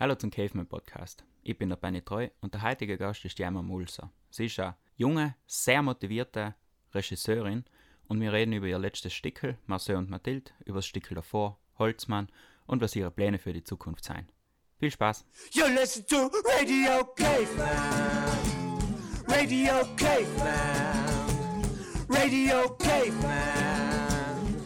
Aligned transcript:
Hallo 0.00 0.16
zum 0.16 0.32
Caveman 0.32 0.66
Podcast. 0.66 1.24
Ich 1.44 1.56
bin 1.56 1.68
der 1.68 1.76
Benny 1.76 2.02
Treu 2.02 2.28
und 2.40 2.52
der 2.52 2.62
heutige 2.62 2.98
Gast 2.98 3.24
ist 3.24 3.38
Jemma 3.38 3.62
Mulser. 3.62 4.10
Sie 4.28 4.46
ist 4.46 4.58
eine 4.58 4.74
junge, 4.96 5.36
sehr 5.46 5.82
motivierte 5.82 6.56
Regisseurin 6.92 7.64
und 8.08 8.20
wir 8.20 8.32
reden 8.32 8.54
über 8.54 8.66
ihr 8.66 8.80
letztes 8.80 9.12
Stickel, 9.12 9.56
Marcel 9.66 9.94
und 9.94 10.10
Mathilde, 10.10 10.50
über 10.64 10.78
das 10.78 10.86
Stickel 10.86 11.14
davor, 11.14 11.60
Holzmann 11.78 12.28
und 12.66 12.82
was 12.82 12.96
ihre 12.96 13.12
Pläne 13.12 13.38
für 13.38 13.52
die 13.52 13.62
Zukunft 13.62 14.02
sein. 14.02 14.28
Viel 14.80 14.90
Spaß! 14.90 15.26
You 15.52 15.66
listen 15.66 16.04
to 16.08 16.28
Radio 16.44 17.04
Caveman. 17.14 18.80
Radio 19.28 19.74
Caveman. 19.96 21.62
Radio 22.08 22.76
Caveman. 22.78 24.56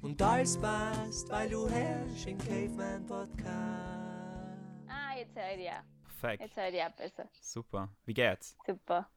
Und 0.00 0.22
alles 0.22 0.56
passt, 0.56 1.28
weil 1.28 1.50
du 1.50 1.68
herrschst 1.68 2.28
im 2.28 2.38
Caveman 2.38 3.04
Podcast. 3.04 4.03
Jetzt 5.34 5.42
höre 5.42 5.50
ich 5.50 5.56
dich 5.56 5.66
ja. 5.66 5.84
Perfekt. 6.04 6.42
Jetzt 6.42 6.56
höre 6.56 6.68
ich 6.68 6.74
ja 6.74 6.88
besser. 6.90 7.28
Super. 7.40 7.88
Wie 8.04 8.14
geht's? 8.14 8.56
Super. 8.64 9.10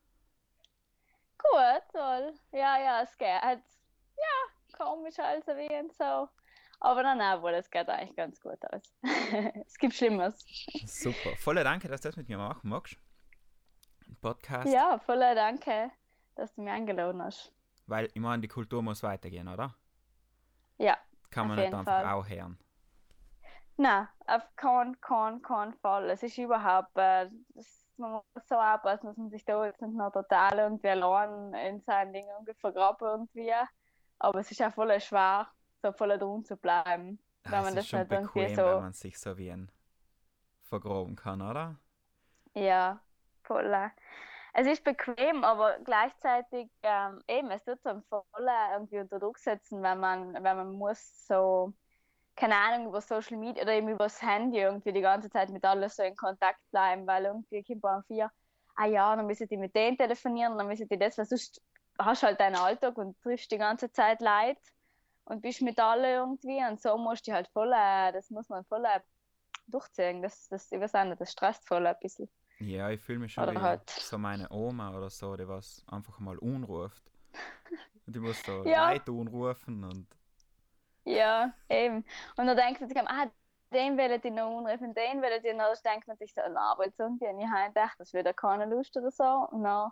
Gut, 1.38 1.84
toll. 1.92 2.34
Ja, 2.52 2.80
ja, 2.80 3.04
es 3.04 3.16
geht. 3.18 3.28
Ja, 3.28 4.76
komisch 4.76 5.20
also 5.20 5.52
wie 5.52 5.80
und 5.80 5.94
so. 5.94 6.28
Aber 6.80 7.04
dann 7.04 7.22
auch, 7.22 7.42
wohl, 7.44 7.54
es 7.54 7.70
geht 7.70 7.88
eigentlich 7.90 8.16
ganz 8.16 8.40
gut 8.40 8.58
aus. 8.72 8.82
es 9.66 9.78
gibt 9.78 9.94
Schlimmeres. 9.94 10.44
Super. 10.86 11.36
Voller 11.38 11.64
Danke, 11.64 11.88
dass 11.88 12.02
du 12.02 12.10
das 12.10 12.18
mit 12.18 12.30
mir 12.30 12.38
machen 12.38 12.70
magst. 12.70 12.98
Podcast. 14.22 14.68
Ja, 14.68 14.98
voller 14.98 15.36
Danke, 15.36 15.92
dass 16.36 16.54
du 16.56 16.62
mich 16.64 16.72
eingeladen 16.72 17.22
hast. 17.22 17.54
Weil 17.86 18.10
ich 18.14 18.22
meine, 18.22 18.42
die 18.42 18.48
Kultur 18.48 18.82
muss 18.82 19.04
weitergehen, 19.04 19.48
oder? 19.48 19.76
Ja, 20.78 20.98
Kann 21.30 21.48
man 21.48 21.58
nicht 21.58 21.74
einfach 21.74 21.86
Fall. 21.86 22.06
auch 22.06 22.28
hören. 22.28 22.58
Nein, 23.78 24.08
auf 24.28 24.44
keinen, 24.56 25.00
keinen, 25.02 25.42
keinen 25.42 25.74
Fall. 25.76 26.10
Es 26.10 26.24
ist 26.24 26.38
überhaupt, 26.38 26.96
äh, 26.98 27.30
das, 27.50 27.86
man 27.98 28.12
muss 28.14 28.48
so 28.48 28.56
aufpassen, 28.56 29.08
dass 29.08 29.18
man 29.18 29.30
sich 29.30 29.46
da 29.46 29.66
jetzt 29.66 29.82
nicht 29.82 29.96
noch 29.96 30.12
total 30.12 30.58
irgendwie 30.60 30.90
allein 30.90 31.54
in 31.56 31.82
seinen 31.82 32.14
Dingen 32.14 32.30
vergraben 32.60 33.08
irgendwie. 33.08 33.54
Aber 34.20 34.40
es 34.40 34.52
ist 34.52 34.62
auch 34.62 34.74
voll 34.74 35.00
schwer, 35.00 35.48
so 35.82 35.92
voll 35.94 36.18
drin 36.18 36.44
zu 36.46 36.58
bleiben. 36.58 37.20
Ah, 37.46 37.50
Wenn 37.50 37.62
es 37.62 37.74
man 37.74 37.76
ist 37.76 37.88
das 37.88 37.88
schon 37.88 38.08
nicht 38.10 38.12
irgendwie 38.12 38.48
bequem, 38.48 38.50
so- 38.50 38.64
wenn 38.66 38.78
man 38.78 38.94
sich 38.94 39.18
so 39.20 39.38
wie 39.40 39.50
ein 39.52 39.72
vergraben 40.64 41.16
kann, 41.16 41.42
oder? 41.42 41.80
Ja, 42.56 43.02
voll. 43.44 43.74
Es 44.54 44.68
ist 44.68 44.84
bequem, 44.84 45.44
aber 45.44 45.80
gleichzeitig 45.82 46.70
ähm, 46.84 47.22
eben, 47.28 47.52
es 47.52 47.64
tut 47.64 47.86
einem 47.86 48.04
voll 48.06 48.24
irgendwie 48.74 49.00
unter 49.00 49.20
Druck 49.20 49.38
setzen, 49.40 49.84
wenn 49.84 50.00
man, 50.00 50.34
wenn 50.36 50.44
man 50.58 50.72
muss 50.74 51.28
so, 51.28 51.74
keine 52.38 52.56
Ahnung, 52.56 52.88
über 52.88 53.02
Social 53.02 53.38
Media 53.38 53.64
oder 53.64 53.74
eben 53.74 53.90
über 53.90 54.06
das 54.06 54.22
Handy 54.22 54.60
irgendwie 54.60 54.94
die 54.94 55.02
ganze 55.02 55.30
Zeit 55.30 55.50
mit 55.50 55.66
alles 55.66 55.96
so 55.98 56.04
in 56.04 56.16
Kontakt 56.16 56.60
bleiben, 56.72 57.06
weil 57.08 57.26
irgendwie 57.26 57.64
kommt 57.64 57.84
man 57.84 58.04
vier, 58.06 58.32
ah 58.76 58.86
ja, 58.86 59.16
dann 59.16 59.26
müssen 59.26 59.48
die 59.48 59.58
mit 59.58 59.76
denen 59.76 59.98
telefonieren, 59.98 60.58
dann 60.58 60.68
müssen 60.68 60.88
die 60.88 60.98
das, 61.00 61.18
weil 61.18 61.26
sonst 61.26 61.62
hast 62.00 62.22
du 62.24 62.28
halt 62.28 62.40
deinen 62.40 62.56
Alltag 62.56 62.98
und 62.98 63.20
triffst 63.22 63.52
die 63.52 63.58
ganze 63.58 63.92
Zeit 63.92 64.22
Leute 64.22 64.62
und 65.26 65.42
bist 65.42 65.62
mit 65.62 65.80
allen 65.80 66.06
irgendwie 66.06 66.64
und 66.64 66.80
so 66.80 66.98
musst 66.98 67.28
du 67.28 67.34
halt 67.34 67.48
voll, 67.50 67.74
äh, 67.74 68.12
das 68.14 68.30
muss 68.30 68.48
man 68.50 68.64
voll 68.66 68.86
äh, 68.86 69.00
durchziehen, 69.68 70.22
das, 70.22 70.48
das, 70.50 70.72
ich 70.72 70.80
weiß 70.80 70.96
auch 70.96 71.04
nicht, 71.06 71.20
das 71.20 71.32
stresst 71.32 71.68
voll 71.68 71.86
ein 71.88 71.96
bisschen. 72.02 72.30
Ja, 72.60 72.90
ich 72.90 73.02
fühle 73.02 73.20
mich 73.20 73.34
schon 73.34 73.44
Oder 73.44 73.54
wie 73.54 73.60
halt- 73.60 73.90
so 73.90 74.18
meine 74.18 74.50
Oma 74.52 74.96
oder 74.96 75.10
so, 75.10 75.36
die 75.36 75.48
was 75.48 75.84
einfach 75.92 76.20
mal 76.20 76.38
unruft. 76.38 77.04
Und 78.06 78.16
die 78.16 78.20
muss 78.20 78.44
so 78.44 78.64
Ja. 78.64 78.92
Leute 78.92 79.12
unrufen 79.12 79.84
und 79.84 80.08
Ja, 81.08 81.54
eben. 81.70 82.04
Und 82.36 82.48
dann 82.48 82.58
denkt 82.58 82.82
man 82.82 82.90
sich, 82.90 82.98
ah, 82.98 83.32
den 83.74 83.98
will 83.98 84.12
ich 84.12 84.24
noch 84.32 84.58
anrufen, 84.58 84.94
den 84.94 85.22
will 85.22 85.42
ich 85.42 85.54
noch. 85.56 85.74
Dann 85.74 85.94
denkt 85.94 86.08
man 86.08 86.18
sich 86.18 86.34
so, 86.34 86.42
na, 86.52 86.72
aber 86.74 86.86
jetzt 86.86 87.00
irgendwie, 87.00 87.28
und 87.28 87.40
ich 87.40 87.48
habe 87.48 87.68
gedacht, 87.70 87.96
das 88.00 88.14
wird 88.14 88.26
ja 88.26 88.34
keine 88.34 88.66
Lust 88.66 88.96
oder 88.98 89.12
so. 89.12 89.24
Und 89.52 89.64
dann, 89.64 89.92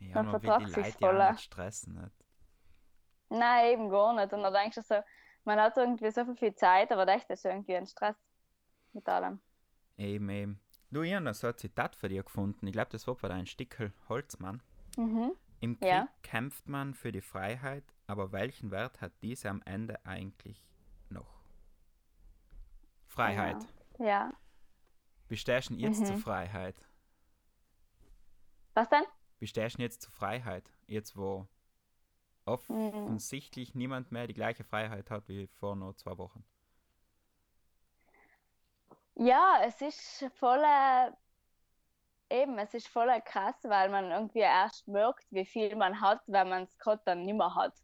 ja, 0.00 0.22
die 0.22 0.28
vertragt 0.30 0.70
sich 0.70 0.86
ja 0.86 0.92
voll. 0.92 1.20
auch 1.22 1.30
nicht 1.32 1.42
stressen. 1.42 1.94
Nicht? 1.94 2.12
nein, 3.28 3.66
eben 3.72 3.90
gar 3.90 4.12
nicht. 4.14 4.32
Und 4.32 4.42
dann 4.42 4.52
denkst 4.52 4.76
du 4.76 4.82
so, 4.82 4.96
man 5.44 5.60
hat 5.60 5.76
irgendwie 5.76 6.10
so 6.10 6.24
viel 6.34 6.54
Zeit, 6.54 6.90
aber 6.92 7.06
echt, 7.08 7.30
das 7.30 7.40
ist 7.40 7.44
irgendwie 7.44 7.76
ein 7.76 7.86
Stress 7.86 8.16
mit 8.92 9.08
allem. 9.08 9.40
Eben, 9.96 10.28
eben. 10.30 10.60
Du, 10.90 11.02
ich 11.02 11.14
habe 11.14 11.24
noch 11.24 11.34
so 11.34 11.46
ein 11.48 11.56
Zitat 11.56 11.96
für 11.96 12.08
dich 12.08 12.24
gefunden. 12.24 12.66
Ich 12.66 12.72
glaube, 12.72 12.90
das 12.90 13.06
war 13.06 13.14
bei 13.16 13.28
deinem 13.28 13.46
Stickel 13.46 13.92
Holzmann. 14.08 14.62
Mhm. 14.96 15.32
Im 15.60 15.78
Krieg 15.78 15.88
Ja. 15.88 16.08
kämpft 16.22 16.68
man 16.68 16.94
für 16.94 17.12
die 17.12 17.20
Freiheit, 17.20 17.84
aber 18.06 18.32
welchen 18.32 18.70
Wert 18.70 19.00
hat 19.00 19.12
diese 19.22 19.50
am 19.50 19.62
Ende 19.64 20.04
eigentlich 20.06 20.62
noch? 21.10 21.42
Freiheit. 23.06 23.66
Ja. 23.98 24.32
Wie 25.28 25.36
stehst 25.36 25.70
du 25.70 25.74
jetzt 25.74 26.04
zur 26.06 26.16
Mhm. 26.16 26.20
Freiheit? 26.22 26.84
Was 28.74 28.88
denn? 28.90 29.04
Wie 29.38 29.46
stehst 29.46 29.78
du 29.78 29.82
jetzt 29.82 30.02
zur 30.02 30.12
Freiheit? 30.12 30.70
Jetzt, 30.86 31.16
wo 31.16 31.48
Mhm. 32.68 33.06
offensichtlich 33.06 33.74
niemand 33.74 34.12
mehr 34.12 34.26
die 34.26 34.34
gleiche 34.34 34.64
Freiheit 34.64 35.10
hat 35.10 35.28
wie 35.28 35.46
vor 35.48 35.76
nur 35.76 35.96
zwei 35.96 36.18
Wochen. 36.18 36.44
Ja, 39.16 39.60
es 39.64 39.80
ist 39.82 40.24
voll, 40.38 40.62
äh, 40.64 41.10
eben, 42.30 42.58
es 42.58 42.72
ist 42.74 42.88
voll 42.88 43.08
krass, 43.24 43.56
weil 43.64 43.88
man 43.88 44.10
irgendwie 44.10 44.40
erst 44.40 44.86
merkt, 44.88 45.26
wie 45.30 45.44
viel 45.46 45.74
man 45.76 46.00
hat, 46.00 46.22
wenn 46.26 46.48
man 46.48 46.62
es 46.64 46.78
gerade 46.78 47.02
dann 47.04 47.24
nicht 47.24 47.34
mehr 47.36 47.54
hat. 47.54 47.74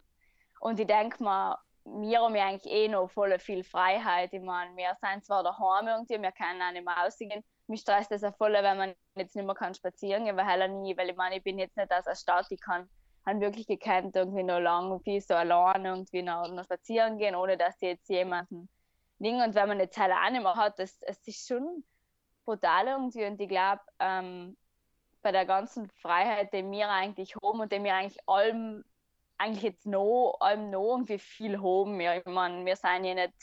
Und 0.63 0.79
ich 0.79 0.87
denke 0.87 1.21
mal, 1.25 1.59
wir 1.85 2.21
haben 2.21 2.37
ja 2.37 2.47
eigentlich 2.47 2.73
eh 2.73 2.87
noch 2.87 3.09
voll 3.09 3.37
viel 3.41 3.65
Freiheit. 3.65 4.33
Ich 4.33 4.41
meine, 4.41 4.77
wir 4.77 4.97
sind 5.01 5.25
zwar 5.25 5.43
daheim 5.43 5.89
irgendwie, 5.89 6.23
wir 6.23 6.31
können 6.31 6.63
auch 6.63 6.71
nicht 6.71 6.85
mehr 6.85 6.95
rausgehen. 6.95 7.43
Mich 7.67 7.81
stresst 7.81 8.13
das 8.13 8.23
auch 8.23 8.37
voll, 8.37 8.53
wenn 8.53 8.79
man 8.79 8.95
jetzt 9.17 9.35
nicht 9.35 9.45
mehr 9.45 9.57
kann 9.57 9.75
spazieren 9.75 10.25
gehen, 10.25 10.37
weil 10.37 10.47
heller 10.47 10.69
nie, 10.69 10.97
weil 10.97 11.11
ich 11.11 11.17
meine, 11.17 11.39
ich 11.39 11.43
bin 11.43 11.59
jetzt 11.59 11.77
nicht 11.77 11.93
aus 11.93 12.05
der 12.05 12.15
Stadt, 12.15 12.47
ich 12.51 12.61
kann 12.61 12.89
han 13.27 13.41
wirklich 13.41 13.67
gekannt, 13.67 14.15
irgendwie 14.15 14.45
noch 14.45 14.61
lang 14.61 14.91
irgendwie 14.91 15.21
so 15.21 15.35
allein 15.35 15.85
irgendwie 15.85 16.23
noch, 16.23 16.47
noch 16.47 16.65
spazieren 16.65 17.19
gehen, 17.19 17.35
ohne 17.35 17.57
dass 17.57 17.81
jetzt 17.81 18.09
jemanden 18.09 18.69
Ding. 19.19 19.43
Und 19.43 19.57
wenn 19.57 19.69
man 19.69 19.81
jetzt 19.81 19.99
halt 19.99 20.13
auch 20.13 20.31
nicht 20.31 20.43
mehr 20.43 20.55
hat, 20.55 20.79
das, 20.79 20.97
es 21.01 21.27
ist 21.27 21.49
schon 21.49 21.85
brutal 22.45 22.87
irgendwie. 22.87 23.25
Und 23.25 23.41
ich 23.41 23.49
glaube, 23.49 23.83
ähm, 23.99 24.57
bei 25.23 25.33
der 25.33 25.45
ganzen 25.45 25.89
Freiheit, 25.89 26.53
die 26.53 26.69
wir 26.71 26.89
eigentlich 26.89 27.35
haben 27.43 27.61
und 27.61 27.73
die 27.73 27.83
wir 27.83 27.95
eigentlich 27.95 28.21
allem, 28.29 28.85
eigentlich 29.43 29.63
jetzt 29.63 29.87
noch, 29.87 30.37
allem 30.41 30.71
noch 30.71 30.93
irgendwie 30.93 31.19
viel 31.19 31.61
haben. 31.61 32.01
Ja, 32.01 32.17
ich 32.17 32.25
meine, 32.27 32.65
wir 32.65 32.77
sind 32.77 33.05
ja 33.05 33.15
nicht, 33.15 33.35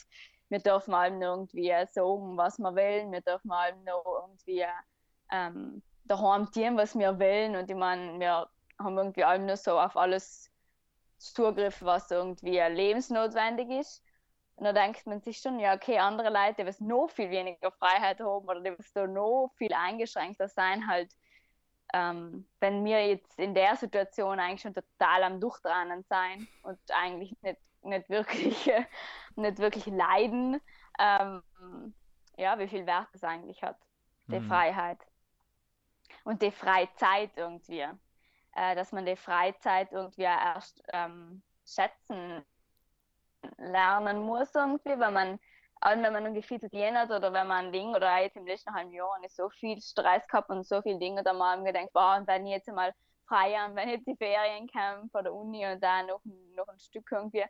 wir 0.50 0.60
dürfen 0.60 0.94
allem 0.94 1.20
noch 1.20 1.36
irgendwie 1.36 1.74
sagen, 1.88 2.38
was 2.38 2.58
wir 2.58 2.76
wollen, 2.76 3.12
wir 3.12 3.22
dürfen 3.22 3.52
allem 3.52 3.84
noch 3.84 4.04
irgendwie 4.22 4.66
ähm, 5.32 5.84
daheim 6.06 6.52
tun, 6.52 6.78
was 6.78 6.98
wir 6.98 7.20
wollen. 7.20 7.56
Und 7.56 7.70
ich 7.70 7.78
meine, 7.78 8.20
wir 8.20 8.50
haben 8.80 8.98
irgendwie 8.98 9.24
allem 9.24 9.46
nur 9.46 9.58
so 9.58 9.80
auf 9.80 9.96
alles 9.98 10.50
Zugriff, 11.18 11.82
was 11.82 12.10
irgendwie 12.12 12.60
lebensnotwendig 12.60 13.70
ist. 13.70 14.04
Und 14.56 14.66
da 14.66 14.74
denkt 14.74 15.06
man 15.06 15.22
sich 15.22 15.40
schon, 15.40 15.60
ja, 15.60 15.74
okay, 15.74 16.00
andere 16.00 16.30
Leute, 16.30 16.66
die 16.66 16.84
noch 16.84 17.10
viel 17.10 17.30
weniger 17.30 17.72
Freiheit 17.72 18.20
haben 18.20 18.46
oder 18.48 18.62
die 18.62 18.76
noch 19.08 19.52
viel 19.56 19.74
eingeschränkter 19.74 20.50
sein, 20.50 20.86
halt, 20.88 21.14
ähm, 21.94 22.48
wenn 22.60 22.86
wir 22.86 23.08
jetzt 23.08 23.40
in 23.40 23.54
der 23.54 23.76
Situation 23.76 24.40
eigentlich 24.40 24.62
schon 24.62 24.74
total 24.74 25.24
am 25.24 25.40
Durchdrehen 25.42 26.04
sein 26.10 26.48
und 26.64 26.80
eigentlich 26.92 27.36
nicht, 27.42 27.60
nicht, 27.84 28.10
wirklich, 28.10 28.72
nicht 29.36 29.60
wirklich 29.60 29.86
leiden, 29.88 30.62
ähm, 31.00 31.44
ja, 32.38 32.58
wie 32.60 32.68
viel 32.68 32.86
Wert 32.86 33.10
das 33.14 33.24
eigentlich 33.24 33.64
hat, 33.64 33.78
die 34.32 34.40
Mhm. 34.40 34.42
Freiheit. 34.42 35.00
Und 36.24 36.42
die 36.42 36.52
Freizeit 36.52 37.32
irgendwie. 37.36 37.86
Äh, 38.56 38.76
dass 38.76 38.92
man 38.92 39.06
die 39.06 39.16
Freizeit 39.16 39.92
irgendwie 39.92 40.24
erst 40.24 40.84
ähm, 40.92 41.44
schätzen 41.66 42.44
lernen 43.58 44.22
muss 44.22 44.54
irgendwie, 44.56 45.00
wenn 45.00 45.14
man, 45.14 45.40
allem 45.82 46.04
wenn 46.04 46.14
man 46.14 46.24
irgendwie 46.24 46.44
viel 46.44 46.60
zu 46.60 46.70
tun 46.70 46.98
hat 46.98 47.10
oder 47.10 47.32
wenn 47.34 47.48
man 47.48 47.68
ein 47.68 47.72
Ding 47.72 47.90
oder 47.96 48.18
jetzt 48.22 48.36
im 48.36 48.46
letzten 48.46 48.74
halben 48.74 48.92
Jahr 48.92 49.10
ich 49.24 49.34
so 49.34 49.50
viel 49.50 49.82
Stress 49.82 50.28
gehabt 50.28 50.50
und 50.50 50.66
so 50.66 50.82
viele 50.82 51.00
Dinge, 51.00 51.24
da 51.24 51.34
mal 51.34 51.58
mir 51.58 51.72
gedacht, 51.72 51.94
boah, 51.94 52.18
und 52.18 52.28
wenn 52.28 52.46
ich 52.46 52.54
jetzt 52.54 52.68
mal 52.72 52.94
frei 53.28 53.54
habe, 53.54 53.76
wenn 53.76 53.90
jetzt 53.90 54.08
die 54.08 54.16
Ferien 54.16 54.68
kommen 54.68 55.10
von 55.12 55.24
der 55.24 55.34
Uni 55.34 55.66
und 55.66 55.82
dann 55.82 56.08
noch, 56.08 56.22
noch 56.56 56.68
ein 56.68 56.80
Stück 56.80 57.10
irgendwie, 57.12 57.46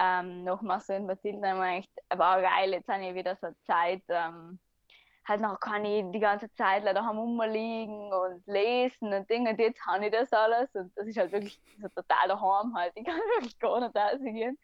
ähm, 0.00 0.44
noch 0.44 0.62
mal 0.62 0.80
so 0.80 0.92
in 0.92 1.06
Mathilde, 1.06 1.40
dann 1.40 1.60
ich 1.74 1.88
gedacht, 1.94 2.18
wow, 2.18 2.42
geil, 2.42 2.72
jetzt 2.72 2.88
habe 2.88 3.04
ich 3.04 3.14
wieder 3.14 3.36
so 3.36 3.48
Zeit, 3.66 4.02
ähm, 4.08 4.58
halt 5.26 5.40
noch 5.40 5.60
kann 5.60 5.84
ich 5.84 6.04
die 6.12 6.20
ganze 6.20 6.50
Zeit 6.54 6.84
leider 6.84 7.02
rumliegen 7.02 8.12
und 8.12 8.46
lesen 8.46 9.12
und 9.12 9.28
Dinge, 9.28 9.50
und 9.50 9.58
jetzt 9.58 9.84
habe 9.86 10.06
ich 10.06 10.12
das 10.12 10.32
alles 10.32 10.74
und 10.74 10.96
das 10.96 11.06
ist 11.06 11.18
halt 11.18 11.32
wirklich 11.32 11.60
so 11.82 11.88
total 11.88 12.28
daheim 12.28 12.74
halt, 12.74 12.92
ich 12.94 13.04
kann 13.04 13.16
wirklich 13.16 13.58
gar 13.58 13.80
nicht 13.80 13.94
rausgehen. 13.94 14.58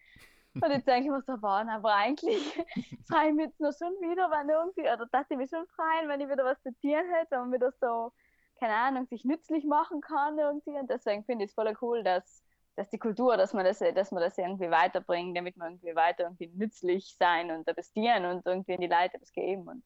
Und 0.55 0.71
jetzt 0.71 0.87
denke 0.87 1.05
ich 1.05 1.11
mir 1.11 1.23
so, 1.23 1.41
wow, 1.43 1.67
aber 1.69 1.95
eigentlich 1.95 2.39
freue 3.09 3.29
ich 3.29 3.35
mich 3.35 3.47
jetzt 3.47 3.61
noch 3.61 3.73
schon 3.73 3.93
wieder, 4.01 4.31
wenn 4.31 4.49
irgendwie, 4.49 4.83
oder 4.83 5.07
dass 5.11 5.31
ich 5.31 5.37
mich 5.37 5.51
schon 5.51 5.67
freuen, 5.69 6.09
wenn 6.09 6.21
ich 6.21 6.29
wieder 6.29 6.45
was 6.45 6.63
zu 6.63 6.73
tun 6.81 7.03
hätte 7.13 7.41
und 7.41 7.53
wieder 7.53 7.73
so, 7.81 8.13
keine 8.61 8.75
Ahnung, 8.75 9.07
sich 9.07 9.25
nützlich 9.25 9.65
machen 9.65 10.01
kann 10.01 10.39
irgendwie. 10.39 10.79
Und 10.79 10.89
deswegen 10.89 11.25
finde 11.25 11.45
ich 11.45 11.51
es 11.51 11.55
voll 11.55 11.75
cool, 11.83 12.05
dass, 12.05 12.45
dass 12.77 12.89
die 12.89 12.99
Kultur, 12.99 13.37
dass 13.37 13.53
man 13.53 13.65
das, 13.65 13.81
dass 13.81 14.13
man 14.13 14.23
das 14.23 14.39
irgendwie 14.39 14.71
weiterbringt, 14.71 15.37
damit 15.37 15.57
man 15.57 15.75
irgendwie 15.75 15.97
weiter 15.97 16.25
irgendwie 16.25 16.49
nützlich 16.55 17.17
sein 17.19 17.51
und 17.51 17.67
etwas 17.67 17.93
dienen 17.93 18.25
und 18.25 18.47
irgendwie 18.47 18.73
in 18.73 18.81
die 18.81 18.87
Leute 18.87 19.15
etwas 19.15 19.33
geben. 19.33 19.69
Und 19.69 19.85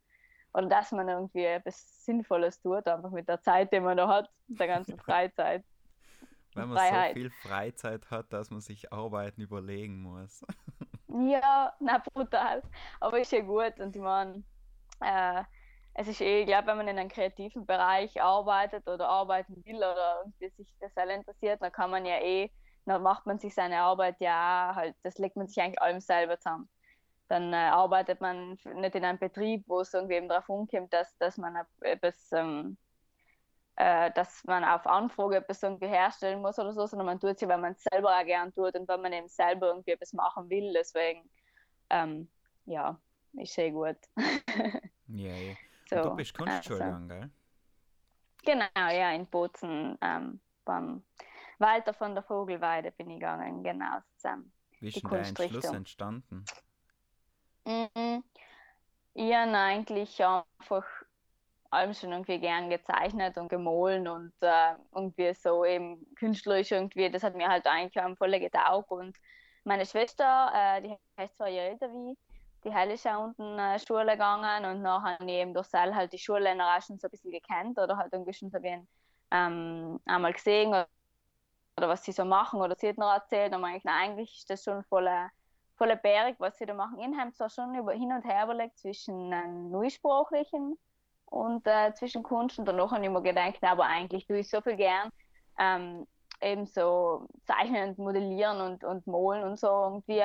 oder 0.52 0.66
dass 0.66 0.92
man 0.92 1.08
irgendwie 1.08 1.44
etwas 1.44 2.04
Sinnvolles 2.04 2.60
tut, 2.60 2.86
einfach 2.88 3.10
mit 3.10 3.28
der 3.28 3.40
Zeit, 3.40 3.72
die 3.72 3.80
man 3.80 3.96
da 3.96 4.08
hat, 4.08 4.30
der 4.48 4.66
ganzen 4.66 4.98
Freizeit. 4.98 5.64
Wenn 6.58 6.68
man 6.68 6.78
Freiheit. 6.78 7.14
so 7.14 7.20
viel 7.20 7.30
Freizeit 7.30 8.10
hat, 8.10 8.32
dass 8.32 8.50
man 8.50 8.60
sich 8.60 8.92
Arbeiten 8.92 9.40
überlegen 9.40 10.02
muss. 10.02 10.44
Ja, 11.10 11.72
na 11.80 11.98
brutal. 11.98 12.62
Aber 13.00 13.18
ist 13.18 13.32
ja 13.32 13.40
gut 13.40 13.80
und 13.80 13.96
ich 13.96 14.02
meine, 14.02 14.44
äh, 15.00 15.42
es 15.94 16.06
ist 16.06 16.20
eh, 16.20 16.40
ich 16.40 16.46
glaube, 16.46 16.68
wenn 16.68 16.76
man 16.76 16.86
in 16.88 16.98
einem 16.98 17.08
kreativen 17.08 17.66
Bereich 17.66 18.20
arbeitet 18.22 18.86
oder 18.86 19.08
arbeiten 19.08 19.64
will 19.64 19.76
oder 19.76 20.20
irgendwie 20.20 20.50
sich 20.50 20.72
das 20.80 20.96
alle 20.96 21.14
interessiert, 21.14 21.62
dann 21.62 21.72
kann 21.72 21.90
man 21.90 22.04
ja 22.04 22.20
eh, 22.20 22.50
dann 22.84 23.02
macht 23.02 23.26
man 23.26 23.38
sich 23.38 23.54
seine 23.54 23.80
Arbeit 23.80 24.16
ja 24.20 24.70
auch 24.70 24.76
halt, 24.76 24.96
das 25.02 25.18
legt 25.18 25.36
man 25.36 25.48
sich 25.48 25.60
eigentlich 25.62 25.80
allem 25.80 26.00
selber 26.00 26.38
zusammen. 26.38 26.68
Dann 27.28 27.52
äh, 27.52 27.56
arbeitet 27.56 28.20
man 28.20 28.50
nicht 28.50 28.94
in 28.94 29.04
einem 29.04 29.18
Betrieb, 29.18 29.64
wo 29.66 29.80
es 29.80 29.92
irgendwie 29.92 30.14
eben 30.14 30.28
darauf 30.28 30.48
umkommt, 30.48 30.92
dass, 30.92 31.16
dass 31.18 31.36
man 31.36 31.56
etwas, 31.80 32.32
ähm, 32.32 32.78
äh, 33.80 34.10
dass 34.10 34.42
man 34.44 34.64
auf 34.64 34.84
Anfrage 34.88 35.36
etwas 35.36 35.62
irgendwie 35.62 35.86
herstellen 35.86 36.42
muss 36.42 36.58
oder 36.58 36.72
so, 36.72 36.84
sondern 36.86 37.06
man 37.06 37.20
tut 37.20 37.40
ja, 37.40 37.46
weil 37.48 37.58
man 37.58 37.72
es 37.74 37.84
selber 37.84 38.18
auch 38.18 38.24
gern 38.24 38.52
tut 38.52 38.74
und 38.74 38.88
weil 38.88 38.98
man 38.98 39.12
eben 39.12 39.28
selber 39.28 39.68
irgendwie 39.68 39.92
etwas 39.92 40.12
machen 40.12 40.50
will. 40.50 40.72
Deswegen, 40.72 41.30
ähm, 41.88 42.28
ja, 42.66 42.98
ist 43.34 43.54
sehr 43.54 43.70
gut. 43.70 43.96
Ja, 45.06 45.32
ja. 45.32 45.54
so, 45.88 45.96
Und 45.96 46.04
du 46.06 46.16
bist 46.16 46.36
Kunstschule 46.36 46.84
also. 46.84 47.06
gell? 47.06 47.30
Genau, 48.44 48.66
ja, 48.74 49.12
in 49.12 49.26
Bozen 49.26 49.96
ähm, 50.00 50.40
beim 50.64 51.04
Walter 51.58 51.94
von 51.94 52.14
der 52.14 52.24
Vogelweide 52.24 52.90
bin 52.90 53.10
ich 53.10 53.20
gegangen, 53.20 53.62
genau. 53.62 53.98
Zusammen. 54.16 54.52
Wie 54.80 54.88
ist 54.88 55.02
denn 55.02 55.10
der 55.10 55.20
Entschluss 55.20 55.64
entstanden? 55.66 56.44
Mhm. 57.64 58.24
Ich 59.14 59.34
habe 59.34 59.56
eigentlich 59.56 60.24
einfach 60.24 60.84
allem 61.70 61.94
schon 61.94 62.12
irgendwie 62.12 62.38
gern 62.38 62.70
gezeichnet 62.70 63.36
und 63.38 63.48
gemahlen 63.48 64.08
und 64.08 64.32
äh, 64.40 64.74
irgendwie 64.94 65.34
so 65.34 65.64
eben 65.64 66.06
künstlerisch 66.16 66.72
irgendwie, 66.72 67.10
das 67.10 67.22
hat 67.22 67.34
mir 67.34 67.48
halt 67.48 67.66
eigentlich 67.66 68.02
auch 68.02 68.16
voll 68.16 68.38
getaugt. 68.38 68.90
Und 68.90 69.16
meine 69.64 69.86
Schwester, 69.86 70.50
äh, 70.54 70.82
die 70.82 70.96
heißt 71.18 71.36
zwei 71.36 71.50
Jahre 71.50 71.70
älter 71.70 71.88
wie 71.90 72.16
die 72.64 72.74
Heil 72.74 72.90
ist 72.90 73.04
ja 73.04 73.18
unten 73.18 73.58
äh, 73.58 73.78
Schule 73.78 74.12
gegangen 74.12 74.64
und 74.64 74.82
nachher 74.82 75.14
habe 75.14 75.24
ich 75.24 75.30
eben 75.30 75.54
durch 75.54 75.68
Seil 75.68 75.94
halt 75.94 76.12
die 76.12 76.18
Schule 76.18 76.52
auch 76.52 76.82
schon 76.82 76.98
so 76.98 77.06
ein 77.06 77.10
bisschen 77.10 77.30
gekannt 77.30 77.78
oder 77.78 77.96
halt 77.96 78.12
irgendwie 78.12 78.34
schon 78.34 78.50
so 78.50 78.58
ein, 78.58 78.88
ähm, 79.30 80.00
einmal 80.06 80.32
gesehen 80.32 80.70
oder, 80.70 80.88
oder 81.76 81.88
was 81.88 82.04
sie 82.04 82.12
so 82.12 82.24
machen 82.24 82.60
oder 82.60 82.74
sie 82.74 82.88
hat 82.88 82.98
noch 82.98 83.12
erzählt 83.12 83.54
und 83.54 83.64
ich, 83.74 83.84
na, 83.84 83.96
eigentlich 83.96 84.38
ist 84.38 84.50
das 84.50 84.64
schon 84.64 84.82
voller 84.84 85.30
voller 85.76 85.96
Berg, 85.96 86.40
was 86.40 86.58
sie 86.58 86.66
da 86.66 86.74
machen. 86.74 86.98
Ich 86.98 87.18
habe 87.18 87.32
zwar 87.32 87.50
schon 87.50 87.74
über, 87.76 87.92
hin 87.92 88.12
und 88.12 88.24
her 88.24 88.44
überlegt 88.44 88.78
zwischen 88.78 89.32
einem 89.32 89.70
neusprachlichen 89.70 90.76
und 91.30 91.66
äh, 91.66 91.92
zwischen 91.94 92.22
Kunst 92.22 92.58
und 92.58 92.66
danach 92.66 92.92
habe 92.92 93.04
ich 93.04 93.10
mir 93.10 93.22
gedacht, 93.22 93.62
aber 93.62 93.84
eigentlich 93.84 94.26
tue 94.26 94.38
ich 94.38 94.50
so 94.50 94.60
viel 94.60 94.76
gern 94.76 95.10
ähm, 95.58 96.06
eben 96.40 96.66
so 96.66 97.28
zeichnen 97.46 97.90
und 97.90 97.98
modellieren 97.98 98.60
und, 98.60 98.84
und 98.84 99.06
malen 99.06 99.44
und 99.44 99.58
so 99.58 99.66
irgendwie. 99.66 100.24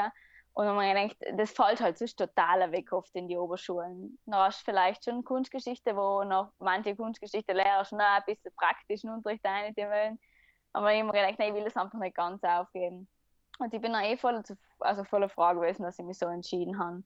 Und 0.53 0.65
dann 0.65 0.75
habe 0.75 1.05
ich 1.05 1.17
gedacht, 1.17 1.39
das 1.39 1.51
fällt 1.51 1.81
halt 1.81 1.97
sonst 1.97 2.15
total 2.15 2.71
weg 2.71 2.91
oft 2.94 3.13
in 3.15 3.27
die 3.27 3.38
Oberschulen. 3.38 4.19
Dann 4.25 4.39
hast 4.39 4.61
du 4.61 4.65
vielleicht 4.65 5.03
schon 5.03 5.23
Kunstgeschichte, 5.23 5.95
wo 5.95 6.23
noch 6.23 6.51
manche 6.59 6.95
Kunstgeschichte-Lehrer 6.95 7.85
schon 7.85 8.00
ein 8.00 8.21
bisschen 8.27 8.53
praktischen 8.55 9.09
Unterricht 9.09 9.44
einnehmen 9.44 9.91
wollen. 9.91 10.19
Aber 10.73 10.94
ich 10.94 11.00
habe 11.00 11.11
mir 11.11 11.21
gedacht, 11.21 11.39
nein, 11.39 11.50
ich 11.50 11.55
will 11.55 11.63
das 11.63 11.75
einfach 11.75 11.97
nicht 12.00 12.15
ganz 12.15 12.44
aufgeben. 12.44 13.07
Und 13.57 13.73
ich 13.73 13.81
bin 13.81 13.94
dann 13.94 14.03
eh 14.03 14.17
voll, 14.17 14.44
zu, 14.44 14.55
also 14.79 15.03
voller 15.03 15.29
Frage 15.29 15.59
gewesen, 15.59 15.83
dass 15.83 15.97
ich 15.97 16.05
mich 16.05 16.19
so 16.19 16.27
entschieden 16.27 16.77
habe. 16.77 17.03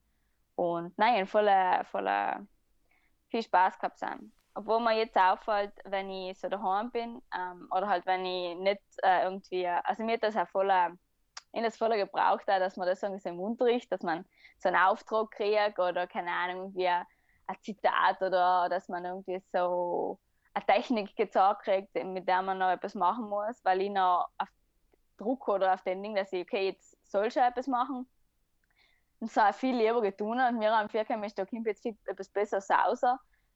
Und 0.56 0.98
nein, 0.98 1.26
voller, 1.26 1.86
voller 1.86 2.46
viel 3.30 3.44
Spaß 3.44 3.78
gehabt 3.80 4.00
sein. 4.00 4.32
Obwohl 4.54 4.80
mir 4.80 4.98
jetzt 4.98 5.18
auffällt, 5.18 5.74
wenn 5.86 6.10
ich 6.10 6.40
so 6.40 6.50
daheim 6.50 6.90
bin, 6.92 7.22
ähm, 7.36 7.68
oder 7.76 7.88
halt 7.88 8.06
wenn 8.06 8.26
ich 8.26 8.56
nicht 8.58 8.82
äh, 9.04 9.24
irgendwie, 9.24 9.68
also 9.68 10.04
mir 10.04 10.14
hat 10.14 10.24
das 10.24 10.36
auch 10.36 10.48
voller, 10.48 10.92
ich 11.54 11.62
das 11.62 11.78
voller 11.78 11.98
gebraucht, 11.98 12.50
auch, 12.50 12.60
dass 12.60 12.76
man 12.76 12.88
das 12.88 13.02
so 13.02 13.08
im 13.08 13.40
Unterricht, 13.40 13.92
dass 13.92 14.02
man 14.02 14.26
so 14.58 14.70
einen 14.70 14.78
Auftrag 14.78 15.32
kriegt 15.32 15.80
oder 15.80 16.08
keine 16.08 16.32
Ahnung, 16.32 16.74
irgendwie 16.76 16.88
ein 16.88 17.62
Zitat 17.62 18.22
oder 18.22 18.68
dass 18.70 18.90
man 18.90 19.06
irgendwie 19.06 19.42
so 19.54 20.20
eine 20.54 20.66
Technik 20.66 21.16
gezeigt 21.16 21.64
kriegt, 21.64 21.94
mit 21.94 22.28
der 22.28 22.42
man 22.42 22.58
noch 22.58 22.72
etwas 22.72 22.96
machen 22.96 23.30
muss, 23.30 23.64
weil 23.64 23.82
ich 23.82 23.92
noch 23.92 24.28
auf 24.38 24.50
Druck 25.18 25.48
oder 25.48 25.74
auf 25.74 25.84
den 25.84 26.02
Ding, 26.02 26.16
dass 26.16 26.34
ich, 26.34 26.42
okay, 26.42 26.70
jetzt 26.70 26.98
soll 27.10 27.28
ich 27.28 27.38
etwas 27.38 27.68
machen. 27.68 28.08
Und 29.20 29.32
so 29.32 29.42
viel 29.54 29.76
lieber 29.76 30.02
getan 30.02 30.40
und 30.40 30.60
mir 30.60 30.72
am 30.74 30.90
Vierkheim 30.90 31.24
ist 31.24 31.38
da 31.38 31.46
kommt 31.46 31.66
jetzt 31.66 31.82
viel 31.82 31.98
etwas 32.06 32.30
Besseres 32.30 32.70
raus, 32.70 33.02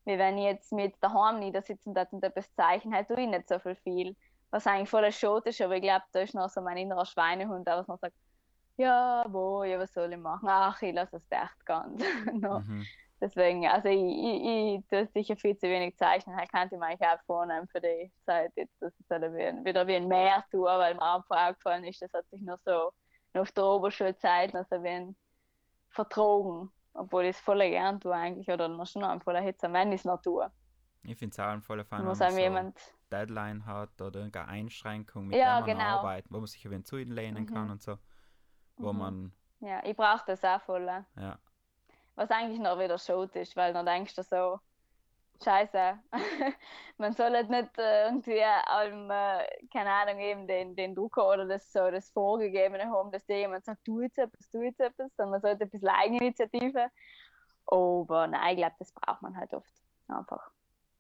wie 0.06 0.18
wenn 0.18 0.38
ich 0.38 0.46
jetzt 0.46 0.72
mit 0.72 0.96
daheim 1.02 1.40
niedersitzen 1.40 1.94
darf 1.94 2.12
und 2.12 2.24
etwas 2.24 2.52
zeichnen, 2.56 2.96
halt 2.96 3.08
tue 3.08 3.22
ich 3.22 3.30
nicht 3.30 3.48
so 3.48 3.60
viel 3.60 3.76
viel. 3.76 4.16
Was 4.50 4.68
eigentlich 4.68 4.90
voll 4.90 5.10
schade 5.12 5.50
ist, 5.50 5.62
aber 5.62 5.76
ich 5.76 5.84
glaube, 5.84 6.04
da 6.12 6.22
ist 6.22 6.34
noch 6.34 6.50
so 6.50 6.62
mein 6.62 6.78
innerer 6.78 7.06
Schweinehund, 7.06 7.68
der 7.68 7.78
was 7.78 7.88
noch 7.88 8.00
sagt, 8.00 8.16
ja, 8.78 9.24
wo, 9.30 9.64
ja, 9.64 9.80
was 9.80 9.94
soll 9.94 10.12
ich 10.12 10.18
machen? 10.18 10.50
Ach, 10.50 10.82
ich 10.82 10.94
lasse 10.94 11.18
es 11.18 11.24
echt 11.30 11.66
ganz. 11.66 12.04
no. 12.34 12.60
Mhm. 12.60 12.86
Deswegen, 13.22 13.68
also 13.68 13.88
ich, 13.88 14.02
ich, 14.02 14.80
ich 14.80 14.88
tue 14.88 15.08
sicher 15.14 15.38
viel 15.38 15.56
zu 15.56 15.68
wenig 15.68 15.96
zeichnen. 15.96 16.38
Ich 16.40 16.52
könnte 16.52 16.76
mir 16.78 16.88
eigentlich 16.88 17.08
auch 17.08 17.22
vornehmen 17.28 17.68
für 17.68 17.80
die 17.80 18.12
Zeit 18.26 18.52
jetzt, 18.56 18.82
dass 18.82 18.92
ich 19.00 19.06
halt 19.12 19.22
wieder, 19.64 19.86
wie 19.86 19.96
ein 19.96 20.08
Mehr 20.08 20.44
tue, 20.50 20.68
weil 20.68 20.96
mir 20.96 21.04
einfach 21.04 21.50
aufgefallen 21.50 21.84
ist, 21.84 22.02
das 22.02 22.12
hat 22.14 22.28
sich 22.32 22.42
noch 22.42 22.58
so 22.66 22.92
noch 23.34 23.44
auf 23.44 23.52
der 23.52 23.64
Oberschulzeit 23.64 24.54
noch 24.54 24.66
so 24.70 24.84
wie 24.84 24.90
ein 24.90 25.16
vertrogen. 25.92 26.72
Obwohl 26.94 27.24
ich 27.26 27.38
es 27.38 27.40
voll 27.42 27.60
gern 27.70 28.00
tue 28.02 28.14
eigentlich, 28.16 28.50
oder 28.50 28.68
noch 28.68 28.86
schon 28.88 29.04
am 29.04 29.22
voller 29.22 29.42
Hitze, 29.42 29.72
wenn 29.72 29.94
es 29.94 30.06
noch 30.06 30.22
tue. 30.22 30.52
Ich 31.04 31.18
finde 31.18 31.34
es 31.34 31.40
auch 31.40 31.48
ein 31.52 31.62
voller 31.62 31.86
Da 31.96 32.04
wenn 32.04 32.04
muss 32.04 32.20
man 32.20 32.30
so 32.30 32.38
jemand, 32.40 32.80
Deadline 33.12 33.66
hat 33.66 34.02
oder 34.02 34.20
irgendeine 34.20 34.48
Einschränkung, 34.50 35.28
mit 35.28 35.38
Ja, 35.40 35.60
der 35.60 35.68
man 35.68 35.68
genau. 35.68 35.82
arbeitet, 35.82 36.32
wo 36.32 36.38
man 36.38 36.48
sich 36.48 36.66
ein 36.66 36.72
wenig 36.72 36.86
zulehnen 36.86 37.46
kann 37.46 37.70
Mhm. 37.70 37.72
und 37.72 37.82
so. 37.82 37.98
Wo 38.80 38.94
Mhm. 38.94 39.00
man, 39.00 39.34
ja, 39.60 39.84
ich 39.86 39.96
brauche 39.96 40.24
das 40.28 40.44
auch 40.44 40.62
voll. 40.62 41.06
ja, 41.16 41.40
Was 42.16 42.30
eigentlich 42.32 42.60
noch 42.60 42.80
wieder 42.80 42.98
schade 42.98 43.40
ist, 43.40 43.56
weil 43.56 43.74
dann 43.74 43.86
denkst 43.86 44.16
du 44.16 44.24
so, 44.24 44.60
Scheiße, 45.44 46.00
man 46.98 47.14
soll 47.14 47.32
halt 47.34 47.50
nicht 47.50 47.78
äh, 47.80 48.06
irgendwie 48.08 48.44
allem, 48.44 49.10
äh, 49.10 49.46
keine 49.74 49.92
Ahnung, 49.92 50.20
eben 50.20 50.48
den, 50.48 50.76
den 50.76 50.94
Drucker 50.96 51.28
oder 51.28 51.48
das 51.48 51.72
so 51.72 51.90
das 51.90 52.12
Vorgegebene 52.12 52.86
haben, 52.92 53.12
dass 53.12 53.26
dir 53.26 53.40
jemand 53.40 53.66
sagt, 53.66 53.84
tu 53.86 54.02
jetzt 54.02 54.20
etwas, 54.20 54.50
tu 54.50 54.62
jetzt 54.62 54.80
etwas, 54.80 55.16
sondern 55.16 55.32
man 55.32 55.42
sollte 55.42 55.64
ein 55.66 55.70
bisschen 55.72 55.90
Eigeninitiative. 55.90 56.90
Aber 57.68 58.28
nein, 58.28 58.52
ich 58.54 58.58
glaube, 58.58 58.76
das 58.80 58.94
braucht 58.94 59.22
man 59.24 59.36
halt 59.38 59.54
oft. 59.54 59.74
Einfach. 60.08 60.52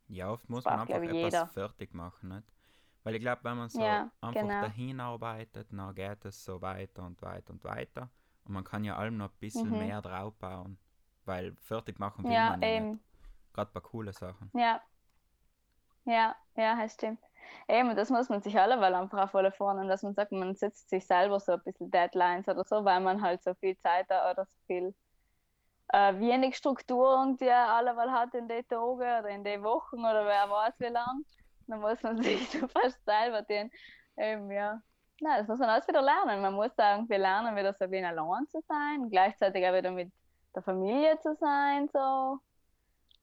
ja, 0.07 0.29
oft 0.31 0.49
muss 0.49 0.63
braucht, 0.63 0.69
man 0.69 0.79
einfach 0.81 1.03
etwas 1.03 1.41
jeder. 1.41 1.41
fertig 1.41 1.93
machen, 1.93 2.29
nicht? 2.29 2.47
Weil 3.03 3.15
ich 3.15 3.21
glaube, 3.21 3.43
wenn 3.43 3.57
man 3.57 3.69
so 3.69 3.83
Ja, 3.83 4.11
einfach 4.21 4.39
genau. 4.39 4.59
dahin 4.59 4.99
arbeitet, 4.99 5.69
dann 5.71 5.95
geht 5.95 6.25
es 6.25 6.43
so 6.45 6.61
weiter 6.61 7.03
und 7.03 7.21
weiter 7.21 7.51
und 7.53 7.63
weiter. 7.63 8.11
Und 8.45 8.53
man 8.53 8.63
kann 8.63 8.83
ja 8.83 8.97
allem 8.97 9.17
noch 9.17 9.31
ein 9.33 9.39
bisschen 9.39 9.71
Mhm. 9.71 9.77
mehr 9.77 10.01
drauf 10.01 10.35
bauen. 10.37 10.77
Weil 11.25 11.55
fertig 11.57 11.99
machen 11.99 12.27
will 12.29 12.41
Ja, 12.41 12.43
man 12.43 12.61
ja 12.61 12.69
eben. 12.77 12.85
nicht. 12.85 13.10
Gerade 13.53 13.71
bei 13.73 13.79
coolen 13.79 14.13
Sachen. 14.13 14.51
Ja. 14.53 14.81
Ja, 16.05 16.35
ja, 16.55 16.81
das 16.81 16.93
stimmt. 16.93 17.19
Eben, 17.67 17.95
das 17.95 18.09
muss 18.09 18.29
man 18.29 18.41
sich 18.41 18.57
alleweil 18.57 18.95
einfach 18.95 19.25
auch 19.27 19.31
voll 19.31 19.51
vornehmen, 19.51 19.89
dass 19.89 20.03
man 20.03 20.13
sagt, 20.13 20.31
man 20.31 20.55
setzt 20.55 20.89
sich 20.89 21.05
selber 21.05 21.39
so 21.39 21.53
ein 21.53 21.63
bisschen 21.63 21.91
Deadlines 21.91 22.47
oder 22.47 22.63
so, 22.63 22.83
weil 22.85 23.01
man 23.01 23.21
halt 23.21 23.43
so 23.43 23.53
viel 23.55 23.77
Zeit 23.77 24.09
hat 24.09 24.33
oder 24.33 24.45
so 24.45 24.57
viel 24.67 24.95
äh, 25.89 26.17
wenig 26.19 26.55
Struktur 26.55 27.17
irgendwie 27.19 27.51
alleweil 27.51 28.11
hat 28.11 28.33
in 28.33 28.47
den 28.47 28.67
Tagen 28.67 28.95
oder 28.95 29.27
in 29.27 29.43
den 29.43 29.63
Wochen 29.63 29.99
oder 29.99 30.25
wer 30.25 30.49
weiß 30.49 30.79
wie 30.79 30.87
lang. 30.87 31.23
Dann 31.67 31.81
muss 31.81 32.01
man 32.03 32.17
sich 32.23 32.49
so 32.49 32.67
fast 32.67 33.03
selber 33.05 33.41
den, 33.43 33.69
eben, 34.17 34.51
ja. 34.51 34.81
Nein, 35.19 35.39
das 35.39 35.47
muss 35.47 35.59
man 35.59 35.69
alles 35.69 35.87
wieder 35.87 36.01
lernen. 36.01 36.41
Man 36.41 36.55
muss 36.55 36.71
da 36.75 36.95
irgendwie 36.95 37.15
lernen, 37.15 37.55
wieder 37.55 37.73
so 37.73 37.89
wie 37.91 37.97
ein 37.97 38.05
allein 38.05 38.47
zu 38.47 38.59
sein, 38.67 39.09
gleichzeitig 39.11 39.63
auch 39.67 39.73
wieder 39.73 39.91
mit 39.91 40.11
der 40.55 40.63
Familie 40.63 41.19
zu 41.19 41.35
sein, 41.35 41.89
so. 41.93 42.39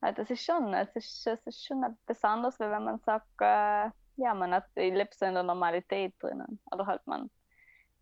Das 0.00 0.30
ist 0.30 0.44
schon, 0.44 0.72
es 0.74 0.94
ist, 0.94 1.26
es 1.26 1.46
ist 1.46 1.66
schon 1.66 1.84
besonders, 2.06 2.58
wie 2.60 2.70
wenn 2.70 2.84
man 2.84 2.98
sagt, 3.00 3.26
äh, 3.40 3.90
ja, 4.16 4.34
man 4.34 4.52
hat, 4.52 4.64
lebe 4.76 5.10
so 5.12 5.26
in 5.26 5.34
der 5.34 5.42
Normalität 5.42 6.14
drinnen. 6.20 6.60
Oder 6.70 6.86
halt 6.86 7.06
man, 7.06 7.30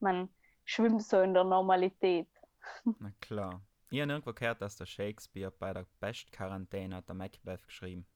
man 0.00 0.28
schwimmt 0.64 1.02
so 1.02 1.20
in 1.20 1.34
der 1.34 1.44
Normalität. 1.44 2.28
Na 2.98 3.10
klar. 3.20 3.62
Ich 3.90 4.00
habe 4.00 4.10
irgendwo 4.12 4.32
gehört, 4.32 4.60
dass 4.60 4.76
der 4.76 4.86
Shakespeare 4.86 5.50
bei 5.50 5.72
der 5.72 5.86
Pestquarantäne 6.00 6.96
hat 6.96 7.08
der 7.08 7.14
Macbeth 7.14 7.64
geschrieben. 7.66 8.06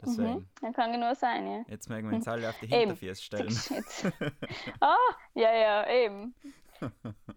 Deswegen, 0.00 0.34
Mhm. 0.34 0.48
Dann 0.60 0.72
kann 0.74 0.92
genau 0.92 1.14
sein, 1.14 1.46
ja. 1.46 1.64
jetzt 1.68 1.88
mögen 1.88 2.10
wir 2.10 2.16
uns 2.16 2.28
alle 2.28 2.50
auf 2.50 2.58
die. 2.60 2.66
Hinterfüße 2.66 3.22
stellen. 3.22 3.48
Ah, 4.80 4.96
ja, 5.34 5.54
ja, 5.54 5.88
eben. 5.88 6.34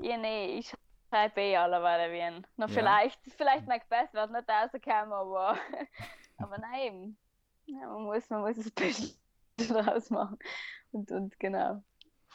Ja, 0.01 0.17
nee, 0.17 0.57
ich 0.57 0.73
schreibe 1.09 1.41
eh 1.41 1.57
alleweil 1.57 2.11
wie 2.11 2.21
ein. 2.21 2.47
Noch 2.57 2.69
Ja. 2.69 2.75
vielleicht, 2.75 3.19
vielleicht 3.35 3.67
Macbeth 3.67 4.13
wird 4.13 4.31
nicht 4.31 4.49
rauskommen, 4.49 5.13
aber, 5.13 5.57
aber 6.37 6.57
nein. 6.57 7.17
Ja, 7.65 7.87
man, 7.87 8.03
muss, 8.03 8.29
man 8.29 8.41
muss 8.41 8.55
das 8.55 8.71
Beste 8.71 9.15
draus 9.57 10.09
machen. 10.09 10.39
Und, 10.91 11.11
und 11.11 11.39
genau. 11.39 11.83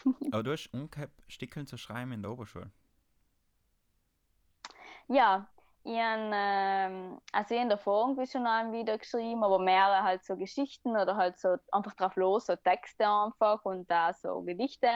Aber 0.33 0.43
du 0.43 0.53
hast 0.53 0.73
umgehabt, 0.73 1.23
Stickeln 1.29 1.67
zu 1.67 1.77
schreiben 1.77 2.13
in 2.13 2.23
der 2.23 2.31
Oberschule. 2.31 2.71
Ja, 5.09 5.49
ich 5.83 5.99
habe, 5.99 6.31
ähm, 6.33 7.21
also 7.33 7.55
habe 7.55 7.69
davor 7.69 8.09
irgendwie 8.09 8.27
schon 8.27 8.47
einen 8.47 8.73
wieder 8.73 8.97
geschrieben, 8.99 9.45
aber 9.45 9.59
mehrere 9.59 10.03
halt 10.03 10.25
so 10.25 10.37
Geschichten 10.37 10.91
oder 10.97 11.17
halt 11.17 11.39
so 11.39 11.57
einfach 11.73 11.95
drauf 11.95 12.17
los, 12.17 12.47
so 12.47 12.57
Texte 12.57 13.07
einfach 13.07 13.65
und 13.65 13.91
da 13.91 14.13
so 14.13 14.43
Gedichte. 14.43 14.89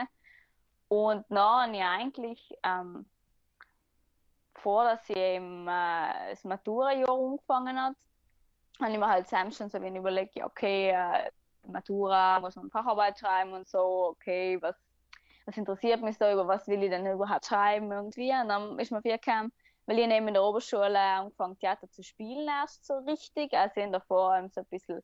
Und 0.88 1.26
dann 1.28 1.38
habe 1.38 1.76
ich 1.76 1.82
eigentlich, 1.82 2.54
ähm, 2.62 3.06
vor 4.58 4.84
dass 4.84 5.08
ich 5.08 5.16
eben 5.16 5.66
äh, 5.68 6.30
das 6.30 6.44
Matura-Jahr 6.44 7.10
angefangen 7.10 7.80
hat, 7.80 7.94
habe 8.80 8.92
ich 8.92 8.98
mir 8.98 9.08
halt 9.08 9.28
selbst 9.28 9.58
schon 9.58 9.70
so 9.70 9.78
überlegt, 9.78 10.36
ja, 10.36 10.46
okay, 10.46 10.90
äh, 10.90 11.30
Matura, 11.66 12.40
muss 12.40 12.56
man 12.56 12.70
Facharbeit 12.70 13.18
schreiben 13.18 13.52
und 13.52 13.68
so, 13.68 14.08
okay, 14.10 14.58
was, 14.60 14.76
was 15.46 15.56
interessiert 15.56 16.02
mich 16.02 16.16
so, 16.16 16.30
über 16.30 16.46
was 16.46 16.66
will 16.68 16.82
ich 16.82 16.90
denn 16.90 17.06
überhaupt 17.06 17.46
schreiben 17.46 17.90
irgendwie. 17.92 18.30
Und 18.32 18.48
dann 18.48 18.78
ist 18.78 18.92
mir 18.92 19.02
viel 19.02 19.18
weil 19.86 19.98
ich 19.98 20.06
neben 20.06 20.28
in 20.28 20.34
der 20.34 20.42
Oberschule 20.42 20.98
angefangen 20.98 21.58
Theater 21.58 21.90
zu 21.90 22.02
spielen 22.02 22.46
erst 22.46 22.86
so 22.86 22.98
richtig. 22.98 23.52
Also 23.54 23.80
in 23.80 23.92
davor 23.92 24.36
so 24.52 24.60
ein 24.60 24.66
bisschen 24.66 25.02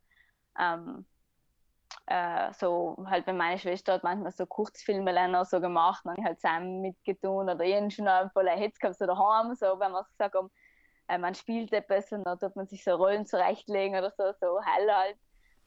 ähm, 0.58 1.06
äh, 2.06 2.52
so 2.52 2.96
halt 3.08 3.26
wenn 3.26 3.36
meine 3.36 3.58
Schwester 3.58 3.94
hat 3.94 4.04
manchmal 4.04 4.32
so 4.32 4.46
Kurzfilme 4.46 5.12
lernen 5.12 5.44
so 5.44 5.60
gemacht, 5.60 6.02
dann 6.04 6.16
ich 6.18 6.24
halt 6.24 6.40
zusammen 6.40 6.80
mitgetun 6.80 7.48
oder 7.48 7.60
ich 7.60 7.94
schon 7.94 8.08
voll 8.32 8.48
Hitz 8.50 8.78
gehabt 8.78 8.98
so 8.98 9.06
daheim, 9.06 9.54
so 9.54 9.78
wenn 9.80 9.92
man 9.92 10.04
gesagt 10.04 10.34
haben, 10.34 10.50
äh, 11.08 11.18
man 11.18 11.34
spielt 11.34 11.72
etwas 11.72 12.12
und 12.12 12.24
dann 12.24 12.38
tut 12.38 12.56
man 12.56 12.66
sich 12.66 12.84
so 12.84 12.94
Rollen 12.94 13.26
zurechtlegen 13.26 13.96
oder 13.98 14.10
so, 14.10 14.32
so 14.40 14.60
hell 14.62 14.92
halt. 14.92 15.18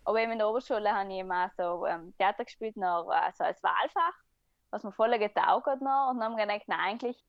Aber 0.06 0.20
eben 0.20 0.32
in 0.34 0.38
der 0.39 0.50
Oberschule 0.50 0.94
habe 0.94 1.12
ich 1.12 1.20
immer 1.20 1.51
so 1.58 1.86
ähm, 1.86 2.13
Theater 2.17 2.46
gespielt, 2.46 2.77
noch, 2.77 3.10
also 3.10 3.44
als 3.44 3.62
Wahlfach, 3.63 4.13
was 4.70 4.84
mir 4.84 4.91
voll 4.94 5.17
getaugt 5.20 5.67
hat 5.67 5.82
noch. 5.82 6.10
Und 6.12 6.20
dann 6.20 6.32
haben 6.32 6.38
wir 6.38 6.46
gedacht, 6.46 6.67
nein, 6.67 6.79
eigentlich 6.79 7.24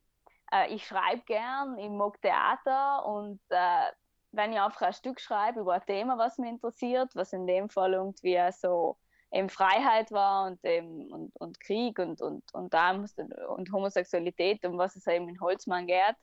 äh, 0.52 0.74
ich 0.74 0.86
schreibe 0.86 1.22
gern, 1.26 1.78
ich 1.78 1.90
mag 1.90 2.20
Theater 2.22 3.04
und 3.06 3.40
äh, 3.50 3.90
wenn 4.38 4.52
ich 4.52 4.60
einfach 4.60 4.82
ein 4.82 4.92
Stück 4.92 5.20
schreibe 5.20 5.60
über 5.60 5.74
ein 5.74 5.84
Thema, 5.84 6.16
was 6.16 6.38
mich 6.38 6.48
interessiert, 6.48 7.14
was 7.14 7.32
in 7.32 7.46
dem 7.46 7.68
Fall 7.68 7.92
irgendwie 7.92 8.38
so 8.52 8.96
eben 9.32 9.50
Freiheit 9.50 10.10
war 10.12 10.46
und, 10.46 10.64
eben, 10.64 11.12
und, 11.12 11.36
und 11.36 11.60
Krieg 11.60 11.98
und, 11.98 12.22
und, 12.22 12.42
und, 12.54 12.74
und 12.74 13.72
Homosexualität, 13.72 14.64
um 14.64 14.78
was 14.78 14.96
es 14.96 15.06
eben 15.06 15.28
in 15.28 15.40
Holzmann 15.40 15.86
geht, 15.86 16.16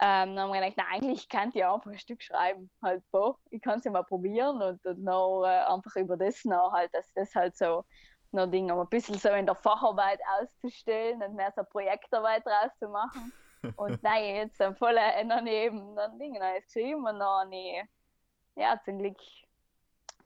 ähm, 0.00 0.34
dann 0.34 0.40
haben 0.40 0.52
wir 0.52 0.60
gedacht, 0.60 0.76
nein, 0.76 1.02
eigentlich 1.02 1.28
kann 1.28 1.50
ich 1.52 1.64
einfach 1.64 1.90
ein 1.90 1.98
Stück 1.98 2.22
schreiben. 2.22 2.70
Halt, 2.82 3.02
boah, 3.10 3.36
ich 3.50 3.60
kann 3.60 3.78
es 3.78 3.84
ja 3.84 3.90
mal 3.90 4.04
probieren 4.04 4.62
und, 4.62 4.84
und 4.86 5.02
noch 5.02 5.44
äh, 5.44 5.72
einfach 5.72 5.96
über 5.96 6.16
das 6.16 6.44
noch 6.44 6.72
halt, 6.72 6.94
dass 6.94 7.12
das 7.14 7.34
halt 7.34 7.56
so 7.56 7.84
noch 8.32 8.46
Dinge, 8.46 8.74
um 8.74 8.80
ein 8.80 8.88
bisschen 8.88 9.18
so 9.18 9.28
in 9.30 9.46
der 9.46 9.54
Facharbeit 9.54 10.20
auszustellen 10.40 11.22
und 11.22 11.34
mehr 11.34 11.52
so 11.54 11.62
Projektarbeit 11.64 12.44
draus 12.44 12.76
zu 12.78 12.88
machen. 12.88 13.32
Und 13.76 14.02
nein, 14.02 14.36
jetzt 14.36 14.60
dann 14.60 15.46
eben 15.46 15.96
dann 15.96 16.18
Dinge 16.18 16.38
Neues 16.38 16.64
geschrieben 16.66 17.06
und 17.06 17.18
dann 17.18 17.52
ich, 17.52 17.82
ja, 18.56 18.80
zum 18.84 18.98
Glück 18.98 19.18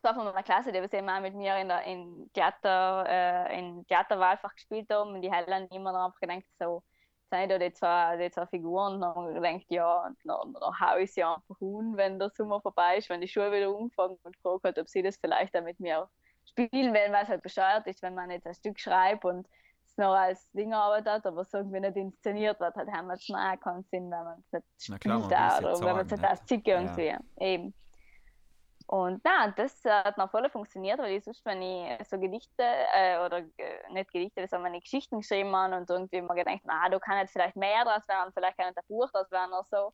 war 0.03 0.15
von 0.15 0.25
meiner 0.25 0.43
Klasse, 0.43 0.73
die 0.73 0.81
wir 0.81 1.03
mal 1.03 1.21
mit 1.21 1.35
mir 1.35 1.57
in 1.57 1.69
der 1.69 1.83
in 1.85 2.31
Theater, 2.33 3.05
äh, 3.09 3.59
in 3.59 3.87
Theaterwahlfach 3.87 4.55
gespielt 4.55 4.89
haben 4.91 5.15
und 5.15 5.23
die 5.23 5.31
haben 5.31 5.69
immer 5.71 5.93
noch 5.93 6.07
einfach 6.07 6.21
gedacht, 6.21 6.45
so, 6.59 6.83
sind 7.31 7.51
da 7.51 7.59
die 7.59 7.73
zwei, 7.73 8.17
die 8.17 8.31
zwei 8.31 8.47
Figuren 8.47 9.03
und 9.03 9.03
dann 9.03 9.35
gedacht, 9.35 9.67
ja, 9.69 10.07
und 10.07 10.17
dann, 10.25 10.55
dann 10.55 10.81
hau 10.81 10.97
ich 10.99 11.13
sie 11.13 11.25
einfach 11.25 11.61
um, 11.61 11.97
wenn 11.97 12.19
der 12.19 12.31
Sommer 12.31 12.61
vorbei 12.61 12.99
ist, 12.99 13.09
wenn 13.11 13.21
die 13.21 13.29
Schule 13.29 13.53
wieder 13.53 13.75
umgefangen 13.75 14.19
und 14.23 14.37
gefragt 14.37 14.65
hat, 14.65 14.79
ob 14.79 14.89
sie 14.89 15.03
das 15.03 15.17
vielleicht 15.17 15.57
auch 15.57 15.63
mit 15.63 15.79
mir 15.81 16.09
spielen 16.47 16.95
wollen, 16.95 17.13
weil 17.13 17.25
es 17.25 17.29
halt 17.29 17.43
bescheuert 17.43 17.87
ist, 17.87 18.03
wenn 18.03 18.15
man 18.15 18.31
jetzt 18.31 18.47
ein 18.47 18.55
Stück 18.55 18.81
schreibt 18.81 19.25
und 19.25 19.47
noch 19.99 20.15
als 20.15 20.51
Ding 20.53 20.73
arbeitet, 20.73 21.27
aber 21.27 21.43
es 21.43 21.53
irgendwie 21.53 21.81
nicht 21.81 21.97
inszeniert 21.97 22.59
wird, 22.61 22.75
hat 22.77 22.89
haben 22.89 23.09
wir 23.09 23.15
es 23.15 23.29
auch 23.31 23.61
keinen 23.61 23.83
Sinn, 23.85 24.11
wenn 24.11 24.25
man 24.25 24.39
es 24.39 24.53
nicht 24.53 24.67
spielt 24.79 25.01
klar, 25.01 25.59
oder 25.59 25.81
wenn 25.81 25.97
man 25.97 26.07
es 26.07 26.11
nicht 26.13 26.25
als 26.25 26.45
Zicke 26.47 26.71
irgendwie, 26.73 27.07
ja. 27.07 27.19
eben. 27.37 27.75
Und 28.87 29.21
na, 29.23 29.51
das 29.51 29.85
hat 29.85 30.17
noch 30.17 30.31
voll 30.31 30.49
funktioniert, 30.49 30.99
weil 30.99 31.17
ich 31.17 31.25
sonst, 31.25 31.45
wenn 31.45 31.61
ich 31.61 32.09
so 32.09 32.19
Gedichte 32.19 32.63
äh, 32.95 33.19
oder 33.19 33.41
äh, 33.59 33.93
nicht 33.93 34.11
Gedichte, 34.11 34.49
sondern 34.49 34.73
meine 34.73 34.81
Geschichten 34.81 35.19
geschrieben 35.19 35.55
habe 35.55 35.77
und 35.77 35.91
irgendwie 35.91 36.17
immer 36.17 36.35
gedacht, 36.35 36.61
na, 36.65 36.89
du 36.89 36.99
kannst 36.99 37.35
vielleicht 37.35 37.55
mehr 37.55 37.85
draus 37.85 38.09
werden, 38.09 38.33
vielleicht 38.33 38.57
kann 38.57 38.69
ein 38.69 38.83
Buch 38.89 39.11
draus 39.11 39.31
werden 39.31 39.53
oder 39.53 39.67
so. 39.71 39.93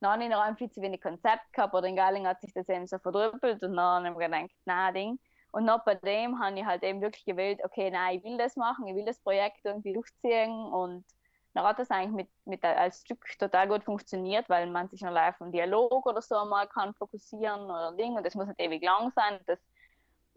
Dann 0.00 0.12
habe 0.14 0.24
ich 0.24 0.30
noch 0.30 0.58
viel 0.58 0.68
zu 0.68 0.82
wenig 0.82 1.00
Konzept 1.00 1.52
gehabt 1.52 1.74
oder 1.74 1.86
in 1.86 1.94
Galing 1.94 2.26
hat 2.26 2.40
sich 2.40 2.52
das 2.52 2.68
eben 2.68 2.88
so 2.88 2.98
verdrüppelt 2.98 3.62
und 3.62 3.76
dann 3.76 4.04
habe 4.04 4.08
ich 4.08 4.14
mir 4.16 4.28
gedacht, 4.28 4.56
na, 4.64 4.90
Ding. 4.90 5.16
Und 5.54 5.66
noch 5.66 5.84
bei 5.84 5.94
dem 5.94 6.40
habe 6.40 6.58
ich 6.58 6.64
halt 6.64 6.82
eben 6.82 7.00
wirklich 7.00 7.24
gewählt, 7.24 7.60
okay, 7.62 7.88
nein, 7.88 8.18
ich 8.18 8.24
will 8.24 8.36
das 8.36 8.56
machen, 8.56 8.88
ich 8.88 8.96
will 8.96 9.04
das 9.04 9.20
Projekt 9.20 9.64
irgendwie 9.64 9.92
durchziehen. 9.92 10.50
Und 10.50 11.04
dann 11.52 11.64
hat 11.64 11.78
das 11.78 11.92
eigentlich 11.92 12.26
mit, 12.44 12.46
mit 12.60 12.64
als 12.64 13.02
Stück 13.02 13.24
total 13.38 13.68
gut 13.68 13.84
funktioniert, 13.84 14.48
weil 14.48 14.68
man 14.68 14.88
sich 14.88 15.00
noch 15.02 15.12
live 15.12 15.40
im 15.40 15.52
Dialog 15.52 16.06
oder 16.06 16.20
so 16.22 16.44
mal 16.44 16.66
kann 16.66 16.92
fokussieren 16.94 17.66
oder 17.66 17.92
Ding. 17.92 18.16
Und 18.16 18.26
das 18.26 18.34
muss 18.34 18.48
nicht 18.48 18.60
ewig 18.60 18.82
lang 18.82 19.12
sein. 19.14 19.38
Das, 19.46 19.60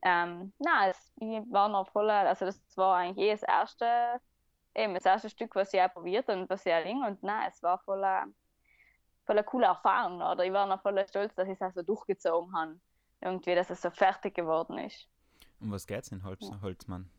ähm, 0.04 0.54
na, 0.60 0.90
es 0.90 1.12
war 1.50 1.68
noch 1.68 1.90
voller, 1.90 2.28
also 2.30 2.46
das 2.46 2.62
war 2.76 2.98
eigentlich 2.98 3.26
eh 3.26 3.32
das 3.32 3.42
erste, 3.42 4.22
eben 4.76 4.94
das 4.94 5.06
erste 5.06 5.32
Stück, 5.32 5.56
was 5.56 5.74
ich 5.74 5.82
auch 5.82 5.92
probiert 5.92 6.30
und 6.30 6.48
was 6.48 6.64
ich 6.64 6.72
auch 6.72 6.84
Ding 6.84 7.04
und 7.04 7.24
na, 7.24 7.48
es 7.48 7.64
war 7.64 7.80
voller, 7.80 8.28
voller 9.26 9.42
coole 9.42 9.66
Erfahrung. 9.66 10.22
Oder 10.22 10.46
ich 10.46 10.54
war 10.54 10.68
noch 10.68 10.84
voller 10.84 11.08
Stolz, 11.08 11.34
dass 11.34 11.48
ich 11.48 11.56
es 11.56 11.62
auch 11.64 11.74
so 11.74 11.82
durchgezogen 11.82 12.56
habe, 12.56 12.80
irgendwie, 13.22 13.56
dass 13.56 13.70
es 13.70 13.82
so 13.82 13.90
fertig 13.90 14.36
geworden 14.36 14.78
ist. 14.78 15.08
Um 15.60 15.72
was 15.72 15.88
geht 15.88 16.04
es 16.04 16.12
in 16.12 16.24
Holz, 16.24 16.50
Holzmann? 16.62 17.10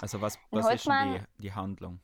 Also 0.00 0.20
was, 0.20 0.38
was 0.50 0.68
ist 0.72 0.86
denn 0.86 1.14
die, 1.38 1.42
die 1.42 1.52
Handlung? 1.52 2.00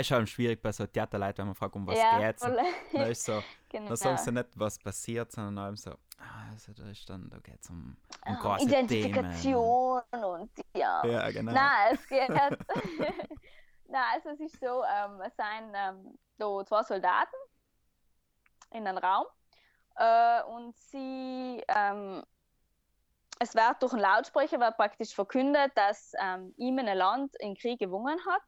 ist 0.00 0.06
schon 0.06 0.26
schwierig 0.26 0.62
bei 0.62 0.72
so 0.72 0.86
Theaterleuten, 0.86 1.38
wenn 1.38 1.46
man 1.46 1.54
fragt, 1.54 1.76
um 1.76 1.86
was 1.86 1.98
ja, 1.98 2.18
geht's. 2.18 2.42
Voll. 2.42 2.58
Da 2.92 3.04
ist 3.04 3.24
so, 3.24 3.42
genau. 3.68 3.90
da 3.90 3.96
sagst 3.96 4.26
du 4.26 4.32
nicht, 4.32 4.48
was 4.54 4.78
passiert, 4.78 5.30
sondern 5.32 5.58
allem 5.58 5.76
so, 5.76 5.90
ah, 5.90 6.50
also 6.50 6.72
da 6.72 6.88
ist 6.88 7.08
dann, 7.10 7.28
da 7.28 7.38
geht's 7.40 7.68
um, 7.68 7.96
um 8.26 8.34
große 8.36 8.64
Identifikation 8.64 10.00
Themen. 10.10 10.24
und 10.24 10.50
ja. 10.74 11.04
Ja, 11.04 11.30
genau. 11.30 11.52
Nein, 11.52 11.94
es 11.94 12.06
geht. 12.06 12.28
Nein, 13.88 14.04
also 14.14 14.30
es 14.30 14.40
ist 14.40 14.58
so, 14.58 14.82
ähm, 14.84 15.20
es 15.20 15.36
sind 15.36 15.74
ähm, 15.74 16.18
da 16.38 16.64
zwei 16.64 16.82
Soldaten 16.84 17.36
in 18.70 18.86
einem 18.86 18.98
Raum 18.98 19.26
äh, 19.96 20.42
und 20.44 20.76
sie 20.78 21.62
ähm, 21.68 22.22
es 23.42 23.56
wird 23.56 23.82
durch 23.82 23.92
einen 23.92 24.02
Lautsprecher 24.02 24.60
wird 24.60 24.76
praktisch 24.76 25.14
verkündet, 25.14 25.72
dass 25.74 26.12
ähm, 26.22 26.54
ihm 26.56 26.78
ein 26.78 26.96
Land 26.96 27.34
in 27.40 27.56
Krieg 27.56 27.80
gewonnen 27.80 28.18
hat. 28.24 28.42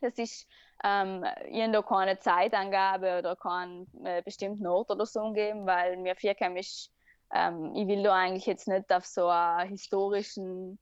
Das 0.00 0.14
ist 0.14 0.46
ähm, 0.82 1.22
da 1.22 1.82
keine 1.82 2.18
Zeitangabe 2.18 3.18
oder 3.18 3.36
keinen 3.36 3.86
äh, 4.04 4.22
bestimmten 4.22 4.66
Ort 4.66 4.90
oder 4.90 5.04
so 5.04 5.20
umgeben, 5.20 5.66
weil 5.66 5.98
mir 5.98 6.16
vierkämmisch, 6.16 6.88
ähm, 7.34 7.74
ich 7.74 7.86
will 7.86 8.02
da 8.02 8.14
eigentlich 8.14 8.46
jetzt 8.46 8.66
nicht 8.66 8.90
auf 8.92 9.04
so 9.04 9.28
einen 9.28 9.68
historischen 9.68 10.78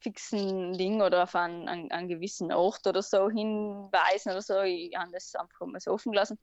fixen 0.00 0.72
Ding 0.74 1.00
oder 1.00 1.22
auf 1.22 1.34
einen, 1.34 1.68
einen, 1.68 1.90
einen, 1.92 2.08
gewissen 2.08 2.52
Ort 2.52 2.86
oder 2.86 3.02
so 3.02 3.30
hinweisen 3.30 4.32
oder 4.32 4.42
so. 4.42 4.60
Ich 4.62 4.94
habe 4.96 5.12
das 5.12 5.34
einfach 5.34 5.66
mal 5.66 5.80
so 5.80 5.92
offen 5.92 6.12
gelassen. 6.12 6.38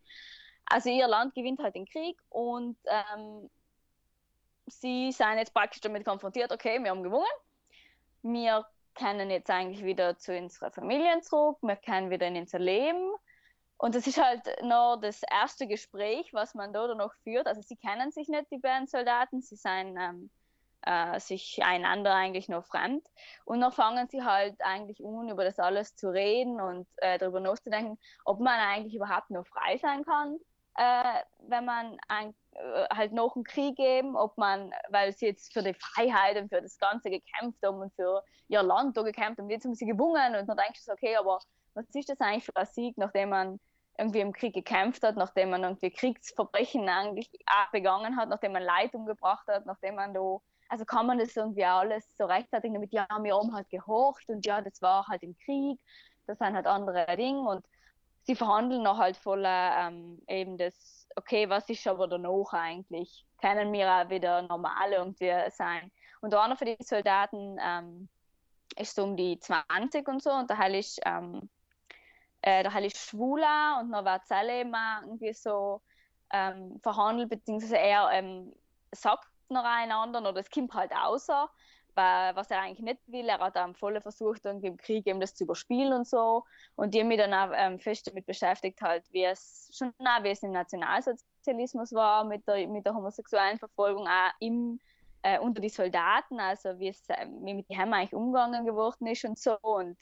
Also 0.70 0.90
ihr 0.90 1.08
Land 1.08 1.34
gewinnt 1.34 1.60
halt 1.62 1.76
den 1.76 1.88
Krieg 1.88 2.20
und 2.30 2.78
ähm, 2.86 3.50
sie 4.68 5.12
sind 5.12 5.38
jetzt 5.38 5.54
praktisch 5.54 5.82
damit 5.82 6.06
konfrontiert, 6.06 6.52
okay, 6.52 6.82
wir 6.82 6.92
haben 6.92 7.04
gewonnen. 7.04 7.26
Wir 8.22 8.66
können 8.96 9.30
jetzt 9.30 9.50
eigentlich 9.50 9.84
wieder 9.84 10.18
zu 10.18 10.38
unserer 10.38 10.72
Familien 10.72 11.24
zurück, 11.24 11.58
wir 11.62 11.76
können 11.76 12.10
wieder 12.10 12.28
in 12.28 12.38
unser 12.38 12.60
Leben. 12.60 13.12
Und 13.78 13.96
das 13.96 14.08
ist 14.08 14.22
halt 14.22 14.44
noch 14.62 14.98
das 15.02 15.22
erste 15.24 15.66
Gespräch, 15.66 16.34
was 16.34 16.54
man 16.54 16.74
da 16.74 16.94
noch 16.94 17.14
führt. 17.24 17.48
Also 17.48 17.62
sie 17.62 17.78
kennen 17.78 18.12
sich 18.12 18.28
nicht, 18.28 18.52
die 18.52 18.58
beiden 18.58 18.88
Soldaten, 18.88 19.42
sie 19.42 19.56
sind 19.56 19.98
ähm, 19.98 20.30
äh, 20.82 21.20
sich 21.20 21.64
einander 21.64 22.14
eigentlich 22.14 22.50
noch 22.50 22.66
fremd. 22.66 23.08
Und 23.46 23.62
dann 23.62 23.72
fangen 23.72 24.08
sie 24.10 24.22
halt 24.24 24.60
eigentlich 24.62 25.04
an, 25.06 25.30
über 25.30 25.46
das 25.46 25.60
alles 25.60 25.96
zu 25.96 26.10
reden 26.10 26.60
und 26.60 26.88
äh, 26.98 27.18
darüber 27.18 27.40
nachzudenken, 27.40 27.98
ob 28.26 28.42
man 28.42 28.60
eigentlich 28.60 28.96
überhaupt 28.96 29.30
noch 29.30 29.48
frei 29.48 29.78
sein 29.78 30.04
kann, 30.04 30.40
äh, 30.80 31.24
wenn 31.50 31.66
man 31.66 31.98
ein, 32.08 32.34
äh, 32.54 32.86
halt 32.90 33.12
noch 33.12 33.36
einen 33.36 33.44
Krieg 33.44 33.76
geben, 33.76 34.16
ob 34.16 34.38
man, 34.38 34.74
weil 34.88 35.12
sie 35.12 35.26
jetzt 35.26 35.52
für 35.52 35.62
die 35.62 35.74
Freiheit 35.74 36.38
und 36.38 36.48
für 36.48 36.62
das 36.62 36.78
Ganze 36.78 37.10
gekämpft 37.10 37.60
haben 37.66 37.82
und 37.82 37.94
für 37.96 38.24
ihr 38.48 38.64
Land 38.64 38.96
da 38.96 39.02
gekämpft 39.02 39.40
haben, 39.40 39.50
jetzt 39.50 39.66
haben 39.66 39.76
sie 39.76 39.86
gewonnen 39.86 40.36
und 40.38 40.48
dann 40.48 40.56
denkst 40.56 40.86
du, 40.86 40.94
okay, 40.94 41.18
aber 41.18 41.40
was 41.74 41.86
ist 41.94 42.08
das 42.08 42.22
eigentlich 42.22 42.46
für 42.46 42.56
ein 42.56 42.66
Sieg, 42.66 42.98
nachdem 42.98 43.30
man 43.30 43.60
irgendwie 43.98 44.22
im 44.22 44.32
Krieg 44.32 44.54
gekämpft 44.54 45.04
hat, 45.04 45.18
nachdem 45.18 45.50
man 45.50 45.64
irgendwie 45.64 45.92
Kriegsverbrechen 45.92 46.88
eigentlich 46.88 47.30
begangen 47.74 48.16
hat, 48.16 48.30
nachdem 48.30 48.54
man 48.54 48.64
Leid 48.64 48.94
umgebracht 48.94 49.46
hat, 49.50 49.66
nachdem 49.66 49.96
man 49.96 50.14
da, 50.14 50.38
also 50.70 50.86
kann 50.86 51.08
man 51.08 51.20
das 51.20 51.36
irgendwie 51.36 51.66
alles 51.66 52.16
so 52.16 52.24
rechtfertigen 52.24 52.76
damit, 52.76 52.94
ja, 52.94 53.06
wir 53.22 53.36
haben 53.36 53.54
halt 53.54 53.70
gehorcht 53.70 54.30
und 54.30 54.46
ja, 54.46 54.62
das 54.62 54.82
war 54.82 55.06
halt 55.08 55.24
im 55.24 55.36
Krieg, 55.40 55.78
das 56.26 56.38
sind 56.38 56.56
halt 56.56 56.68
andere 56.68 57.06
Dinge 57.18 57.42
und 57.42 57.66
sie 58.30 58.36
verhandeln 58.36 58.84
noch 58.84 59.00
halt 59.00 59.18
voller 59.18 59.88
ähm, 59.88 60.22
eben 60.28 60.56
das, 60.56 61.08
okay, 61.16 61.50
was 61.50 61.68
ist 61.68 61.88
aber 61.88 62.08
danach 62.08 62.54
eigentlich? 62.54 63.26
Können 63.42 63.74
wir 63.74 63.90
auch 63.90 64.10
wieder 64.12 64.44
normal 64.44 64.92
irgendwie 64.92 65.34
sein? 65.50 65.92
Und 66.22 66.36
einer 66.36 66.56
von 66.56 66.68
den 66.68 66.78
Soldaten 66.80 67.58
ähm, 67.60 68.08
ist 68.78 68.94
so 68.94 69.04
um 69.04 69.18
die 69.18 69.40
20 69.40 70.08
und 70.08 70.22
so 70.22 70.30
und 70.30 70.48
der 70.48 70.60
Heil 70.60 70.76
ist, 70.76 71.00
ähm, 71.06 71.50
äh, 72.44 72.62
der 72.62 72.72
Heil 72.72 72.86
ist 72.86 72.98
schwuler 72.98 73.80
und 73.82 73.90
noch 73.90 74.06
war 74.06 74.22
Zelle 74.22 74.62
immer 74.62 75.02
irgendwie 75.02 75.34
so 75.34 75.82
ähm, 76.32 76.80
verhandelt, 76.84 77.30
beziehungsweise 77.30 77.80
er 77.80 78.12
ähm, 78.12 78.54
sagt 78.92 79.28
noch 79.50 79.64
einander 79.64 80.20
oder 80.20 80.40
es 80.40 80.52
kommt 80.52 80.76
halt 80.76 80.92
außer, 80.96 81.50
was 82.36 82.50
er 82.52 82.62
eigentlich 82.62 82.80
nicht 82.80 83.00
will. 83.08 83.28
Er 83.28 83.40
hat 83.40 83.56
dann 83.56 83.76
voll 83.76 84.00
versucht, 84.02 84.46
irgendwie 84.46 84.68
im 84.68 84.78
Krieg 84.78 85.08
eben 85.08 85.20
das 85.20 85.36
zu 85.36 85.44
überspielen 85.44 85.94
und 85.94 86.08
so. 86.08 86.44
Und 86.76 86.94
die 86.94 87.00
haben 87.00 87.08
mich 87.08 87.18
dann 87.18 87.34
auch 87.34 87.54
ähm, 87.56 87.80
fest 87.80 88.08
damit 88.08 88.26
beschäftigt, 88.26 88.82
halt, 88.82 89.04
wie 89.12 89.24
es 89.24 89.70
schon 89.74 89.94
auch, 90.00 90.24
wie 90.24 90.30
es 90.30 90.44
im 90.44 90.52
Nationalsozialismus 90.52 91.94
war, 91.94 92.24
mit 92.24 92.48
der, 92.48 92.68
mit 92.68 92.86
der 92.86 92.96
homosexuellen 92.96 93.60
Verfolgung 93.60 94.08
auch 94.08 94.32
im, 94.40 94.80
äh, 95.22 95.40
unter 95.40 95.62
die 95.62 95.70
Soldaten, 95.70 96.40
also 96.40 96.78
wie 96.80 96.90
es 96.90 97.08
äh, 97.10 97.28
wie 97.42 97.54
mit 97.54 97.70
dem 97.70 97.94
eigentlich 97.94 98.14
umgegangen 98.14 98.66
geworden 98.66 99.08
ist 99.08 99.26
und 99.26 99.38
so. 99.38 99.58
Und 99.62 99.98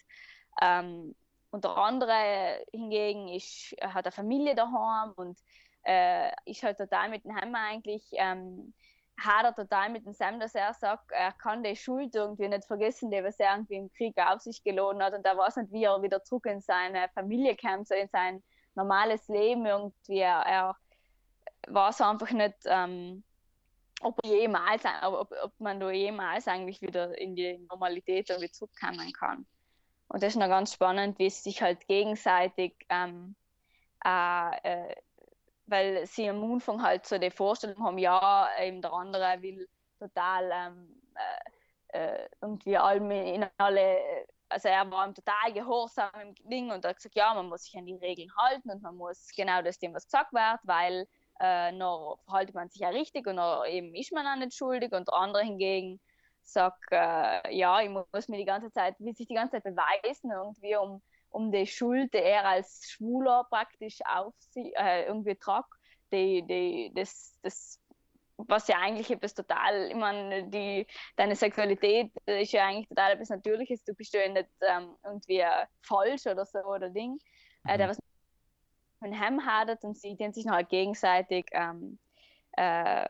ähm, 0.62 1.16
und 1.50 1.64
der 1.64 1.78
andere 1.78 2.64
hingegen 2.72 3.30
ist, 3.30 3.76
hat 3.82 4.06
eine 4.06 4.12
Familie 4.12 4.54
daheim 4.54 5.14
und 5.16 5.40
äh, 5.84 6.30
ist 6.46 6.64
halt 6.64 6.78
total 6.78 7.10
mit 7.10 7.24
dem 7.24 7.36
Hammer 7.36 7.60
eigentlich, 7.60 8.06
ähm, 8.12 8.74
hat 9.18 9.46
er 9.46 9.56
total 9.56 9.90
mit 9.90 10.06
dem 10.06 10.14
Sam, 10.14 10.40
dass 10.40 10.54
er 10.54 10.74
sagt, 10.74 11.12
er 11.12 11.32
kann 11.32 11.64
die 11.64 11.76
Schuld 11.76 12.14
irgendwie 12.16 12.48
nicht 12.48 12.66
vergessen, 12.66 13.10
die 13.10 13.24
was 13.24 13.40
er 13.40 13.56
irgendwie 13.56 13.76
im 13.76 13.92
Krieg 13.92 14.16
auf 14.18 14.42
sich 14.42 14.64
geladen 14.64 15.02
hat 15.02 15.14
und 15.14 15.26
er 15.26 15.38
weiß 15.38 15.58
nicht, 15.58 15.72
wie 15.72 15.84
er 15.84 16.02
wieder 16.02 16.24
zurück 16.24 16.46
in 16.46 16.62
seine 16.62 17.10
Familie 17.10 17.56
kommt, 17.58 17.88
so 17.88 17.96
in 17.96 18.08
sein 18.10 18.44
normales 18.76 19.28
Leben 19.28 19.66
irgendwie. 19.66 20.20
Er, 20.20 20.42
er 20.42 20.78
weiß 21.68 22.02
einfach 22.02 22.32
nicht, 22.32 22.56
ähm, 22.66 23.24
ob, 24.02 24.24
jemals, 24.24 24.84
ob, 25.04 25.34
ob 25.44 25.60
man 25.60 25.80
da 25.80 25.90
jemals 25.90 26.48
eigentlich 26.48 26.82
wieder 26.82 27.18
in 27.18 27.36
die 27.36 27.58
Normalität 27.70 28.30
irgendwie 28.30 28.52
zurückkommen 28.52 29.12
kann. 29.14 29.48
Und 30.10 30.24
das 30.24 30.34
ist 30.34 30.40
noch 30.40 30.48
ganz 30.48 30.74
spannend, 30.74 31.20
wie 31.20 31.30
sie 31.30 31.42
sich 31.42 31.62
halt 31.62 31.86
gegenseitig, 31.88 32.76
ähm, 32.90 33.36
äh, 34.06 34.58
äh, 34.64 34.96
weil 35.68 36.06
sie 36.06 36.30
am 36.30 36.44
Anfang 36.52 36.82
halt 36.82 37.06
so 37.06 37.18
die 37.18 37.32
Vorstellung 37.32 37.84
haben, 37.84 37.98
ja, 37.98 38.50
eben 38.60 38.82
der 38.82 38.94
andere 38.94 39.42
will 39.42 39.68
total 40.00 40.50
ähm, 40.54 41.02
äh, 41.92 41.98
äh 41.98 42.30
irgendwie 42.42 42.78
allem 42.78 43.12
in 43.12 43.46
alle, 43.58 43.98
also 44.50 44.70
er 44.70 44.90
war 44.90 45.08
ihm 45.08 45.14
total 45.14 45.54
gehorsam 45.54 46.10
im 46.22 46.36
Ding 46.50 46.72
und 46.72 46.86
hat 46.86 46.96
gesagt, 46.96 47.16
ja, 47.16 47.34
man 47.34 47.50
muss 47.50 47.64
sich 47.64 47.78
an 47.78 47.86
die 47.86 47.96
Regeln 47.96 48.30
halten 48.38 48.72
und 48.72 48.82
man 48.82 48.96
muss 48.96 49.30
genau 49.36 49.62
das 49.62 49.80
dem, 49.80 49.94
was 49.94 50.06
gesagt 50.06 50.34
wird, 50.34 50.60
weil 50.64 51.08
äh, 51.40 51.72
noch 51.72 52.20
verhaltet 52.26 52.56
man 52.56 52.70
sich 52.70 52.82
ja 52.82 52.90
richtig 52.90 53.28
und 53.28 53.36
noch 53.36 53.66
eben 53.66 53.94
ist 53.94 54.12
man 54.12 54.26
auch 54.26 54.38
nicht 54.38 54.56
schuldig 54.56 54.94
und 54.94 55.08
der 55.08 55.16
andere 55.16 55.44
hingegen 55.44 56.00
sage, 56.48 56.76
äh, 56.92 57.56
ja, 57.56 57.82
ich 57.82 57.90
muss 57.90 58.28
mir 58.30 58.38
die 58.38 58.46
ganze 58.46 58.72
Zeit, 58.72 58.96
will 59.00 59.16
sich 59.16 59.28
die 59.28 59.34
ganze 59.34 59.54
Zeit 59.54 59.64
beweisen, 59.64 60.32
irgendwie, 60.32 60.76
um, 60.78 61.02
um 61.38 61.52
die 61.52 61.68
Schuld, 61.68 62.14
die 62.14 62.18
er 62.18 62.46
als 62.46 62.90
Schwuler 62.90 63.46
praktisch 63.50 64.00
auf 64.06 64.34
sie 64.50 64.74
äh, 64.76 65.06
irgendwie 65.06 65.36
tragt, 65.36 65.70
die, 66.12 66.42
die, 66.42 66.92
das, 66.96 67.38
das, 67.44 67.80
was 68.38 68.68
ja 68.68 68.78
eigentlich 68.80 69.12
etwas 69.12 69.36
total, 69.36 69.90
ich 69.90 69.96
meine, 69.96 70.50
die, 70.50 70.88
deine 71.16 71.36
Sexualität 71.36 72.12
ist 72.26 72.54
ja 72.54 72.66
eigentlich 72.66 72.88
total 72.88 73.12
etwas 73.12 73.30
Natürliches, 73.30 73.84
du 73.84 73.94
bist 73.94 74.14
ja 74.16 74.28
nicht 74.28 74.50
ähm, 74.62 74.96
irgendwie 75.04 75.44
falsch 75.82 76.26
oder 76.26 76.46
so 76.46 76.60
oder 76.60 76.90
Ding, 76.90 77.20
äh, 77.66 77.70
mhm. 77.70 77.70
äh, 77.70 77.78
der 77.78 77.90
was 77.90 78.00
mit 79.00 79.14
ihm 79.14 79.46
hadert 79.46 79.84
und 79.84 79.96
sie 79.96 80.16
den 80.16 80.34
sich 80.34 80.46
noch 80.46 80.56
halt 80.56 80.70
gegenseitig 80.70 81.46
ähm, 81.52 82.00
äh, 82.54 83.08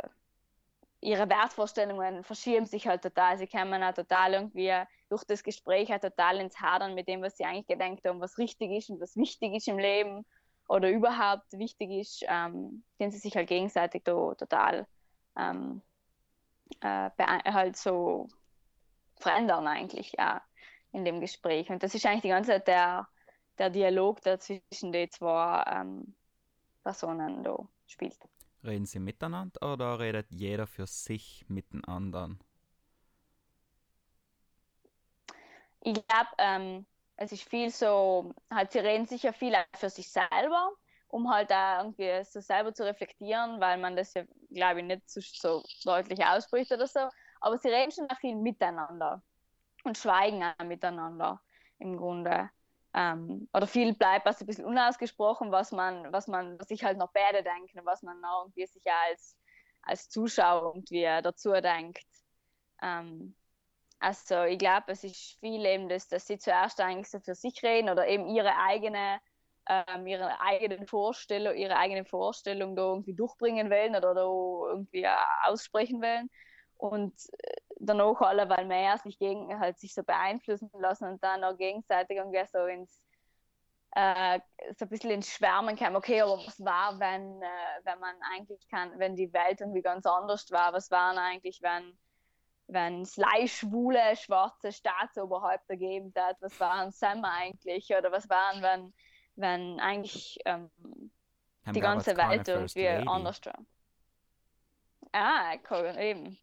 ihre 1.02 1.30
Wertvorstellungen 1.30 2.24
verschieben 2.24 2.66
sich 2.66 2.88
halt 2.88 3.02
total. 3.02 3.38
Sie 3.38 3.48
kommen 3.48 3.84
auch 3.84 3.94
total 3.94 4.34
irgendwie 4.34 4.74
durch 5.10 5.24
das 5.24 5.44
Gespräch 5.44 5.92
halt 5.92 6.02
total 6.02 6.40
ins 6.40 6.60
Hadern 6.60 6.96
mit 6.96 7.08
dem, 7.08 7.22
was 7.22 7.38
sie 7.38 7.46
eigentlich 7.46 7.68
gedenkt 7.68 8.06
haben, 8.06 8.20
was 8.20 8.38
richtig 8.38 8.72
ist 8.72 8.90
und 8.90 9.00
was 9.00 9.16
wichtig 9.16 9.54
ist 9.54 9.68
im 9.68 9.78
Leben 9.78 10.26
oder 10.68 10.90
überhaupt 10.90 11.52
wichtig 11.54 11.92
ist, 11.92 12.26
ähm, 12.28 12.84
den 13.00 13.12
sie 13.12 13.20
sich 13.20 13.36
halt 13.36 13.48
gegenseitig 13.48 14.04
da, 14.04 14.34
total 14.36 14.88
ähm, 15.38 15.82
äh, 16.82 17.10
halt 17.20 17.78
so 17.78 18.28
verändern 19.16 19.68
eigentlich 19.68 20.14
ja, 20.18 20.42
in 20.92 21.06
dem 21.06 21.22
Gespräch. 21.22 21.70
Und 21.70 21.84
das 21.84 21.96
ist 21.96 22.06
eigentlich 22.06 22.24
die 22.24 22.30
ganze 22.30 22.52
Zeit 22.52 22.68
der, 22.68 23.08
der 23.58 23.70
Dialog, 23.70 24.22
der 24.22 24.40
zwischen 24.40 24.92
den 24.92 25.10
zwei 25.12 25.64
ähm, 25.68 26.16
Personen 26.84 27.44
da 27.44 27.58
spielt. 27.88 28.18
Reden 28.68 28.86
sie 28.86 29.00
miteinander 29.00 29.74
oder 29.74 30.00
redet 30.00 30.28
jeder 30.32 30.68
für 30.68 30.88
sich 30.88 31.46
mit 31.50 31.74
den 31.74 31.84
anderen? 31.86 32.40
Ich 35.82 35.94
glaube, 35.94 36.30
ähm, 36.40 36.86
es 37.18 37.32
ist 37.32 37.44
viel 37.50 37.70
so, 37.72 38.34
halt, 38.52 38.72
sie 38.72 38.80
reden 38.80 39.06
sicher 39.06 39.34
viel 39.34 39.56
für 39.76 39.90
sich 39.90 40.12
selber, 40.12 40.72
um 41.08 41.32
halt 41.32 41.52
auch 41.52 41.80
irgendwie 41.80 42.24
so 42.26 42.42
selber 42.42 42.74
zu 42.74 42.86
reflektieren, 42.86 43.60
weil 43.62 43.78
man 43.80 43.96
das 43.96 44.14
ja, 44.14 44.24
glaube 44.52 44.82
ich, 44.82 44.86
nicht 44.88 45.10
so, 45.10 45.22
so 45.22 45.64
deutlich 45.86 46.24
ausspricht 46.26 46.72
oder 46.72 46.88
so. 46.88 47.10
Aber 47.42 47.58
sie 47.60 47.70
reden 47.70 47.92
schon 47.92 48.08
viel 48.20 48.36
miteinander 48.36 49.24
und 49.86 49.98
schweigen 49.98 50.44
auch 50.44 50.66
miteinander 50.66 51.42
im 51.80 51.98
Grunde. 51.98 52.50
Ähm, 52.94 53.50
oder 53.54 53.68
viel 53.68 53.94
bleibt 53.94 54.26
was 54.26 54.42
ein 54.42 54.48
bisschen 54.48 54.66
unausgesprochen, 54.66 55.52
was 55.52 55.72
man, 55.72 56.12
was 56.12 56.28
man, 56.28 56.60
was 56.60 56.72
ich 56.72 56.84
halt 56.84 56.98
noch 56.98 57.12
beide 57.12 57.44
denken, 57.44 57.82
was 57.86 58.02
man 58.02 58.20
noch 58.22 58.44
irgendwie 58.46 58.66
sich 58.68 58.84
als, 59.10 59.38
als 59.84 60.10
Zuschauer 60.10 60.74
irgendwie 60.74 61.04
dazu 61.22 61.52
denkt. 61.54 62.06
Ähm, 62.82 63.36
also 64.00 64.44
ich 64.44 64.60
glaube, 64.60 64.92
es 64.92 65.04
ist 65.04 65.40
viel 65.40 65.66
eben 65.66 65.90
das, 65.90 66.08
dass 66.08 66.28
sie 66.28 66.38
zuerst 66.38 66.80
eigentlich 66.80 67.10
so 67.10 67.20
für 67.20 67.36
sich 67.36 67.62
reden 67.64 67.90
oder 67.90 68.08
eben 68.08 68.28
ihre 68.28 68.56
eigene, 68.58 69.20
ähm, 69.68 70.08
ihre 70.08 70.40
eigenen 70.42 70.88
Vorstellung, 70.88 71.56
ihre 71.56 71.78
eigene 71.78 72.06
Vorstellung 72.06 72.76
da 72.76 72.84
irgendwie 72.84 73.16
durchbringen 73.16 73.70
wollen 73.72 73.96
oder 73.96 74.14
da 74.14 74.22
irgendwie 74.72 75.08
aussprechen 75.46 76.02
wollen 76.02 76.30
und 76.78 77.14
äh, 77.40 77.57
danach 77.80 78.22
alle, 78.22 78.50
weil 78.50 78.66
mehr 78.66 78.98
sich 78.98 79.18
gegen 79.20 79.60
halt 79.60 79.80
sich 79.80 79.94
so 79.94 80.04
beeinflussen 80.04 80.70
lassen 80.80 81.06
und 81.06 81.24
dann 81.24 81.44
auch 81.44 81.58
gegenseitig 81.58 82.18
irgendwie 82.18 82.46
so 82.46 82.66
ins 82.66 83.02
äh, 83.92 84.40
so 84.78 84.86
ein 84.86 84.90
bisschen 84.90 85.12
ins 85.12 85.32
Schwärmen 85.32 85.76
kam, 85.76 85.96
okay, 85.96 86.22
aber 86.22 86.38
was 86.46 86.64
war, 86.64 87.00
wenn, 87.00 87.42
äh, 87.42 87.80
wenn 87.84 88.00
man 88.00 88.16
eigentlich 88.32 88.68
kann, 88.70 88.92
wenn 89.00 89.16
die 89.16 89.32
Welt 89.34 89.62
irgendwie 89.62 89.82
ganz 89.82 90.06
anders 90.06 90.52
war, 90.52 90.74
was 90.74 90.92
war 90.92 91.18
eigentlich, 91.18 91.62
wenn 91.62 91.98
wenn 92.68 93.04
es 93.04 93.18
schwule, 93.48 94.16
schwarze 94.18 94.72
Staatsoberhäupter 94.72 95.78
gegeben 95.78 96.14
hat, 96.18 96.38
was 96.42 96.60
waren 96.60 96.92
Sam 96.92 97.24
eigentlich? 97.24 97.90
Oder 97.98 98.12
was 98.12 98.30
waren, 98.30 98.62
wenn, 98.62 98.94
wenn 99.36 99.80
eigentlich 99.80 100.38
ähm, 100.46 100.70
die 101.74 101.80
ganze 101.80 102.18
Welt 102.18 102.48
irgendwie 102.48 102.88
anders 102.88 103.40
war. 103.46 103.66
Ah, 105.14 105.56
eben. 105.98 106.38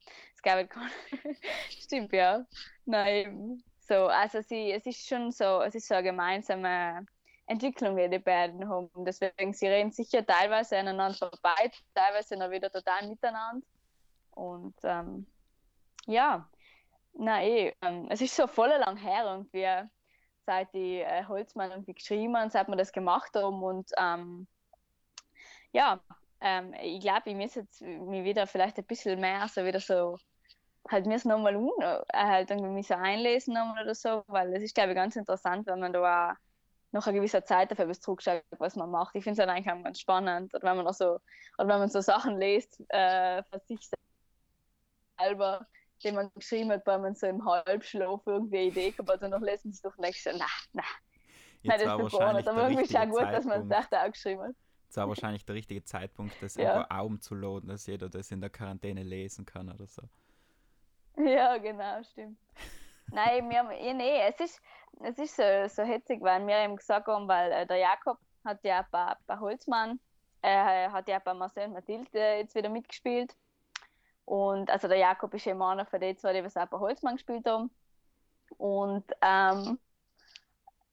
Gab 0.45 0.69
keine. 0.69 0.91
Stimmt, 1.71 2.13
ja. 2.13 2.45
Nein, 2.85 3.63
so, 3.81 4.07
also 4.07 4.43
sie, 4.43 4.73
es 4.73 4.87
ist 4.87 5.09
schon 5.09 5.33
so, 5.33 5.63
es 5.63 5.75
ist 5.75 5.89
so 5.89 5.95
eine 5.95 6.05
gemeinsame 6.05 7.07
Entwicklung, 7.47 7.97
die 7.97 8.09
die 8.09 8.19
beiden 8.19 8.69
haben. 8.69 8.91
Deswegen, 9.05 9.55
sie 9.55 9.69
reden 9.69 9.91
sicher 9.91 10.25
teilweise 10.25 10.79
aneinander 10.79 11.17
vorbei, 11.17 11.71
teilweise 11.95 12.37
noch 12.37 12.51
wieder 12.51 12.71
total 12.71 13.09
miteinander. 13.09 13.67
Und 14.33 14.77
ähm, 14.83 15.27
ja, 16.07 16.49
na 17.15 17.43
eh, 17.43 17.75
ähm, 17.83 18.09
es 18.11 18.21
ist 18.21 18.37
so 18.37 18.47
voll 18.47 18.69
lang 18.69 18.97
her 18.97 19.25
irgendwie, 19.25 19.89
seit 20.45 20.75
die 20.75 21.01
äh, 21.01 21.25
Holzmann 21.27 21.71
irgendwie 21.71 21.95
geschrieben 21.95 22.37
haben, 22.37 22.51
seit 22.51 22.69
wir 22.69 22.77
das 22.77 22.93
gemacht 22.93 23.31
haben 23.35 23.63
und 23.63 23.91
ähm, 23.97 24.47
ja, 25.73 26.01
ähm, 26.41 26.75
ich 26.83 27.01
glaube, 27.01 27.31
ich 27.31 27.37
muss 27.37 27.55
jetzt 27.55 27.81
mich 27.81 28.25
wieder 28.25 28.47
vielleicht 28.47 28.79
ein 28.79 28.85
bisschen 28.85 29.21
mehr 29.21 29.49
so 29.49 29.65
wieder 29.65 29.81
so 29.81 30.19
halt 30.91 31.07
mir 31.07 31.17
es 31.17 31.25
nochmal 31.25 31.55
äh, 31.57 32.03
halt 32.13 32.51
irgendwie 32.51 32.83
so 32.83 32.95
einlesen 32.95 33.57
oder 33.81 33.95
so, 33.95 34.23
weil 34.27 34.53
es 34.55 34.63
ist 34.63 34.75
glaube 34.75 34.91
ich 34.91 34.97
ganz 34.97 35.17
interessant, 35.17 35.67
wenn 35.67 35.81
man 35.81 35.93
da 35.93 36.33
auch 36.33 36.35
nach 36.93 37.07
einer 37.07 37.17
gewissen 37.17 37.45
Zeit 37.45 37.73
auf 37.73 37.79
etwas 37.79 38.01
zurückschaut, 38.01 38.45
was 38.59 38.77
man 38.77 38.91
macht. 38.91 39.17
Ich 39.17 39.25
finde 39.25 39.43
es 39.43 39.47
halt 39.47 39.51
eigentlich 39.51 39.85
ganz 39.85 40.01
spannend, 40.01 40.55
oder 40.55 40.63
wenn 40.63 40.77
man 40.77 40.87
auch 40.87 40.95
so, 40.95 41.19
oder 41.59 41.69
wenn 41.69 41.81
man 41.81 41.89
so 41.89 42.01
Sachen 42.01 42.39
liest 42.39 42.81
äh, 42.91 43.43
von 43.45 43.61
sich 43.67 43.91
selber, 45.19 45.67
die 46.03 46.13
man 46.13 46.31
geschrieben 46.35 46.71
hat, 46.71 46.87
weil 46.87 47.01
man 47.01 47.15
so 47.15 47.27
im 47.27 47.45
Halbschlaf 47.45 48.21
irgendwie 48.27 48.59
eine 48.59 48.67
Idee 48.67 48.91
gehabt 48.93 49.09
hat 49.11 49.23
und 49.23 49.33
dann 49.33 49.43
lässt 49.43 49.65
man 49.65 49.73
sich 49.73 49.83
doch 49.83 49.97
nicht 49.99 50.23
so, 50.23 50.31
na, 50.33 50.47
na. 50.73 50.83
Nein, 51.65 51.81
das 51.81 51.89
ist 51.89 52.13
wahrscheinlich 52.13 52.49
aber 52.49 52.69
irgendwie 52.69 52.93
schon 52.93 53.11
gut, 53.11 53.23
dass 53.23 53.45
man 53.45 53.71
es 53.71 53.79
echt 53.79 53.95
auch 53.95 54.13
geschrieben 54.13 54.43
hat. 54.43 54.55
Das 54.89 54.99
war 54.99 55.09
wahrscheinlich 55.09 55.45
der 55.45 55.57
richtige 55.57 55.83
Zeitpunkt, 55.83 56.35
das 56.41 56.55
ja. 56.55 56.77
irgendwo 56.77 56.95
auch 56.95 57.05
umzuladen, 57.07 57.69
dass 57.69 57.87
jeder 57.87 58.09
das 58.09 58.31
in 58.31 58.41
der 58.41 58.51
Quarantäne 58.51 59.03
lesen 59.03 59.45
kann 59.45 59.69
oder 59.69 59.87
so. 59.87 60.03
Ja, 61.17 61.57
genau, 61.59 62.03
stimmt. 62.03 62.39
Nein, 63.11 63.49
wir, 63.49 63.73
ja, 63.81 63.95
nee, 63.95 64.21
es 64.23 64.41
ist, 64.41 64.61
es 65.03 65.19
ist 65.19 65.37
so, 65.37 65.43
so 65.69 65.83
hitzig, 65.83 66.21
weil 66.23 66.47
wir 66.47 66.59
eben 66.59 66.77
gesagt 66.77 67.07
haben, 67.07 67.29
weil 67.29 67.53
äh, 67.53 67.67
der 67.67 67.77
Jakob 67.77 68.19
hat 68.45 68.65
ja 68.65 68.87
bei, 68.91 69.15
bei 69.27 69.39
Holzmann, 69.39 70.01
äh, 70.43 70.89
hat 70.89 71.09
ja 71.09 71.19
bei 71.21 71.35
Marcel 71.35 71.69
Mathilde 71.69 72.19
jetzt 72.39 72.55
wieder 72.55 72.69
mitgespielt. 72.69 73.37
Und 74.25 74.71
also 74.71 74.89
der 74.89 74.99
Jakob 74.99 75.35
ist 75.35 75.47
eben 75.47 75.63
einer 75.63 75.87
von 75.87 76.01
den 76.01 76.17
zwei, 76.17 76.33
die 76.33 76.45
was 76.45 76.57
auch 76.57 76.67
bei 76.67 76.79
Holzmann 76.79 77.17
gespielt 77.17 77.47
haben. 77.47 77.71
Und 78.57 79.05
ähm, 79.21 79.79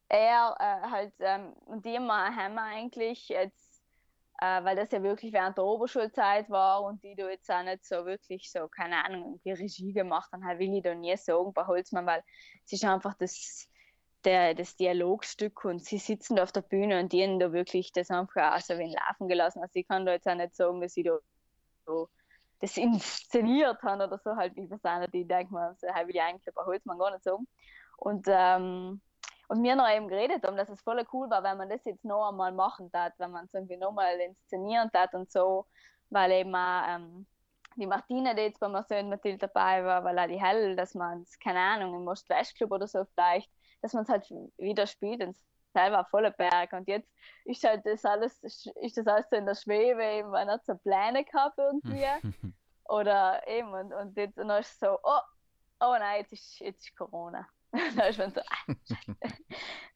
er 0.09 0.55
äh, 0.59 0.89
halt, 0.89 1.13
ähm, 1.19 1.53
und 1.65 1.85
die 1.85 1.97
haben 1.97 2.57
eigentlich 2.57 3.29
jetzt 3.29 3.70
äh, 4.41 4.63
weil 4.63 4.75
das 4.75 4.91
ja 4.91 5.03
wirklich 5.03 5.31
während 5.33 5.57
der 5.57 5.65
Oberschulzeit 5.65 6.49
war 6.49 6.83
und 6.83 7.03
die 7.03 7.15
da 7.15 7.29
jetzt 7.29 7.49
auch 7.51 7.63
nicht 7.63 7.85
so 7.85 8.05
wirklich 8.05 8.51
so, 8.51 8.67
keine 8.67 9.05
Ahnung, 9.05 9.39
irgendwie 9.43 9.63
Regie 9.63 9.93
gemacht 9.93 10.31
haben, 10.31 10.41
will 10.59 10.75
ich 10.75 10.83
da 10.83 10.95
nie 10.95 11.15
sagen 11.15 11.53
bei 11.53 11.65
Holzmann, 11.67 12.07
weil 12.07 12.23
es 12.65 12.73
ist 12.73 12.83
einfach 12.83 13.13
das, 13.13 13.69
der, 14.25 14.55
das 14.55 14.75
Dialogstück 14.75 15.63
und 15.63 15.85
sie 15.85 15.99
sitzen 15.99 16.35
da 16.35 16.43
auf 16.43 16.51
der 16.51 16.63
Bühne 16.63 16.99
und 16.99 17.13
die 17.13 17.23
haben 17.23 17.39
da 17.39 17.53
wirklich 17.53 17.91
das 17.91 18.09
einfach 18.09 18.55
auch 18.55 18.61
so 18.61 18.79
wie 18.79 18.91
laufen 18.91 19.27
gelassen. 19.27 19.61
Also 19.61 19.79
ich 19.79 19.87
kann 19.87 20.07
da 20.07 20.13
jetzt 20.13 20.27
auch 20.27 20.35
nicht 20.35 20.55
sagen, 20.55 20.81
dass 20.81 20.93
sie 20.93 21.03
da 21.03 21.19
so 21.85 22.09
das 22.61 22.77
inszeniert 22.77 23.81
haben 23.83 24.01
oder 24.01 24.17
so, 24.17 24.35
halt 24.35 24.55
wie 24.55 24.67
Personen, 24.67 25.07
die 25.11 25.25
denken, 25.25 25.55
so 25.77 25.87
will 25.87 26.09
ich 26.09 26.21
eigentlich 26.21 26.53
bei 26.55 26.65
Holzmann 26.65 26.97
gar 26.97 27.11
nicht 27.11 27.23
sagen. 27.23 27.47
Und 27.97 28.25
ähm, 28.27 29.01
und 29.51 29.63
wir 29.63 29.75
noch 29.75 29.89
eben 29.89 30.07
geredet 30.07 30.45
haben, 30.45 30.55
dass 30.55 30.69
es 30.69 30.81
voll 30.81 31.05
cool 31.11 31.29
war, 31.29 31.43
wenn 31.43 31.57
man 31.57 31.67
das 31.67 31.83
jetzt 31.83 32.05
noch 32.05 32.29
einmal 32.29 32.53
machen 32.53 32.89
darf, 32.89 33.11
wenn 33.17 33.31
man 33.31 33.43
es 33.45 33.53
irgendwie 33.53 33.75
nochmal 33.75 34.17
inszenieren 34.21 34.89
darf 34.93 35.13
und 35.13 35.29
so, 35.29 35.67
weil 36.09 36.31
eben 36.31 36.55
auch 36.55 36.87
ähm, 36.87 37.27
die 37.75 37.85
Martina, 37.85 38.33
die 38.33 38.43
jetzt 38.43 38.61
bei 38.61 38.69
Marcel 38.69 39.03
und 39.03 39.09
Mathilde 39.09 39.39
dabei 39.39 39.83
war, 39.83 40.05
weil 40.05 40.17
auch 40.19 40.27
die 40.27 40.41
Hell, 40.41 40.77
dass 40.77 40.95
man 40.95 41.23
es, 41.23 41.37
keine 41.37 41.59
Ahnung, 41.59 41.95
im 41.95 42.07
Ost-West-Club 42.07 42.71
oder 42.71 42.87
so 42.87 43.03
vielleicht, 43.13 43.51
dass 43.81 43.91
man 43.91 44.03
es 44.03 44.09
halt 44.09 44.29
wieder 44.55 44.87
spielt 44.87 45.21
und 45.21 45.35
selber 45.73 46.05
voller 46.05 46.31
Berg. 46.31 46.71
Und 46.71 46.87
jetzt 46.87 47.11
ist 47.43 47.65
halt 47.65 47.85
das 47.85 48.05
alles, 48.05 48.41
ist 48.43 48.97
das 48.97 49.05
alles 49.05 49.29
so 49.29 49.35
in 49.35 49.45
der 49.45 49.55
Schwebe, 49.55 50.01
eben, 50.01 50.31
weil 50.31 50.47
er 50.47 50.59
so 50.59 50.75
Pläne 50.77 51.25
gehabt 51.25 51.57
irgendwie. 51.57 52.05
oder 52.85 53.45
eben, 53.49 53.73
und, 53.73 53.91
und 53.91 54.15
jetzt 54.15 54.37
und 54.37 54.47
dann 54.47 54.61
ist 54.61 54.79
so, 54.79 54.97
oh, 55.03 55.19
oh 55.81 55.95
nein, 55.99 56.21
jetzt 56.21 56.31
ist, 56.31 56.59
jetzt 56.59 56.87
ist 56.87 56.95
Corona. 56.95 57.45
da 57.95 58.03
ist 58.05 58.17
man 58.17 58.31
so, 58.31 58.41
ah, 58.41 58.73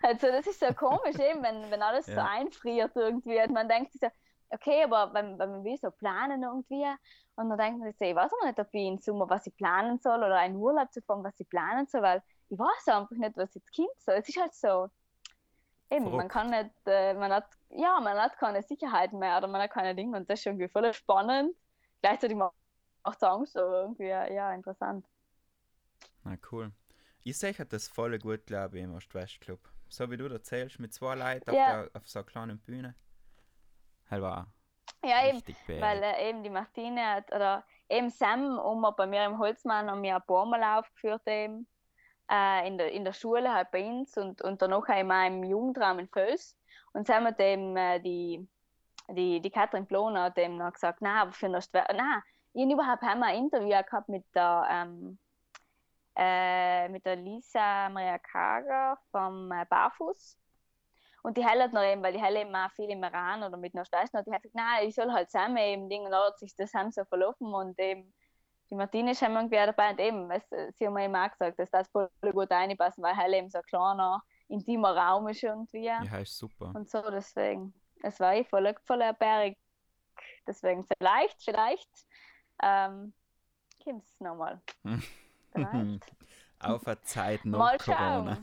also 0.02 0.28
das 0.28 0.48
ist 0.48 0.60
so 0.60 0.68
komisch 0.74 1.20
eben, 1.20 1.44
wenn, 1.44 1.70
wenn 1.70 1.82
alles 1.82 2.08
ja. 2.08 2.16
so 2.16 2.22
einfriert 2.22 2.96
irgendwie 2.96 3.42
und 3.42 3.52
man 3.52 3.68
denkt 3.68 3.92
sich 3.92 4.02
so, 4.02 4.08
okay, 4.50 4.84
aber 4.84 5.14
wenn, 5.14 5.38
wenn 5.38 5.52
man 5.52 5.64
will 5.64 5.78
so 5.78 5.92
planen 5.92 6.44
irgendwie 6.44 6.86
und 7.36 7.50
dann 7.50 7.58
denkt 7.58 7.80
man 7.80 7.92
sich, 7.92 8.10
ich 8.10 8.16
weiß 8.16 8.32
auch 8.32 8.46
nicht, 8.46 8.60
ob 8.60 8.68
ich 8.72 8.88
im 8.88 9.00
Sommer 9.00 9.30
was 9.30 9.46
ich 9.48 9.56
planen 9.56 10.00
soll 10.00 10.18
oder 10.20 10.38
einen 10.38 10.56
Urlaub 10.56 10.92
zu 10.94 11.02
fahren, 11.02 11.24
was 11.24 11.40
ich 11.40 11.50
planen 11.50 11.86
soll, 11.88 12.02
weil 12.02 12.24
ich 12.50 12.58
weiß 12.58 12.88
einfach 12.88 13.16
nicht, 13.16 13.36
was 13.36 13.54
jetzt 13.56 13.76
kommt 13.76 13.90
so. 14.00 14.12
Es 14.12 14.30
ist 14.30 14.40
halt 14.40 14.54
so, 14.54 14.90
eben, 15.90 16.06
Verrückt. 16.06 16.18
man 16.18 16.28
kann 16.30 16.50
nicht, 16.50 16.72
äh, 16.86 17.14
man 17.14 17.34
hat, 17.34 17.50
ja, 17.70 18.00
man 18.00 18.18
hat 18.18 18.38
keine 18.38 18.62
Sicherheit 18.64 19.12
mehr 19.12 19.38
oder 19.38 19.48
man 19.48 19.62
hat 19.62 19.72
keine 19.72 19.96
Dinge 19.96 20.18
und 20.18 20.30
das 20.30 20.40
ist 20.40 20.46
irgendwie 20.46 20.70
voll 20.70 20.94
spannend. 20.94 21.56
Gleichzeitig 22.02 22.38
macht 22.38 22.54
es 23.04 23.24
Angst, 23.24 23.58
aber 23.58 23.82
irgendwie, 23.82 24.08
ja, 24.08 24.54
interessant. 24.54 25.06
Na 26.24 26.36
cool. 26.52 26.72
Ich 27.28 27.40
sehe 27.40 27.54
das 27.54 27.88
voll 27.88 28.20
gut, 28.20 28.46
glaube 28.46 28.78
ich, 28.78 28.84
im 28.84 28.94
Ost-West-Club. 28.94 29.60
So 29.90 30.12
wie 30.12 30.18
du 30.18 30.28
erzählst, 30.28 30.80
mit 30.80 30.94
zwei 30.94 31.16
Leuten 31.16 31.56
ja. 31.56 31.82
auf, 31.82 31.96
auf 31.96 32.08
so 32.08 32.20
einer 32.20 32.26
kleinen 32.28 32.60
Bühne. 32.60 32.94
Halt 34.12 34.22
war 34.22 34.54
ja, 35.04 35.28
eben, 35.28 35.42
weil 35.82 36.04
äh, 36.04 36.30
eben 36.30 36.44
die 36.44 36.52
Martine 36.52 37.04
hat, 37.16 37.32
oder 37.32 37.64
eben 37.90 38.12
Sam 38.12 38.60
Oma 38.60 38.92
bei 38.92 39.08
mir 39.08 39.26
im 39.26 39.40
Holzmann 39.40 39.90
haben 39.90 40.04
wir 40.04 40.16
ein 40.16 40.22
paar 40.22 40.46
Mal 40.46 40.78
aufgeführt 40.78 41.24
eben, 41.26 41.68
äh, 42.30 42.68
in, 42.68 42.78
der, 42.78 42.92
in 42.92 43.06
der 43.06 43.14
Schule 43.14 43.52
halt 43.52 43.72
bei 43.72 43.84
uns 43.84 44.16
und, 44.18 44.44
und 44.44 44.62
danach 44.62 44.88
auch 44.88 45.00
in 45.00 45.08
meinem 45.08 45.44
Jugendraum 45.44 45.98
in 45.98 46.08
Völs. 46.08 46.56
Und 46.94 47.08
Sam 47.08 47.26
hat 47.26 47.40
eben 47.40 47.76
äh, 47.76 48.00
die, 48.02 48.48
die, 49.10 49.42
die 49.42 49.52
Katrin 49.52 49.88
Ploner 49.88 50.26
hat 50.26 50.38
eben 50.38 50.58
noch 50.58 50.74
gesagt, 50.74 51.00
na, 51.02 51.24
aber 51.24 51.32
für 51.32 51.50
Ostwest, 51.50 51.88
na, 51.96 52.22
ich 52.54 52.64
habe 52.64 52.74
überhaupt 52.74 53.04
einmal 53.04 53.30
ein 53.30 53.46
Interview 53.46 53.82
gehabt 53.84 54.10
mit 54.10 54.24
der, 54.34 54.68
ähm, 54.70 55.18
äh, 56.16 56.90
mit 56.90 57.06
der 57.06 57.16
Lisa 57.16 57.90
Maria 57.90 58.18
Kager 58.18 58.98
vom 59.12 59.52
äh, 59.52 59.66
Barfuß. 59.70 60.38
Und 61.24 61.38
die 61.38 61.46
hat 61.46 61.74
noch 61.74 61.84
eben, 61.84 62.04
weil 62.04 62.14
die 62.14 62.22
Helle 62.22 62.42
eben 62.42 62.56
auch 62.56 62.72
viel 62.72 62.90
im 62.90 63.04
Iran 63.04 63.42
oder 63.42 63.58
mit 63.58 63.74
einer 63.74 63.84
Steißen 63.86 64.20
hat, 64.20 64.28
die 64.28 64.32
hat 64.32 64.44
gesagt, 64.44 64.56
nein, 64.56 64.88
ich 64.88 64.94
soll 64.94 65.12
halt 65.12 65.32
zusammen 65.32 65.58
eben 65.58 65.90
Ding 65.90 66.04
und 66.04 66.12
dann 66.12 66.28
hat 66.28 66.38
sich 66.38 66.56
das 66.56 66.74
haben 66.74 66.92
so 66.92 67.04
verlaufen 67.06 67.52
und 67.52 67.80
eben 67.80 68.14
die 68.70 68.76
Martine 68.76 69.12
ist 69.12 69.22
immer 69.22 69.40
irgendwie 69.40 69.56
dabei 69.56 69.92
und 69.92 70.00
eben, 70.00 70.30
weißt, 70.30 70.48
sie 70.74 70.86
haben 70.86 70.94
mir 70.94 71.06
immer 71.06 71.26
auch 71.26 71.32
gesagt, 71.32 71.60
dass 71.60 71.70
das 71.70 71.88
voll 71.90 72.10
gut 72.22 72.52
reinpassen, 72.52 73.04
weil 73.04 73.16
Helle 73.16 73.38
eben 73.38 73.50
so 73.50 73.60
ein 73.60 73.64
kleiner, 73.64 74.24
intimer 74.48 74.96
Raum 74.96 75.28
ist 75.28 75.44
irgendwie. 75.44 75.86
Ja, 75.86 76.18
ist 76.18 76.38
super. 76.38 76.72
Und 76.76 76.90
so, 76.90 77.02
deswegen, 77.10 77.74
es 78.04 78.20
war 78.20 78.36
eh 78.36 78.44
voll, 78.44 78.76
voll 78.84 79.14
Berg. 79.20 79.56
Deswegen 80.48 80.86
vielleicht, 80.86 81.44
vielleicht, 81.44 81.90
ähm, 82.62 83.14
kommt 83.84 84.04
es 84.04 84.20
nochmal. 84.20 84.62
Auf 86.60 86.88
eine 86.88 87.02
Zeit 87.02 87.46
nach 87.46 87.60
Mal 87.60 87.78
Corona. 87.78 88.38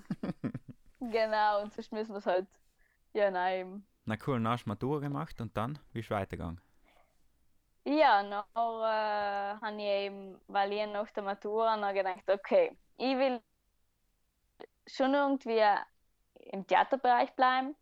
genau, 1.01 1.63
und 1.63 1.73
sonst 1.73 1.93
müssen 1.93 2.13
wir 2.13 2.19
es 2.19 2.27
halt, 2.27 2.47
ja, 3.13 3.31
nein. 3.31 3.85
Na 4.05 4.17
cool, 4.27 4.37
dann 4.37 4.49
hast 4.49 4.65
du 4.65 4.69
Matur 4.69 5.01
gemacht 5.01 5.41
und 5.41 5.57
dann, 5.57 5.79
wie 5.93 6.01
ist 6.01 6.07
es 6.07 6.11
weitergegangen? 6.11 6.61
Ja, 7.85 8.23
noch 8.23 8.83
äh, 8.85 9.61
habe 9.61 9.77
ich 9.77 9.85
eben, 9.85 10.41
weil 10.47 10.73
ich 10.73 10.87
nach 10.87 11.11
der 11.11 11.23
Matura 11.25 11.77
noch 11.77 11.93
gedacht, 11.93 12.29
okay, 12.29 12.77
ich 12.97 13.17
will 13.17 13.41
schon 14.87 15.15
irgendwie 15.15 15.63
im 16.53 16.67
Theaterbereich 16.67 17.35
bleiben. 17.35 17.75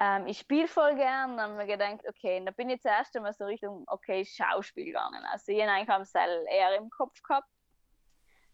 Ähm, 0.00 0.26
ich 0.26 0.38
spiele 0.38 0.68
voll 0.68 0.94
gern, 0.94 1.36
dann 1.36 1.52
habe 1.52 1.62
ich 1.62 1.68
mir 1.68 1.76
gedacht, 1.76 2.08
okay, 2.08 2.42
da 2.44 2.50
bin 2.50 2.70
ich 2.70 2.80
zuerst 2.80 3.14
einmal 3.14 3.34
so 3.34 3.44
Richtung, 3.44 3.84
okay, 3.88 4.24
Schauspiel 4.24 4.86
gegangen. 4.86 5.22
Also 5.30 5.52
ich 5.52 5.60
habe 5.60 5.72
eigentlich 5.72 6.14
eher 6.50 6.76
im 6.76 6.88
Kopf 6.88 7.22
gehabt 7.22 7.48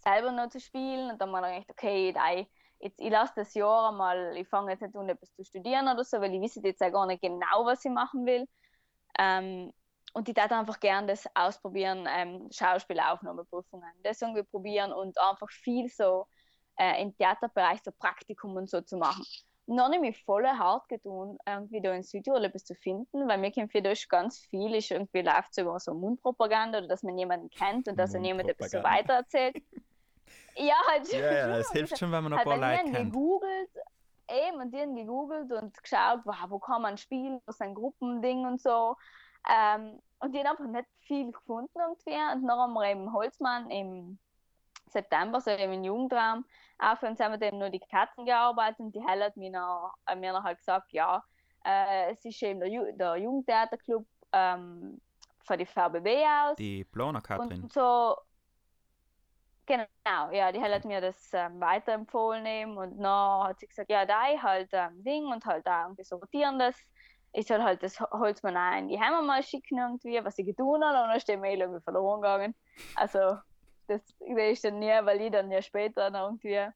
selber 0.03 0.33
noch 0.33 0.49
zu 0.49 0.61
spielen. 0.61 1.11
Und 1.11 1.21
dann 1.21 1.35
habe 1.35 1.51
ich 1.51 1.67
gedacht, 1.67 1.71
okay, 1.71 2.11
ich, 2.11 2.49
jetzt, 2.81 3.01
ich 3.01 3.11
lasse 3.11 3.33
das 3.37 3.55
Jahr 3.55 3.93
mal, 3.93 4.37
ich 4.37 4.49
fange 4.49 4.73
jetzt 4.73 4.83
nicht 4.83 4.97
an, 4.97 5.09
etwas 5.09 5.33
zu 5.35 5.45
studieren 5.45 5.89
oder 5.89 6.05
so, 6.05 6.21
weil 6.21 6.35
ich 6.35 6.41
weiß 6.41 6.61
jetzt 6.63 6.83
auch 6.83 6.93
gar 6.93 7.07
nicht 7.07 7.23
genau, 7.23 7.65
was 7.65 7.85
ich 7.85 7.91
machen 7.91 8.27
will. 8.27 8.47
Ähm, 9.19 9.73
und 10.15 10.29
ich 10.29 10.37
würde 10.37 10.57
einfach 10.57 10.81
gerne 10.81 11.09
das 11.09 11.27
ausprobieren, 11.35 12.09
ähm, 12.09 12.49
Schauspielaufnahmeprüfungen, 12.51 13.91
das 14.03 14.23
irgendwie 14.23 14.43
probieren 14.43 14.93
und 14.93 15.19
einfach 15.19 15.51
viel 15.51 15.89
so 15.89 16.27
äh, 16.79 17.03
im 17.03 17.15
Theaterbereich 17.17 17.81
so 17.83 17.93
Praktikum 17.93 18.57
und 18.57 18.71
so 18.71 18.81
zu 18.81 18.97
machen. 18.97 19.25
Und 19.67 19.77
dann 19.77 19.85
habe 19.85 19.97
ich 19.97 20.01
mich 20.01 20.25
voll 20.25 20.47
hart 20.47 20.89
getan, 20.89 21.37
irgendwie 21.47 21.83
da 21.83 21.93
in 21.93 22.03
Südtirol 22.03 22.43
etwas 22.43 22.65
zu 22.65 22.75
finden, 22.75 23.29
weil 23.29 23.37
mir 23.37 23.53
kommt 23.53 23.71
für 23.71 23.83
das 23.83 24.09
ganz 24.09 24.39
viel, 24.39 24.75
ist 24.75 24.91
irgendwie 24.91 25.21
läuft 25.21 25.55
so 25.55 25.79
so 25.79 25.93
Mundpropaganda 25.93 26.79
oder 26.79 26.89
dass 26.89 27.03
man 27.03 27.19
jemanden 27.19 27.51
kennt 27.51 27.87
und 27.87 27.99
dass 27.99 28.15
er 28.15 28.23
jemand 28.23 28.49
etwas 28.49 28.71
so 28.71 28.83
weitererzählt. 28.83 29.57
Ja, 30.59 30.75
halt. 30.91 31.13
Ja, 31.13 31.19
ja, 31.21 31.59
es 31.59 31.71
hilft 31.71 31.99
schon, 31.99 32.13
wenn 32.13 32.25
man 32.25 32.33
ein 32.33 32.39
halt, 32.39 32.49
paar 32.49 32.59
Leute 32.59 32.91
kennt. 32.91 33.13
gegoogelt, 33.13 33.71
eben, 34.29 34.61
und 34.61 34.73
die 34.73 34.79
haben 34.79 34.97
gegoogelt 34.97 35.53
und 35.53 35.83
geschaut, 35.83 36.21
wow, 36.25 36.37
wo 36.49 36.59
kann 36.59 36.83
man 36.83 36.97
spielen, 36.97 37.41
was 37.47 37.61
ein 37.61 37.75
Gruppending 37.75 38.47
und 38.47 38.61
so. 38.61 38.97
Ähm, 39.49 40.01
und 40.21 40.35
die 40.35 40.39
haben 40.41 40.49
einfach 40.49 40.67
nicht 40.67 40.89
viel 41.01 41.31
gefunden 41.31 41.71
irgendwie. 41.75 42.35
Und 42.35 42.47
dann 42.47 42.59
haben 42.59 42.75
wir 42.75 42.91
eben 42.91 43.13
Holzmann 43.13 43.71
im 43.71 44.19
September, 44.91 45.41
so 45.41 45.51
eben 45.51 45.75
im 45.75 45.85
Jugendraum, 45.85 46.45
auch 46.79 46.99
für 46.99 47.07
uns 47.07 47.21
haben 47.21 47.39
wir 47.39 47.47
eben 47.47 47.59
nur 47.59 47.71
die 47.71 47.81
Katzen 47.81 48.25
gearbeitet 48.25 48.81
und 48.81 48.95
die 48.95 49.05
Helle 49.07 49.27
hat 49.27 49.37
mir 49.37 49.51
noch, 49.51 49.95
äh, 50.07 50.17
mir 50.17 50.33
noch 50.33 50.45
halt 50.45 50.59
gesagt, 50.59 50.93
ja, 50.93 51.23
äh, 51.65 52.13
es 52.13 52.25
ist 52.25 52.43
eben 52.43 52.61
der, 52.61 52.69
Ju 52.69 52.85
der 52.93 53.17
Jugendtheaterclub 53.17 54.07
ähm, 54.33 55.01
von 55.45 55.59
die 55.59 55.67
VBB 55.67 56.25
aus. 56.27 56.57
Die 56.57 56.85
Blona 56.85 57.21
Katrin. 57.21 57.65
Und 57.65 57.73
so, 57.73 58.17
Genau, 59.69 60.31
ja, 60.33 60.51
die 60.51 60.63
hat 60.63 60.87
mir 60.87 61.03
das 61.03 61.31
ähm, 61.35 61.61
weiterempfohlen 61.61 62.47
eben 62.47 62.79
und 62.79 62.99
dann 63.03 63.49
hat 63.49 63.61
sie 63.61 63.67
gesagt, 63.67 63.91
ja, 63.91 64.07
da 64.07 64.23
halt 64.43 64.71
ähm, 64.73 65.05
Ding 65.05 65.27
und 65.27 65.45
halt 65.45 65.67
da 65.67 65.83
irgendwie 65.83 66.05
sortieren 66.05 66.59
das. 66.59 66.75
Ich 67.35 67.47
soll 67.47 67.63
halt 67.63 67.83
das 67.83 68.01
Holzmann 68.01 68.57
auch 68.57 68.79
in 68.79 68.89
die 68.89 68.99
Heimat 68.99 69.27
mal 69.27 69.43
schicken 69.43 69.77
irgendwie, 69.77 70.25
was 70.25 70.39
ich 70.39 70.47
getan 70.47 70.83
habe 70.83 71.03
und 71.03 71.09
dann 71.09 71.17
ist 71.17 71.29
die 71.29 71.37
Mail 71.37 71.61
irgendwie 71.61 71.83
verloren 71.83 72.23
gegangen. 72.23 72.55
Also 72.95 73.37
das 73.89 74.01
sehe 74.19 74.53
ich 74.53 74.63
dann 74.63 74.79
nie, 74.79 74.99
weil 75.03 75.21
ich 75.21 75.33
dann 75.33 75.51
ja 75.51 75.61
später 75.61 76.11
dann 76.11 76.15
irgendwie 76.15 76.67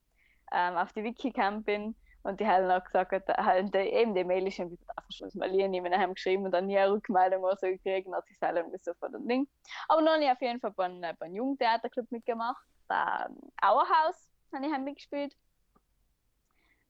ähm, 0.52 0.76
auf 0.76 0.92
die 0.92 1.02
Wikicamp 1.02 1.64
bin 1.64 1.94
und 2.24 2.40
die 2.40 2.46
haben 2.46 2.70
auch 2.70 2.84
gesagt, 2.84 3.26
halt, 3.38 3.74
eben 3.74 4.14
die 4.14 4.24
Mail 4.24 4.46
ist 4.46 4.56
schon 4.56 4.70
wieder 4.70 4.84
verschlossen, 5.02 5.40
weil 5.40 5.58
ich 5.58 5.66
nicht 5.66 5.82
mehr 5.82 6.08
geschrieben 6.08 6.44
und 6.44 6.50
dann 6.50 6.66
nie 6.66 6.76
eine 6.76 6.92
Rückmeldung 6.92 7.42
oder 7.42 7.56
so 7.56 7.68
gekriegt 7.68 8.06
und 8.06 8.14
hat 8.14 8.26
sich 8.26 8.38
selber 8.38 8.66
so 8.82 8.92
von 9.00 9.12
dem 9.12 9.26
Ding. 9.26 9.48
Aber 9.88 10.02
dann 10.02 10.12
habe 10.12 10.24
ich 10.24 10.30
auf 10.30 10.42
jeden 10.42 10.60
Fall 10.60 10.72
beim, 10.72 11.00
beim 11.18 11.34
Jugendtheaterclub 11.34 12.12
mitgemacht 12.12 12.62
ähm, 12.90 13.38
Auerhaus 13.60 14.30
habe 14.52 14.66
ich 14.66 14.78
mitgespielt. 14.78 15.36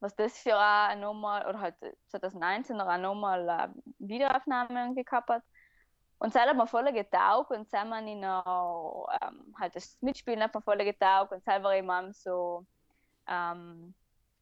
Was 0.00 0.16
das 0.16 0.36
für 0.38 0.58
eine 0.58 1.00
nochmal, 1.00 1.46
oder 1.46 1.60
halt 1.60 1.76
2019 2.08 2.76
noch 2.76 2.96
nochmal 2.98 3.48
eine 3.48 3.74
Wiederaufnahme 3.98 4.80
irgendwie 4.80 5.04
gehabt 5.04 5.30
hat. 5.30 5.42
Und 6.18 6.32
selber 6.32 6.50
hat 6.50 6.56
mir 6.56 6.66
voll 6.66 6.92
getaugt 6.92 7.50
und 7.50 7.68
selber 7.68 8.00
ich 8.04 8.16
noch 8.16 9.08
ähm, 9.22 9.54
halt 9.58 9.74
das 9.74 9.96
Mitspielen 10.00 10.42
hat 10.42 10.54
mir 10.54 10.62
voll 10.62 10.78
getaugt 10.78 11.32
und 11.32 11.44
selber 11.44 11.76
immer 11.76 12.12
so 12.12 12.66
ähm, 13.28 13.94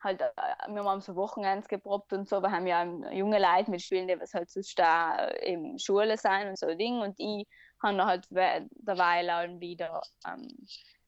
halt, 0.02 0.20
äh, 0.20 0.30
wir 0.68 0.84
haben 0.84 1.00
so 1.00 1.14
Wochenends 1.16 1.68
geprobt 1.68 2.12
und 2.12 2.28
so, 2.28 2.40
wir 2.40 2.50
haben 2.50 2.66
ja 2.66 2.84
junge 3.12 3.38
Leute 3.38 3.70
mitspielen, 3.70 4.08
die 4.08 4.20
was 4.20 4.34
halt 4.34 4.50
sonst 4.50 4.78
da 4.78 5.26
in 5.28 5.78
Schule 5.78 6.16
sein 6.16 6.48
und 6.48 6.58
so 6.58 6.74
Ding 6.74 7.00
und 7.00 7.14
ich 7.18 7.46
habe 7.82 8.04
halt 8.04 8.28
derweil 8.30 9.30
auch 9.30 9.60
wieder 9.60 10.02
ähm, 10.26 10.48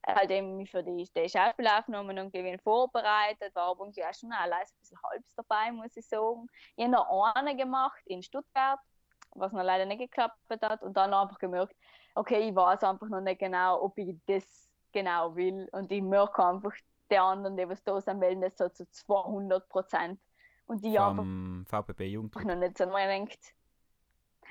halt 0.07 0.31
eben 0.31 0.67
für 0.67 0.83
die, 0.83 1.09
die 1.17 1.29
Schauspielaufnahmen 1.29 2.17
irgendwie 2.17 2.59
vorbereitet, 2.59 3.55
war 3.55 3.71
aber 3.71 3.85
irgendwie 3.85 4.05
auch 4.05 4.15
schon 4.15 4.33
allein 4.33 4.61
ein 4.61 4.79
bisschen 4.81 4.99
halbs 5.03 5.35
dabei, 5.35 5.73
muss 5.73 5.97
ich 5.97 6.07
sagen. 6.07 6.47
Ich 6.77 6.85
habe 6.85 6.93
noch 6.93 7.35
eine 7.35 7.57
gemacht 7.57 8.03
in 8.07 8.23
Stuttgart, 8.23 8.81
was 9.35 9.53
noch 9.53 9.63
leider 9.63 9.87
nicht 9.87 9.99
geklappt 9.99 10.37
hat. 10.51 10.83
Und 10.83 10.97
dann 10.97 11.15
einfach 11.15 11.39
gemerkt, 11.39 11.77
okay, 12.15 12.49
ich 12.49 12.55
weiß 12.55 12.83
einfach 12.85 13.09
noch 13.09 13.21
nicht 13.21 13.39
genau, 13.39 13.81
ob 13.83 13.97
ich 13.99 14.17
das 14.27 14.69
genau 14.93 15.35
will. 15.37 15.69
Und 15.73 15.91
ich 15.93 16.03
merke 16.03 16.45
einfach, 16.45 16.73
die 17.11 17.19
anderen, 17.19 17.57
die 17.57 17.69
was 17.69 17.83
da 17.85 18.01
sind, 18.01 18.19
melden 18.19 18.41
das 18.41 18.57
so 18.57 18.69
zu 18.69 18.89
200 18.91 19.69
Prozent. 19.69 20.21
Und 20.67 20.85
die 20.85 20.97
Vom 20.97 21.65
VPB 21.67 22.01
Jugend. 22.03 22.45
noch 22.45 22.57
nicht 22.57 22.79
so 22.79 22.87
denkt. 22.87 23.55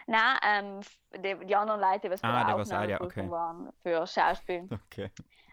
Nein, 0.08 0.38
ähm, 0.44 0.82
die, 1.24 1.46
die 1.46 1.56
anderen 1.56 1.80
Leute, 1.80 2.10
die 2.10 2.24
Ah, 2.24 2.44
bei 2.44 2.58
was 2.60 2.70
der 2.70 2.82
auch, 2.82 2.84
ja, 2.84 2.98
Aufnahmeprüfung 3.00 3.26
okay. 3.26 3.32
waren 3.32 3.74
für 3.82 4.08
Schauspiel. 4.08 4.68
Okay. 4.86 5.10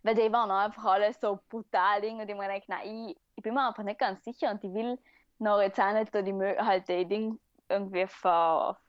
Weil 0.08 0.14
die 0.14 0.32
waren 0.32 0.50
einfach 0.50 0.84
alle 0.86 1.12
so 1.12 1.40
brutal 1.50 2.00
Dinge 2.00 2.22
und 2.22 2.30
ich 2.30 2.36
mir 2.36 2.48
gedacht, 2.48 2.68
nein, 2.68 3.08
ich, 3.10 3.18
ich 3.36 3.42
bin 3.42 3.54
mir 3.54 3.68
einfach 3.68 3.82
nicht 3.84 3.98
ganz 4.00 4.24
sicher 4.24 4.50
und 4.50 4.64
ich 4.64 4.72
will 4.72 4.98
noch 5.38 5.60
jetzt 5.60 5.78
auch 5.80 5.92
nicht 5.92 6.14
da 6.14 6.22
die 6.22 6.32
halt 6.34 6.88
die 6.88 7.06
Ding 7.06 7.38
irgendwie 7.68 8.06
ver, 8.08 8.80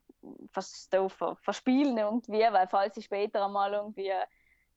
ver, 0.54 0.62
ver, 0.64 1.10
ver, 1.10 1.36
verspielen 1.38 1.98
irgendwie, 1.98 2.40
weil 2.42 2.68
falls 2.70 2.98
ich 2.98 3.06
später 3.06 3.46
einmal 3.46 3.74
irgendwie 3.74 4.14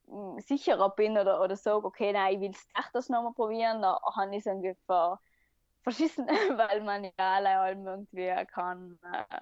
mm, 0.07 0.39
sicherer 0.39 0.89
bin 0.91 1.17
oder, 1.17 1.41
oder 1.41 1.55
sage, 1.55 1.85
okay, 1.85 2.11
nein, 2.13 2.35
ich 2.35 2.41
will 2.41 2.51
es 2.51 2.67
echt 2.77 2.93
das 2.95 3.09
nochmal 3.09 3.33
probieren, 3.33 3.81
dann 3.81 3.97
habe 4.15 4.31
ich 4.35 4.39
es 4.39 4.45
irgendwie 4.47 4.75
ver, 4.85 5.21
verschissen, 5.83 6.27
weil 6.57 6.81
man 6.83 7.05
ja 7.05 7.11
alle 7.17 7.49
allem 7.59 7.87
irgendwie 7.87 8.45
kann 8.47 8.99
äh, 9.03 9.39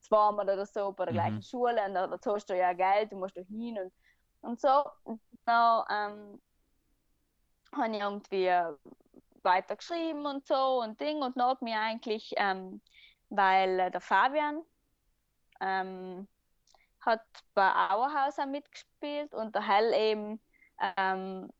zweimal 0.00 0.46
oder 0.50 0.66
so 0.66 0.92
bei 0.92 1.06
der 1.06 1.14
Mhm. 1.14 1.14
gleichen 1.14 1.42
Schule 1.42 1.84
und 1.86 1.94
da, 1.94 2.06
da 2.08 2.20
zahlst 2.20 2.50
du 2.50 2.56
ja 2.58 2.72
Geld, 2.74 3.12
du 3.12 3.16
musst 3.18 3.36
da 3.36 3.42
hin 3.42 3.78
und, 3.78 3.94
und 4.42 4.60
so. 4.60 4.84
Und 5.04 5.22
dann 5.46 5.84
ähm, 5.90 6.42
habe 7.76 7.94
ich 7.94 8.00
irgendwie 8.00 8.50
weiter 9.42 9.76
geschrieben 9.76 10.26
und 10.26 10.46
so 10.46 10.80
und 10.82 11.00
Ding 11.00 11.22
und 11.22 11.40
hat 11.40 11.62
mir 11.62 11.78
eigentlich, 11.78 12.32
ähm, 12.36 12.80
weil 13.28 13.78
äh, 13.78 13.90
der 13.90 14.00
Fabian 14.00 14.62
ähm, 15.60 16.26
hat 17.00 17.22
bei 17.54 17.90
Auerhaus 17.90 18.38
auch 18.38 18.46
mitgespielt 18.46 19.34
und 19.34 19.54
der 19.54 19.66
Hell 19.66 19.92
eben 19.92 20.40
ähm, 20.96 21.50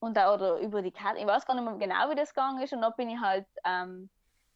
und 0.00 0.18
auch, 0.18 0.34
oder 0.34 0.58
über 0.58 0.82
die 0.82 0.92
Karte, 0.92 1.20
ich 1.20 1.26
weiß 1.26 1.46
gar 1.46 1.54
nicht 1.54 1.64
mehr 1.64 1.74
genau, 1.74 2.10
wie 2.10 2.14
das 2.16 2.34
gegangen 2.34 2.62
ist 2.62 2.72
und 2.72 2.80
dann 2.82 2.94
bin 2.96 3.10
ich 3.10 3.20
halt 3.20 3.46
ähm, 3.64 4.10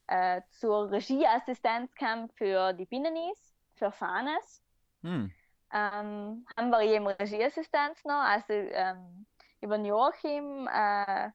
äh, 0.06 0.40
zur 0.50 0.90
Regieassistenz 0.90 1.92
für 2.34 2.72
die 2.72 2.87
Binnenis, 2.87 3.54
für 3.74 3.92
Fanes 3.92 4.64
Hm. 5.02 5.30
Ähm, 5.74 6.46
haben 6.56 6.70
wir 6.70 6.80
eben 6.82 7.06
Regieassistenz 7.08 8.04
noch, 8.04 8.22
also 8.22 8.52
ähm, 8.52 9.26
über 9.60 9.76
Joachim 9.76 10.68
äh, 10.72 11.30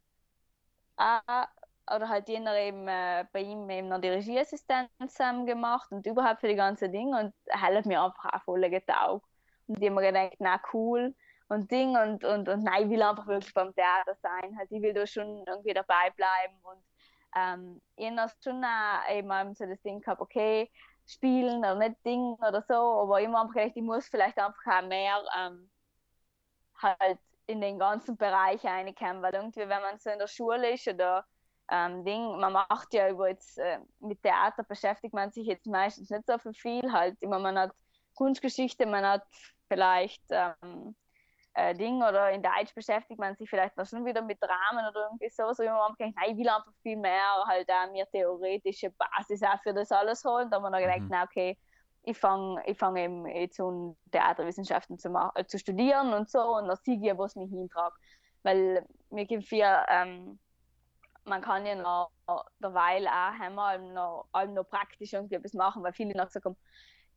auch, 0.96 1.48
oder 1.94 2.08
halt 2.08 2.30
jener 2.30 2.56
eben 2.56 2.88
äh, 2.88 3.26
bei 3.34 3.42
ihm 3.42 3.70
eben 3.70 3.90
noch 3.90 4.00
die 4.00 4.10
Regieassistenz 4.10 5.20
ähm, 5.20 5.46
gemacht 5.46 5.92
und 5.92 6.06
überhaupt 6.06 6.40
für 6.40 6.48
die 6.48 6.56
ganze 6.56 6.90
Ding 6.90 7.14
und 7.14 7.34
er 7.46 7.62
hat 7.62 7.86
mir 7.86 8.02
einfach 8.02 8.34
auch 8.34 8.44
voll 8.44 8.70
getaugt 8.70 9.28
und 9.68 9.82
ich 9.82 9.90
hab 9.90 9.96
mir 9.96 10.02
gedacht, 10.02 10.38
na 10.40 10.60
cool. 10.74 11.14
Und 11.50 11.72
Ding 11.72 11.98
und, 11.98 12.24
und, 12.24 12.48
und 12.48 12.64
nein, 12.64 12.84
ich 12.84 12.90
will 12.92 13.02
einfach 13.02 13.26
wirklich 13.26 13.54
beim 13.56 13.74
Theater 13.74 14.16
sein, 14.22 14.56
halt 14.56 14.72
ich 14.72 14.82
will 14.84 14.94
da 14.94 15.08
schon 15.08 15.44
irgendwie 15.48 15.74
dabei 15.74 16.12
bleiben 16.16 16.54
und 16.62 16.84
ähm, 17.36 17.82
ich 17.96 18.10
habe 18.10 18.32
schon 18.44 18.64
auch 18.64 19.10
eben 19.10 19.56
so 19.56 19.66
das 19.66 19.82
Ding 19.82 20.00
gehabt, 20.00 20.22
okay, 20.22 20.70
spielen 21.10 21.60
oder 21.60 21.76
nicht 21.76 22.06
Ding 22.06 22.34
oder 22.36 22.62
so, 22.62 22.74
aber 22.74 23.22
immer 23.22 23.42
einfach 23.42 23.56
gedacht, 23.56 23.74
ich 23.76 23.84
muss 23.84 24.08
vielleicht 24.08 24.38
einfach 24.38 24.66
auch 24.66 24.88
mehr 24.88 25.24
ähm, 25.38 25.70
halt 26.82 27.20
in 27.48 27.62
den 27.62 27.80
ganzen 27.80 28.16
Bereich 28.16 28.64
reinkommen, 28.64 29.24
weil 29.24 29.34
irgendwie, 29.34 29.62
wenn 29.62 29.82
man 29.82 29.98
so 29.98 30.12
in 30.12 30.20
der 30.20 30.28
Schule 30.28 30.72
ist 30.74 30.88
oder 30.88 31.26
ähm, 31.72 32.06
Ding, 32.06 32.40
man 32.40 32.54
macht 32.54 32.94
ja 32.94 33.10
über 33.10 33.28
jetzt 33.30 33.58
äh, 33.58 33.80
mit 34.00 34.22
Theater 34.22 34.64
beschäftigt 34.64 35.14
man 35.14 35.32
sich 35.32 35.48
jetzt 35.48 35.66
meistens 35.66 36.10
nicht 36.12 36.28
so 36.28 36.38
viel, 36.38 36.54
viel 36.54 36.92
halt 36.92 37.22
immer 37.22 37.40
man 37.40 37.58
hat 37.58 37.72
Kunstgeschichte, 38.14 38.86
man 38.86 39.06
hat 39.06 39.24
vielleicht 39.68 40.24
ähm, 40.30 40.96
äh, 41.60 41.76
Ding 41.76 41.98
oder 42.04 42.32
in 42.32 42.44
Deutsch 42.44 42.74
beschäftigt 42.76 43.20
man 43.20 43.36
sich 43.36 43.50
vielleicht 43.50 43.78
noch 43.78 43.86
schon 43.88 44.06
wieder 44.06 44.22
mit 44.22 44.42
Dramen 44.42 44.88
oder 44.90 45.06
irgendwie 45.08 45.30
so, 45.30 45.52
so 45.54 45.64
immer 45.64 45.94
gedacht, 45.98 46.16
nein, 46.18 46.32
ich 46.32 46.38
will 46.38 46.50
einfach 46.50 46.74
viel 46.84 46.98
mehr 46.98 47.44
halt 47.48 47.70
auch 47.72 47.92
mir 47.92 48.08
theoretische 48.12 48.92
Basis 48.92 49.44
auch 49.44 49.62
für 49.64 49.74
das 49.74 49.92
alles 49.92 50.24
holen, 50.26 50.50
da 50.52 50.58
haben 50.58 50.64
wir 50.64 50.72
dann 50.72 50.82
gedacht, 50.84 51.04
Mhm. 51.04 51.10
na 51.10 51.24
okay, 51.24 51.58
ich 52.04 52.18
fange 52.18 52.64
ich 52.68 52.78
fang 52.78 52.96
eben 52.98 53.28
jetzt 53.28 53.60
an, 53.60 53.96
Theaterwissenschaften 54.12 54.98
zu, 54.98 55.10
äh, 55.36 55.46
zu 55.46 55.60
studieren 55.60 56.14
und 56.14 56.30
so 56.30 56.40
und 56.58 56.68
dann 56.68 56.78
sehe 56.84 56.96
ich, 57.02 57.18
was 57.18 57.36
mich 57.36 57.50
hintragt. 57.52 57.98
Weil 58.44 58.86
mir 59.10 59.26
gibt 59.28 59.46
viel, 59.46 59.66
ähm, 59.90 60.40
man 61.26 61.42
kann 61.42 61.66
ja 61.66 61.76
noch 61.76 62.12
derweil 62.60 63.08
auch 63.08 63.40
einmal 63.42 63.80
noch, 63.80 64.30
noch 64.48 64.64
praktisch 64.70 65.14
irgendwie 65.14 65.36
etwas 65.36 65.54
machen, 65.54 65.84
weil 65.84 65.94
viele 65.94 66.16
noch 66.18 66.28
gesagt 66.28 66.46
haben, 66.46 66.58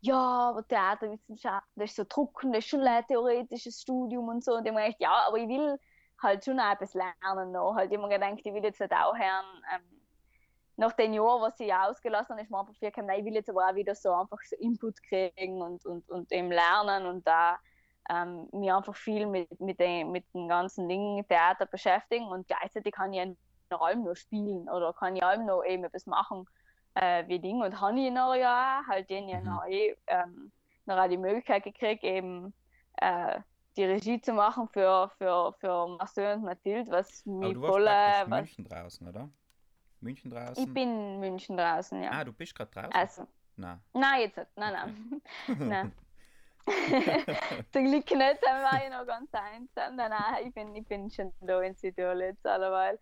ja, 0.02 0.50
aber 0.50 0.66
Theaterwissenschaften, 0.66 1.70
das 1.76 1.90
ist 1.90 1.96
so 1.96 2.04
drucken, 2.08 2.52
das 2.52 2.64
ist 2.64 2.70
schon 2.70 2.82
ein 2.82 3.06
theoretisches 3.06 3.80
Studium 3.82 4.28
und 4.28 4.44
so. 4.44 4.54
Und 4.54 4.64
ich 4.66 4.72
habe 4.72 4.80
mir 4.80 4.86
gedacht, 4.86 5.00
ja, 5.00 5.26
aber 5.28 5.38
ich 5.38 5.48
will 5.48 5.78
halt 6.20 6.44
schon 6.44 6.58
auch 6.58 6.72
etwas 6.72 6.94
lernen 6.94 7.52
noch. 7.52 7.76
Halt 7.76 7.92
immer 7.92 8.08
gedacht, 8.08 8.40
ich 8.44 8.52
will 8.52 8.64
jetzt 8.64 8.80
nicht 8.80 8.92
auch 8.92 9.14
hören, 9.14 9.62
ähm, 9.72 10.00
nach 10.76 10.92
den 10.92 11.14
Jahren, 11.14 11.42
was 11.42 11.60
ich 11.60 11.72
ausgelassen 11.72 12.32
habe, 12.32 12.42
ist 12.42 12.50
mir 12.50 12.58
einfach 12.58 12.80
gekommen, 12.80 13.06
nein, 13.06 13.20
ich 13.20 13.24
will 13.26 13.34
jetzt 13.34 13.48
aber 13.48 13.68
auch 13.68 13.74
wieder 13.76 13.94
so 13.94 14.12
einfach 14.12 14.40
so 14.44 14.56
Input 14.56 15.00
kriegen 15.04 15.62
und, 15.62 15.86
und, 15.86 16.10
und 16.10 16.32
eben 16.32 16.50
lernen 16.50 17.06
und 17.06 17.24
da 17.24 17.58
ähm, 18.10 18.48
mir 18.50 18.76
einfach 18.76 18.96
viel 18.96 19.26
mit, 19.28 19.60
mit, 19.60 19.78
den, 19.78 20.10
mit 20.10 20.24
den 20.34 20.48
ganzen 20.48 20.88
Dingen 20.88 21.24
Theater 21.28 21.66
beschäftigen 21.66 22.26
und 22.26 22.48
gleichzeitig 22.48 22.92
kann 22.92 23.12
ich 23.12 23.36
noch 23.70 23.82
allem 23.82 24.02
noch 24.02 24.16
spielen 24.16 24.68
oder 24.68 24.92
kann 24.94 25.14
ich 25.14 25.22
allem 25.22 25.46
noch 25.46 25.62
eben 25.62 25.84
etwas 25.84 26.06
machen 26.06 26.48
äh, 26.94 27.26
wie 27.28 27.38
Ding 27.40 27.60
und 27.62 27.80
habe 27.80 27.98
ich 28.00 28.12
noch 28.12 28.34
ja 28.34 28.82
halt 28.88 29.08
den 29.10 29.28
ja 29.28 29.40
Mhm. 29.40 29.46
noch, 29.46 29.64
eh, 29.66 29.96
ähm, 30.06 30.52
noch 30.86 30.98
auch 30.98 31.08
die 31.08 31.18
Möglichkeit 31.18 31.64
gekriegt, 31.64 32.04
eben 32.04 32.54
äh, 32.98 33.40
die 33.76 33.84
Regie 33.84 34.20
zu 34.20 34.32
machen 34.34 34.68
für, 34.68 35.10
für, 35.18 35.54
für 35.60 35.88
Marcel 35.88 36.36
und 36.36 36.44
Mathilde, 36.44 36.90
was 36.90 37.24
warst 37.26 37.56
voll, 37.66 37.86
äh, 37.86 38.22
in 38.24 38.30
was, 38.30 38.40
München 38.40 38.64
draußen, 38.64 39.08
oder? 39.08 39.30
München 40.00 40.30
draußen? 40.30 40.62
ich 40.64 40.74
bin 40.74 41.14
in 41.14 41.20
München 41.20 41.56
draußen, 41.56 42.02
ja. 42.02 42.10
Ah, 42.10 42.24
du 42.24 42.32
bist 42.32 42.54
gerade 42.54 42.70
draußen? 42.70 42.92
Also, 42.92 43.26
Nein. 43.56 43.80
nein, 43.92 44.20
jetzt 44.20 44.36
nicht. 44.36 44.56
Nein, 44.56 44.72
nein. 44.72 45.22
nein. 45.58 45.92
Zum 47.72 47.84
Glück 47.86 48.10
nicht, 48.10 48.38
dann 48.42 48.62
war 48.62 48.84
ich 48.84 48.90
noch 48.90 49.06
ganz 49.06 49.32
einsam. 49.32 49.96
Nein, 49.96 50.10
nein, 50.10 50.46
ich 50.46 50.54
bin, 50.54 50.74
ich 50.76 50.86
bin 50.86 51.10
schon 51.10 51.32
da 51.40 51.60
in 51.62 51.74
Südtirol 51.74 52.20
jetzt 52.22 52.46
alleweil. 52.46 52.98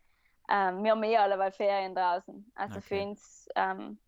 Ähm, 0.50 0.82
wir 0.82 0.92
haben 0.92 1.02
eh 1.04 1.16
alleweil 1.16 1.52
Ferien 1.52 1.94
draußen. 1.94 2.52
Also 2.54 2.80
Okay. 2.80 2.88
für 2.88 3.02
uns. 3.08 3.48
Ähm, 3.54 4.00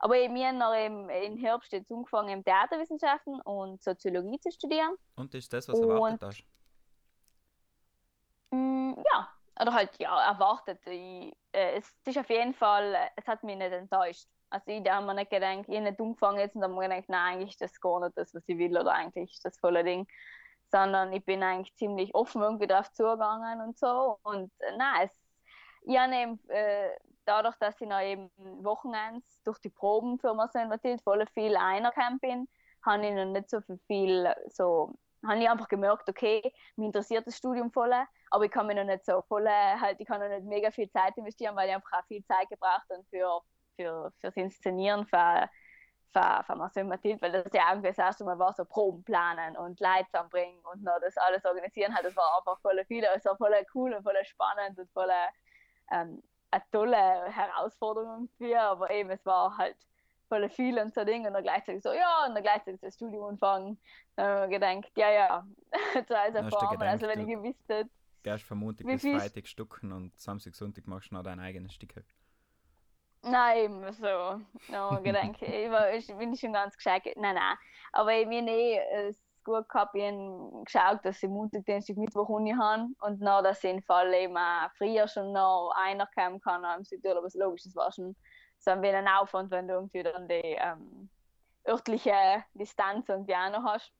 aber 0.00 0.16
eben, 0.16 0.34
wir 0.34 0.48
haben 0.48 0.58
noch 0.58 0.74
im, 0.74 1.08
im 1.10 1.36
Herbst 1.38 1.72
jetzt 1.72 1.90
angefangen, 1.90 2.30
im 2.30 2.44
Theaterwissenschaften 2.44 3.40
und 3.42 3.82
Soziologie 3.82 4.40
zu 4.40 4.50
studieren. 4.52 4.96
Und 5.16 5.34
ist 5.34 5.52
das, 5.52 5.68
was 5.68 5.80
du 5.80 5.88
erwartet 5.88 6.22
hast? 6.22 6.44
Mm, 8.50 8.94
ja, 9.12 9.28
oder 9.60 9.72
halt 9.74 9.98
ja, 9.98 10.20
erwartet. 10.30 10.80
Ich, 10.86 11.36
äh, 11.52 11.78
es 11.78 11.94
ist 12.04 12.18
auf 12.18 12.30
jeden 12.30 12.54
Fall, 12.54 12.96
es 13.16 13.26
hat 13.26 13.42
mich 13.44 13.56
nicht 13.56 13.72
enttäuscht. 13.72 14.28
Also 14.50 14.70
ich 14.70 14.88
habe 14.90 15.06
mir 15.06 15.14
nicht 15.14 15.30
gedacht, 15.30 15.66
ich 15.68 15.76
habe 15.76 15.82
nicht 15.82 16.00
angefangen 16.00 16.38
jetzt 16.38 16.56
und 16.56 16.62
habe 16.62 16.74
mir 16.74 16.88
gedacht, 16.88 17.08
nein, 17.08 17.34
eigentlich 17.34 17.50
ist 17.50 17.60
das 17.60 17.80
gar 17.80 18.00
nicht 18.00 18.16
das, 18.16 18.34
was 18.34 18.44
ich 18.48 18.56
will 18.58 18.78
oder 18.78 18.92
eigentlich 18.94 19.32
ist 19.34 19.44
das 19.44 19.58
volle 19.58 19.84
Ding. 19.84 20.06
Sondern 20.70 21.12
ich 21.12 21.24
bin 21.24 21.42
eigentlich 21.42 21.74
ziemlich 21.76 22.14
offen 22.14 22.42
irgendwie 22.42 22.66
drauf 22.66 22.90
zugegangen 22.92 23.60
und 23.62 23.78
so. 23.78 24.18
Und 24.22 24.52
äh, 24.60 24.76
nein, 24.76 25.06
es, 25.08 25.27
ich 25.88 25.98
habe 25.98 26.38
äh, 26.48 26.90
dadurch, 27.24 27.56
dass 27.56 27.80
ich 27.80 27.88
noch 27.88 28.00
eben 28.00 28.30
Wochenends 28.62 29.42
durch 29.42 29.58
die 29.58 29.70
Proben 29.70 30.18
für 30.18 30.34
Marcel 30.34 30.66
Mathilde 30.66 31.02
voll 31.02 31.24
viel 31.32 31.56
einerkämpft 31.56 32.20
bin, 32.20 32.46
habe 32.84 33.06
ich 33.06 33.12
noch 33.14 33.24
nicht 33.24 33.48
so 33.48 33.60
viel, 33.86 34.32
so, 34.48 34.94
habe 35.26 35.38
ich 35.40 35.48
einfach 35.48 35.68
gemerkt, 35.68 36.08
okay, 36.08 36.42
mich 36.76 36.86
interessiert 36.86 37.26
das 37.26 37.36
Studium 37.36 37.70
voll, 37.72 37.92
aber 38.30 38.44
ich 38.44 38.50
kann 38.50 38.66
mir 38.66 38.74
noch 38.74 38.84
nicht 38.84 39.04
so 39.04 39.22
voll, 39.22 39.48
halt, 39.48 39.98
ich 39.98 40.06
kann 40.06 40.20
noch 40.20 40.28
nicht 40.28 40.44
mega 40.44 40.70
viel 40.70 40.90
Zeit 40.90 41.16
investieren, 41.16 41.56
weil 41.56 41.68
ich 41.68 41.74
einfach 41.74 41.92
auch 41.92 42.06
viel 42.06 42.24
Zeit 42.24 42.48
gebraucht 42.50 42.86
habe 42.90 43.04
für, 43.10 43.40
für, 43.76 44.12
fürs 44.20 44.36
Inszenieren 44.36 45.06
für, 45.06 45.48
für, 46.12 46.44
für 46.46 46.54
Marcel 46.54 46.84
Mathilde, 46.84 47.20
weil 47.22 47.32
das 47.32 47.52
ja 47.52 47.70
irgendwie 47.70 47.88
das 47.88 47.98
erste 47.98 48.24
Mal 48.24 48.38
war, 48.38 48.52
so 48.52 48.64
Proben 48.66 49.02
planen 49.04 49.56
und 49.56 49.80
Leute 49.80 50.06
zusammenbringen 50.10 50.60
und 50.72 50.82
noch 50.82 51.00
das 51.00 51.16
alles 51.16 51.44
organisieren 51.46 51.94
hat, 51.94 52.04
das 52.04 52.14
war 52.14 52.38
einfach 52.38 52.60
voll 52.60 52.84
viel, 52.86 53.04
es 53.04 53.24
war 53.24 53.36
voll 53.36 53.54
cool 53.74 53.94
und 53.94 54.02
voll 54.02 54.24
spannend 54.24 54.78
und 54.78 54.90
voll 54.92 55.10
ähm, 55.90 56.22
eine 56.50 56.62
tolle 56.72 56.96
Herausforderung 57.30 58.28
für, 58.38 58.60
aber 58.60 58.90
eben 58.90 59.10
es 59.10 59.24
war 59.26 59.56
halt 59.56 59.76
voll 60.28 60.48
viel 60.50 60.78
und 60.78 60.94
so 60.94 61.04
Ding 61.04 61.26
und 61.26 61.32
dann 61.32 61.42
gleichzeitig 61.42 61.82
so, 61.82 61.92
ja, 61.92 62.26
und 62.26 62.34
dann 62.34 62.42
gleichzeitig 62.42 62.80
das 62.80 62.94
Studium 62.94 63.24
anfangen. 63.24 63.78
Dann 64.16 64.26
habe 64.26 64.44
ich 64.44 64.50
mir 64.50 64.58
gedacht, 64.58 64.92
ja, 64.96 65.10
ja, 65.10 65.46
das 65.94 66.10
war 66.10 66.20
also 66.20 66.38
also 66.38 66.76
gedacht, 66.76 67.02
wenn 67.02 67.20
ich 67.20 67.34
gewusst 67.34 67.68
hätte, 67.68 67.90
Gehst 68.22 68.44
von 68.44 68.58
Montag 68.58 68.86
bis 68.86 69.02
Freitag 69.02 69.46
Stucken 69.46 69.92
und 69.92 70.18
Samstag, 70.18 70.54
Sonntag 70.54 70.86
machst 70.86 71.10
du 71.10 71.14
noch 71.14 71.22
dein 71.22 71.38
eigenes 71.38 71.72
Stück. 71.72 71.94
Nein, 73.22 73.64
eben 73.64 73.92
so. 73.92 74.40
No, 74.72 75.00
gedenke, 75.02 75.46
ich, 75.46 75.70
war, 75.70 75.92
ich 75.92 76.06
bin 76.06 76.36
schon 76.36 76.52
ganz 76.52 76.76
gescheit. 76.76 77.04
Nein, 77.16 77.36
nein. 77.36 77.56
Aber 77.92 78.12
ich 78.12 78.26
eh 78.26 78.78
es 79.08 79.16
gut 79.48 79.68
gehabt. 79.68 79.94
Ich 79.94 80.04
habe 80.04 80.64
geschaut, 80.64 81.04
dass 81.04 81.22
ich 81.22 81.28
Montag, 81.28 81.64
Dienstag, 81.64 81.96
Mittwoch 81.96 82.28
Uni 82.28 82.52
habe 82.52 82.86
und 83.00 83.20
noch, 83.20 83.42
dass 83.42 83.64
ich 83.64 83.70
im 83.70 83.82
Fall 83.82 84.12
eben 84.14 84.36
früher 84.76 85.08
schon 85.08 85.32
noch 85.32 85.72
einer 85.76 86.08
kommen 86.14 86.40
kann 86.40 86.64
am 86.64 86.84
Südtirol. 86.84 87.18
Aber 87.18 87.26
es 87.26 87.34
ist 87.34 87.40
logisch, 87.40 87.64
das 87.64 87.74
war 87.74 87.92
schon 87.92 88.14
so 88.58 88.70
ein 88.70 88.82
wenig 88.82 89.08
Aufwand, 89.10 89.50
wenn 89.50 89.68
du 89.68 89.74
irgendwie 89.74 90.02
dann 90.02 90.28
die, 90.28 90.56
ähm, 90.58 91.08
örtliche 91.68 92.44
Distanz 92.54 93.08
irgendwie 93.08 93.34
auch 93.34 93.50
noch 93.50 93.64
hast. 93.64 93.92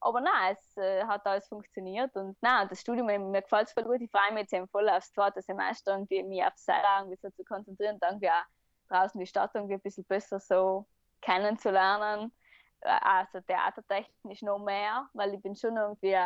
Aber 0.00 0.20
nein, 0.20 0.56
es 0.58 0.76
äh, 0.76 1.04
hat 1.04 1.26
alles 1.26 1.48
funktioniert 1.48 2.14
und 2.14 2.36
nein, 2.42 2.68
das 2.68 2.80
Studium, 2.80 3.06
mir 3.06 3.42
gefällt 3.42 3.68
es 3.68 3.72
voll 3.72 3.84
gut. 3.84 4.00
Ich 4.00 4.10
freue 4.10 4.32
mich 4.32 4.50
jetzt 4.50 4.70
voll 4.70 4.88
aufs 4.88 5.12
zweite 5.12 5.40
Semester, 5.40 5.92
irgendwie 5.92 6.22
mich 6.22 6.44
auf 6.44 6.52
Seil 6.56 6.82
irgendwie 6.98 7.18
so 7.20 7.30
zu 7.30 7.42
konzentrieren 7.44 7.94
und 7.94 8.02
irgendwie 8.02 8.30
auch 8.30 8.44
draußen 8.88 9.18
die 9.18 9.26
Stadt 9.26 9.52
irgendwie 9.54 9.74
ein 9.74 9.80
bisschen 9.80 10.04
besser 10.04 10.38
so 10.38 10.86
kennenzulernen. 11.22 12.30
Also 12.80 13.40
theatertechnisch 13.40 14.42
noch 14.42 14.58
mehr, 14.58 15.08
weil 15.14 15.34
ich 15.34 15.42
bin 15.42 15.56
schon 15.56 15.76
irgendwie 15.76 16.16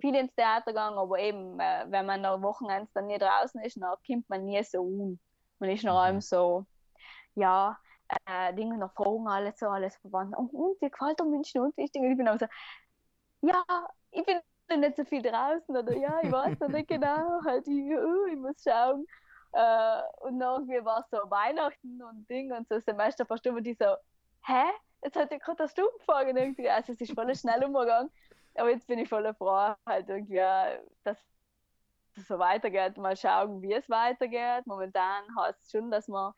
viel 0.00 0.14
ins 0.14 0.34
Theater 0.34 0.72
gegangen, 0.72 0.98
aber 0.98 1.18
eben, 1.18 1.58
äh, 1.58 1.86
wenn 1.88 2.06
man 2.06 2.24
am 2.24 2.42
Wochenende 2.42 2.88
dann 2.94 3.06
nie 3.06 3.18
draußen 3.18 3.60
ist, 3.62 3.80
dann 3.80 3.96
kommt 4.06 4.28
man 4.28 4.44
nie 4.44 4.62
so 4.62 4.82
um. 4.82 5.18
Man 5.58 5.70
ist 5.70 5.84
noch 5.84 6.06
mhm. 6.10 6.20
so, 6.20 6.66
ja, 7.34 7.78
äh, 8.26 8.54
Dinge 8.54 8.76
noch 8.78 8.92
fragen, 8.92 9.26
alles 9.28 9.58
so, 9.58 9.66
alles 9.68 9.96
verwandt. 9.96 10.36
Und, 10.36 10.52
und 10.52 10.80
wie 10.80 10.90
gefällt 10.90 11.18
der 11.18 11.26
München 11.26 11.62
und 11.62 11.74
ich, 11.76 11.90
ich 11.94 12.16
bin 12.16 12.28
auch 12.28 12.38
so, 12.38 12.46
ja, 13.42 13.64
ich 14.10 14.24
bin 14.24 14.80
nicht 14.80 14.96
so 14.96 15.04
viel 15.04 15.22
draußen 15.22 15.76
oder 15.76 15.96
ja, 15.96 16.18
ich 16.22 16.30
weiß 16.30 16.58
noch 16.60 16.68
nicht 16.68 16.88
genau, 16.88 17.40
halt, 17.44 17.66
ich, 17.66 17.90
uh, 17.90 18.26
ich 18.26 18.36
muss 18.36 18.62
schauen. 18.62 19.06
Äh, 19.52 20.02
und 20.20 20.38
dann 20.38 20.60
irgendwie 20.60 20.84
war 20.84 21.00
es 21.00 21.10
so 21.10 21.18
Weihnachten 21.30 22.02
und 22.02 22.28
Ding 22.28 22.52
und 22.52 22.68
so 22.68 22.78
Semester 22.80 23.24
fast 23.24 23.46
immer 23.46 23.60
die 23.60 23.74
so, 23.74 23.86
hä? 24.44 24.64
Jetzt 25.02 25.16
hat 25.16 25.60
das 25.60 25.72
Stunden 25.72 25.98
gefangen 25.98 26.36
irgendwie. 26.36 26.68
Also 26.68 26.92
es 26.92 27.00
ist 27.00 27.14
voll 27.14 27.34
schnell 27.34 27.64
umgegangen. 27.64 28.10
Aber 28.54 28.70
jetzt 28.70 28.86
bin 28.86 28.98
ich 28.98 29.08
voll 29.08 29.32
froh, 29.34 29.74
halt 29.86 30.08
irgendwie, 30.08 30.36
dass 31.04 31.18
es 32.16 32.26
so 32.26 32.38
weitergeht. 32.38 32.96
Mal 32.96 33.16
schauen, 33.16 33.60
wie 33.60 33.74
es 33.74 33.88
weitergeht. 33.90 34.66
Momentan 34.66 35.24
heißt 35.38 35.62
es 35.62 35.70
schon, 35.70 35.90
dass 35.90 36.08
wir 36.08 36.34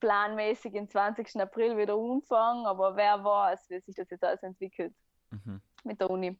planmäßig 0.00 0.74
im 0.74 0.88
20. 0.88 1.40
April 1.40 1.76
wieder 1.76 1.96
umfangen, 1.96 2.66
aber 2.66 2.96
wer 2.96 3.22
weiß, 3.22 3.68
wie 3.70 3.80
sich 3.80 3.94
das 3.94 4.10
jetzt 4.10 4.24
alles 4.24 4.42
entwickelt 4.42 4.94
mhm. 5.30 5.60
mit 5.84 6.00
der 6.00 6.10
Uni. 6.10 6.38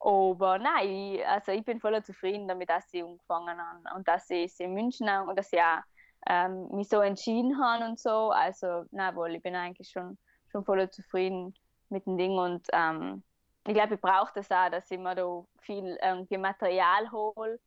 Aber 0.00 0.58
nein, 0.58 0.88
ich, 0.88 1.26
also 1.26 1.52
ich 1.52 1.64
bin 1.64 1.80
voll 1.80 2.00
zufrieden 2.04 2.46
damit, 2.46 2.70
dass 2.70 2.88
sie 2.90 3.02
angefangen 3.02 3.58
haben 3.58 3.84
und 3.96 4.06
dass 4.06 4.28
sie 4.28 4.44
es 4.44 4.60
in 4.60 4.74
München 4.74 5.10
haben 5.10 5.28
und 5.28 5.36
dass 5.36 5.50
sie 5.50 5.60
auch 5.60 5.80
ähm, 6.28 6.68
mich 6.72 6.88
so 6.88 7.00
entschieden 7.00 7.60
haben 7.60 7.82
und 7.82 7.98
so. 7.98 8.30
Also, 8.30 8.84
nein, 8.90 9.16
wohl, 9.16 9.34
ich 9.34 9.42
bin 9.42 9.56
eigentlich 9.56 9.88
schon, 9.88 10.16
schon 10.50 10.64
voll 10.64 10.88
zufrieden 10.90 11.54
mit 11.88 12.06
dem 12.06 12.18
Ding 12.18 12.38
und 12.38 12.66
ähm, 12.72 13.22
ich 13.66 13.74
glaube, 13.74 13.94
ich 13.94 14.00
brauche 14.00 14.32
das 14.34 14.50
auch, 14.50 14.70
dass 14.70 14.90
ich 14.90 14.98
mir 14.98 15.14
da 15.14 15.44
viel 15.60 15.98
irgendwie 16.02 16.38
Material 16.38 17.10
hole. 17.12 17.60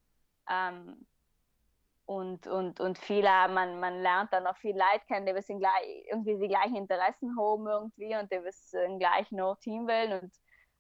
Ähm, 0.50 1.06
und, 2.12 2.46
und, 2.48 2.80
und 2.82 2.98
viel 2.98 3.26
auch, 3.26 3.48
man, 3.48 3.80
man 3.80 4.02
lernt 4.02 4.34
dann 4.34 4.46
auch 4.46 4.58
viel 4.58 4.76
Leute 4.76 5.06
kennen, 5.08 5.26
die 5.26 5.32
gleich, 5.32 6.06
irgendwie 6.12 6.38
die 6.38 6.48
gleichen 6.50 6.76
Interessen 6.76 7.38
haben 7.40 7.68
irgendwie 7.68 8.16
und 8.18 8.30
die 8.32 8.44
was 8.44 8.74
im 8.74 9.00
gleichen 9.00 9.40
Team 9.62 9.88
wollen 9.88 10.22
und 10.22 10.34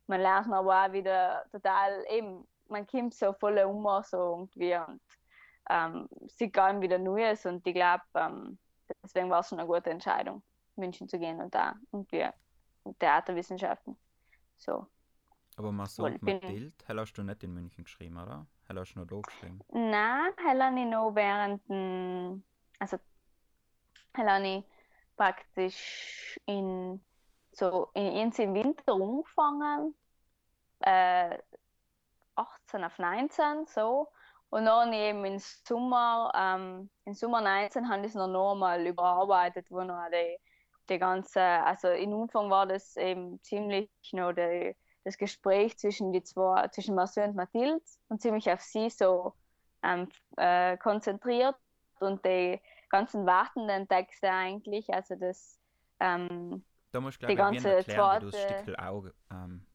man 0.08 0.20
lernt 0.20 0.52
aber 0.52 0.86
auch 0.86 0.92
wieder 0.92 1.46
total 1.52 2.04
eben, 2.10 2.46
man 2.68 2.86
kommt 2.86 3.14
so 3.14 3.32
voll 3.34 3.60
um 3.60 3.88
so 4.04 4.18
irgendwie 4.18 4.76
und 4.76 5.02
ähm, 5.70 6.10
sieht 6.28 6.52
gar 6.52 6.74
nicht 6.74 6.82
wieder 6.82 6.98
Neues 6.98 7.46
und 7.46 7.66
ich 7.66 7.76
glaube, 7.76 8.04
ähm, 8.16 8.58
deswegen 9.02 9.30
war 9.30 9.40
es 9.40 9.48
schon 9.48 9.60
eine 9.60 9.68
gute 9.68 9.90
Entscheidung, 9.90 10.44
München 10.82 11.08
zu 11.08 11.18
gehen 11.18 11.40
und 11.40 11.56
da 11.56 11.76
irgendwie 11.92 12.28
Theaterwissenschaften. 13.00 13.98
So. 14.58 14.88
Aber 15.58 15.72
Marcel 15.72 16.06
und 16.06 16.22
Mathilde, 16.22 16.74
hast 16.88 17.14
du 17.14 17.24
nicht 17.24 17.44
in 17.44 17.54
München 17.54 17.84
geschrieben, 17.84 18.18
oder? 18.18 18.46
Hast 18.68 18.96
du 18.96 19.00
noch 19.00 19.08
da 19.08 19.20
geschrieben? 19.20 19.60
Nein, 19.70 20.32
habe 20.46 20.80
ich 20.80 20.86
noch 20.86 21.14
während 21.14 21.62
also 22.80 22.98
habe 24.18 24.48
ich 24.48 24.64
praktisch 25.16 26.40
in 26.46 27.02
so 27.52 27.90
in, 27.94 28.32
in 28.32 28.54
Winter 28.54 28.94
angefangen, 28.94 29.94
äh, 30.80 31.38
18 32.36 32.84
auf 32.84 32.98
19 32.98 33.66
so 33.68 34.08
und 34.52 34.66
dann 34.66 34.92
eben 34.94 35.24
im 35.26 35.40
Sommer, 35.40 36.32
ähm, 36.36 36.90
im 37.06 37.14
Sommer 37.14 37.42
19 37.42 37.90
habe 37.90 38.02
ich 38.02 38.08
es 38.08 38.16
noch 38.16 38.28
nochmal 38.28 38.86
überarbeitet, 38.86 39.70
wo 39.70 39.82
noch 39.82 40.10
die, 40.12 40.38
die 40.92 41.00
ganze, 41.00 41.42
also 41.42 41.88
im 41.88 42.14
Umfang 42.14 42.50
war 42.50 42.68
das 42.68 42.96
eben 42.98 43.42
ziemlich 43.42 43.90
noch 44.12 44.34
die 44.34 44.76
das 45.04 45.18
Gespräch 45.18 45.78
zwischen 45.78 46.14
die 46.14 46.22
zwei, 46.22 46.68
zwischen 46.68 46.96
Marcel 46.96 47.30
und 47.30 47.36
Mathilde 47.36 47.82
und 48.10 48.22
ziemlich 48.22 48.52
auf 48.52 48.62
sie 48.62 48.90
so 48.90 49.34
ähm, 49.84 50.08
äh, 50.38 50.78
konzentriert 50.78 51.56
und 52.00 52.24
die 52.24 52.62
ganzen 52.90 53.26
wartenden 53.26 53.88
Texte 53.88 54.30
eigentlich, 54.30 54.94
also 54.94 55.16
das 55.16 55.60
ähm, 56.00 56.64
da 56.92 57.00
musst 57.00 57.22
du, 57.22 57.28
die 57.28 57.36
ganze 57.36 57.74
erklären, 57.76 58.28
wie, 58.28 58.32
zweite, 58.32 58.76
auch, 58.80 59.06
ähm, 59.32 59.66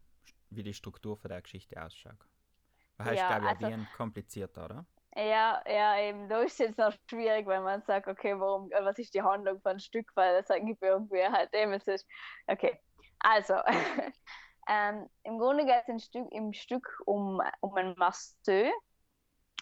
wie 0.50 0.62
die 0.62 0.74
Struktur 0.74 1.16
von 1.16 1.28
der 1.30 1.40
Geschichte 1.40 1.82
ausschaut. 1.82 2.18
Heißt, 2.98 3.16
ja, 3.16 3.38
glaube 3.38 3.56
ich, 3.58 3.64
also, 3.64 3.86
komplizierter, 3.96 4.64
oder? 4.64 4.86
Ja, 5.16 5.62
ja, 5.66 5.98
eben, 6.00 6.28
da 6.28 6.42
ist 6.42 6.52
es 6.54 6.58
jetzt 6.58 6.78
noch 6.78 6.92
schwierig, 7.08 7.46
wenn 7.46 7.62
man 7.62 7.82
sagt, 7.82 8.06
okay, 8.06 8.38
warum, 8.38 8.70
was 8.70 8.98
ist 8.98 9.14
die 9.14 9.22
Handlung 9.22 9.60
von 9.62 9.80
Stück, 9.80 10.10
weil 10.14 10.36
das 10.42 10.50
eigentlich 10.50 10.78
irgendwie 10.82 11.24
halt 11.24 11.54
eben 11.54 11.72
es 11.72 11.86
ist. 11.86 12.06
Okay, 12.46 12.78
also, 13.20 13.54
Ähm, 14.68 15.08
Im 15.22 15.38
Grunde 15.38 15.64
geht 15.64 15.82
es 15.82 15.88
im 15.88 15.98
Stück, 15.98 16.32
im 16.32 16.52
Stück 16.52 17.00
um, 17.06 17.40
um 17.60 17.74
einen 17.76 17.94
Marcel, 17.96 18.72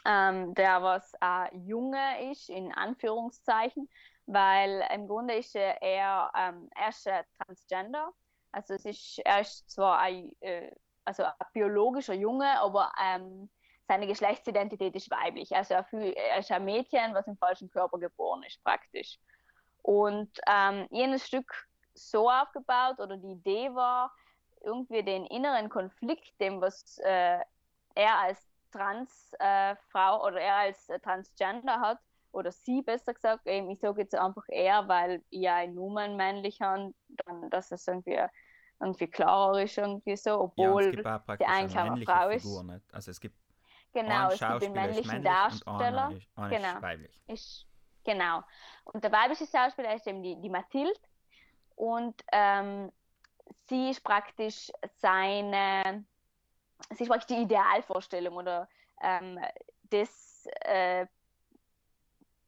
ähm, 0.06 0.54
der 0.54 0.82
was 0.82 1.12
äh, 1.20 1.56
Junge 1.56 2.30
ist, 2.30 2.48
in 2.48 2.72
Anführungszeichen, 2.72 3.88
weil 4.26 4.86
im 4.94 5.06
Grunde 5.08 5.34
ist 5.34 5.54
er, 5.54 5.80
eher, 5.82 6.32
ähm, 6.36 6.70
er 6.74 6.88
ist 6.88 7.06
äh, 7.06 7.24
Transgender. 7.38 8.12
Also 8.52 8.74
es 8.74 8.84
ist, 8.84 9.18
er 9.24 9.40
ist 9.40 9.68
zwar 9.70 9.98
ein, 10.00 10.30
äh, 10.40 10.70
also 11.04 11.24
ein 11.24 11.32
biologischer 11.52 12.14
Junge, 12.14 12.58
aber 12.60 12.92
ähm, 13.02 13.50
seine 13.86 14.06
Geschlechtsidentität 14.06 14.94
ist 14.94 15.10
weiblich. 15.10 15.54
Also 15.54 15.74
er, 15.74 15.84
fühl, 15.84 16.12
er, 16.12 16.38
ist 16.38 16.50
ein 16.50 16.64
Mädchen, 16.64 17.14
was 17.14 17.26
im 17.26 17.36
falschen 17.36 17.70
Körper 17.70 17.98
geboren 17.98 18.42
ist, 18.44 18.62
praktisch. 18.64 19.18
Und 19.82 20.30
ähm, 20.48 20.86
jenes 20.90 21.26
Stück 21.26 21.52
so 21.94 22.30
aufgebaut 22.30 22.98
oder 22.98 23.16
die 23.16 23.32
Idee 23.32 23.74
war, 23.74 24.12
irgendwie 24.62 25.02
den 25.02 25.26
inneren 25.26 25.68
Konflikt, 25.68 26.40
dem 26.40 26.60
was 26.60 26.98
äh, 27.04 27.38
er 27.94 28.18
als 28.18 28.40
Transfrau 28.72 29.36
äh, 29.38 30.26
oder 30.26 30.40
er 30.40 30.56
als 30.56 30.88
äh, 30.88 30.98
Transgender 30.98 31.80
hat, 31.80 31.98
oder 32.32 32.50
sie 32.50 32.82
besser 32.82 33.14
gesagt, 33.14 33.46
eben, 33.46 33.70
ich 33.70 33.78
sage 33.78 34.02
jetzt 34.02 34.14
einfach 34.14 34.44
er, 34.48 34.88
weil 34.88 35.22
ja 35.30 35.56
ein 35.56 35.74
Nummern 35.74 36.16
männlich 36.16 36.60
habe, 36.60 36.92
dann, 37.08 37.48
dass 37.50 37.70
es 37.70 37.86
irgendwie, 37.86 38.18
irgendwie 38.80 39.06
klarer 39.06 39.62
ist, 39.62 39.78
irgendwie 39.78 40.16
so, 40.16 40.40
obwohl 40.40 40.96
ja, 40.96 41.22
sie 41.38 41.44
eigentlich 41.44 41.78
eine 41.78 42.04
Frau 42.04 42.28
ist. 42.30 42.42
Figur, 42.42 42.64
nicht? 42.64 42.92
Also 42.92 43.12
es 43.12 43.20
gibt 43.20 43.36
genau, 43.94 44.30
es 44.30 44.40
gibt 44.40 44.62
den 44.62 44.72
männlichen 44.72 45.22
Darsteller, 45.22 46.12
ist, 46.12 46.26
genau, 46.36 46.82
weiblich. 46.82 47.22
Ist, 47.26 47.66
genau. 48.04 48.42
Und 48.84 49.02
der 49.02 49.12
weibliche 49.12 49.46
Schauspieler 49.46 49.94
ist 49.94 50.06
eben 50.06 50.22
die, 50.22 50.36
die 50.40 50.50
Mathilde 50.50 51.00
und 51.76 52.22
ähm, 52.32 52.92
sie 53.66 53.90
ist 53.90 54.04
praktisch 54.04 54.70
seine, 54.98 56.04
sie 56.90 57.04
ist 57.04 57.08
praktisch 57.08 57.36
die 57.36 57.42
Idealvorstellung 57.42 58.36
oder 58.36 58.68
ähm, 59.00 59.38
das 59.90 60.46
äh, 60.62 61.06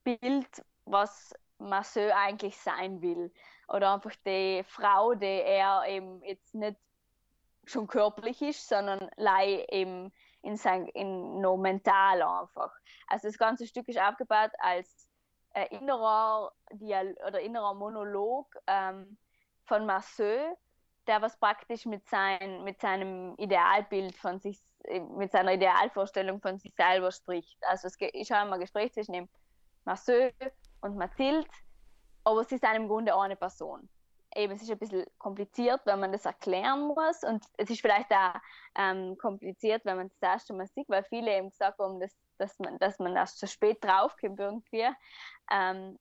Bild, 0.05 0.65
was 0.85 1.35
Marcel 1.59 2.13
eigentlich 2.13 2.57
sein 2.59 3.01
will. 3.03 3.33
Oder 3.69 3.95
einfach 3.95 4.15
die 4.25 4.63
Frau, 4.65 5.15
die 5.15 5.27
er 5.27 5.85
eben 5.89 6.23
jetzt 6.23 6.55
nicht 6.55 6.77
schon 7.65 7.89
körperlich 7.89 8.41
ist, 8.43 8.69
sondern 8.69 9.11
lei 9.17 9.67
eben 9.71 10.13
in 10.47 10.57
sein 10.57 10.87
in 10.89 11.41
no 11.41 11.57
mental 11.57 12.23
einfach. 12.23 12.73
Also 13.09 13.29
das 13.29 13.37
ganze 13.37 13.67
Stück 13.67 13.89
ist 13.89 14.01
aufgebaut 14.01 14.53
als 14.59 15.09
äh, 15.55 15.67
innerer 15.77 16.53
Dial 16.71 17.17
oder 17.27 17.41
innerer 17.41 17.75
Monolog 17.75 18.47
ähm, 18.67 19.19
von 19.65 19.87
Marcel, 19.87 20.57
der 21.09 21.21
was 21.21 21.37
praktisch 21.39 21.85
mit, 21.87 22.09
sein, 22.09 22.63
mit 22.63 22.81
seinem 22.81 23.35
Idealbild 23.39 24.17
von 24.17 24.39
sich, 24.39 24.63
mit 25.17 25.33
seiner 25.33 25.55
Idealvorstellung 25.55 26.41
von 26.41 26.59
sich 26.59 26.75
selber 26.75 27.11
spricht. 27.11 27.59
Also 27.65 27.89
es 27.89 27.97
ist 28.01 28.33
auch 28.33 28.45
immer 28.45 28.55
ein 28.55 28.61
Gespräch 28.61 28.93
zwischen 28.93 29.29
Marcel 29.85 30.33
und 30.81 30.97
Mathilde, 30.97 31.49
aber 32.23 32.45
sie 32.45 32.59
sind 32.59 32.75
im 32.75 32.89
Grunde 32.89 33.17
eine 33.17 33.37
Person. 33.37 33.89
Eben, 34.37 34.53
es 34.53 34.63
ist 34.63 34.71
ein 34.71 34.79
bisschen 34.79 35.07
kompliziert, 35.19 35.81
wenn 35.87 35.99
man 35.99 36.13
das 36.13 36.27
erklären 36.27 36.89
muss 36.89 37.23
und 37.23 37.45
es 37.57 37.71
ist 37.71 37.81
vielleicht 37.81 38.13
auch 38.13 38.35
ähm, 38.77 39.17
kompliziert, 39.17 39.85
wenn 39.85 39.97
man 39.97 40.09
das 40.09 40.21
erste 40.21 40.53
Mal 40.53 40.67
sieht, 40.69 40.89
weil 40.89 41.05
viele 41.05 41.35
eben 41.37 41.49
gesagt 41.51 41.79
haben, 41.79 41.99
dass, 42.01 42.15
dass, 42.37 42.59
man, 42.59 42.79
dass 42.79 42.99
man 42.99 43.17
erst 43.17 43.39
so 43.39 43.47
spät 43.47 43.83
draufkommt 43.83 44.39
irgendwie. 44.39 44.87
Ähm, 45.51 45.99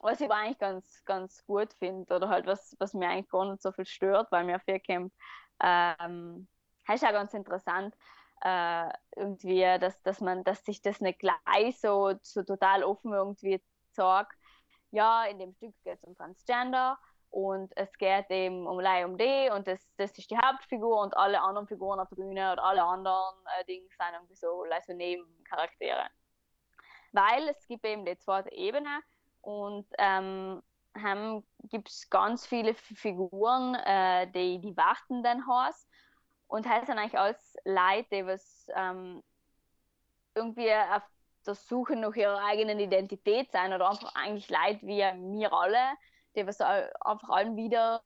was 0.00 0.20
ich 0.20 0.26
aber 0.26 0.36
eigentlich 0.36 0.58
ganz, 0.58 1.04
ganz 1.04 1.44
gut 1.46 1.72
finde 1.74 2.14
oder 2.14 2.28
halt 2.28 2.46
was, 2.46 2.76
was 2.78 2.94
mir 2.94 3.08
eigentlich 3.08 3.30
gar 3.30 3.50
nicht 3.50 3.62
so 3.62 3.72
viel 3.72 3.86
stört, 3.86 4.30
weil 4.32 4.44
mir 4.44 4.60
viel 4.60 4.80
kommt, 4.80 5.12
ähm, 5.60 6.48
ist 6.92 7.02
ja 7.02 7.12
ganz 7.12 7.34
interessant, 7.34 7.94
äh, 8.42 8.88
irgendwie, 9.16 9.62
dass, 9.78 10.00
dass 10.02 10.20
man, 10.20 10.44
dass 10.44 10.64
sich 10.64 10.82
das 10.82 11.00
nicht 11.00 11.20
gleich 11.20 11.80
so, 11.80 12.14
so 12.22 12.42
total 12.42 12.84
offen 12.84 13.12
irgendwie 13.12 13.62
sagt, 13.92 14.36
ja, 14.90 15.24
in 15.24 15.38
dem 15.38 15.54
Stück 15.54 15.74
geht 15.84 15.98
es 15.98 16.04
um 16.04 16.16
Transgender 16.16 16.98
und 17.32 17.74
es 17.76 17.90
geht 17.96 18.30
eben 18.30 18.66
um 18.66 18.78
Lei 18.78 19.06
um 19.06 19.16
die. 19.16 19.48
Und 19.50 19.66
das, 19.66 19.80
das 19.96 20.16
ist 20.18 20.30
die 20.30 20.36
Hauptfigur. 20.36 21.00
Und 21.00 21.16
alle 21.16 21.40
anderen 21.40 21.66
Figuren 21.66 21.98
auf 21.98 22.08
der 22.10 22.16
Bühne 22.16 22.52
oder 22.52 22.62
alle 22.62 22.84
anderen 22.84 23.34
äh, 23.58 23.64
Dinge 23.64 23.88
sind 23.88 24.12
irgendwie 24.12 24.34
so, 24.34 24.66
so 24.86 24.92
Nebencharaktere. 24.92 26.08
Weil 27.12 27.48
es 27.48 27.66
gibt 27.66 27.86
eben 27.86 28.04
die 28.04 28.18
zweite 28.18 28.52
Ebene. 28.52 29.00
Und 29.40 29.86
ähm, 29.96 30.62
gibt 31.70 31.88
es 31.88 32.10
ganz 32.10 32.46
viele 32.46 32.74
Figuren, 32.74 33.76
äh, 33.76 34.30
die 34.30 34.60
die 34.60 34.76
warten 34.76 35.22
dann 35.22 35.46
Haus 35.46 35.88
und 36.48 36.68
heißt 36.68 36.90
dann 36.90 36.98
eigentlich 36.98 37.18
alles 37.18 37.56
Leute, 37.64 38.08
die 38.12 38.26
was 38.26 38.66
ähm, 38.76 39.22
irgendwie 40.34 40.70
auf 40.70 41.02
der 41.46 41.54
Suche 41.54 41.96
nach 41.96 42.14
ihrer 42.14 42.44
eigenen 42.44 42.78
Identität 42.78 43.50
sein 43.52 43.72
oder 43.72 43.88
einfach 43.88 44.14
eigentlich 44.14 44.50
Leute 44.50 44.86
wie 44.86 44.98
wir 44.98 45.52
alle, 45.54 45.96
die 46.36 46.46
was 46.46 46.60
einfach 46.60 47.28
allen 47.28 47.56
wieder 47.56 48.02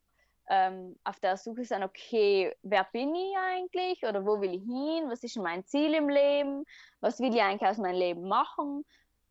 ähm, 0.48 0.96
auf 1.04 1.18
der 1.20 1.36
Suche 1.36 1.64
sind, 1.64 1.82
okay, 1.82 2.54
wer 2.62 2.84
bin 2.92 3.14
ich 3.14 3.36
eigentlich 3.36 4.02
oder 4.04 4.24
wo 4.24 4.40
will 4.40 4.54
ich 4.54 4.62
hin, 4.62 5.10
was 5.10 5.24
ist 5.24 5.36
mein 5.36 5.64
Ziel 5.64 5.94
im 5.94 6.08
Leben, 6.08 6.64
was 7.00 7.18
will 7.18 7.34
ich 7.34 7.42
eigentlich 7.42 7.68
aus 7.68 7.78
meinem 7.78 7.98
Leben 7.98 8.28
machen, 8.28 8.84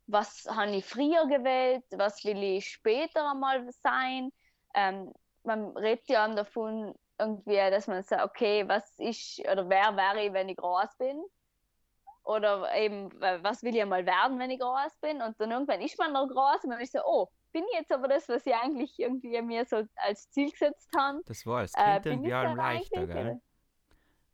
was 0.06 0.46
habe 0.48 0.76
ich 0.76 0.84
früher 0.84 1.26
gewählt, 1.26 1.84
was 1.92 2.24
will 2.24 2.42
ich 2.42 2.68
später 2.68 3.30
einmal 3.30 3.66
sein. 3.82 4.30
Ähm, 4.74 5.12
man 5.42 5.76
redet 5.76 6.08
ja 6.08 6.28
davon 6.28 6.94
irgendwie, 7.18 7.56
dass 7.56 7.86
man 7.86 8.02
sagt, 8.02 8.24
okay, 8.24 8.68
was 8.68 8.98
ist 8.98 9.40
oder 9.40 9.68
wer 9.68 9.96
wäre 9.96 10.26
ich, 10.26 10.32
wenn 10.32 10.48
ich 10.48 10.56
groß 10.56 10.96
bin? 10.98 11.22
Oder 12.24 12.74
eben, 12.74 13.10
was 13.20 13.62
will 13.62 13.74
ich 13.74 13.82
einmal 13.82 14.04
werden, 14.04 14.38
wenn 14.38 14.50
ich 14.50 14.60
groß 14.60 14.96
bin? 15.00 15.22
Und 15.22 15.40
dann 15.40 15.52
irgendwann 15.52 15.80
ist 15.80 15.98
man 15.98 16.12
noch 16.12 16.28
groß 16.28 16.64
und 16.64 16.70
man 16.70 16.80
ist 16.80 16.92
so, 16.92 17.00
oh, 17.04 17.28
bin 17.56 17.64
jetzt 17.72 17.90
aber 17.90 18.06
das, 18.06 18.28
was 18.28 18.44
ich 18.44 18.54
eigentlich 18.54 18.98
irgendwie 18.98 19.40
mir 19.40 19.64
so 19.64 19.82
als 19.96 20.28
Ziel 20.30 20.50
gesetzt 20.50 20.90
habe. 20.94 21.22
Das 21.24 21.46
war 21.46 21.60
als 21.60 21.72
Kind 21.72 22.04
äh, 22.04 22.10
irgendwie 22.10 22.34
allem 22.34 22.54
leichter, 22.54 23.06
gell? 23.06 23.40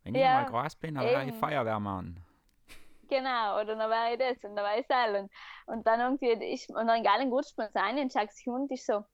Wenn 0.03 0.15
ja, 0.15 0.41
ich 0.41 0.51
mal 0.51 0.63
groß 0.63 0.75
bin, 0.75 0.95
dann 0.95 1.05
wäre 1.05 1.23
ich 1.23 1.33
Feuerwehrmann. 1.35 2.19
Genau, 3.07 3.61
oder 3.61 3.77
dann 3.77 3.89
wäre 3.89 4.11
ich 4.11 4.19
das 4.19 4.43
und 4.43 4.57
dann 4.57 4.65
wäre 4.65 4.81
ich 4.81 4.87
das. 4.87 5.21
Und, 5.21 5.31
und 5.67 5.87
dann 5.87 6.01
irgendwie, 6.01 6.31
ich, 6.43 6.67
und 6.67 6.85
dann 6.85 7.01
nicht 7.01 7.31
rutscht 7.31 7.57
man 7.57 7.71
sein 7.71 7.97
und 7.97 8.11
sagt 8.11 8.33
sich, 8.33 8.45
und 8.47 8.69
ist 8.71 8.85
so, 8.85 9.05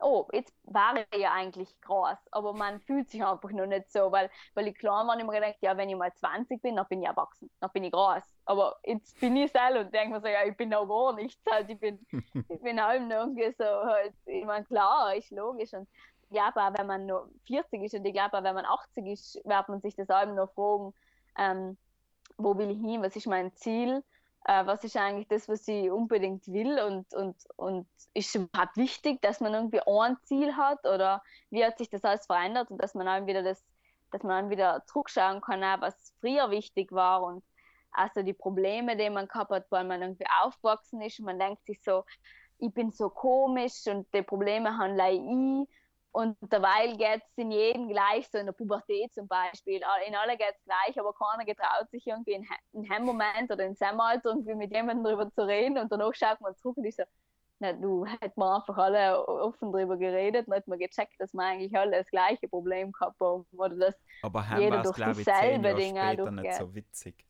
oh, 0.00 0.26
jetzt 0.32 0.54
war 0.64 0.94
ich 0.96 1.20
ja 1.20 1.32
eigentlich 1.32 1.68
groß, 1.80 2.18
aber 2.30 2.52
man 2.52 2.80
fühlt 2.80 3.10
sich 3.10 3.24
einfach 3.24 3.50
noch 3.50 3.66
nicht 3.66 3.90
so, 3.90 4.12
weil, 4.12 4.30
weil 4.54 4.68
ich 4.68 4.74
klar 4.76 5.06
war 5.06 5.18
immer 5.18 5.32
gedacht, 5.32 5.56
ja, 5.60 5.76
wenn 5.76 5.88
ich 5.88 5.96
mal 5.96 6.12
20 6.12 6.62
bin, 6.62 6.76
dann 6.76 6.86
bin 6.88 7.02
ich 7.02 7.08
erwachsen, 7.08 7.50
dann 7.60 7.70
bin 7.72 7.84
ich 7.84 7.92
groß. 7.92 8.22
Aber 8.44 8.76
jetzt 8.84 9.18
bin 9.20 9.36
ich 9.36 9.50
selber 9.50 9.80
und 9.80 9.92
denke 9.94 10.14
mir 10.14 10.20
so, 10.20 10.28
ja, 10.28 10.44
ich 10.44 10.56
bin 10.56 10.68
noch 10.68 10.86
gar 10.86 11.14
nichts, 11.14 11.42
halt, 11.50 11.68
ich 11.68 11.78
bin, 11.78 11.98
ich 12.48 12.60
bin 12.60 12.82
halt 12.82 13.10
irgendwie 13.10 13.52
so, 13.58 13.64
halt, 13.64 14.14
ich 14.26 14.44
meine, 14.44 14.64
klar, 14.64 15.14
ist 15.14 15.30
logisch 15.30 15.72
und 15.74 15.88
ich 16.22 16.30
glaube 16.30 16.60
auch, 16.60 16.78
wenn 16.78 16.86
man 16.86 17.06
nur 17.06 17.28
40 17.46 17.82
ist 17.82 17.94
und 17.94 18.04
ich 18.04 18.12
glaube 18.12 18.36
auch, 18.38 18.42
wenn 18.42 18.54
man 18.54 18.66
80 18.66 19.06
ist, 19.06 19.34
wird 19.44 19.68
man 19.68 19.80
sich 19.80 19.96
das 19.96 20.10
allem 20.10 20.34
noch 20.34 20.52
fragen, 20.52 20.92
ähm, 21.38 21.76
wo 22.36 22.56
will 22.56 22.70
ich 22.70 22.78
hin, 22.78 23.02
was 23.02 23.16
ist 23.16 23.26
mein 23.26 23.52
Ziel 23.54 24.04
äh, 24.48 24.64
was 24.64 24.82
ist 24.82 24.96
eigentlich 24.96 25.28
das, 25.28 25.46
was 25.48 25.68
ich 25.68 25.90
unbedingt 25.90 26.48
will? 26.48 26.80
Und, 26.80 27.12
und, 27.14 27.36
und 27.56 27.86
ist 28.14 28.34
überhaupt 28.34 28.78
wichtig, 28.78 29.20
dass 29.20 29.40
man 29.40 29.52
irgendwie 29.52 29.80
ein 29.86 30.16
Ziel 30.24 30.56
hat? 30.56 30.86
Oder 30.86 31.22
wie 31.50 31.64
hat 31.64 31.76
sich 31.76 31.90
das 31.90 32.02
alles 32.02 32.24
verändert? 32.24 32.70
Und 32.70 32.78
dass 32.78 32.94
man 32.94 33.06
dann 33.06 33.26
wieder 33.26 33.42
das, 33.42 33.62
dass 34.10 34.22
man 34.22 34.44
dann 34.44 34.50
wieder 34.50 34.82
zurückschauen 34.86 35.42
kann, 35.42 35.60
was 35.82 36.14
früher 36.20 36.50
wichtig 36.50 36.92
war 36.92 37.22
und 37.22 37.44
also 37.90 38.22
die 38.22 38.32
Probleme, 38.32 38.96
die 38.96 39.10
man 39.10 39.28
gehabt 39.28 39.50
hat, 39.50 39.66
weil 39.70 39.84
man 39.84 40.00
irgendwie 40.00 40.26
aufgewachsen 40.42 41.02
ist. 41.02 41.18
Und 41.18 41.26
man 41.26 41.38
denkt 41.38 41.66
sich 41.66 41.82
so, 41.82 42.04
ich 42.58 42.72
bin 42.72 42.90
so 42.90 43.10
komisch 43.10 43.86
und 43.86 44.06
die 44.14 44.22
Probleme 44.22 44.78
habe 44.78 44.92
ich 45.12 45.68
und 46.18 46.36
derweil 46.50 46.96
geht 46.96 47.22
es 47.22 47.36
in 47.38 47.52
jedem 47.52 47.88
gleich, 47.88 48.28
so 48.28 48.38
in 48.38 48.46
der 48.46 48.52
Pubertät 48.52 49.14
zum 49.14 49.28
Beispiel. 49.28 49.80
In 50.04 50.16
alle 50.16 50.36
geht 50.36 50.52
es 50.52 50.64
gleich, 50.64 50.98
aber 50.98 51.12
keiner 51.12 51.44
getraut 51.44 51.88
sich 51.92 52.04
irgendwie 52.08 52.32
in, 52.32 52.44
in 52.72 52.90
einem 52.90 53.06
Moment 53.06 53.52
oder 53.52 53.64
in 53.64 53.76
seinem 53.76 54.00
Alter 54.00 54.30
irgendwie 54.30 54.56
mit 54.56 54.72
jemandem 54.72 55.04
darüber 55.04 55.30
zu 55.30 55.46
reden. 55.46 55.78
Und 55.78 55.92
danach 55.92 56.12
schaut 56.14 56.40
man 56.40 56.56
zurück 56.56 56.76
und 56.78 56.86
ist 56.86 56.96
so, 56.96 57.04
na, 57.60 57.72
du 57.72 58.04
hätten 58.04 58.40
wir 58.40 58.56
einfach 58.56 58.76
alle 58.78 59.28
offen 59.28 59.70
darüber 59.70 59.96
geredet 59.96 60.48
und 60.48 60.54
hätten 60.54 60.72
wir 60.72 60.78
gecheckt, 60.78 61.20
dass 61.20 61.32
wir 61.32 61.42
eigentlich 61.44 61.76
alle 61.78 61.98
das 61.98 62.08
gleiche 62.08 62.48
Problem 62.48 62.90
gehabt 62.90 63.20
haben. 63.20 63.46
Oder 63.56 63.76
dass 63.76 63.94
aber 64.22 64.44
jeder 64.58 64.82
durch 64.82 64.96
dieselbe 64.96 65.76
Dinge 65.76 66.16
durchgeht. 66.16 66.42
nicht 66.42 66.54
so 66.54 66.74
witzig. 66.74 67.24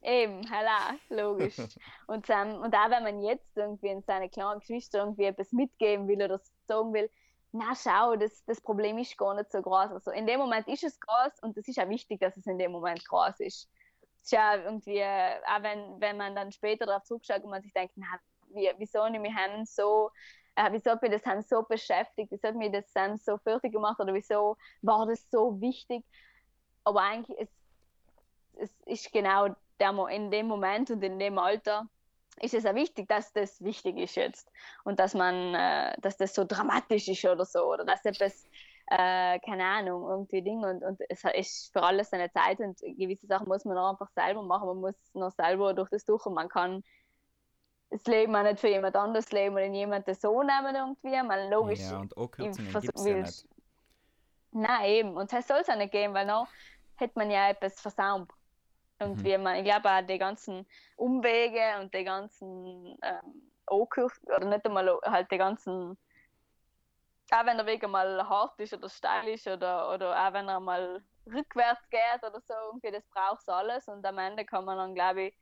Eben, 0.00 0.48
hala, 0.48 0.94
logisch. 1.08 1.56
und, 2.06 2.30
um, 2.30 2.62
und 2.62 2.72
auch 2.72 2.90
wenn 2.90 3.02
man 3.02 3.20
jetzt 3.20 3.56
irgendwie 3.56 3.88
in 3.88 4.02
seine 4.02 4.28
kleinen 4.28 4.60
Geschwister 4.60 5.00
irgendwie 5.00 5.24
etwas 5.24 5.50
mitgeben 5.50 6.06
will 6.06 6.22
oder 6.22 6.40
sagen 6.68 6.92
will, 6.92 7.10
na 7.52 7.74
schau, 7.74 8.16
das, 8.16 8.44
das 8.44 8.60
Problem 8.60 8.98
ist 8.98 9.16
gar 9.16 9.34
nicht 9.34 9.52
so 9.52 9.60
groß. 9.62 9.92
Also 9.92 10.10
in 10.10 10.26
dem 10.26 10.40
Moment 10.40 10.66
ist 10.68 10.84
es 10.84 10.98
groß 10.98 11.40
und 11.42 11.56
es 11.56 11.68
ist 11.68 11.78
auch 11.78 11.88
wichtig, 11.88 12.20
dass 12.20 12.36
es 12.36 12.46
in 12.46 12.58
dem 12.58 12.72
Moment 12.72 13.06
groß 13.06 13.40
ist. 13.40 13.68
Es 14.20 14.24
ist 14.24 14.32
ja 14.32 14.56
irgendwie, 14.56 15.02
auch 15.02 15.62
wenn, 15.62 16.00
wenn 16.00 16.16
man 16.16 16.34
dann 16.34 16.52
später 16.52 16.86
darauf 16.86 17.04
zurückschaut 17.04 17.42
und 17.44 17.50
man 17.50 17.62
sich 17.62 17.72
denkt, 17.72 17.94
na, 17.96 18.06
wie, 18.48 18.70
wieso 18.78 19.08
nehme 19.08 19.28
ich 19.28 19.34
Hand 19.34 19.68
so, 19.68 20.10
äh, 20.56 20.70
wieso 20.72 20.92
hat 20.92 21.02
mich 21.02 21.12
das 21.12 21.26
Hand 21.26 21.46
so 21.46 21.62
beschäftigt, 21.62 22.30
wieso 22.30 22.48
hat 22.48 22.56
mich 22.56 22.72
das 22.72 22.94
Hand 22.94 23.22
so 23.22 23.38
fertig 23.38 23.72
gemacht 23.72 24.00
oder 24.00 24.14
wieso 24.14 24.56
war 24.80 25.06
das 25.06 25.28
so 25.30 25.60
wichtig. 25.60 26.04
Aber 26.84 27.00
eigentlich 27.02 27.38
ist 27.38 27.62
es 28.54 28.70
ist 28.86 29.12
genau 29.12 29.48
der, 29.80 30.08
in 30.10 30.30
dem 30.30 30.46
Moment 30.46 30.90
und 30.90 31.02
in 31.02 31.18
dem 31.18 31.38
Alter 31.38 31.88
ist 32.40 32.54
es 32.54 32.64
ja 32.64 32.74
wichtig, 32.74 33.08
dass 33.08 33.32
das 33.32 33.62
wichtig 33.62 33.98
ist 33.98 34.16
jetzt 34.16 34.50
und 34.84 34.98
dass 34.98 35.14
man, 35.14 35.54
äh, 35.54 35.94
dass 36.00 36.16
das 36.16 36.34
so 36.34 36.44
dramatisch 36.44 37.08
ist 37.08 37.24
oder 37.24 37.44
so 37.44 37.64
oder 37.64 37.84
dass 37.84 38.04
etwas, 38.04 38.48
äh, 38.86 39.38
keine 39.40 39.64
Ahnung, 39.64 40.08
irgendwie 40.08 40.42
Ding 40.42 40.64
und, 40.64 40.82
und 40.82 41.00
es 41.08 41.22
ist 41.34 41.72
für 41.72 41.82
alles 41.82 42.10
seine 42.10 42.30
Zeit 42.32 42.58
und 42.60 42.78
gewisse 42.80 43.26
Sachen 43.26 43.48
muss 43.48 43.64
man 43.64 43.76
auch 43.78 43.90
einfach 43.90 44.10
selber 44.14 44.42
machen, 44.42 44.66
man 44.68 44.80
muss 44.80 44.94
noch 45.14 45.30
selber 45.30 45.74
durch 45.74 45.90
das 45.90 46.04
durch 46.04 46.24
und 46.26 46.34
man 46.34 46.48
kann 46.48 46.82
das 47.90 48.04
Leben 48.06 48.34
auch 48.34 48.42
nicht 48.42 48.58
für 48.58 48.68
jemand 48.68 48.96
anderes 48.96 49.30
leben 49.32 49.54
oder 49.54 49.64
in 49.64 49.74
jemanden 49.74 50.14
so 50.14 50.42
nehmen 50.42 50.74
irgendwie, 50.74 51.22
man 51.22 51.50
logisch. 51.50 51.80
Ja, 51.80 52.00
und 52.00 52.16
auch 52.16 52.30
Kürzungen 52.30 52.72
gibt 52.72 52.96
es 52.96 53.04
ja 53.04 53.16
nicht. 53.16 53.48
Nein, 54.52 54.84
eben, 54.84 55.16
und 55.16 55.32
das 55.32 55.46
soll 55.46 55.58
es 55.58 55.68
auch 55.68 55.76
nicht 55.76 55.92
geben, 55.92 56.14
weil 56.14 56.26
noch 56.26 56.48
hätte 56.96 57.18
man 57.18 57.30
ja 57.30 57.50
etwas 57.50 57.80
versaut. 57.80 58.28
Irgendwie, 59.02 59.36
mhm. 59.36 59.42
man, 59.42 59.56
ich 59.56 59.64
glaube 59.64 59.90
auch 59.90 60.06
die 60.06 60.18
ganzen 60.18 60.66
Umwege 60.96 61.80
und 61.80 61.92
die 61.94 62.04
ganzen 62.04 62.98
ähm, 63.02 63.52
oder 63.68 64.44
nicht 64.44 64.66
einmal 64.66 64.98
halt 65.04 65.30
die 65.30 65.38
ganzen, 65.38 65.96
auch 67.30 67.46
wenn 67.46 67.56
der 67.56 67.66
Weg 67.66 67.82
einmal 67.82 68.28
hart 68.28 68.58
ist 68.60 68.74
oder 68.74 68.88
steil 68.88 69.28
ist 69.28 69.46
oder, 69.46 69.92
oder 69.94 70.10
auch 70.16 70.32
wenn 70.32 70.48
er 70.48 70.60
mal 70.60 71.02
rückwärts 71.26 71.88
geht 71.88 72.22
oder 72.22 72.40
so, 72.40 72.54
irgendwie, 72.66 72.90
das 72.90 73.04
braucht 73.08 73.48
alles 73.48 73.88
und 73.88 74.04
am 74.04 74.18
Ende 74.18 74.44
kann 74.44 74.64
man 74.64 74.76
dann, 74.76 74.94
glaube 74.94 75.22
ich, 75.24 75.38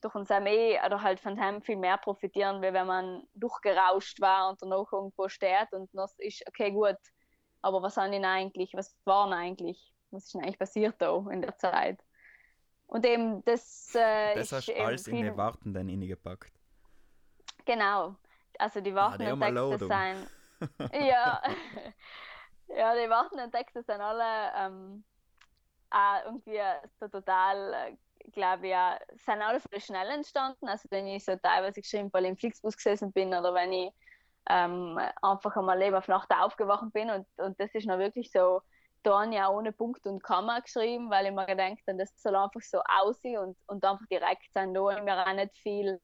durch 0.00 0.14
unser 0.14 0.44
eh 0.46 0.78
oder 0.84 1.00
halt 1.02 1.18
von 1.18 1.36
dem 1.36 1.62
viel 1.62 1.76
mehr 1.76 1.96
profitieren, 1.96 2.60
wie 2.62 2.72
wenn 2.72 2.86
man 2.86 3.26
durchgerauscht 3.34 4.20
war 4.20 4.50
und 4.50 4.60
danach 4.62 4.92
irgendwo 4.92 5.28
steht 5.28 5.72
und 5.72 5.92
noch 5.94 6.10
ist, 6.18 6.46
okay, 6.46 6.70
gut, 6.70 6.98
aber 7.62 7.82
was 7.82 7.96
haben 7.96 8.12
denn 8.12 8.24
eigentlich, 8.24 8.74
was 8.74 8.94
war 9.04 9.26
denn 9.26 9.34
eigentlich, 9.34 9.94
was 10.10 10.24
ist 10.24 10.34
denn 10.34 10.42
eigentlich 10.42 10.58
passiert 10.58 10.96
da 10.98 11.16
in 11.30 11.40
der 11.40 11.56
Zeit? 11.56 12.03
Und 12.94 13.04
eben 13.06 13.44
das. 13.44 13.92
Äh, 13.96 14.36
das 14.36 14.52
hast 14.52 14.68
du 14.68 14.76
alles 14.76 15.08
in 15.08 15.16
die 15.16 15.36
Wartenden 15.36 15.88
reingepackt. 15.88 16.52
Genau. 17.64 18.14
Also 18.56 18.80
die 18.80 18.94
wartenden 18.94 19.42
ah, 19.42 19.50
Texte 19.50 19.78
sind. 19.78 20.92
ja. 20.92 21.42
ja, 22.68 22.94
die 22.94 23.10
wartenden 23.10 23.50
Texte 23.50 23.82
sind 23.82 24.00
alle 24.00 24.52
ähm, 24.56 25.04
auch 25.90 26.24
irgendwie 26.24 26.60
so 27.00 27.08
total, 27.08 27.74
äh, 27.74 28.30
glaube 28.30 28.66
ich, 28.66 28.70
ja, 28.70 28.96
sind 29.16 29.42
alle 29.42 29.58
voll 29.58 29.80
schnell 29.80 30.10
entstanden. 30.10 30.68
Also 30.68 30.88
wenn 30.90 31.08
ich 31.08 31.24
so 31.24 31.34
teilweise 31.34 31.80
geschrieben, 31.80 32.12
weil 32.12 32.26
ich 32.26 32.30
im 32.30 32.36
Flixbus 32.36 32.76
gesessen 32.76 33.10
bin 33.10 33.34
oder 33.34 33.52
wenn 33.54 33.72
ich 33.72 33.92
ähm, 34.48 35.00
einfach 35.20 35.56
einmal 35.56 35.80
Leben 35.80 35.96
auf 35.96 36.06
Nacht 36.06 36.30
aufgewacht 36.30 36.92
bin 36.92 37.10
und, 37.10 37.26
und 37.38 37.58
das 37.58 37.74
ist 37.74 37.88
noch 37.88 37.98
wirklich 37.98 38.30
so 38.30 38.62
dann 39.06 39.32
ja 39.32 39.48
ohne 39.50 39.72
Punkt 39.72 40.06
und 40.06 40.22
Komma 40.22 40.60
geschrieben, 40.60 41.10
weil 41.10 41.26
ich 41.26 41.32
mir 41.32 41.46
gedacht 41.46 41.78
habe, 41.86 41.98
das 41.98 42.10
soll 42.20 42.36
einfach 42.36 42.60
so 42.60 42.80
aussehen 43.02 43.38
und, 43.38 43.56
und 43.66 43.84
einfach 43.84 44.06
direkt 44.10 44.52
sein. 44.52 44.74
Da 44.74 44.80
habe 44.80 44.98
ich 44.98 45.04
mir 45.04 45.26
auch 45.26 45.32
nicht 45.34 45.56
viel 45.58 46.00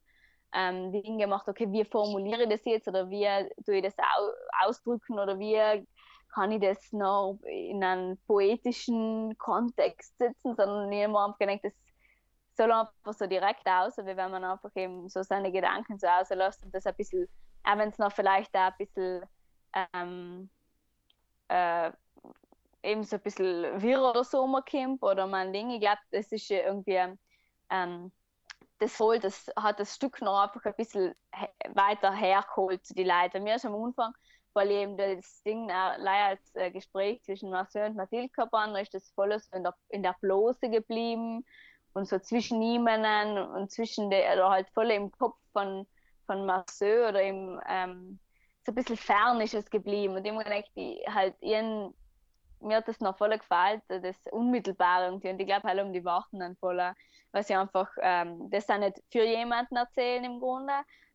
ähm, 0.52 0.92
Dinge 0.92 1.24
gemacht, 1.24 1.48
okay, 1.48 1.70
wie 1.70 1.84
formuliere 1.84 2.42
ich 2.44 2.48
das 2.48 2.64
jetzt 2.64 2.88
oder 2.88 3.08
wie 3.08 3.26
tue 3.64 3.76
ich 3.76 3.82
das 3.82 3.96
au 3.98 4.66
ausdrücken 4.66 5.18
oder 5.18 5.38
wie 5.38 5.86
kann 6.34 6.52
ich 6.52 6.60
das 6.60 6.92
noch 6.92 7.38
in 7.44 7.82
einen 7.82 8.18
poetischen 8.26 9.36
Kontext 9.38 10.16
setzen, 10.18 10.54
sondern 10.54 10.92
ich 10.92 11.02
habe 11.02 11.12
mir 11.12 11.24
einfach 11.24 11.38
gedacht, 11.38 11.60
das 11.64 11.74
soll 12.56 12.72
einfach 12.72 13.14
so 13.14 13.26
direkt 13.26 13.66
aus, 13.66 13.96
wie 13.98 14.16
wenn 14.16 14.30
man 14.30 14.44
einfach 14.44 14.70
eben 14.74 15.08
so 15.08 15.22
seine 15.22 15.50
Gedanken 15.50 15.98
so 15.98 16.06
auslässt 16.06 16.64
und 16.64 16.74
das 16.74 16.86
ein 16.86 16.94
bisschen, 16.94 17.26
auch 17.64 17.78
wenn 17.78 17.88
es 17.88 17.98
noch 17.98 18.12
vielleicht 18.12 18.54
auch 18.54 18.70
ein 18.70 18.74
bisschen 18.78 19.24
ähm, 19.94 20.50
äh, 21.48 21.90
eben 22.82 23.04
so 23.04 23.16
ein 23.16 23.22
bisschen 23.22 23.82
wirr 23.82 24.02
oder 24.02 24.24
so 24.24 24.42
oder 25.00 25.26
mein 25.26 25.52
Ding. 25.52 25.70
Ich 25.70 25.80
glaube, 25.80 26.00
das 26.10 26.32
ist 26.32 26.50
irgendwie 26.50 27.16
ähm, 27.70 28.12
das 28.78 28.92
voll, 28.96 29.18
das 29.18 29.46
hat 29.56 29.78
das 29.78 29.94
Stück 29.94 30.20
noch 30.22 30.40
einfach 30.40 30.64
ein 30.64 30.74
bisschen 30.74 31.14
weiter 31.74 32.12
hergeholt 32.12 32.84
zu 32.84 32.94
die 32.94 33.04
Leute. 33.04 33.40
Mir 33.40 33.56
ist 33.56 33.66
am 33.66 33.74
Anfang, 33.74 34.12
weil 34.54 34.70
eben 34.70 34.96
das 34.96 35.42
Ding 35.42 35.68
äh, 35.68 35.72
als 35.72 36.54
äh, 36.54 36.70
Gespräch 36.70 37.22
zwischen 37.22 37.50
Marcel 37.50 37.90
und 37.90 37.96
Mathilde 37.96 38.30
gehabt 38.30 38.54
ist 38.80 38.94
das 38.94 39.10
voll 39.10 39.38
so 39.38 39.56
in 39.56 39.62
der, 39.62 39.74
in 39.90 40.02
der 40.02 40.16
Blose 40.20 40.70
geblieben 40.70 41.44
und 41.92 42.08
so 42.08 42.18
zwischen 42.18 42.62
ihnen 42.62 43.38
und 43.38 43.70
zwischen 43.70 44.10
der, 44.10 44.32
oder 44.34 44.50
halt 44.50 44.68
voll 44.70 44.90
im 44.90 45.10
Kopf 45.12 45.36
von, 45.52 45.86
von 46.26 46.46
Marcel 46.46 47.08
oder 47.08 47.22
im, 47.22 47.60
ähm, 47.68 48.18
so 48.64 48.72
ein 48.72 48.74
bisschen 48.74 48.96
fern 48.96 49.40
ist 49.40 49.54
es 49.54 49.70
geblieben 49.70 50.16
und 50.16 50.24
immer 50.24 50.44
gedacht, 50.44 50.70
die 50.76 51.02
halt 51.06 51.34
ihren, 51.40 51.94
mir 52.60 52.76
hat 52.76 52.88
das 52.88 53.00
noch 53.00 53.16
voll 53.16 53.36
gefallen, 53.38 53.82
das 53.88 54.16
Unmittelbare 54.30 55.12
und 55.12 55.24
ich 55.24 55.46
glaube 55.46 55.68
halt 55.68 55.80
um 55.80 55.92
die 55.92 56.04
Worte 56.04 56.38
dann 56.38 56.56
voll, 56.56 56.80
weil 57.32 57.42
sie 57.44 57.54
einfach 57.54 57.88
ähm, 58.00 58.50
das 58.50 58.66
dann 58.66 58.80
nicht 58.80 59.02
für 59.10 59.24
jemanden 59.24 59.76
erzählen 59.76 60.24
im 60.24 60.40
Grunde, 60.40 60.72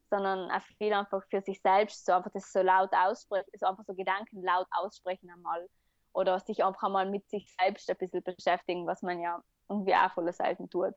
sondern 0.09 0.49
auch 0.51 0.61
viel 0.77 0.93
einfach 0.93 1.23
für 1.29 1.41
sich 1.41 1.61
selbst, 1.61 2.05
so 2.05 2.13
einfach 2.13 2.31
das 2.31 2.51
so 2.51 2.61
laut 2.61 2.91
aussprechen, 2.93 3.49
so 3.53 3.65
einfach 3.65 3.83
so 3.85 3.93
Gedanken 3.93 4.43
laut 4.43 4.67
aussprechen 4.71 5.29
einmal 5.29 5.67
oder 6.13 6.39
sich 6.39 6.63
einfach 6.63 6.83
einmal 6.83 7.09
mit 7.09 7.29
sich 7.29 7.53
selbst 7.59 7.89
ein 7.89 7.97
bisschen 7.97 8.23
beschäftigen, 8.23 8.87
was 8.87 9.01
man 9.01 9.19
ja 9.19 9.41
irgendwie 9.69 9.95
auch 9.95 10.11
voll 10.11 10.31
selten 10.31 10.69
tut. 10.69 10.95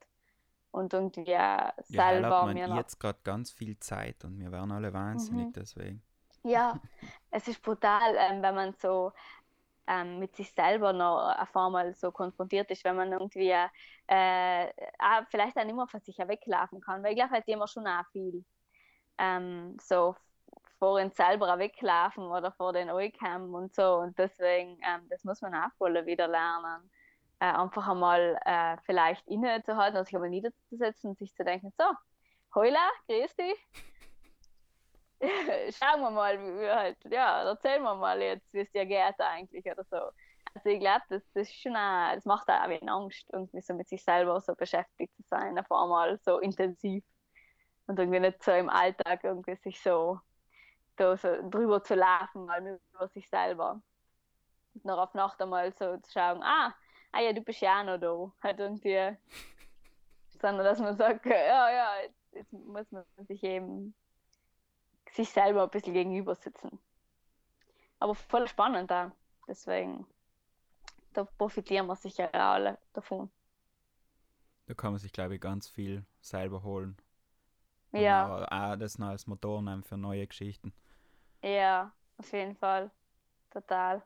Und 0.70 0.92
irgendwie 0.92 1.24
ja, 1.24 1.72
selber 1.84 2.42
hat 2.46 2.54
man 2.54 2.76
jetzt 2.76 3.00
gerade 3.00 3.18
ganz 3.24 3.50
viel 3.50 3.78
Zeit 3.78 4.24
und 4.24 4.38
wir 4.38 4.52
werden 4.52 4.70
alle 4.70 4.92
wahnsinnig 4.92 5.46
mhm. 5.46 5.52
deswegen. 5.54 6.02
Ja, 6.44 6.78
es 7.30 7.48
ist 7.48 7.62
brutal, 7.62 8.14
ähm, 8.16 8.42
wenn 8.42 8.54
man 8.54 8.74
so 8.74 9.12
ähm, 9.88 10.18
mit 10.18 10.36
sich 10.36 10.52
selber 10.52 10.92
noch 10.92 11.34
auf 11.38 11.56
einmal 11.56 11.94
so 11.94 12.12
konfrontiert 12.12 12.70
ist, 12.70 12.84
wenn 12.84 12.96
man 12.96 13.12
irgendwie 13.12 13.50
äh, 14.06 14.66
auch 14.98 15.24
vielleicht 15.30 15.56
auch 15.56 15.64
nicht 15.64 15.74
mehr 15.74 15.88
von 15.88 16.00
sich 16.00 16.18
weglaufen 16.18 16.80
kann, 16.80 17.02
weil 17.02 17.12
ich 17.12 17.16
glaube 17.16 17.32
halt 17.32 17.48
immer 17.48 17.66
schon 17.66 17.86
auch 17.86 18.06
viel 18.12 18.44
ähm, 19.18 19.76
so 19.80 20.14
vor 20.78 21.00
uns 21.00 21.16
selber 21.16 21.58
weglaufen 21.58 22.24
oder 22.24 22.52
vor 22.52 22.72
den 22.72 22.90
Eucam 22.90 23.52
und 23.54 23.74
so 23.74 23.96
und 23.96 24.16
deswegen, 24.18 24.78
ähm, 24.82 25.08
das 25.10 25.24
muss 25.24 25.40
man 25.40 25.54
auch 25.54 25.72
voll 25.76 26.06
wieder 26.06 26.28
lernen. 26.28 26.90
Äh, 27.40 27.46
einfach 27.46 27.88
einmal 27.88 28.38
äh, 28.44 28.76
vielleicht 28.84 29.26
innezuhalten 29.28 29.98
und 29.98 30.04
sich 30.06 30.14
einmal 30.14 30.30
niederzusetzen 30.30 31.10
und 31.10 31.18
sich 31.18 31.34
zu 31.34 31.44
denken, 31.44 31.72
so, 31.78 31.84
Heula, 32.54 32.90
grüß 33.06 33.36
dich. 33.36 34.07
Schauen 35.72 36.00
wir 36.00 36.10
mal, 36.10 36.38
wie 36.38 36.60
wir 36.60 36.76
halt, 36.76 36.96
ja, 37.10 37.42
erzählen 37.42 37.82
wir 37.82 37.94
mal 37.94 38.20
jetzt, 38.22 38.52
wie 38.52 38.60
es 38.60 38.70
dir 38.70 38.86
geht 38.86 39.18
eigentlich 39.18 39.64
oder 39.66 39.84
so. 39.84 39.96
Also 40.54 40.68
ich 40.70 40.80
glaube, 40.80 41.02
das, 41.08 41.22
das 41.34 41.48
ist 41.48 41.60
schon 41.60 41.76
auch, 41.76 42.14
das 42.14 42.24
macht 42.24 42.48
auch 42.48 42.54
ein 42.54 42.88
Angst, 42.88 43.28
irgendwie 43.32 43.60
so 43.60 43.74
mit 43.74 43.88
sich 43.88 44.02
selber 44.02 44.40
so 44.40 44.54
beschäftigt 44.54 45.14
zu 45.16 45.22
sein, 45.24 45.58
auf 45.58 45.70
einmal 45.70 46.18
so 46.18 46.38
intensiv 46.38 47.04
und 47.86 47.98
irgendwie 47.98 48.20
nicht 48.20 48.42
so 48.42 48.52
im 48.52 48.68
Alltag 48.68 49.24
irgendwie 49.24 49.56
sich 49.56 49.80
so, 49.80 50.20
so, 50.96 51.16
so 51.16 51.28
drüber 51.50 51.82
zu 51.82 51.94
laufen, 51.94 52.46
mal 52.46 52.80
über 52.94 53.08
sich 53.08 53.28
selber. 53.28 53.82
Und 54.74 54.84
noch 54.84 54.98
auf 54.98 55.14
Nacht 55.14 55.40
einmal 55.42 55.72
so 55.72 55.96
zu 55.98 56.12
schauen, 56.12 56.42
ah, 56.42 56.74
ah 57.12 57.20
ja, 57.20 57.32
du 57.32 57.40
bist 57.40 57.60
ja 57.60 57.80
auch 57.80 57.84
noch 57.84 57.98
da. 57.98 58.32
Halt 58.42 58.60
irgendwie, 58.60 59.16
sondern 60.40 60.64
dass 60.64 60.78
man 60.78 60.96
sagt, 60.96 61.26
ja, 61.26 61.70
ja, 61.70 62.00
jetzt, 62.02 62.32
jetzt 62.32 62.52
muss 62.52 62.90
man 62.92 63.04
sich 63.26 63.42
eben 63.42 63.94
sich 65.14 65.30
selber 65.30 65.64
ein 65.64 65.70
bisschen 65.70 65.94
gegenüber 65.94 66.34
sitzen. 66.34 66.78
Aber 67.98 68.14
voll 68.14 68.46
spannend 68.48 68.90
da. 68.90 69.12
Deswegen, 69.46 70.06
da 71.12 71.24
profitieren 71.24 71.86
wir 71.86 71.96
sicher 71.96 72.32
alle 72.34 72.78
davon. 72.92 73.30
Da 74.66 74.74
kann 74.74 74.92
man 74.92 74.98
sich, 74.98 75.12
glaube 75.12 75.34
ich, 75.34 75.40
ganz 75.40 75.68
viel 75.68 76.04
selber 76.20 76.62
holen. 76.62 76.96
Ja. 77.92 78.46
auch 78.50 78.76
das 78.76 78.98
noch 78.98 79.08
als 79.08 79.26
Motor 79.26 79.62
nehmen 79.62 79.82
für 79.82 79.96
neue 79.96 80.26
Geschichten. 80.26 80.74
Ja, 81.42 81.90
auf 82.18 82.30
jeden 82.32 82.54
Fall. 82.54 82.90
Total. 83.50 84.02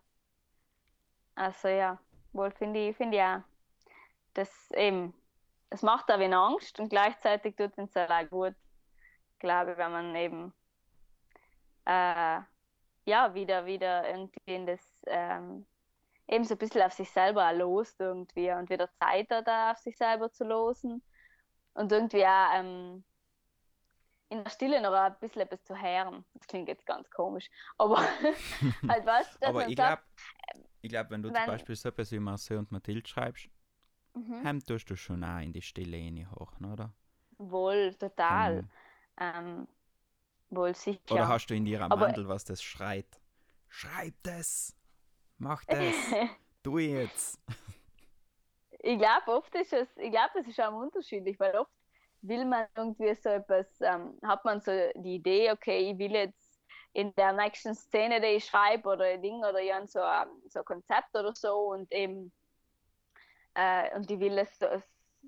Also 1.35 1.69
ja, 1.69 1.99
wohl 2.33 2.53
finde 2.53 2.89
ich, 2.89 2.97
finde 2.97 3.17
ich 3.17 3.23
auch. 3.23 3.41
Das 4.35 4.71
eben, 4.73 5.13
es 5.71 5.83
macht 5.83 6.09
da 6.09 6.19
wenig 6.19 6.37
Angst 6.37 6.79
und 6.79 6.91
gleichzeitig 6.91 7.57
tut 7.57 7.77
es 7.77 7.97
auch 7.97 8.31
gut, 8.31 8.55
glaube 9.41 9.73
ich, 9.73 9.79
wenn 9.79 9.91
man 9.91 10.15
eben 10.15 10.53
äh, 11.85 12.41
ja, 13.05 13.35
wieder, 13.35 13.67
wieder 13.67 14.09
irgendwie 14.09 14.55
in 14.55 14.67
das, 14.67 14.81
ähm, 15.07 15.67
eben 16.29 16.45
so 16.45 16.55
ein 16.55 16.59
bisschen 16.59 16.83
auf 16.83 16.93
sich 16.93 17.11
selber 17.11 17.53
lost 17.53 18.01
irgendwie 18.01 18.51
und 18.53 18.71
wieder 18.71 18.91
Zeit 18.93 19.31
hat, 19.31 19.47
da 19.47 19.73
auf 19.73 19.79
sich 19.79 19.97
selber 19.97 20.31
zu 20.31 20.45
losen 20.45 21.03
und 21.75 21.91
irgendwie 21.91 22.25
auch 22.25 22.55
ähm, 22.55 23.05
in 24.29 24.43
der 24.43 24.51
Stille 24.51 24.81
noch 24.81 24.93
ein 24.93 25.15
bisschen 25.21 25.43
etwas 25.43 25.63
zu 25.65 25.81
hören. 25.81 26.25
Das 26.35 26.47
klingt 26.47 26.69
jetzt 26.69 26.87
ganz 26.87 27.11
komisch, 27.11 27.51
aber 27.77 27.99
halt 28.89 29.07
was. 29.07 29.43
aber 29.43 29.69
ich 29.69 29.77
glaube, 29.77 30.03
ich 30.81 30.91
glaub, 30.91 31.11
wenn 31.11 31.23
du 31.23 31.29
wenn, 31.29 31.37
zum 31.37 31.47
Beispiel 31.47 31.77
so 31.77 31.89
etwas 31.89 32.11
wie 32.13 32.19
Marcel 32.19 32.59
und 32.59 32.73
Mathilde 32.73 33.07
schreibst, 33.09 33.49
mhm. 34.15 34.61
tust 34.65 34.89
du 34.91 34.97
schon 34.97 35.23
auch 35.23 35.41
in 35.41 35.53
die 35.53 35.63
Stille 35.63 36.29
hoch, 36.31 36.53
oder? 36.61 36.93
Wohl, 37.39 37.95
total. 37.95 38.65
Ähm, 39.19 39.37
ähm, 39.37 39.69
Wohl 40.53 40.75
sicher. 40.75 41.01
Oder 41.11 41.29
hast 41.29 41.47
du 41.47 41.55
in 41.55 41.65
ihrer 41.67 41.89
Mandel, 41.89 42.29
was 42.29 42.45
das 42.45 42.63
schreit? 42.63 43.07
Schreib 43.69 44.15
das! 44.23 44.77
Mach 45.39 45.65
das! 45.65 45.95
tu 46.63 46.79
jetzt! 46.79 47.41
ich 48.81 48.99
glaube, 48.99 49.29
oft 49.29 49.55
ist 49.55 49.73
es, 49.73 49.89
ich 49.97 50.11
glaube, 50.11 50.41
es 50.41 50.47
ist 50.47 50.61
auch 50.61 50.75
unterschiedlich, 50.75 51.41
weil 51.41 51.57
oft 51.57 51.73
will 52.21 52.45
man 52.45 52.67
irgendwie 52.77 53.15
so 53.15 53.31
etwas, 53.31 53.67
ähm, 53.81 54.19
hat 54.23 54.45
man 54.45 54.61
so 54.61 54.71
die 54.97 55.15
Idee, 55.15 55.53
okay, 55.53 55.91
ich 55.91 55.99
will 55.99 56.13
jetzt 56.13 56.61
in 56.93 57.15
der 57.15 57.33
nächsten 57.33 57.75
Szene, 57.75 58.21
die 58.21 58.37
ich 58.37 58.45
schreibe 58.45 58.91
oder 58.91 59.07
ein 59.07 59.23
Ding 59.23 59.39
oder 59.39 59.61
ja 59.61 59.85
so, 59.87 60.03
ein, 60.03 60.29
so 60.49 60.59
ein 60.59 60.65
Konzept 60.67 61.17
oder 61.17 61.35
so 61.35 61.73
und 61.73 61.91
eben 61.91 62.31
äh, 63.55 63.97
und 63.97 64.11
ich 64.11 64.21
will 64.21 64.37
es, 64.37 64.59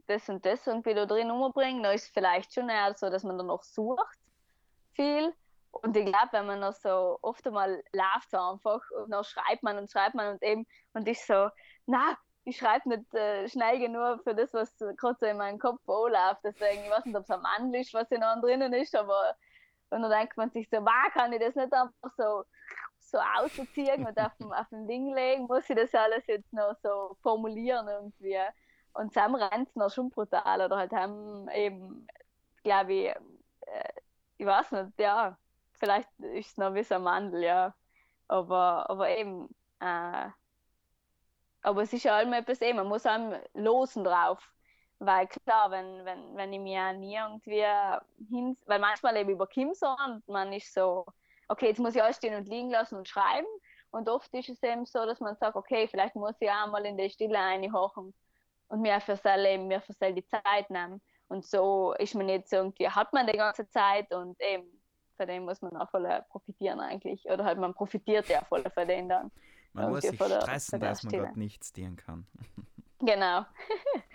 das 0.06 0.28
und 0.28 0.44
das 0.44 0.66
irgendwie 0.66 0.92
da 0.92 1.06
drin 1.06 1.30
umbringen, 1.30 1.82
dann 1.82 1.94
ist 1.94 2.04
es 2.04 2.10
vielleicht 2.10 2.52
schon 2.52 2.68
eher 2.68 2.94
so, 2.94 3.08
dass 3.08 3.24
man 3.24 3.38
dann 3.38 3.46
noch 3.46 3.62
sucht 3.62 4.18
viel. 4.94 5.32
Und 5.70 5.96
ich 5.96 6.06
glaube, 6.06 6.28
wenn 6.32 6.46
man 6.46 6.60
noch 6.60 6.72
so 6.72 7.18
oft 7.22 7.46
einmal 7.46 7.82
läuft 7.92 8.30
so 8.30 8.38
einfach 8.38 8.80
und 8.92 9.10
dann 9.10 9.24
schreibt 9.24 9.62
man 9.62 9.76
und 9.78 9.90
schreibt 9.90 10.14
man 10.14 10.34
und 10.34 10.42
eben 10.42 10.66
und 10.92 11.08
ich 11.08 11.24
so, 11.24 11.48
na, 11.86 12.16
ich 12.44 12.58
schreibe 12.58 12.88
nicht 12.88 13.12
äh, 13.14 13.48
schnell 13.48 13.78
genug 13.80 14.22
für 14.22 14.34
das, 14.34 14.52
was 14.54 14.76
gerade 14.78 15.16
so 15.18 15.26
in 15.26 15.38
meinem 15.38 15.58
Kopf 15.58 15.80
anläuft. 15.88 16.42
Deswegen, 16.44 16.84
ich 16.84 16.90
weiß 16.90 17.04
nicht, 17.06 17.16
ob 17.16 17.24
es 17.24 17.30
ein 17.30 17.40
Mandel 17.40 17.80
ist, 17.80 17.94
was 17.94 18.08
hier 18.08 18.18
noch 18.18 18.40
drinnen 18.40 18.72
ist, 18.72 18.94
aber 18.94 19.34
und 19.90 20.02
dann 20.02 20.10
denkt 20.10 20.36
man 20.36 20.50
sich 20.50 20.68
so, 20.68 20.78
wow, 20.78 21.12
kann 21.12 21.32
ich 21.32 21.40
das 21.40 21.54
nicht 21.54 21.72
einfach 21.72 22.12
so, 22.16 22.44
so 22.98 23.18
ausziehen 23.18 24.06
und 24.06 24.18
auf 24.18 24.34
dem, 24.40 24.52
auf 24.52 24.68
dem 24.70 24.86
Ding 24.88 25.14
legen? 25.14 25.46
Muss 25.46 25.70
ich 25.70 25.76
das 25.76 25.94
alles 25.94 26.26
jetzt 26.26 26.52
noch 26.52 26.74
so 26.82 27.16
formulieren 27.22 27.86
irgendwie? 27.86 28.38
Und 28.94 29.12
Sam 29.12 29.34
rennt 29.34 29.74
noch 29.76 29.90
schon 29.90 30.10
brutal 30.10 30.62
oder 30.62 30.76
halt 30.76 30.92
haben 30.92 31.48
eben, 31.50 32.06
glaube 32.62 32.92
ich, 32.92 33.06
äh, 33.06 33.88
ich 34.38 34.46
weiß 34.46 34.72
nicht, 34.72 34.98
ja, 34.98 35.38
vielleicht 35.72 36.08
ist 36.18 36.52
es 36.52 36.56
noch 36.56 36.74
ein 36.74 37.02
Mandel, 37.02 37.42
ja. 37.42 37.74
Aber, 38.28 38.88
aber 38.90 39.08
eben, 39.10 39.48
äh, 39.80 40.28
aber 41.62 41.82
es 41.82 41.92
ist 41.92 42.04
ja 42.04 42.20
immer 42.20 42.38
etwas, 42.38 42.60
eh, 42.60 42.72
man 42.72 42.88
muss 42.88 43.06
einem 43.06 43.40
losen 43.54 44.04
drauf. 44.04 44.50
Weil 44.98 45.26
klar, 45.26 45.70
wenn, 45.70 46.04
wenn, 46.04 46.36
wenn 46.36 46.52
ich 46.52 46.60
mir 46.60 46.92
nie 46.92 47.16
irgendwie 47.16 47.64
hin, 48.28 48.56
weil 48.66 48.78
manchmal 48.78 49.16
eben 49.16 49.30
über 49.30 49.46
Kim 49.46 49.74
so 49.74 49.88
und 50.06 50.26
man 50.28 50.52
ist 50.52 50.72
so, 50.72 51.04
okay, 51.48 51.68
jetzt 51.68 51.80
muss 51.80 51.94
ich 51.94 52.02
alles 52.02 52.16
stehen 52.16 52.34
und 52.34 52.48
liegen 52.48 52.70
lassen 52.70 52.96
und 52.96 53.08
schreiben. 53.08 53.46
Und 53.90 54.08
oft 54.08 54.32
ist 54.34 54.48
es 54.48 54.62
eben 54.62 54.86
so, 54.86 55.04
dass 55.06 55.20
man 55.20 55.36
sagt, 55.36 55.56
okay, 55.56 55.86
vielleicht 55.88 56.16
muss 56.16 56.34
ich 56.40 56.50
auch 56.50 56.66
mal 56.68 56.84
in 56.86 56.96
die 56.96 57.10
Stille 57.10 57.38
reinhochen 57.38 58.14
und 58.68 58.80
mir 58.80 59.00
für 59.00 59.16
sein 59.16 59.66
mir 59.68 59.80
für 59.80 60.12
die 60.12 60.26
Zeit 60.26 60.70
nehmen. 60.70 61.00
Und 61.34 61.44
so 61.44 61.94
ist 61.98 62.14
man 62.14 62.28
jetzt 62.28 62.52
irgendwie, 62.52 62.88
hat 62.88 63.12
man 63.12 63.26
die 63.26 63.36
ganze 63.36 63.68
Zeit 63.68 64.14
und 64.14 64.40
eben 64.40 64.68
von 65.16 65.26
dem 65.26 65.44
muss 65.44 65.60
man 65.62 65.76
auch 65.76 65.90
voll 65.90 66.06
profitieren 66.28 66.78
eigentlich. 66.78 67.24
Oder 67.24 67.44
halt 67.44 67.58
man 67.58 67.74
profitiert 67.74 68.28
ja 68.28 68.44
voll 68.44 68.62
von 68.70 68.86
denen 68.86 69.08
dann. 69.08 69.32
Man 69.72 69.90
muss 69.90 70.02
sich 70.02 70.16
der, 70.16 70.42
stressen, 70.42 70.78
dass 70.78 71.02
man 71.02 71.12
dort 71.12 71.36
nichts 71.36 71.72
dienen 71.72 71.96
kann. 71.96 72.24
genau. 73.00 73.44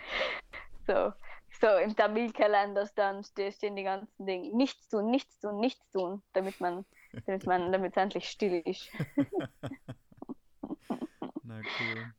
so. 0.86 1.12
So, 1.60 1.66
im 1.76 1.94
Tamil-Kalender 1.94 2.88
dann 2.94 3.22
stehen 3.22 3.76
die 3.76 3.82
ganzen 3.82 4.24
Dinge. 4.24 4.56
Nichts 4.56 4.88
tun, 4.88 5.10
nichts 5.10 5.38
tun, 5.40 5.60
nichts 5.60 5.90
tun, 5.90 6.22
damit 6.32 6.58
man, 6.58 6.86
damit 7.26 7.44
man, 7.44 7.70
damit 7.70 7.90
es 7.90 7.96
endlich 7.98 8.30
still 8.30 8.62
ist. 8.64 8.88
Na 11.42 11.58
cool. 11.58 12.14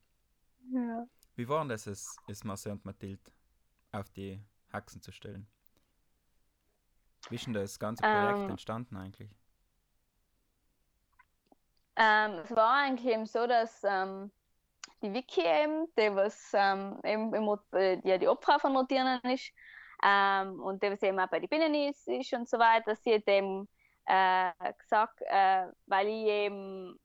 Ja. 0.74 1.08
Wie 1.36 1.50
war 1.50 1.62
denn 1.62 1.70
das, 1.70 1.88
ist, 1.88 2.20
ist 2.28 2.46
Marcel 2.46 2.74
und 2.74 2.86
Mathilde 2.86 3.32
auf 3.92 4.10
die 4.12 4.40
Haxen 4.74 5.02
zu 5.02 5.12
stellen. 5.12 5.48
Wie 7.30 7.36
ist 7.36 7.46
denn 7.46 7.54
das 7.54 7.80
ganze 7.80 8.02
Projekt 8.02 8.40
ähm, 8.40 8.50
entstanden 8.50 8.98
eigentlich? 8.98 9.30
Ähm, 11.96 12.40
es 12.44 12.52
war 12.52 12.84
eigentlich 12.84 13.14
eben 13.14 13.26
so, 13.26 13.46
dass 13.46 13.84
ähm, 13.84 14.32
die 15.02 15.14
Wiki 15.14 15.42
eben, 15.42 15.88
die 15.98 16.16
was 16.16 16.52
ähm, 16.54 17.00
eben 17.04 17.34
im, 17.34 17.58
äh, 17.74 18.00
ja, 18.08 18.18
die 18.18 18.28
Opfer 18.28 18.60
von 18.60 18.76
Rotieren 18.76 19.20
ist 19.24 19.52
ähm, 20.04 20.60
und 20.62 20.82
die 20.82 20.92
was 20.92 21.02
eben 21.04 21.20
auch 21.20 21.28
bei 21.28 21.40
den 21.40 21.50
Binnen 21.50 21.74
ist, 21.76 22.08
ist 22.08 22.34
und 22.34 22.50
so 22.50 22.58
weiter, 22.58 22.96
sie 22.96 23.16
hat 23.16 23.28
eben 23.28 23.68
äh, 24.06 24.52
gesagt, 24.80 25.22
äh, 25.28 25.68
weil 25.86 26.08
ich 26.08 26.26
eben 26.26 27.00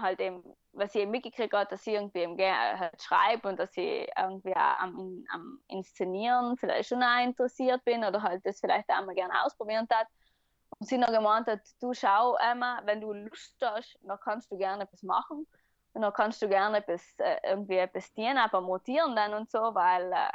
halt 0.00 0.20
eben, 0.20 0.42
was 0.72 0.94
ich 0.94 1.06
mitgekriegt 1.06 1.54
habe, 1.54 1.68
dass 1.68 1.86
ich 1.86 1.94
irgendwie 1.94 2.20
eben 2.20 2.38
halt 2.38 3.02
schreibe 3.02 3.48
und 3.48 3.58
dass 3.58 3.76
ich 3.76 4.08
irgendwie 4.16 4.54
auch 4.54 4.78
am, 4.78 5.24
am 5.32 5.60
Inszenieren 5.68 6.56
vielleicht 6.56 6.88
schon 6.88 7.02
auch 7.02 7.22
interessiert 7.22 7.84
bin 7.84 8.04
oder 8.04 8.22
halt 8.22 8.44
das 8.44 8.60
vielleicht 8.60 8.88
auch 8.90 9.04
mal 9.04 9.14
gerne 9.14 9.44
ausprobieren 9.44 9.86
hat. 9.90 10.06
Und 10.78 10.86
sie 10.86 10.98
noch 10.98 11.12
gemeint 11.12 11.46
hat, 11.46 11.60
du 11.80 11.94
schau 11.94 12.36
Emma, 12.36 12.82
wenn 12.84 13.00
du 13.00 13.12
Lust 13.12 13.56
hast, 13.62 13.98
dann 14.02 14.18
kannst 14.20 14.50
du 14.50 14.58
gerne 14.58 14.84
etwas 14.84 15.02
machen. 15.02 15.46
Und 15.92 16.02
dann 16.02 16.12
kannst 16.12 16.42
du 16.42 16.48
gerne 16.48 16.78
etwas, 16.78 17.02
äh, 17.18 17.38
irgendwie 17.42 17.78
etwas 17.78 18.12
dienen, 18.12 18.36
aber 18.36 18.60
montieren 18.60 19.16
dann 19.16 19.32
und 19.32 19.50
so, 19.50 19.58
weil 19.58 20.12
äh, 20.12 20.28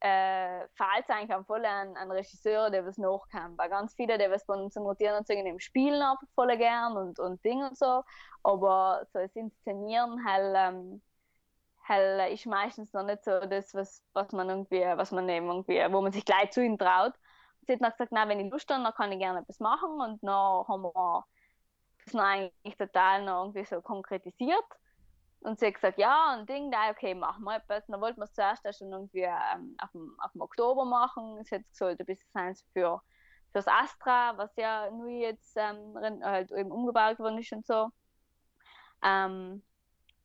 äh, 0.00 0.66
fehlt 0.74 1.04
es 1.04 1.10
eigentlich 1.10 1.46
voll 1.46 1.64
an, 1.64 1.96
an 1.96 2.10
Regisseur, 2.10 2.70
der 2.70 2.86
was 2.86 2.98
nachkommt. 2.98 3.58
Weil 3.58 3.68
ganz 3.68 3.94
viele, 3.94 4.18
die 4.18 4.30
was 4.30 4.44
von 4.44 4.70
zum 4.70 4.84
Notieren 4.84 5.18
und 5.18 5.26
Singen 5.26 5.46
im 5.46 5.60
Spielen 5.60 6.02
einfach 6.02 6.26
voll 6.34 6.56
gern 6.56 6.96
und, 6.96 7.18
und 7.18 7.44
Ding 7.44 7.62
und 7.62 7.76
so. 7.76 8.02
Aber 8.42 9.06
so 9.12 9.18
das 9.18 9.34
Inszenieren 9.36 10.24
halt, 10.24 10.54
ähm, 10.56 11.02
halt 11.86 12.32
ist 12.32 12.46
meistens 12.46 12.92
noch 12.92 13.04
nicht 13.04 13.24
so 13.24 13.40
das, 13.40 13.74
was, 13.74 14.02
was 14.14 14.32
man 14.32 14.48
irgendwie, 14.48 14.80
was 14.80 15.12
man 15.12 15.28
eben 15.28 15.48
irgendwie, 15.48 15.78
wo 15.92 16.00
man 16.00 16.12
sich 16.12 16.24
gleich 16.24 16.50
zu 16.50 16.64
ihm 16.64 16.78
traut. 16.78 17.14
Sie 17.66 17.74
hat 17.74 17.82
dann 17.82 17.90
gesagt, 17.92 18.12
na, 18.12 18.26
wenn 18.28 18.40
ich 18.40 18.50
Lust 18.50 18.70
habe, 18.70 18.82
dann 18.82 18.94
kann 18.94 19.12
ich 19.12 19.18
gerne 19.18 19.40
etwas 19.40 19.60
machen. 19.60 19.90
Und 20.00 20.22
dann 20.22 20.66
haben 20.66 20.82
wir 20.82 21.24
das 22.04 22.14
noch 22.14 22.24
eigentlich 22.24 22.76
total 22.76 23.24
noch 23.24 23.42
irgendwie 23.44 23.64
so 23.66 23.82
konkretisiert. 23.82 24.64
Und 25.40 25.58
sie 25.58 25.66
hat 25.66 25.74
gesagt, 25.74 25.98
ja, 25.98 26.34
und 26.34 26.48
Ding, 26.48 26.70
da, 26.70 26.90
okay, 26.90 27.14
machen 27.14 27.44
wir 27.44 27.56
etwas. 27.56 27.86
Dann 27.86 28.00
wollten 28.00 28.20
wir 28.20 28.24
es 28.24 28.34
zuerst 28.34 28.62
schon 28.78 28.92
irgendwie 28.92 29.22
ähm, 29.22 29.74
auf, 29.78 29.90
dem, 29.92 30.14
auf 30.18 30.32
dem 30.32 30.42
Oktober 30.42 30.84
machen. 30.84 31.42
Sie 31.44 31.54
hat 31.54 31.62
gesagt, 31.70 32.00
ein 32.00 32.06
bisschen 32.06 32.66
für 32.72 33.00
fürs 33.52 33.66
Astra, 33.66 34.36
was 34.36 34.54
ja 34.56 34.90
nur 34.90 35.08
jetzt 35.08 35.56
ähm, 35.56 35.96
halt 36.22 36.50
eben 36.52 36.70
umgebaut 36.70 37.18
worden 37.18 37.38
ist 37.38 37.52
und 37.52 37.66
so. 37.66 37.88
Ähm, 39.02 39.62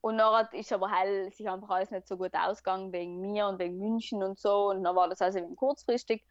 und 0.01 0.17
dann 0.17 0.47
ist 0.51 0.71
aber 0.71 0.91
halt 0.91 1.33
sich 1.33 1.49
einfach 1.49 1.69
alles 1.69 1.89
nicht 1.91 2.07
so 2.07 2.17
gut 2.17 2.33
ausgegangen 2.35 2.91
wegen 2.93 3.19
mir 3.21 3.47
und 3.47 3.57
wegen 3.57 3.79
München 3.79 4.21
und 4.21 4.37
so. 4.37 4.69
Und 4.69 4.83
dann 4.83 4.95
war 4.95 5.09
das 5.09 5.21
also 5.21 5.39
eben 5.39 5.55
kurzfristig. 5.55 6.23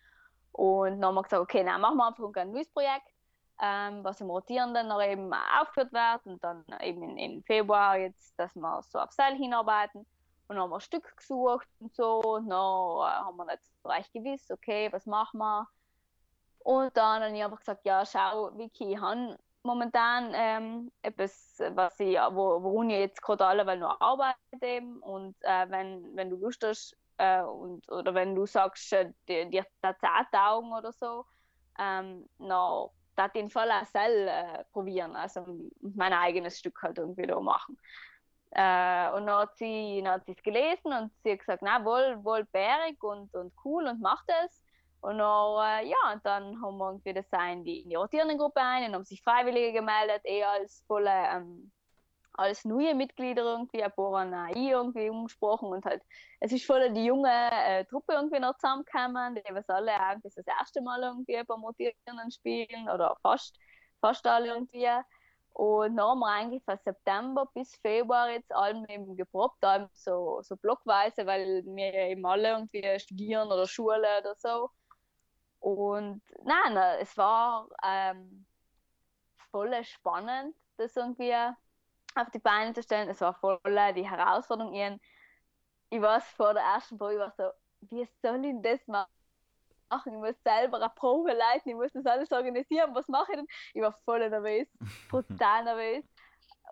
Und 0.52 1.00
dann 1.00 1.06
haben 1.06 1.14
wir 1.16 1.22
gesagt, 1.24 1.42
okay, 1.42 1.64
dann 1.64 1.80
machen 1.80 1.96
wir 1.96 2.06
einfach 2.06 2.32
ein 2.36 2.52
neues 2.52 2.70
Projekt 2.70 3.13
ähm, 3.62 4.02
was 4.02 4.20
im 4.20 4.30
Rotierenden 4.30 4.88
noch 4.88 5.02
eben 5.02 5.32
aufgeführt 5.32 5.92
wird 5.92 6.26
und 6.26 6.42
dann 6.42 6.64
eben 6.80 7.16
in 7.16 7.42
Februar 7.44 7.96
jetzt, 7.96 8.38
dass 8.38 8.54
wir 8.54 8.82
so 8.82 8.98
auf 8.98 9.12
Seil 9.12 9.36
hinarbeiten. 9.36 10.06
Und 10.46 10.56
dann 10.56 10.60
haben 10.60 10.70
wir 10.70 10.76
ein 10.76 10.80
Stück 10.80 11.16
gesucht 11.16 11.68
und 11.80 11.94
so. 11.94 12.20
Und 12.20 12.50
dann 12.50 12.58
äh, 12.58 13.24
haben 13.24 13.36
wir 13.36 13.46
nicht 13.46 13.62
recht 13.84 14.12
gewusst, 14.12 14.50
okay, 14.50 14.92
was 14.92 15.06
machen 15.06 15.38
wir. 15.38 15.68
Und 16.58 16.96
dann 16.96 17.22
habe 17.22 17.36
ich 17.36 17.44
einfach 17.44 17.58
gesagt, 17.58 17.84
ja, 17.84 18.04
schau, 18.04 18.56
Vicky, 18.56 18.92
ich 18.92 19.00
habe 19.00 19.38
momentan 19.62 20.32
ähm, 20.34 20.92
etwas, 21.02 21.62
was 21.74 21.98
ich, 22.00 22.16
wo, 22.16 22.62
worum 22.62 22.90
ich 22.90 22.98
jetzt 22.98 23.22
gerade 23.22 23.46
alle 23.46 23.76
nur 23.76 24.00
arbeite 24.00 24.36
eben. 24.60 24.98
Und 24.98 25.36
äh, 25.40 25.70
wenn, 25.70 26.14
wenn 26.16 26.30
du 26.30 26.36
Lust 26.36 26.62
hast, 26.64 26.96
äh, 27.18 27.42
und, 27.42 27.90
oder 27.90 28.14
wenn 28.14 28.34
du 28.34 28.46
sagst, 28.46 28.92
äh, 28.92 29.12
dir, 29.28 29.46
dir 29.46 29.66
das 29.80 29.96
taugen 30.32 30.72
oder 30.72 30.92
so, 30.92 31.24
ähm, 31.78 32.28
dann 32.38 32.88
da 33.16 33.28
den 33.28 33.50
auch 33.70 33.86
selber 33.86 34.60
äh, 34.60 34.64
probieren, 34.72 35.14
also 35.16 35.44
mein 35.80 36.12
eigenes 36.12 36.58
Stück 36.58 36.82
halt 36.82 36.98
irgendwie 36.98 37.26
da 37.26 37.40
machen. 37.40 37.78
Äh, 38.50 39.10
und 39.12 39.26
dann 39.26 39.40
hat 39.40 39.56
sie 39.56 40.32
es 40.32 40.42
gelesen 40.42 40.92
und 40.92 41.12
sie 41.22 41.32
hat 41.32 41.40
gesagt, 41.40 41.62
na 41.62 41.84
wohl, 41.84 42.24
wohl 42.24 42.44
bärig 42.44 43.02
und, 43.02 43.34
und 43.34 43.52
cool 43.64 43.86
und 43.86 44.00
macht 44.00 44.28
es. 44.44 44.62
Und 45.00 45.18
dann, 45.18 45.60
äh, 45.62 45.86
ja, 45.88 46.12
und 46.12 46.24
dann 46.24 46.62
haben 46.62 46.78
wir 46.78 46.88
irgendwie 46.90 47.12
das 47.12 47.26
in 47.52 47.64
die, 47.64 47.80
in 47.80 47.90
die 47.90 47.96
rotierende 47.96 48.36
Gruppe 48.36 48.60
ein 48.60 48.86
und 48.86 48.94
haben 48.94 49.04
sich 49.04 49.22
Freiwillige 49.22 49.72
gemeldet, 49.72 50.22
eher 50.24 50.50
als 50.50 50.82
volle 50.86 51.10
ähm, 51.10 51.72
als 52.34 52.64
neue 52.64 52.94
Mitglieder 52.94 53.42
irgendwie, 53.42 53.82
ein 53.82 53.92
paar 53.92 54.14
AI 54.14 54.52
irgendwie 54.54 55.08
umgesprochen 55.08 55.68
und 55.68 55.84
halt, 55.84 56.02
es 56.40 56.52
ist 56.52 56.66
voll 56.66 56.92
die 56.92 57.04
junge 57.04 57.30
äh, 57.52 57.84
Truppe 57.84 58.14
irgendwie 58.14 58.40
noch 58.40 58.56
zusammengekommen, 58.56 59.36
die 59.36 59.54
was 59.54 59.68
alle 59.68 59.92
irgendwie 59.92 60.30
das 60.34 60.46
erste 60.46 60.82
Mal 60.82 61.02
irgendwie 61.02 61.42
beim 61.44 61.60
Motivieren 61.60 62.30
spielen 62.30 62.88
oder 62.88 63.16
fast, 63.22 63.56
fast 64.00 64.26
alle 64.26 64.48
irgendwie. 64.48 64.88
Und 65.52 65.96
dann 65.96 66.06
haben 66.06 66.18
wir 66.18 66.26
eigentlich 66.32 66.64
von 66.64 66.76
September 66.84 67.46
bis 67.54 67.76
Februar 67.76 68.28
jetzt 68.30 68.52
allem 68.52 68.84
eben 68.86 69.16
geprobt, 69.16 69.62
allem 69.64 69.88
so, 69.92 70.40
so 70.42 70.56
blockweise, 70.56 71.26
weil 71.26 71.62
wir 71.64 71.94
eben 71.94 72.26
alle 72.26 72.50
irgendwie 72.50 72.98
studieren 72.98 73.46
oder 73.52 73.66
Schule 73.68 74.08
oder 74.20 74.34
so. 74.34 74.70
Und 75.60 76.22
nein, 76.44 76.76
es 77.00 77.16
war 77.16 77.68
ähm, 77.84 78.44
voll 79.52 79.72
spannend, 79.84 80.56
das 80.76 80.96
irgendwie 80.96 81.32
auf 82.14 82.30
die 82.30 82.38
Beine 82.38 82.72
zu 82.72 82.82
stellen. 82.82 83.08
Es 83.08 83.20
war 83.20 83.34
voll 83.34 83.60
die 83.94 84.08
Herausforderung. 84.08 85.00
Ich 85.90 86.00
war 86.00 86.20
vor 86.20 86.54
der 86.54 86.62
ersten 86.62 86.98
Probe, 86.98 87.14
ich 87.14 87.18
war 87.18 87.32
so, 87.36 87.50
wie 87.90 88.08
soll 88.22 88.44
ich 88.44 88.54
das 88.62 88.86
machen? 88.86 89.08
Ich 90.06 90.12
muss 90.12 90.42
selber 90.42 90.78
eine 90.78 90.88
Probe 90.88 91.32
leiten, 91.32 91.68
ich 91.68 91.74
muss 91.76 91.92
das 91.92 92.06
alles 92.06 92.32
organisieren. 92.32 92.94
Was 92.94 93.06
mache 93.06 93.32
ich 93.32 93.36
denn? 93.36 93.46
Ich 93.74 93.82
war 93.82 93.92
voll 94.04 94.28
nervös, 94.28 94.66
brutal 95.10 95.64
nervös, 95.64 96.04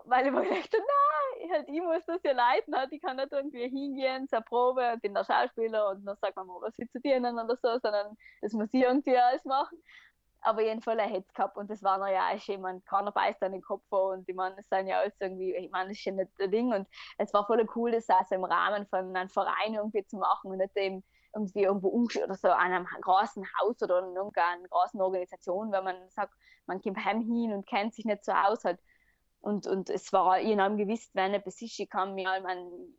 weil 0.05 0.27
ich 0.27 0.33
mir 0.33 0.43
gedacht 0.43 0.73
nein, 0.73 1.51
halt, 1.53 1.69
ich 1.69 1.81
muss 1.81 2.05
das 2.07 2.21
ja 2.25 2.33
leiten. 2.33 2.75
Halt. 2.75 2.91
Ich 2.93 3.01
kann 3.01 3.17
nicht 3.17 3.31
irgendwie 3.31 3.69
hingehen 3.69 4.27
zur 4.29 4.41
Probe 4.41 4.93
und 4.93 5.03
bin 5.03 5.15
der 5.15 5.25
Schauspieler 5.25 5.91
und 5.91 6.05
dann 6.05 6.17
sagt 6.17 6.35
man 6.35 6.47
mal, 6.49 6.61
was 6.63 6.75
sie 6.75 6.89
zu 6.89 6.99
dienen 7.01 7.39
oder 7.39 7.57
so, 7.57 7.79
sondern 7.79 8.17
das 8.41 8.53
muss 8.55 8.69
ich 8.73 8.83
irgendwie 8.83 9.17
alles 9.17 9.45
machen 9.45 9.81
aber 10.43 10.63
jedenfalls 10.63 11.01
er 11.01 11.19
es 11.19 11.33
gehabt 11.33 11.57
und 11.57 11.71
das 11.71 11.83
war 11.83 11.99
noch 11.99 12.09
ja, 12.09 12.35
ich 12.35 12.47
meine, 12.59 12.81
keiner 12.83 13.13
beißt 13.13 13.43
an 13.43 13.53
den 13.53 13.63
Kopf 13.63 13.85
und 13.91 14.29
die 14.29 14.35
Mann 14.35 14.55
sind 14.69 14.89
ja 14.89 15.01
alles 15.01 15.15
irgendwie, 15.21 15.55
ich 15.55 15.71
meine, 15.71 15.91
das 15.91 15.99
ist 15.99 16.05
ja 16.05 16.13
nicht 16.13 16.31
der 16.39 16.49
Ding 16.49 16.73
und 16.73 16.87
es 17.19 17.33
war 17.33 17.47
voll 17.47 17.67
cool, 17.77 17.93
das 17.93 18.09
also 18.09 18.35
im 18.35 18.45
Rahmen 18.45 18.87
von 18.87 19.17
einem 19.17 19.29
Verein 19.29 19.75
irgendwie 19.75 20.05
zu 20.07 20.17
machen 20.19 20.51
und 20.51 20.59
nicht 20.59 20.77
eben 20.77 21.05
irgendwie 21.35 21.63
irgendwo 21.63 21.89
oder 21.89 22.35
so 22.35 22.49
an 22.49 22.73
einem 22.73 22.87
großen 23.01 23.45
Haus 23.61 23.83
oder 23.83 24.01
in 24.01 24.17
irgendeiner 24.17 24.69
großen 24.69 25.01
Organisation, 25.01 25.73
wenn 25.73 25.85
man 25.85 25.97
sagt, 26.11 26.35
man 26.67 26.81
kommt 26.81 27.05
heim 27.05 27.21
hin 27.21 27.53
und 27.53 27.67
kennt 27.67 27.95
sich 27.95 28.05
nicht 28.05 28.25
so 28.25 28.33
aus 28.33 28.65
halt. 28.65 28.81
Und, 29.41 29.67
und 29.67 29.91
es 29.91 30.13
war 30.13 30.41
ich 30.41 30.57
habe 30.57 30.77
gewusst, 30.77 31.11
wenn 31.15 31.35
etwas 31.35 31.61
ist, 31.61 31.79
ich 31.81 31.91
kann 31.91 32.15
mich 32.15 32.29
an, 32.29 32.47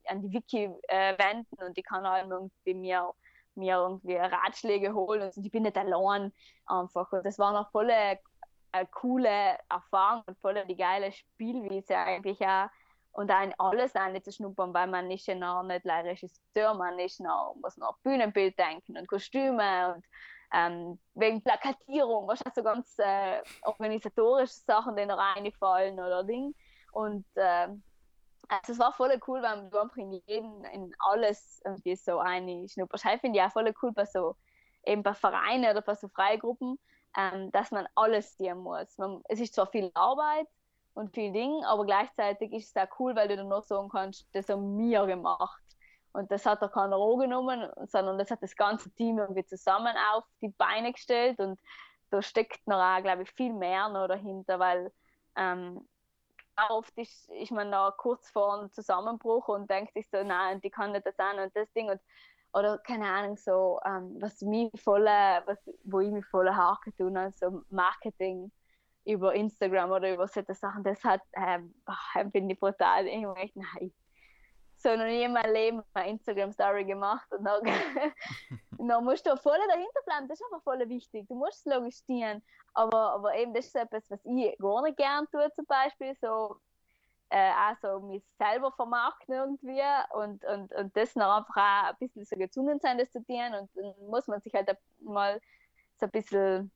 an 0.08 0.22
die 0.22 0.32
Wiki 0.34 0.70
äh, 0.90 1.18
wenden 1.18 1.64
und 1.64 1.78
ich 1.78 1.86
kann 1.86 2.06
halt 2.06 2.30
irgendwie 2.30 2.74
mir 2.74 3.14
mir 3.56 3.76
irgendwie 3.76 4.16
Ratschläge 4.16 4.94
holen 4.94 5.32
und 5.36 5.38
ich 5.38 5.52
bin 5.52 5.64
nicht 5.64 5.78
allein 5.78 6.34
einfach. 6.66 7.12
Und 7.12 7.26
das 7.26 7.40
war 7.40 7.54
noch 7.54 7.72
voll 7.72 7.90
eine, 7.92 8.20
coole 8.92 9.58
Erfahrung 9.70 10.24
und 10.28 10.40
voll 10.40 10.64
die 10.68 10.76
geile 10.76 11.12
Spielwiese 11.12 11.96
eigentlich 11.96 12.42
auch. 12.42 12.68
Und 13.12 13.30
dann 13.30 13.54
alles 13.60 13.94
schnuppern, 14.36 14.74
weil 14.74 14.88
man 14.88 15.12
ist 15.12 15.28
ja 15.28 15.36
noch 15.36 15.62
nicht 15.62 15.86
leider 15.86 16.10
Regisseur, 16.10 16.74
man 16.74 16.98
ist 16.98 17.20
noch, 17.20 17.56
muss 17.62 17.78
noch 17.78 18.00
Bühnenbild 18.00 18.58
denken 18.58 18.98
und 18.98 19.08
Kostüme 19.08 19.94
und 19.94 20.06
ähm, 20.52 21.00
wegen 21.14 21.44
Plakatierung, 21.44 22.28
was 22.28 22.40
so 22.56 22.64
ganz 22.64 22.98
äh, 22.98 23.42
organisatorische 23.64 24.54
Sachen, 24.54 24.96
die 24.96 25.06
noch 25.06 25.18
reinfallen 25.18 25.96
oder 25.96 26.24
Ding. 26.24 26.56
Und 26.92 27.26
äh, 27.36 27.68
also 28.50 28.74
es 28.74 28.80
war 28.80 28.94
voll 28.94 29.20
cool, 29.28 29.42
weil 29.42 29.70
du 29.70 29.80
einfach 29.80 29.98
in 29.98 30.12
jeden, 30.26 30.64
in 30.66 30.94
alles 31.00 31.62
irgendwie 31.66 31.96
so 31.96 32.20
eine 32.20 32.68
schnupperst. 32.68 33.06
Ich 33.06 33.22
finde 33.22 33.46
auch 33.46 33.52
voll 33.52 33.74
cool 33.82 33.92
bei 33.92 34.06
so, 34.06 34.36
eben 34.86 35.04
bei 35.04 35.14
Vereinen 35.14 35.72
oder 35.72 35.82
bei 35.82 35.96
so 35.96 36.08
Freigruppen, 36.10 36.78
ähm, 37.18 37.52
dass 37.52 37.72
man 37.72 37.88
alles 37.96 38.36
dienen 38.38 38.60
muss. 38.60 38.98
Man, 38.98 39.22
es 39.30 39.40
ist 39.40 39.56
zwar 39.56 39.68
viel 39.68 39.92
Arbeit 39.94 40.48
und 40.94 41.14
viel 41.14 41.32
Ding, 41.32 41.64
aber 41.66 41.86
gleichzeitig 41.86 42.52
ist 42.54 42.76
es 42.76 42.82
auch 42.82 43.00
cool, 43.00 43.16
weil 43.16 43.28
du 43.28 43.38
dann 43.38 43.48
noch 43.48 43.64
sagen 43.64 43.90
kannst, 43.90 44.28
das 44.34 44.50
haben 44.50 44.78
wir 44.78 45.06
gemacht. 45.06 45.62
Und 46.12 46.32
das 46.32 46.46
hat 46.46 46.62
da 46.62 46.68
keiner 46.68 46.98
angenommen, 46.98 47.70
sondern 47.88 48.20
das 48.20 48.30
hat 48.30 48.44
das 48.44 48.56
ganze 48.56 48.92
Team 48.92 49.18
irgendwie 49.18 49.46
zusammen 49.46 49.96
auf 50.14 50.24
die 50.42 50.50
Beine 50.50 50.94
gestellt 50.94 51.40
und 51.40 51.60
da 52.12 52.22
steckt 52.22 52.68
noch 52.68 52.78
auch, 52.80 53.02
glaube 53.02 53.24
ich, 53.24 53.32
viel 53.32 53.52
mehr 53.54 53.90
noch 53.90 54.08
dahinter, 54.08 54.60
weil 54.60 54.94
ähm, 55.36 55.88
oft 56.70 56.98
ist, 56.98 57.30
ist 57.32 57.52
man 57.52 57.72
da 57.72 57.92
kurz 57.98 58.30
vor 58.30 58.60
einem 58.60 58.72
Zusammenbruch 58.72 59.48
und 59.48 59.70
denkt 59.70 59.94
sich 59.94 60.08
so, 60.10 60.24
nein, 60.24 60.62
die 60.62 60.70
kann 60.70 60.92
nicht 60.92 61.06
das 61.06 61.16
sein 61.18 61.40
und 61.40 61.56
das 61.56 61.72
Ding 61.74 61.90
und 61.90 62.00
oder 62.54 62.78
keine 62.80 63.10
Ahnung, 63.10 63.36
so, 63.38 63.80
ähm, 63.86 64.18
was 64.22 64.42
mich 64.42 64.72
voll, 64.82 65.06
was, 65.06 65.58
wo 65.84 66.00
ich 66.00 66.12
mich 66.12 66.26
voll 66.28 66.50
Haken 66.50 66.96
tun, 66.96 67.18
also 67.18 67.64
Marketing 67.70 68.52
über 69.06 69.34
Instagram 69.34 69.92
oder 69.92 70.14
über 70.14 70.28
solche 70.28 70.54
Sachen, 70.54 70.84
das 70.84 71.04
hat, 71.04 71.22
ähm, 71.34 71.74
finde 72.32 72.54
ich 72.54 72.60
brutal. 72.60 73.08
Ich 73.08 73.24
meine, 73.24 73.50
nein, 73.56 73.92
so 74.84 74.96
noch 74.96 75.06
nie 75.06 75.24
in 75.24 75.34
meinem 75.34 75.54
Leben 75.54 75.84
eine 75.94 76.10
Instagram-Story 76.12 76.86
gemacht 76.86 77.32
und 77.32 77.44
dann, 77.46 77.64
dann 78.78 79.04
musst 79.04 79.26
du 79.26 79.36
voll 79.38 79.58
dahinter 79.68 80.02
bleiben, 80.06 80.28
das 80.28 80.40
ist 80.40 80.46
einfach 80.46 80.64
voll 80.64 80.88
wichtig. 80.90 81.28
Du 81.28 81.36
musst 81.36 81.66
es 81.66 81.74
logistieren, 81.74 82.44
aber, 82.74 83.14
aber 83.14 83.36
eben 83.36 83.54
das 83.54 83.68
ist 83.68 83.76
etwas, 83.76 84.10
was 84.12 84.20
ich 84.26 84.58
gar 84.60 84.84
nicht 84.84 84.98
gern 84.98 85.28
tue 85.32 85.50
zum 85.54 85.66
Beispiel, 85.66 86.16
so 86.22 86.58
äh, 87.30 87.52
auch 87.52 87.78
so 87.82 88.00
mich 88.02 88.24
selber 88.38 88.72
vermarkten 88.74 89.34
irgendwie 89.34 89.82
und, 90.12 90.46
und, 90.46 90.72
und 90.76 90.96
das 90.96 91.16
noch 91.16 91.38
einfach 91.38 91.58
auch 91.58 91.90
ein 91.90 91.98
bisschen 92.00 92.26
so 92.26 92.36
gezwungen 92.36 92.80
sein, 92.80 92.98
das 92.98 93.12
zu 93.12 93.24
tun 93.24 93.56
und 93.60 93.70
dann 93.76 93.94
muss 94.08 94.28
man 94.28 94.40
sich 94.42 94.54
halt 94.54 94.78
mal 95.00 95.40
so 95.96 96.06
ein 96.06 96.12
bisschen 96.12 96.72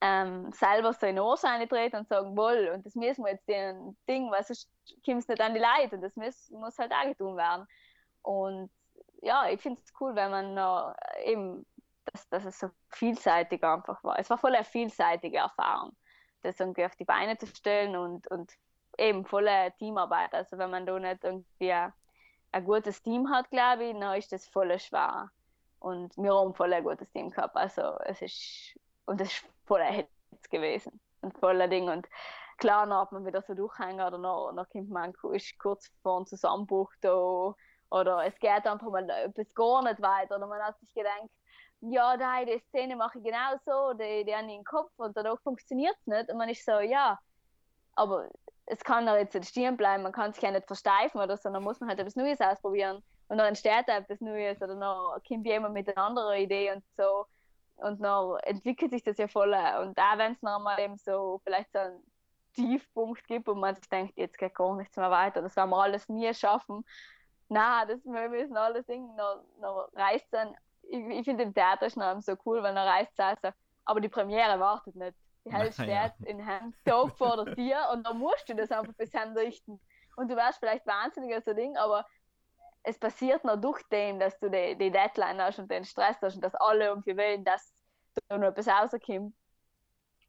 ähm, 0.00 0.52
selber 0.52 0.92
so 0.92 1.06
in 1.06 1.18
Ohrscheine 1.18 1.68
treten 1.68 1.96
und 1.96 2.08
sagen, 2.08 2.36
wohl, 2.36 2.70
und 2.74 2.84
das 2.84 2.94
müssen 2.94 3.24
wir 3.24 3.32
jetzt 3.32 3.48
den 3.48 3.96
Ding, 4.08 4.30
weil 4.30 4.44
sonst 4.44 4.70
kommt 5.04 5.18
es 5.18 5.28
nicht 5.28 5.40
an 5.40 5.54
die 5.54 5.60
Leute 5.60 5.96
und 5.96 6.02
das 6.02 6.16
muss, 6.16 6.50
muss 6.50 6.78
halt 6.78 6.92
auch 6.92 7.04
getan 7.04 7.36
werden. 7.36 7.66
Und 8.22 8.70
ja, 9.22 9.48
ich 9.48 9.60
finde 9.60 9.80
es 9.82 9.92
cool, 10.00 10.14
wenn 10.14 10.30
man 10.30 10.54
noch 10.54 10.94
eben, 11.24 11.66
dass, 12.04 12.28
dass 12.28 12.44
es 12.44 12.58
so 12.58 12.70
vielseitig 12.90 13.62
einfach 13.64 14.02
war. 14.04 14.18
Es 14.18 14.30
war 14.30 14.38
voll 14.38 14.54
eine 14.54 14.64
vielseitige 14.64 15.38
Erfahrung, 15.38 15.96
das 16.42 16.60
irgendwie 16.60 16.84
auf 16.84 16.96
die 16.96 17.04
Beine 17.04 17.38
zu 17.38 17.46
stellen 17.46 17.96
und, 17.96 18.30
und 18.30 18.52
eben 18.98 19.24
volle 19.24 19.72
Teamarbeit. 19.78 20.34
Also 20.34 20.58
wenn 20.58 20.70
man 20.70 20.86
da 20.86 20.98
nicht 20.98 21.24
irgendwie 21.24 21.72
ein, 21.72 21.92
ein 22.52 22.64
gutes 22.64 23.02
Team 23.02 23.30
hat, 23.30 23.50
glaube 23.50 23.84
ich, 23.84 23.98
dann 23.98 24.16
ist 24.16 24.32
das 24.32 24.46
voll 24.48 24.78
schwer. 24.78 25.30
Und 25.78 26.16
wir 26.16 26.34
haben 26.34 26.54
voll 26.54 26.72
ein 26.72 26.84
gutes 26.84 27.10
Team 27.12 27.30
gehabt. 27.30 27.56
Also 27.56 27.98
es 28.04 28.22
ist, 28.22 28.78
und 29.06 29.20
es 29.20 29.32
ist 29.32 29.44
voller 29.66 29.86
Hitze 29.86 30.48
gewesen 30.50 31.00
und 31.20 31.38
voller 31.38 31.68
Ding. 31.68 31.88
Und 31.88 32.06
klar, 32.58 32.86
dann 32.86 32.98
hat 32.98 33.12
man 33.12 33.26
wieder 33.26 33.42
so 33.42 33.54
durchhängen 33.54 34.06
oder 34.06 34.18
noch, 34.18 34.52
noch 34.52 34.68
kommt 34.68 34.90
man 34.90 35.12
ist 35.32 35.58
kurz 35.58 35.90
vor 36.02 36.16
einem 36.16 36.26
Zusammenbruch 36.26 36.92
da. 37.00 37.54
Oder 37.90 38.26
es 38.26 38.36
geht 38.38 38.66
einfach 38.66 38.90
mal 38.90 39.08
etwas 39.08 39.52
gar 39.54 39.82
nicht 39.82 40.02
weiter. 40.02 40.36
Oder 40.36 40.46
man 40.46 40.60
hat 40.60 40.78
sich 40.80 40.92
gedacht, 40.92 41.30
ja, 41.80 42.16
die 42.16 42.58
Szene 42.68 42.96
mache 42.96 43.18
ich 43.18 43.24
genau 43.24 43.56
so, 43.64 43.92
die, 43.94 44.24
die 44.24 44.34
haben 44.34 44.48
den 44.48 44.64
Kopf 44.64 44.90
und 44.96 45.16
dadurch 45.16 45.40
funktioniert 45.42 45.94
es 46.00 46.06
nicht. 46.06 46.30
Und 46.30 46.38
man 46.38 46.48
ist 46.48 46.64
so, 46.64 46.80
ja, 46.80 47.18
aber 47.94 48.28
es 48.66 48.80
kann 48.80 49.06
doch 49.06 49.14
jetzt 49.14 49.34
nicht 49.34 49.48
stehen 49.48 49.76
bleiben, 49.76 50.02
man 50.02 50.12
kann 50.12 50.32
sich 50.32 50.42
ja 50.42 50.50
nicht 50.50 50.66
versteifen 50.66 51.20
oder 51.20 51.36
so, 51.36 51.50
dann 51.50 51.62
muss 51.62 51.78
man 51.78 51.88
halt 51.88 52.00
etwas 52.00 52.16
Neues 52.16 52.40
ausprobieren. 52.40 53.02
Und 53.28 53.38
dann 53.38 53.48
entsteht 53.48 53.88
etwas 53.88 54.20
Neues. 54.20 54.60
Oder 54.62 54.76
dann 54.76 55.22
kommt 55.26 55.46
jemand 55.46 55.74
mit 55.74 55.88
einer 55.88 56.06
anderen 56.06 56.38
Idee 56.38 56.72
und 56.72 56.84
so 56.96 57.26
und 57.76 58.02
dann 58.02 58.38
entwickelt 58.42 58.90
sich 58.90 59.02
das 59.02 59.18
ja 59.18 59.28
voll. 59.28 59.54
Und 59.54 59.98
auch 59.98 60.18
wenn 60.18 60.32
es 60.32 60.42
nochmal 60.42 60.80
eben 60.80 60.96
so 60.96 61.40
vielleicht 61.44 61.72
so 61.72 61.78
einen 61.78 62.02
Tiefpunkt 62.54 63.26
gibt 63.26 63.48
und 63.48 63.60
man 63.60 63.74
sich 63.74 63.88
denkt, 63.88 64.16
jetzt 64.16 64.38
geht 64.38 64.54
gar 64.54 64.74
nichts 64.76 64.96
mehr 64.96 65.10
weiter, 65.10 65.42
das 65.42 65.56
werden 65.56 65.70
wir 65.70 65.82
alles 65.82 66.08
nie 66.08 66.32
schaffen. 66.34 66.84
Na, 67.48 67.84
das 67.84 68.04
wir 68.04 68.28
müssen 68.28 68.56
alles 68.56 68.88
irgendwie 68.88 69.14
noch, 69.14 69.44
noch 69.60 69.88
reißt 69.94 70.32
dann. 70.32 70.54
Ich, 70.82 70.98
ich 70.98 71.24
finde 71.24 71.44
im 71.44 71.54
Theater 71.54 71.88
noch 71.96 72.20
so 72.20 72.34
cool, 72.44 72.62
wenn 72.62 72.76
er 72.76 72.86
reißt 72.86 73.16
also, 73.20 73.50
aber 73.84 74.00
die 74.00 74.08
Premiere 74.08 74.58
wartet 74.58 74.96
nicht. 74.96 75.16
Die 75.44 75.52
Hälfte 75.52 75.84
steht 75.84 75.88
ja. 75.88 76.12
in 76.24 76.44
Hand 76.44 76.74
so 76.84 77.08
vor 77.08 77.44
Tür 77.54 77.90
und 77.92 78.04
dann 78.04 78.18
musst 78.18 78.48
du 78.48 78.54
das 78.54 78.72
einfach 78.72 78.94
bis 78.94 79.14
richten. 79.14 79.80
Und 80.16 80.28
du 80.28 80.34
wärst 80.34 80.58
vielleicht 80.58 80.86
wahnsinniger 80.86 81.40
so 81.40 81.52
Ding, 81.52 81.76
aber 81.76 82.04
es 82.86 82.98
passiert 82.98 83.44
nur 83.44 83.56
durch 83.56 83.82
dem, 83.88 84.20
dass 84.20 84.38
du 84.38 84.48
die, 84.48 84.76
die 84.78 84.92
Deadline 84.92 85.42
hast 85.42 85.58
und 85.58 85.68
den 85.70 85.84
Stress 85.84 86.16
hast 86.22 86.36
und 86.36 86.42
dass 86.42 86.54
alle 86.54 86.86
irgendwie 86.86 87.16
wollen, 87.16 87.44
dass 87.44 87.74
da 88.28 88.38
noch 88.38 88.48
etwas 88.48 88.68
rauskommt. 88.68 89.34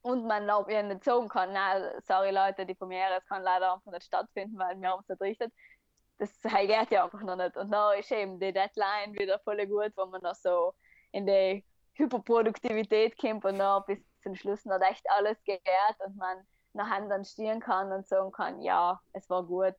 Und 0.01 0.25
man 0.25 0.49
auch 0.49 0.67
ja 0.67 0.81
nicht 0.81 1.03
sagen 1.03 1.27
kann, 1.29 1.53
na, 1.53 2.01
sorry 2.01 2.31
Leute, 2.31 2.65
die 2.65 2.73
Premiere 2.73 3.21
kann 3.27 3.43
leider 3.43 3.73
einfach 3.73 3.91
nicht 3.91 4.05
stattfinden, 4.05 4.57
weil 4.57 4.79
wir 4.81 4.89
haben 4.89 5.01
es 5.01 5.09
entrichtet. 5.09 5.53
Das 6.17 6.41
geht 6.41 6.91
ja 6.91 7.03
einfach 7.03 7.21
noch 7.21 7.35
nicht. 7.35 7.55
Und 7.57 7.69
dann 7.69 7.99
ist 7.99 8.11
eben 8.11 8.39
die 8.39 8.53
Deadline 8.53 9.13
wieder 9.13 9.37
voll 9.39 9.63
gut, 9.67 9.93
wo 9.95 10.07
man 10.07 10.21
noch 10.21 10.35
so 10.35 10.73
in 11.11 11.27
die 11.27 11.63
Hyperproduktivität 11.93 13.19
kommt 13.19 13.45
und 13.45 13.59
dann 13.59 13.83
bis 13.85 13.99
zum 14.23 14.33
Schluss 14.33 14.65
noch 14.65 14.81
echt 14.81 15.07
alles 15.11 15.37
geht 15.43 15.61
und 16.05 16.15
man 16.15 16.47
nachher 16.73 17.07
dann 17.07 17.23
stehen 17.23 17.59
kann 17.59 17.91
und 17.91 18.07
sagen 18.07 18.31
kann, 18.31 18.61
ja, 18.61 18.99
es 19.13 19.29
war 19.29 19.43
gut 19.43 19.75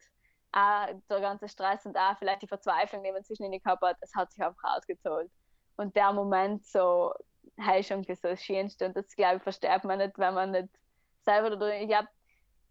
auch 0.59 0.89
der 1.09 1.21
ganze 1.21 1.49
Stress 1.49 1.87
und 1.87 1.97
auch 1.97 2.17
vielleicht 2.19 2.43
die 2.43 2.49
Verzweiflung, 2.49 3.03
die 3.03 3.13
man 3.13 3.25
zwischen 3.25 3.51
den 3.51 3.61
gehabt 3.61 3.83
hat, 3.83 3.97
es 4.01 4.15
hat 4.15 4.33
sich 4.33 4.43
einfach 4.43 4.77
ausgezahlt. 4.77 5.31
Und 5.77 5.95
der 5.95 6.13
Moment 6.13 6.67
so, 6.67 7.13
hey, 7.57 7.83
schon 7.83 8.03
so 8.05 8.15
das 8.23 8.43
Schönste 8.43 8.87
und 8.87 8.97
das, 8.97 9.15
glaube 9.15 9.37
ich, 9.37 9.43
versteht 9.43 9.85
man 9.85 9.99
nicht, 9.99 10.19
wenn 10.19 10.35
man 10.35 10.51
nicht 10.51 10.69
selber 11.25 11.55
oder 11.57 11.75
ich 11.75 11.89
glaube, 11.89 12.09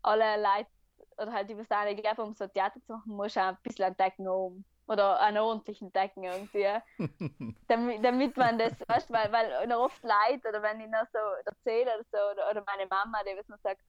alle 0.01 0.37
Leute 0.37 0.69
oder 1.17 1.33
halt 1.33 1.49
die 1.49 1.55
Personen, 1.55 1.87
ich 1.87 2.01
glaube, 2.01 2.23
um 2.23 2.33
so 2.33 2.47
Theater 2.47 2.79
zu 2.85 2.93
machen, 2.93 3.15
muss 3.15 3.37
auch 3.37 3.43
ein 3.43 3.57
bisschen 3.63 3.85
entdecken 3.85 4.27
um 4.27 4.63
oder 4.87 5.19
einen 5.19 5.37
ordentlichen 5.37 5.91
Decken 5.91 6.23
irgendwie, 6.23 6.67
damit, 7.67 8.05
damit 8.05 8.37
man 8.37 8.57
das, 8.57 8.73
weißt, 8.87 9.11
weil, 9.11 9.31
weil 9.31 9.71
oft 9.73 10.01
Leid 10.03 10.45
oder 10.47 10.61
wenn 10.61 10.79
ich 10.79 10.87
noch 10.87 11.05
so 11.11 11.19
erzähle 11.45 11.93
oder 11.95 12.05
so, 12.11 12.17
oder, 12.31 12.51
oder 12.51 12.63
meine 12.65 12.87
Mama, 12.87 13.19
die 13.23 13.37
was 13.37 13.47
man 13.47 13.59
sagt, 13.63 13.81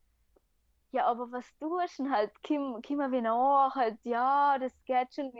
ja, 0.91 1.07
aber 1.07 1.30
was 1.30 1.45
tust 1.59 1.99
du 1.99 2.11
halt, 2.11 2.32
komm, 2.47 2.80
komm 2.86 3.12
wie 3.12 3.20
nach, 3.20 3.74
halt, 3.74 3.99
ja, 4.05 4.59
das 4.59 4.72
geht 4.86 5.14
schon. 5.14 5.30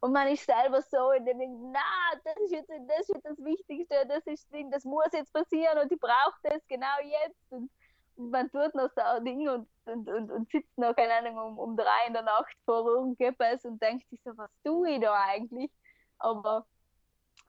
Und 0.00 0.12
man 0.12 0.28
ist 0.28 0.44
selber 0.44 0.82
so 0.82 1.10
in 1.12 1.24
dem 1.24 1.38
Ding, 1.38 1.72
na, 1.72 2.18
das 2.24 2.36
ist 2.44 2.52
jetzt 2.52 2.68
das, 2.68 3.00
ist 3.00 3.14
jetzt 3.14 3.24
das 3.24 3.38
Wichtigste, 3.38 4.06
das 4.08 4.26
ist 4.26 4.52
Ding, 4.52 4.70
das 4.70 4.84
muss 4.84 5.08
jetzt 5.12 5.32
passieren 5.32 5.78
und 5.78 5.90
ich 5.90 5.98
brauche 5.98 6.38
das 6.42 6.66
genau 6.68 6.86
jetzt. 7.02 7.40
Und, 7.50 7.70
und, 8.16 8.30
man 8.30 8.50
tut 8.50 8.74
noch 8.74 8.90
so 8.94 9.24
Dinge 9.24 9.54
und, 9.54 9.68
und, 9.86 10.08
und, 10.08 10.30
und 10.30 10.50
sitzt 10.50 10.76
noch, 10.76 10.94
keine 10.94 11.14
Ahnung, 11.14 11.38
um, 11.38 11.58
um 11.58 11.76
drei 11.76 12.06
in 12.06 12.12
der 12.12 12.22
Nacht 12.22 12.54
vor 12.64 12.86
irgendetwas 12.86 13.64
und 13.64 13.80
denkt 13.80 14.08
sich 14.10 14.20
so, 14.22 14.36
was 14.36 14.50
tue 14.64 14.90
ich 14.90 15.00
da 15.00 15.14
eigentlich? 15.14 15.70
Aber 16.18 16.66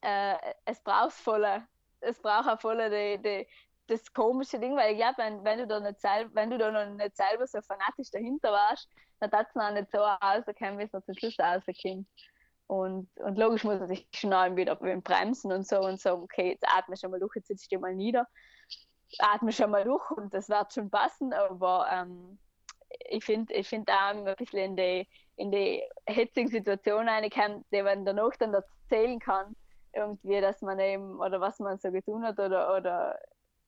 äh, 0.02 0.36
es 0.66 0.82
braucht 0.82 1.14
voller, 1.14 1.68
es 2.02 2.20
braucht 2.22 2.48
auch 2.48 2.62
voller 2.62 2.90
die, 2.90 3.22
die, 3.22 3.48
das 3.90 4.14
komische 4.14 4.60
Ding, 4.60 4.76
weil 4.76 4.94
ich 4.94 4.98
glaube, 4.98 5.18
wenn, 5.18 5.44
wenn, 5.44 5.60
du 5.60 5.68
da 5.68 5.80
nicht 5.80 6.00
selber, 6.00 6.30
wenn 6.34 6.50
du 6.50 6.58
da 6.58 6.72
noch 6.72 6.94
nicht 6.96 7.16
selber 7.16 7.48
so 7.48 7.62
fanatisch 7.62 8.12
dahinter 8.12 8.52
warst, 8.52 8.90
dann 9.20 9.32
hat 9.32 9.48
es 9.50 9.56
noch 9.56 9.72
nicht 9.72 9.92
so 9.92 10.00
rauskommen, 10.00 10.80
wie 10.80 10.84
es 10.84 10.94
noch 10.94 11.04
zum 11.04 11.16
Schluss 11.16 11.40
rauskommt. 11.40 12.08
Und, 12.68 13.10
und 13.18 13.38
logisch 13.38 13.64
muss 13.64 13.80
man 13.80 13.88
sich 13.88 14.08
schnell 14.14 14.56
wieder 14.56 14.76
bremsen 14.76 15.52
und 15.52 15.68
so 15.68 15.80
und 15.80 16.00
so, 16.00 16.12
okay, 16.14 16.52
jetzt 16.52 16.66
atme 16.68 16.96
schon 16.96 17.10
mal 17.10 17.20
durch, 17.20 17.36
jetzt 17.36 17.48
sitze 17.48 17.64
ich 17.64 17.70
dir 17.70 17.80
mal 17.80 17.96
nieder, 17.96 18.28
atme 19.18 19.52
schon 19.52 19.72
mal 19.72 19.84
durch 19.84 20.12
und 20.12 20.34
das 20.36 20.50
wird 20.50 20.72
schon 20.72 20.90
passen, 20.92 21.34
aber 21.34 21.88
ähm, 21.92 22.38
ich 23.10 23.26
finde 23.26 23.54
ich 23.56 23.68
find 23.68 23.90
auch 23.90 24.10
ein 24.10 24.36
bisschen 24.38 24.60
in 24.60 24.76
die, 24.76 25.08
in 25.36 25.52
die 25.52 25.82
hitzige 26.08 26.50
Situation 26.50 27.10
reinkommt, 27.10 27.66
die 27.74 27.82
man 27.82 28.06
danach 28.06 28.36
dann 28.38 28.54
erzählen 28.54 29.20
kann, 29.20 29.56
irgendwie, 29.94 30.40
dass 30.40 30.62
man 30.62 30.80
eben, 30.80 31.20
oder 31.20 31.42
was 31.42 31.60
man 31.60 31.80
so 31.80 31.92
getan 31.92 32.24
hat 32.24 32.40
oder, 32.40 32.76
oder 32.76 33.18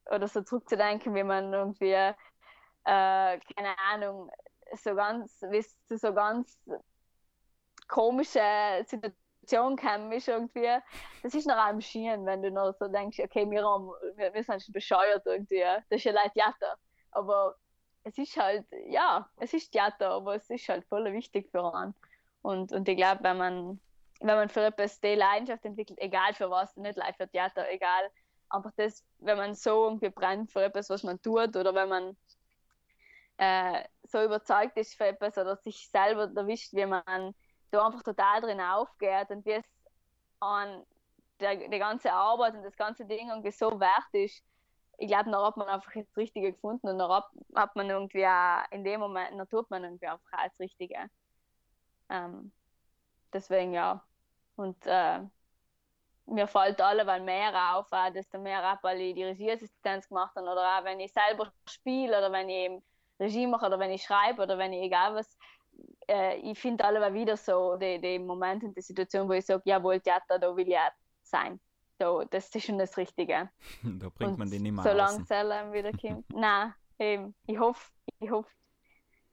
oder 0.10 0.28
so 0.28 0.42
zurückzudenken, 0.42 1.16
wie 1.16 1.24
man 1.24 1.54
irgendwie, 1.54 1.92
äh, 1.92 2.14
keine 2.84 3.78
Ahnung, 3.92 4.32
so 4.76 4.96
ganz, 4.96 5.42
es 5.52 5.86
zu 5.86 5.98
so 5.98 6.14
ganz 6.14 6.58
komische 7.88 8.86
Situationen 8.86 9.76
kam, 9.76 10.12
ist 10.12 10.28
irgendwie, 10.28 10.70
das 11.24 11.34
ist 11.34 11.48
noch 11.48 11.58
am 11.58 11.82
Schien, 11.82 12.26
wenn 12.26 12.42
du 12.42 12.52
noch 12.52 12.74
so 12.80 12.88
denkst, 12.88 13.20
okay, 13.20 13.50
wir, 13.50 13.62
wir, 14.16 14.34
wir 14.34 14.44
sind 14.44 14.64
schon 14.64 14.74
bescheuert 14.74 15.26
irgendwie, 15.26 15.62
das 15.62 15.84
ist 16.00 16.06
ja 16.06 16.14
leid 16.14 16.34
Theater, 16.34 16.78
aber 17.12 17.56
es 18.04 18.18
ist 18.18 18.36
halt, 18.38 18.66
ja, 18.88 19.30
es 19.38 19.54
ist 19.54 19.72
Theater, 19.72 20.12
aber 20.12 20.36
es 20.36 20.50
ist 20.50 20.68
halt 20.70 20.86
voll 20.86 21.12
wichtig 21.14 21.50
für 21.52 21.74
einen. 21.74 21.94
Und, 22.42 22.72
und 22.72 22.88
ich 22.90 22.98
glaube, 22.98 23.24
wenn 23.24 23.38
man, 23.38 23.80
wenn 24.20 24.36
man 24.36 24.50
für 24.50 24.66
etwas 24.66 25.00
die 25.00 25.16
Leidenschaft 25.16 25.66
entwickelt, 25.66 26.00
egal 26.02 26.34
für 26.34 26.50
was, 26.50 26.76
nicht 26.78 26.98
live 26.98 27.16
für 27.18 27.28
Theater, 27.28 27.70
egal 27.70 28.10
einfach 28.52 28.72
das, 28.78 29.04
wenn 29.20 29.38
man 29.38 29.56
so 29.56 29.86
irgendwie 29.86 30.10
brennt 30.10 30.52
für 30.52 30.64
etwas, 30.64 30.90
was 30.90 31.04
man 31.04 31.22
tut, 31.22 31.56
oder 31.56 31.74
wenn 31.74 31.90
man 31.90 32.18
äh, 33.38 33.84
so 34.04 34.24
überzeugt 34.24 34.78
ist 34.78 34.96
für 34.96 35.08
etwas 35.08 35.38
oder 35.38 35.58
sich 35.58 35.90
selber 35.90 36.32
erwischt, 36.36 36.74
wie 36.74 36.86
man 36.86 37.34
da 37.72 37.86
einfach 37.86 38.04
total 38.04 38.42
drin 38.42 38.62
aufgeht 38.62 39.30
und 39.30 39.46
wie 39.46 39.54
es 39.54 39.66
an 40.40 40.84
der, 41.40 41.56
die 41.56 41.80
ganze 41.80 42.12
Arbeit 42.12 42.56
und 42.56 42.64
das 42.64 42.76
ganze 42.76 43.06
Ding 43.06 43.30
irgendwie 43.30 43.52
so 43.52 43.80
wert 43.80 44.14
ist, 44.14 44.44
ich 44.98 45.08
glaube, 45.08 45.32
dann 45.32 45.42
hat 45.44 45.58
man 45.58 45.68
einfach 45.68 45.92
das 45.94 46.16
Richtige 46.16 46.52
gefunden 46.54 46.88
und 46.88 47.00
dann 47.00 47.24
hat 47.56 47.76
man 47.76 47.90
irgendwie 47.90 48.26
auch 48.26 48.64
in 48.70 48.84
dem 48.84 49.00
Moment, 49.00 49.38
dann 49.38 49.50
tut 49.50 49.70
man 49.72 49.84
irgendwie 49.84 50.08
einfach 50.08 50.30
das 50.44 50.60
Richtige. 50.60 51.10
Ähm, 52.10 52.52
deswegen 53.34 53.74
ja. 53.74 54.04
Und 54.56 54.78
äh, 54.86 55.22
mir 56.26 56.48
fällt 56.48 56.82
alleweil 56.82 57.22
mehr 57.22 57.76
auf, 57.76 57.92
auch, 57.92 58.12
desto 58.12 58.40
mehr 58.40 58.64
ab, 58.64 58.80
weil 58.84 59.00
ich 59.02 59.16
die 59.16 59.24
Regieassistenz 59.24 60.08
gemacht 60.08 60.36
habe 60.36 60.48
oder 60.48 60.80
auch 60.80 60.84
wenn 60.84 61.00
ich 61.00 61.12
selber 61.12 61.52
spiele 61.68 62.18
oder 62.18 62.32
wenn 62.32 62.50
ich 62.50 62.56
eben 62.56 62.84
Regie 63.20 63.48
mache 63.48 63.66
oder 63.66 63.80
wenn 63.80 63.92
ich 63.92 64.04
schreibe 64.04 64.42
oder 64.42 64.58
wenn 64.58 64.74
ich 64.74 64.84
egal 64.84 65.16
was. 65.16 65.38
Äh, 66.08 66.38
ich 66.38 66.60
finde 66.60 66.84
alleweil 66.84 67.14
wieder 67.14 67.38
so 67.38 67.76
die, 67.76 68.00
die 68.00 68.20
Momente 68.20 68.66
und 68.66 68.76
die 68.76 68.82
Situation, 68.82 69.28
wo 69.28 69.34
ich 69.34 69.46
sage, 69.46 69.62
jawohl, 69.66 70.00
Theater, 70.00 70.40
da 70.40 70.56
will 70.56 70.68
ich 70.68 70.78
auch 70.78 70.92
sein. 71.22 71.60
So, 72.00 72.24
das 72.24 72.50
ist 72.50 72.66
schon 72.66 72.80
das 72.80 72.98
Richtige. 72.98 73.50
da 73.84 74.10
bringt 74.10 74.32
und 74.32 74.40
man 74.40 74.50
den 74.50 74.64
nicht 74.64 74.72
mehr 74.72 74.84
Solange 74.84 75.22
es 75.22 75.30
wieder 75.30 75.92
kommt. 75.92 76.26
Nein, 76.34 76.74
eben. 76.98 77.36
Ich 77.46 77.60
hoffe, 77.60 77.92
ich 78.20 78.32
hoffe. 78.32 78.50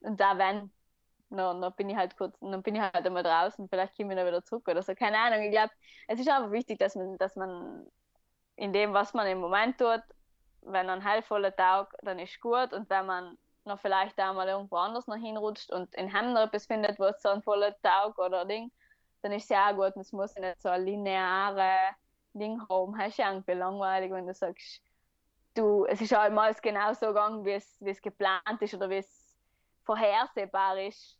Und 0.01 0.21
da 0.21 0.37
wenn, 0.37 0.71
dann, 1.31 1.61
dann 1.61 1.73
bin 1.75 1.91
ich 1.91 1.97
halt 1.97 2.17
kurz, 2.17 2.39
dann 2.41 2.63
bin 2.63 2.75
ich 2.75 2.81
halt 2.81 3.07
einmal 3.07 3.23
draußen, 3.23 3.69
vielleicht 3.69 3.97
komme 3.97 4.13
ich 4.13 4.19
dann 4.19 4.27
wieder 4.27 4.45
zurück 4.45 4.67
oder 4.69 4.83
so, 4.83 4.95
keine 4.95 5.19
Ahnung. 5.19 5.43
Ich 5.43 5.51
glaube, 5.51 5.73
es 6.07 6.21
ist 6.21 6.29
einfach 6.29 6.51
wichtig, 6.51 6.79
dass 6.79 6.95
man, 6.95 7.19
dass 7.19 7.37
man 7.37 7.87
in 8.57 8.73
dem, 8.73 8.93
was 8.93 9.15
man 9.15 9.27
im 9.27 9.39
Moment 9.39 9.79
tut, 9.79 10.03
wenn 10.63 10.91
ein 10.91 11.05
heilvoller 11.05 11.55
Tag, 11.55 11.95
dann 12.03 12.19
ist 12.19 12.41
gut 12.41 12.73
und 12.73 12.91
wenn 12.91 13.07
man 13.07 13.39
noch 13.65 13.81
vielleicht 13.81 14.19
auch 14.21 14.35
mal 14.35 14.49
irgendwo 14.49 14.77
anders 14.77 15.07
noch 15.07 15.17
hinrutscht 15.17 15.71
und 15.71 15.95
in 15.95 16.09
Hemden 16.13 16.37
etwas 16.37 16.67
findet, 16.67 16.99
wo 16.99 17.05
es 17.05 17.23
so 17.23 17.29
ein 17.29 17.43
voller 17.43 17.79
Tag 17.83 18.19
oder 18.19 18.45
Ding, 18.45 18.73
dann 19.23 19.33
ist 19.33 19.45
es 19.45 19.49
ja 19.51 19.71
auch 19.71 19.77
gut 19.77 19.95
und 19.97 20.03
es 20.03 20.13
muss 20.13 20.35
nicht 20.37 20.61
so 20.61 20.71
ein 20.71 20.85
lineare 20.85 21.95
Ding 22.33 22.61
haben. 22.69 22.99
Es 23.01 23.11
ist 23.11 23.19
ja 23.19 23.31
irgendwie 23.31 23.53
langweilig, 23.53 24.11
wenn 24.13 24.27
du 24.27 24.35
sagst, 24.35 24.83
du 25.55 25.85
es 25.87 26.01
ist 26.01 26.17
halt 26.17 26.33
mal 26.33 26.55
genau 26.55 26.93
so 26.95 27.09
gegangen, 27.09 27.45
wie 27.45 27.53
es 27.91 28.03
geplant 28.03 28.61
ist 28.61 28.75
oder 28.75 28.89
wie 28.91 28.99
es 28.99 29.37
vorhersehbar 29.85 30.79
ist. 30.79 31.18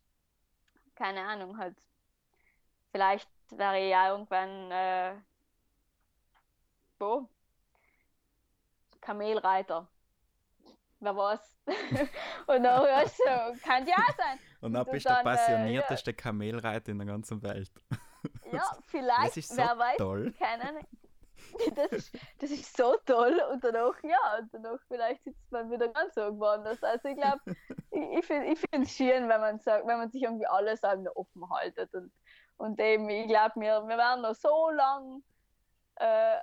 Keine 0.99 1.25
Ahnung, 1.25 1.57
halt. 1.57 1.77
Vielleicht 2.91 3.29
wäre 3.51 3.79
ich 3.79 3.89
ja 3.89 4.11
irgendwann 4.11 4.69
äh, 4.69 5.15
wo? 6.99 7.29
Kamelreiter. 8.99 9.87
Wer 10.99 11.15
weiß. 11.15 11.57
und 12.47 12.63
dann 12.63 12.81
hörst 12.85 13.19
du, 13.19 13.59
kann 13.63 13.87
ja 13.87 13.95
sein. 14.17 14.39
Und 14.59 14.73
dann 14.73 14.85
bist 14.85 15.05
du 15.05 15.13
der 15.13 15.23
passionierteste 15.23 16.11
äh, 16.11 16.13
ja. 16.13 16.21
Kamelreiter 16.21 16.91
in 16.91 16.97
der 16.97 17.07
ganzen 17.07 17.41
Welt. 17.41 17.71
Ja, 18.51 18.77
vielleicht, 18.87 19.27
das 19.29 19.37
ist 19.37 19.49
so 19.49 19.57
wer 19.57 19.77
weiß, 19.77 19.97
toll. 19.97 20.33
keine 20.37 20.81
das 21.75 21.91
ist, 21.91 22.17
das 22.39 22.51
ist 22.51 22.75
so 22.75 22.95
toll 23.05 23.41
und 23.51 23.63
danach, 23.63 23.95
ja, 24.03 24.39
und 24.39 24.53
danach 24.53 24.79
vielleicht 24.87 25.23
sitzt 25.23 25.51
man 25.51 25.69
wieder 25.71 25.87
ganz 25.89 26.15
irgendwo 26.15 26.45
anders. 26.45 26.81
Also 26.83 27.09
ich 27.09 27.17
glaube, 27.17 27.39
ich, 27.91 28.29
ich 28.29 28.59
finde 28.59 28.83
es 28.83 28.91
schön, 28.91 29.29
wenn 29.29 29.41
man 29.41 29.59
sagt, 29.59 29.87
wenn 29.87 29.97
man 29.97 30.09
sich 30.09 30.23
irgendwie 30.23 30.47
alles 30.47 30.81
offen 30.83 31.49
haltet 31.49 31.93
und, 31.93 32.11
und 32.57 32.79
eben, 32.79 33.09
ich 33.09 33.27
glaube, 33.27 33.59
wir, 33.59 33.87
wir 33.87 33.97
werden 33.97 34.21
noch 34.21 34.35
so 34.35 34.69
lang 34.71 35.23
äh, 35.95 36.37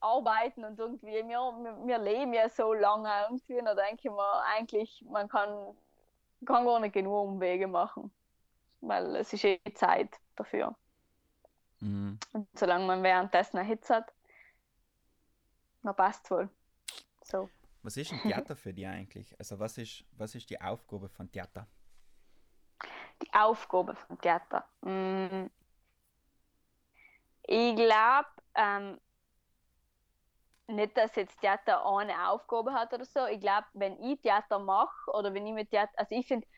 arbeiten 0.00 0.64
und 0.64 0.78
irgendwie, 0.78 1.06
wir, 1.06 1.24
wir, 1.28 1.86
wir 1.86 1.98
leben 1.98 2.32
ja 2.32 2.48
so 2.48 2.72
lange 2.72 3.08
irgendwie, 3.24 3.58
und 3.58 3.64
da 3.64 3.74
denke 3.74 4.08
ich 4.08 4.10
mir 4.10 4.42
eigentlich, 4.56 5.04
man 5.08 5.28
kann, 5.28 5.76
kann 6.44 6.64
gar 6.64 6.80
nicht 6.80 6.92
genug 6.92 7.24
Umwege 7.24 7.66
machen, 7.66 8.10
weil 8.80 9.16
es 9.16 9.32
ist 9.32 9.44
eh 9.44 9.60
Zeit 9.74 10.10
dafür. 10.36 10.76
Mhm. 11.80 12.18
Und 12.32 12.48
solange 12.54 12.86
man 12.86 13.02
währenddessen 13.02 13.58
eine 13.58 13.68
Hitze 13.68 13.96
hat, 13.96 14.12
na 15.86 15.92
passt 15.92 16.28
wohl. 16.30 16.50
So. 17.22 17.48
Was 17.82 17.96
ist 17.96 18.12
ein 18.12 18.20
Theater 18.20 18.56
für 18.56 18.74
dich 18.74 18.86
eigentlich? 18.86 19.38
Also 19.38 19.58
was 19.58 19.78
ist, 19.78 20.04
was 20.12 20.34
ist 20.34 20.50
die 20.50 20.60
Aufgabe 20.60 21.08
von 21.08 21.30
Theater? 21.30 21.68
Die 23.22 23.32
Aufgabe 23.32 23.94
von 23.94 24.18
Theater. 24.18 24.68
Mm. 24.82 25.46
Ich 27.44 27.76
glaube, 27.76 28.28
ähm, 28.56 29.00
nicht, 30.66 30.96
dass 30.96 31.14
jetzt 31.14 31.40
Theater 31.40 31.86
eine 31.86 32.28
Aufgabe 32.28 32.72
hat 32.72 32.92
oder 32.92 33.04
so. 33.04 33.26
Ich 33.26 33.40
glaube, 33.40 33.66
wenn 33.74 34.02
ich 34.02 34.20
Theater 34.20 34.58
mache 34.58 35.12
oder 35.12 35.32
wenn 35.32 35.46
ich 35.46 35.54
mit 35.54 35.70
Theater, 35.70 35.92
also 35.96 36.16
ich 36.16 36.26
finde, 36.26 36.48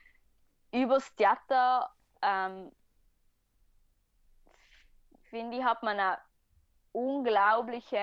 übers 0.72 1.14
Theater 1.14 1.91
ähm, 2.22 2.72
finde 5.24 5.59
ich, 5.59 5.64
hat 5.64 5.83
man 5.83 6.01
eine 6.01 6.18
unglaubliche 6.93 7.99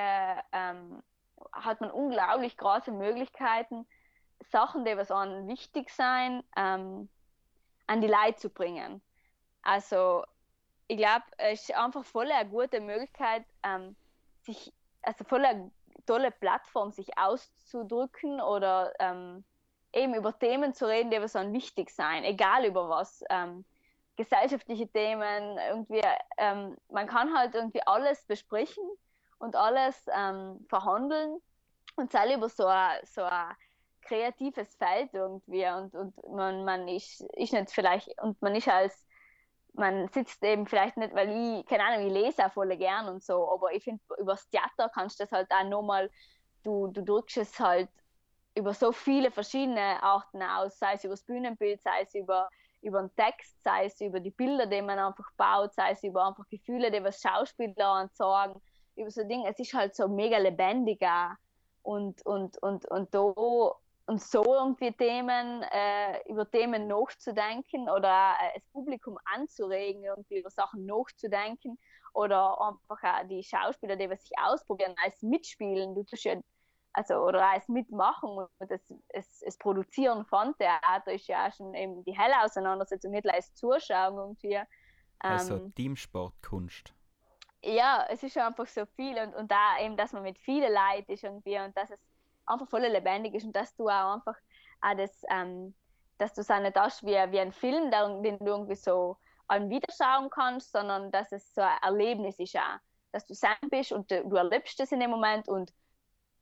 ähm, 0.51 1.01
hat 1.51 1.81
man 1.81 1.91
unglaublich 1.91 2.57
große 2.57 2.91
Möglichkeiten, 2.91 3.87
Sachen, 4.51 4.85
die 4.85 4.97
was 4.97 5.11
an 5.11 5.47
wichtig 5.47 5.89
sein, 5.89 6.43
ähm, 6.55 7.09
an 7.87 8.01
die 8.01 8.07
Leute 8.07 8.35
zu 8.35 8.49
bringen. 8.49 9.01
Also 9.61 10.23
ich 10.87 10.97
glaube, 10.97 11.23
es 11.37 11.69
ist 11.69 11.75
einfach 11.75 12.03
voll 12.03 12.31
eine 12.31 12.49
gute 12.49 12.79
Möglichkeit, 12.79 13.43
ähm, 13.63 13.95
sich, 14.41 14.71
also 15.01 15.23
voll 15.23 15.45
eine 15.45 15.71
tolle 16.05 16.31
Plattform, 16.31 16.91
sich 16.91 17.17
auszudrücken 17.17 18.39
oder 18.41 18.93
ähm, 18.99 19.43
eben 19.93 20.13
über 20.13 20.37
Themen 20.37 20.73
zu 20.73 20.87
reden, 20.87 21.09
die 21.09 21.21
was 21.21 21.35
an 21.35 21.53
wichtig 21.53 21.89
sein, 21.89 22.23
egal 22.23 22.65
über 22.65 22.89
was. 22.89 23.23
Ähm, 23.29 23.65
gesellschaftliche 24.17 24.87
Themen, 24.87 25.57
irgendwie, 25.57 26.01
ähm, 26.37 26.77
man 26.89 27.07
kann 27.07 27.37
halt 27.37 27.53
irgendwie 27.53 27.81
alles 27.85 28.23
besprechen 28.25 28.83
und 29.39 29.55
alles 29.55 30.05
ähm, 30.13 30.65
verhandeln 30.69 31.39
und 31.95 32.11
sei 32.11 32.35
über 32.35 32.49
so 32.49 32.65
ein, 32.65 32.99
so 33.03 33.23
ein 33.23 33.55
kreatives 34.01 34.75
Feld 34.75 35.13
irgendwie 35.13 35.65
und, 35.67 35.93
und 35.95 36.15
man, 36.29 36.63
man 36.63 36.87
ist, 36.87 37.21
ist 37.33 37.53
nicht 37.53 37.71
vielleicht 37.71 38.21
und 38.21 38.41
man 38.41 38.55
ist 38.55 38.67
als 38.67 39.05
man 39.77 40.07
sitzt 40.09 40.43
eben 40.43 40.67
vielleicht 40.67 40.97
nicht, 40.97 41.13
weil 41.13 41.29
ich, 41.29 41.65
keine 41.65 41.83
Ahnung, 41.83 42.07
ich 42.07 42.13
lese 42.13 42.45
auch 42.45 42.51
voll 42.53 42.75
gern 42.77 43.07
und 43.09 43.23
so, 43.23 43.51
aber 43.51 43.73
ich 43.73 43.83
finde, 43.83 44.01
über 44.17 44.33
das 44.33 44.47
Theater 44.49 44.89
kannst 44.93 45.19
du 45.19 45.23
das 45.23 45.31
halt 45.31 45.51
auch 45.51 45.67
nochmal, 45.67 46.09
du, 46.63 46.87
du 46.87 47.03
drückst 47.03 47.37
es 47.37 47.59
halt 47.59 47.89
über 48.55 48.73
so 48.73 48.91
viele 48.91 49.31
verschiedene 49.31 50.01
Arten 50.01 50.41
aus, 50.41 50.79
sei 50.79 50.93
es 50.93 51.03
über 51.03 51.13
das 51.13 51.23
Bühnenbild, 51.23 51.81
sei 51.81 52.01
es 52.03 52.15
über, 52.15 52.49
über 52.81 53.01
den 53.01 53.13
Text, 53.15 53.61
sei 53.63 53.85
es 53.85 53.99
über 53.99 54.19
die 54.21 54.31
Bilder, 54.31 54.65
die 54.65 54.81
man 54.81 54.97
einfach 54.97 55.29
baut, 55.35 55.73
sei 55.73 55.91
es 55.91 56.03
über 56.03 56.25
einfach 56.25 56.47
Gefühle, 56.47 56.89
die 56.89 57.03
was 57.03 57.21
Schauspieler 57.21 58.09
sagen 58.13 58.61
über 58.95 59.11
so 59.11 59.23
Dinge. 59.23 59.49
Es 59.49 59.59
ist 59.59 59.73
halt 59.73 59.95
so 59.95 60.07
mega 60.07 60.37
lebendiger 60.37 61.37
und, 61.83 62.25
und, 62.25 62.57
und, 62.61 62.85
und 62.89 63.13
da 63.13 63.33
und 64.07 64.21
so 64.21 64.43
irgendwie 64.43 64.91
Themen, 64.91 65.63
äh, 65.63 66.29
über 66.29 66.49
Themen 66.49 66.87
nachzudenken 66.87 67.89
oder 67.89 68.35
äh, 68.39 68.53
das 68.59 68.65
Publikum 68.67 69.17
anzuregen, 69.25 70.03
irgendwie 70.03 70.39
über 70.39 70.49
Sachen 70.49 70.85
nachzudenken 70.85 71.77
oder 72.13 72.59
einfach 72.61 73.03
auch 73.03 73.27
die 73.27 73.43
Schauspieler, 73.43 73.95
die 73.95 74.07
sich 74.15 74.31
ausprobieren, 74.37 74.95
als 75.03 75.21
mitspielen, 75.21 75.95
du 75.95 76.03
tust 76.03 76.23
ja, 76.23 76.39
also, 76.93 77.15
oder 77.15 77.49
als 77.49 77.67
mitmachen 77.67 78.29
und 78.29 78.49
das, 78.59 78.81
das, 79.09 79.39
das 79.39 79.57
Produzieren 79.57 80.25
von 80.25 80.55
Theater 80.57 81.11
ist 81.11 81.27
ja 81.27 81.47
auch 81.47 81.53
schon 81.53 81.73
eben 81.73 82.03
die 82.05 82.17
helle 82.17 82.41
Auseinandersetzung, 82.41 83.11
nicht 83.11 83.27
als 83.27 83.53
Zuschauen 83.55 84.17
irgendwie. 84.17 84.57
Also 85.19 85.55
ähm, 85.55 85.59
also 85.59 85.69
Teamsportkunst 85.75 86.94
ja, 87.65 88.05
es 88.09 88.23
ist 88.23 88.37
einfach 88.37 88.67
so 88.67 88.85
viel 88.95 89.17
und, 89.17 89.35
und 89.35 89.51
da 89.51 89.79
eben, 89.79 89.97
dass 89.97 90.13
man 90.13 90.23
mit 90.23 90.37
vielen 90.39 90.71
Leuten 90.71 91.11
ist 91.11 91.23
irgendwie 91.23 91.59
und 91.59 91.75
dass 91.75 91.89
es 91.89 91.99
einfach 92.45 92.67
voll 92.69 92.81
lebendig 92.81 93.33
ist 93.33 93.45
und 93.45 93.55
dass 93.55 93.75
du 93.75 93.89
auch 93.89 94.15
einfach 94.15 94.35
auch 94.81 94.95
das, 94.95 95.23
ähm, 95.29 95.73
dass 96.17 96.33
du 96.33 96.41
es 96.41 96.51
auch 96.51 96.59
nicht 96.59 96.77
hast 96.77 97.03
wie, 97.03 97.15
wie 97.31 97.39
ein 97.39 97.51
Film, 97.51 97.91
den 97.91 98.39
du 98.39 98.45
irgendwie 98.45 98.75
so 98.75 99.17
an 99.47 99.69
wiederschauen 99.69 100.29
kannst, 100.29 100.71
sondern 100.71 101.11
dass 101.11 101.31
es 101.31 101.53
so 101.53 101.61
ein 101.61 101.77
Erlebnis 101.81 102.39
ist 102.39 102.55
auch. 102.55 102.79
Dass 103.11 103.25
du 103.25 103.33
sein 103.33 103.55
bist 103.69 103.91
und 103.91 104.09
du, 104.11 104.23
du 104.27 104.35
erlebst 104.35 104.79
es 104.79 104.91
in 104.91 104.99
dem 104.99 105.11
Moment 105.11 105.47
und 105.47 105.73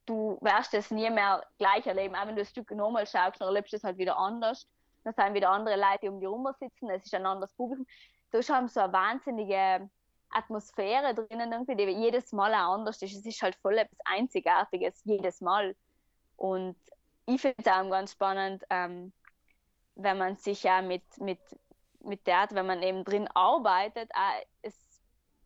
du 0.05 0.37
wirst 0.41 0.73
es 0.73 0.91
nie 0.91 1.09
mehr 1.09 1.45
gleich 1.57 1.85
erleben. 1.85 2.15
Auch 2.15 2.27
wenn 2.27 2.35
du 2.35 2.41
das 2.41 2.49
Stück 2.49 2.71
nochmal 2.71 3.07
schaust, 3.07 3.39
dann 3.39 3.47
erlebst 3.47 3.73
du 3.73 3.77
es 3.77 3.83
halt 3.83 3.97
wieder 3.97 4.17
anders. 4.17 4.67
Dann 5.03 5.13
sind 5.13 5.33
wieder 5.33 5.49
andere 5.49 5.75
Leute, 5.75 5.99
die 6.01 6.09
um 6.09 6.19
dich 6.19 6.27
herum 6.27 6.47
sitzen, 6.59 6.89
es 6.89 7.05
ist 7.05 7.13
ein 7.13 7.25
anderes 7.25 7.53
Publikum. 7.53 7.85
Du 8.31 8.37
hast 8.37 8.47
so 8.47 8.79
eine 8.79 8.93
wahnsinnige 8.93 9.89
Atmosphäre 10.33 11.13
drinnen 11.13 11.51
irgendwie, 11.51 11.75
die 11.75 11.83
jedes 11.83 12.31
Mal 12.31 12.53
auch 12.53 12.73
anders 12.73 13.01
ist. 13.01 13.15
Es 13.15 13.25
ist 13.25 13.41
halt 13.41 13.55
voll 13.55 13.77
etwas 13.77 13.99
Einzigartiges, 14.05 15.01
jedes 15.05 15.41
Mal. 15.41 15.75
Und 16.35 16.75
ich 17.25 17.41
finde 17.41 17.55
es 17.59 17.67
auch 17.67 17.89
ganz 17.89 18.11
spannend, 18.11 18.63
ähm, 18.69 19.13
wenn 19.95 20.17
man 20.17 20.37
sich 20.37 20.63
ja 20.63 20.81
mit, 20.81 21.03
mit, 21.19 21.39
mit 21.99 22.25
Theater, 22.25 22.55
wenn 22.55 22.65
man 22.65 22.81
eben 22.81 23.03
drin 23.03 23.27
arbeitet, 23.33 24.11
auch 24.13 24.43
es 24.61 24.75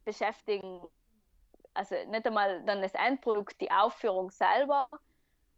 beschäftigen, 0.06 0.82
also 1.74 1.96
nicht 2.08 2.26
einmal 2.26 2.64
dann 2.66 2.82
das 2.82 2.94
Endprodukt, 2.94 3.60
die 3.62 3.70
Aufführung 3.70 4.32
selber 4.32 4.90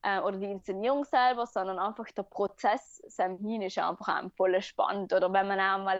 äh, 0.02 0.20
oder 0.20 0.38
die 0.38 0.52
Inszenierung 0.52 1.06
selber, 1.06 1.46
sondern 1.46 1.80
einfach 1.80 2.12
der 2.12 2.24
Prozess 2.24 3.02
sein 3.08 3.38
hin 3.38 3.62
ist 3.62 3.78
einfach 3.78 4.24
voll 4.36 4.62
spannend. 4.62 5.14
Oder 5.14 5.32
wenn 5.32 5.48
man 5.48 5.60
auch 5.60 5.84
mal 5.84 6.00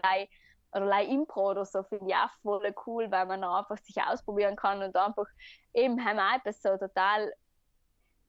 oder 0.72 1.02
Impro 1.02 1.50
oder 1.50 1.64
so 1.64 1.82
finde 1.82 2.06
ich 2.08 2.14
auch 2.14 2.30
voll 2.42 2.74
cool, 2.86 3.10
weil 3.10 3.26
man 3.26 3.42
einfach 3.42 3.78
sich 3.78 4.00
ausprobieren 4.02 4.56
kann 4.56 4.82
und 4.82 4.96
einfach 4.96 5.26
eben 5.74 6.04
haben 6.04 6.18
etwas 6.36 6.62
so 6.62 6.76
total 6.76 7.32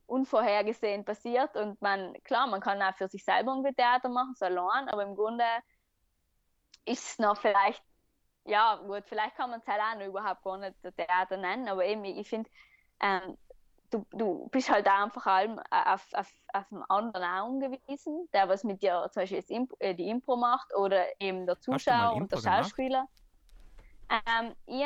unvorhergesehen 0.08 1.06
passiert. 1.06 1.56
Und 1.56 1.82
man, 1.82 2.14
klar, 2.24 2.48
man 2.48 2.62
kann 2.62 2.82
auch 2.82 2.96
für 2.96 3.08
sich 3.08 3.24
selber 3.24 3.52
irgendwie 3.52 3.74
Theater 3.74 4.10
machen, 4.10 4.36
so 4.36 4.46
allein, 4.46 4.90
aber 4.90 5.04
im 5.04 5.16
Grunde 5.16 5.46
ist 6.86 7.12
es 7.12 7.20
noch 7.20 7.38
vielleicht, 7.38 7.84
ja 8.46 8.76
gut, 8.76 9.04
vielleicht 9.08 9.36
kann 9.36 9.52
man 9.52 9.60
es 9.60 9.68
halt 9.68 9.82
auch 9.82 10.00
noch 10.00 10.08
überhaupt 10.08 10.44
gar 10.44 10.58
nicht 10.58 10.76
Theater 10.98 11.38
nennen, 11.38 11.68
aber 11.70 11.86
eben, 11.86 12.04
ich 12.04 12.28
finde, 12.28 12.50
ähm, 13.00 13.38
du, 13.92 14.06
du 14.12 14.48
bist 14.50 14.70
halt 14.70 14.88
einfach 14.88 15.26
allem 15.28 15.60
auf, 15.70 16.08
auf, 16.14 16.34
auf 16.54 16.72
einen 16.72 16.84
anderen 16.90 17.24
angewiesen, 17.24 18.28
der 18.34 18.50
was 18.50 18.64
mit 18.64 18.82
dir 18.82 19.08
zum 19.12 19.22
Beispiel 19.22 19.44
Impro, 19.50 19.76
äh, 19.80 19.94
die 19.94 20.10
Impro 20.10 20.36
macht 20.36 20.74
oder 20.76 21.06
eben 21.20 21.46
der 21.46 21.60
Zuschauer 21.60 22.14
und 22.16 22.32
der 22.32 22.38
Schauspieler. 22.38 23.08
Ähm, 24.10 24.56
ich 24.66 24.86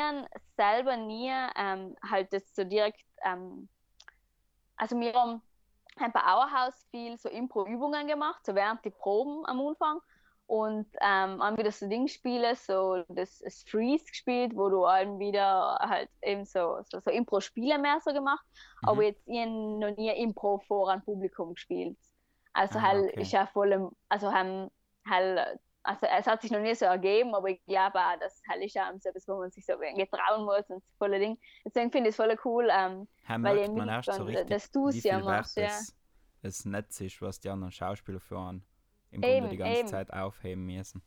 selber 0.56 0.96
nie 0.96 1.32
ähm, 1.56 1.96
halt 2.08 2.32
das 2.32 2.54
so 2.54 2.64
direkt, 2.64 3.04
ähm, 3.24 3.68
also 4.76 4.98
wir 5.00 5.14
haben 5.14 5.42
bei 6.12 6.20
Auerhaus 6.20 6.84
viel 6.90 7.16
so 7.16 7.28
Impro-Übungen 7.28 8.06
gemacht, 8.06 8.44
so 8.44 8.54
während 8.54 8.84
die 8.84 8.90
Proben 8.90 9.46
am 9.46 9.60
Anfang 9.66 10.00
und 10.46 10.86
ähm, 11.00 11.42
haben 11.42 11.58
wieder 11.58 11.72
so 11.72 11.88
Dingspiele, 11.88 12.54
so 12.54 13.04
das, 13.08 13.40
das 13.40 13.64
Freeze 13.64 14.04
gespielt, 14.04 14.54
wo 14.54 14.68
du 14.68 14.84
allem 14.84 15.18
wieder 15.18 15.76
halt 15.80 16.08
eben 16.22 16.44
so, 16.44 16.78
so, 16.88 17.00
so 17.00 17.10
Impro-Spiele 17.10 17.78
mehr 17.78 17.98
so 18.04 18.12
gemacht, 18.12 18.44
mhm. 18.82 18.88
aber 18.88 19.02
jetzt 19.02 19.22
ich 19.26 19.46
noch 19.46 19.96
nie 19.96 20.10
Impro 20.22 20.58
vor 20.58 20.90
einem 20.90 21.02
Publikum 21.02 21.54
gespielt. 21.54 21.98
Also 22.52 22.78
ah, 22.78 22.82
halt 22.82 23.10
okay. 23.10 23.22
ist 23.22 23.32
ja 23.32 23.46
voll, 23.46 23.72
im, 23.72 23.90
also 24.08 24.32
haben 24.32 24.70
halt, 25.06 25.58
also 25.82 26.06
es 26.06 26.26
hat 26.26 26.42
sich 26.42 26.50
noch 26.50 26.60
nie 26.60 26.74
so 26.74 26.84
ergeben, 26.84 27.34
aber 27.34 27.48
ich 27.48 27.64
glaube 27.66 27.98
auch, 27.98 28.18
dass 28.20 28.40
halt 28.48 28.64
ist 28.64 28.78
auch 28.78 28.92
so 28.98 29.08
etwas, 29.08 29.26
wo 29.26 29.38
man 29.38 29.50
sich 29.50 29.66
so 29.66 29.76
getrauen 29.78 30.44
muss 30.44 30.68
und 30.70 30.82
so 30.82 30.92
volle 30.98 31.18
Ding. 31.18 31.38
Deswegen 31.64 31.90
finde 31.90 32.10
ich 32.10 32.12
es 32.12 32.16
voll 32.16 32.36
cool, 32.44 32.68
ähm, 32.70 33.08
weil 33.26 33.58
eben 33.58 33.74
man 33.74 33.88
erst 33.88 34.12
so 34.12 34.22
richtig, 34.22 34.46
das 34.46 34.70
du 34.70 34.90
ja 34.90 35.18
machst, 35.18 35.56
ja. 35.56 35.70
das 36.42 36.64
Netz 36.64 37.00
ist, 37.00 37.20
was 37.20 37.40
die 37.40 37.50
anderen 37.50 37.72
Schauspieler 37.72 38.20
für 38.20 38.38
einen 38.38 38.64
im 39.16 39.22
Eben, 39.22 39.32
Grunde 39.40 39.48
die 39.50 39.56
ganze 39.56 39.78
eben. 39.80 39.88
Zeit 39.88 40.12
aufheben 40.12 40.66
müssen. 40.66 41.02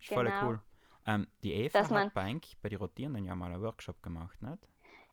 Ist 0.00 0.08
voll 0.12 0.24
Genau. 0.26 0.46
cool. 0.46 0.60
Ähm, 1.06 1.26
die 1.42 1.52
Eva 1.52 1.78
Dass 1.80 1.90
hat 1.90 2.14
bei, 2.14 2.40
bei 2.62 2.68
den 2.68 2.78
Rotierenden 2.78 3.24
ja 3.24 3.34
mal 3.34 3.52
einen 3.52 3.62
Workshop 3.62 4.02
gemacht, 4.02 4.40
nicht? 4.42 4.58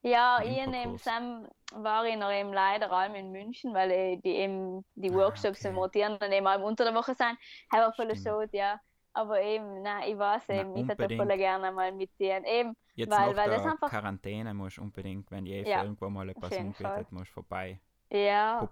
Ja, 0.04 0.42
ich. 0.44 1.04
Sam 1.04 1.48
war 1.76 2.06
ich 2.06 2.16
noch 2.18 2.32
eben 2.32 2.52
leider 2.54 2.92
allem 2.92 3.14
in 3.16 3.32
München, 3.32 3.74
weil 3.74 3.92
ich 3.92 4.22
die 4.22 4.30
eben 4.36 4.84
die 4.96 5.12
Ah, 5.12 5.14
Workshops 5.16 5.60
okay. 5.60 5.70
im 5.70 5.78
Rotieren 5.78 6.18
dann 6.20 6.32
eben 6.32 6.48
allem 6.48 6.64
unter 6.64 6.86
der 6.86 6.94
Woche 6.96 7.14
sind. 7.14 7.38
Das 7.70 7.82
war 7.82 7.94
voll 7.94 8.16
schade, 8.16 8.50
ja. 8.54 8.80
Aber 9.14 9.42
eben, 9.42 9.82
nein, 9.82 10.04
ich 10.10 10.18
weiß 10.18 10.48
eben, 10.50 10.76
ich 10.78 10.88
hätte 10.88 11.16
voll 11.16 11.28
gerne 11.38 11.72
mal 11.72 11.92
mit 11.92 12.10
dir. 12.18 12.42
Eben, 12.46 12.76
Jetzt 12.96 13.12
Weil- 13.12 13.36
weil 13.36 13.50
das 13.50 13.66
einfach- 13.66 13.90
Quarantäne 13.90 14.54
musst 14.54 14.78
unbedingt, 14.80 15.30
wenn 15.32 15.46
die 15.46 15.54
Eva 15.54 15.70
Ja, 15.70 15.84
irgendwo 15.84 16.10
mal 16.10 16.22
eine 16.22 16.32
auf 16.36 16.40
Person 16.42 16.58
jeden 16.58 16.74
Fall. 16.74 16.98
bietet, 16.98 17.12
musst 17.12 17.30
du 17.30 17.34
vorbei 17.36 17.80
ja. 18.12 18.70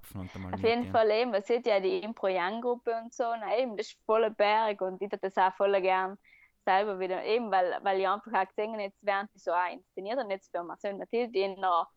Auf 0.54 0.60
jeden. 0.62 0.92
Fall 0.92 1.12
eben, 1.12 1.34
es 1.34 1.48
sieht 1.48 1.66
ja 1.66 1.80
die 1.80 2.00
Impro-Young-Gruppe 2.00 2.94
und 3.04 3.14
so, 3.14 3.24
na 3.24 3.58
eben, 3.58 3.78
das 3.78 3.88
ist 3.88 4.00
voller 4.06 4.30
Berg 4.30 4.82
und 4.82 5.02
ich 5.02 5.12
hätte 5.12 5.18
das 5.18 5.38
auch 5.38 5.54
voll 5.54 5.80
gern 5.82 6.18
selber 6.66 7.00
wieder, 7.00 7.24
eben, 7.24 7.50
weil, 7.50 7.80
weil 7.82 8.00
ich 8.00 8.08
einfach 8.08 8.34
auch 8.34 8.48
gesehen 8.48 8.74
habe, 8.74 8.84
jetzt 8.84 9.00
während 9.02 9.30
ich 9.34 9.44
so 9.44 9.52
auch 9.52 9.72
inszeniert 9.72 10.20
und 10.20 10.30
jetzt 10.30 10.52
für 10.52 10.62
Marcel 10.64 10.94
und 10.94 11.00
Mathilde, 11.00 11.32
die 11.32 11.48
noch, 11.56 11.88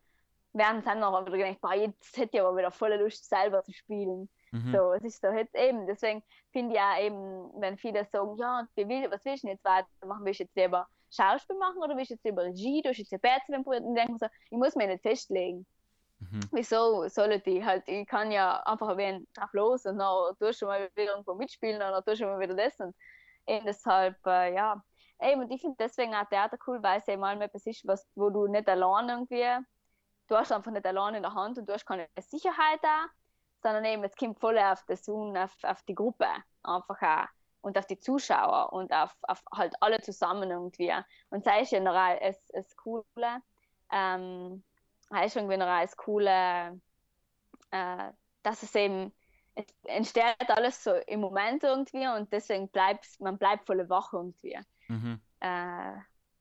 während 0.53 0.87
dann 0.87 0.99
noch 0.99 1.25
wieder 1.25 1.37
gedacht, 1.37 1.61
boah, 1.61 1.73
jetzt 1.73 2.17
hätte 2.17 2.37
ich 2.37 2.41
aber 2.41 2.57
wieder 2.57 2.71
voll 2.71 2.93
Lust, 2.95 3.27
selber 3.29 3.61
zu 3.63 3.73
spielen. 3.73 4.29
Mhm. 4.51 4.71
So, 4.71 4.93
es 4.93 5.03
ist 5.03 5.21
so 5.21 5.27
jetzt 5.27 5.55
eben, 5.55 5.85
deswegen 5.85 6.23
finde 6.51 6.75
ich 6.75 6.79
auch 6.79 6.99
eben, 6.99 7.61
wenn 7.61 7.77
viele 7.77 8.05
sagen, 8.05 8.37
ja, 8.37 8.65
will, 8.75 9.11
was 9.11 9.25
willst 9.25 9.43
du 9.43 9.47
jetzt 9.49 9.65
weitermachen? 9.65 10.25
Willst 10.25 10.39
du 10.39 10.43
jetzt 10.45 10.55
lieber 10.55 10.87
Schauspiel 11.11 11.57
machen 11.57 11.79
oder 11.83 11.97
willst 11.97 12.11
du 12.11 12.15
jetzt 12.15 12.23
lieber 12.23 12.43
Regie? 12.43 12.81
Du 12.81 12.89
hast 12.89 12.97
jetzt 12.99 13.21
Bachelor 13.21 13.63
probiert 13.63 13.83
und 13.83 13.95
denke 13.95 14.13
mir 14.13 14.19
so, 14.19 14.27
ich 14.49 14.57
muss 14.57 14.75
mich 14.75 14.87
nicht 14.87 15.01
festlegen 15.01 15.65
Mhm. 16.31 16.49
wieso 16.51 17.07
soll 17.07 17.31
ich 17.31 17.63
halt, 17.63 17.83
ich 17.87 18.07
kann 18.07 18.31
ja 18.31 18.61
einfach 18.63 18.89
ein 18.89 18.97
wenig 18.97 19.27
drauf 19.33 19.53
los 19.53 19.85
und 19.85 19.97
dann 19.97 20.35
tust 20.39 20.61
du 20.61 20.65
mal 20.65 20.89
wieder 20.95 21.11
irgendwo 21.11 21.33
mitspielen 21.33 21.81
und 21.81 21.91
dann 21.91 22.03
tust 22.03 22.21
du 22.21 22.25
mal 22.25 22.39
wieder 22.39 22.55
das 22.55 22.79
und 22.79 22.95
eben 23.47 23.65
deshalb, 23.65 24.15
äh, 24.25 24.53
ja. 24.55 24.83
Eben, 25.21 25.41
und 25.41 25.51
ich 25.51 25.61
finde 25.61 25.77
deswegen 25.79 26.13
auch 26.15 26.27
Theater 26.27 26.57
cool, 26.67 26.81
weil 26.81 26.99
es 26.99 27.07
eben 27.07 27.21
mal 27.21 27.39
etwas 27.41 27.65
ist, 27.65 27.87
was, 27.87 28.05
wo 28.15 28.29
du 28.29 28.47
nicht 28.47 28.67
allein 28.67 29.09
irgendwie, 29.09 29.45
du 30.27 30.35
hast 30.35 30.51
einfach 30.51 30.71
nicht 30.71 30.85
allein 30.85 31.15
in 31.15 31.23
der 31.23 31.33
Hand 31.33 31.57
und 31.57 31.67
du 31.67 31.73
hast 31.73 31.85
keine 31.85 32.07
Sicherheit 32.19 32.79
da, 32.81 33.05
sondern 33.61 33.85
eben, 33.85 34.03
es 34.03 34.15
kommt 34.15 34.39
voll 34.39 34.57
auf 34.57 34.83
das 34.87 35.07
und 35.07 35.37
auf, 35.37 35.55
auf 35.63 35.81
die 35.83 35.95
Gruppe 35.95 36.27
einfach 36.63 37.01
auch 37.01 37.27
und 37.61 37.77
auf 37.77 37.85
die 37.85 37.97
Zuschauer 37.97 38.73
und 38.73 38.91
auf, 38.91 39.15
auf 39.21 39.41
halt 39.53 39.73
alle 39.79 40.01
zusammen 40.01 40.51
irgendwie. 40.51 40.93
Und 41.29 41.45
sei 41.45 41.61
es 41.61 41.69
generell 41.69 42.17
es, 42.21 42.49
es 42.49 42.75
Coole. 42.75 43.41
Ähm, 43.89 44.63
heißt 45.15 45.35
irgendwie 45.35 45.57
noch 45.57 45.67
als 45.67 45.95
coole, 45.97 46.79
äh, 47.71 48.11
dass 48.43 48.63
es 48.63 48.75
eben, 48.75 49.13
es 49.55 49.65
entsteht 49.83 50.49
alles 50.49 50.83
so 50.83 50.93
im 50.93 51.19
Moment 51.19 51.63
irgendwie 51.63 52.07
und 52.07 52.31
deswegen 52.31 52.69
bleibt 52.69 53.19
man 53.19 53.37
bleibt 53.37 53.65
voll 53.65 53.87
wach 53.89 54.13
irgendwie. 54.13 54.59
Mhm. 54.87 55.21
Äh, 55.39 55.93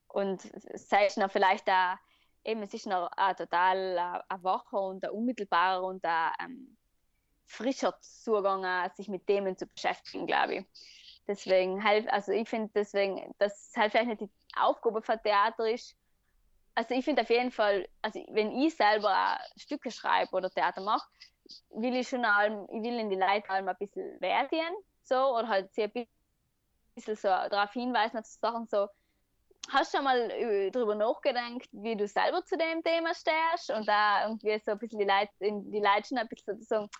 und 0.09 0.45
es 0.45 0.91
ist 0.91 1.19
noch 1.19 1.31
vielleicht 1.31 1.69
auch, 1.69 1.97
eben, 2.45 2.63
es 2.63 2.75
ist 2.75 2.87
noch 2.87 3.11
auch 3.17 3.35
total 3.35 3.97
äh, 3.97 4.35
ein 4.35 4.45
wacher 4.45 4.81
und 4.81 5.05
ein 5.05 5.11
unmittelbarer 5.11 5.83
und 5.83 6.05
ein 6.05 6.33
ähm, 6.41 6.77
frischer 7.45 7.99
Zugang, 8.01 8.65
sich 8.95 9.09
mit 9.09 9.27
Themen 9.27 9.57
zu 9.57 9.67
beschäftigen, 9.67 10.27
glaube 10.27 10.55
ich. 10.55 10.67
Deswegen 11.27 11.85
halt, 11.85 12.11
also 12.13 12.33
ich 12.33 12.49
finde 12.49 12.71
deswegen, 12.75 13.33
dass 13.39 13.73
halt 13.77 13.93
vielleicht 13.93 14.09
nicht 14.09 14.21
die 14.23 14.31
Aufgabe 14.59 15.03
von 15.03 15.23
Theater 15.23 15.71
ist, 15.71 15.97
also 16.75 16.95
ich 16.95 17.05
finde 17.05 17.23
auf 17.23 17.31
jeden 17.31 17.51
Fall, 17.51 17.89
also 18.01 18.25
wenn 18.31 18.53
ich 18.53 18.77
selber 18.77 19.39
Stücke 19.57 19.91
schreibe 19.91 20.33
oder 20.33 20.51
Theater 20.51 20.81
mache, 20.81 21.07
will 21.71 21.95
ich 21.97 22.09
schon 22.09 22.25
allem, 22.25 22.67
ich 22.71 22.83
will 22.83 22.99
in 22.99 23.11
die 23.11 23.17
Leute 23.17 23.49
allem 23.51 23.69
ein 23.69 23.77
bisschen 23.79 24.21
werden, 24.21 24.75
so, 25.03 25.37
oder 25.37 25.49
halt 25.49 25.73
sie 25.75 25.83
ein 25.83 26.07
bisschen 26.95 27.17
so 27.17 27.29
darauf 27.29 27.73
hinweisen, 27.73 28.19
auf 28.19 28.27
so 28.27 28.39
Sachen 28.41 28.67
so, 28.67 28.89
hast 29.71 29.93
du 29.93 29.99
schon 29.99 30.05
mal 30.05 30.31
äh, 30.31 30.71
darüber 30.71 30.95
nachgedacht, 30.95 31.69
wie 31.73 31.97
du 31.97 32.07
selber 32.07 32.45
zu 32.45 32.57
dem 32.57 32.83
Thema 32.83 33.15
stehst 33.15 33.71
und 33.71 33.87
da 33.87 34.25
irgendwie 34.25 34.59
so 34.59 34.73
ein 34.73 34.79
bisschen 34.79 34.99
die 34.99 35.05
Leute, 35.05 35.31
die 35.41 35.81
Leute 35.81 36.09
schon 36.09 36.19
ein 36.19 36.29
bisschen 36.29 36.59
so 36.59 36.65
sagen, 36.65 36.91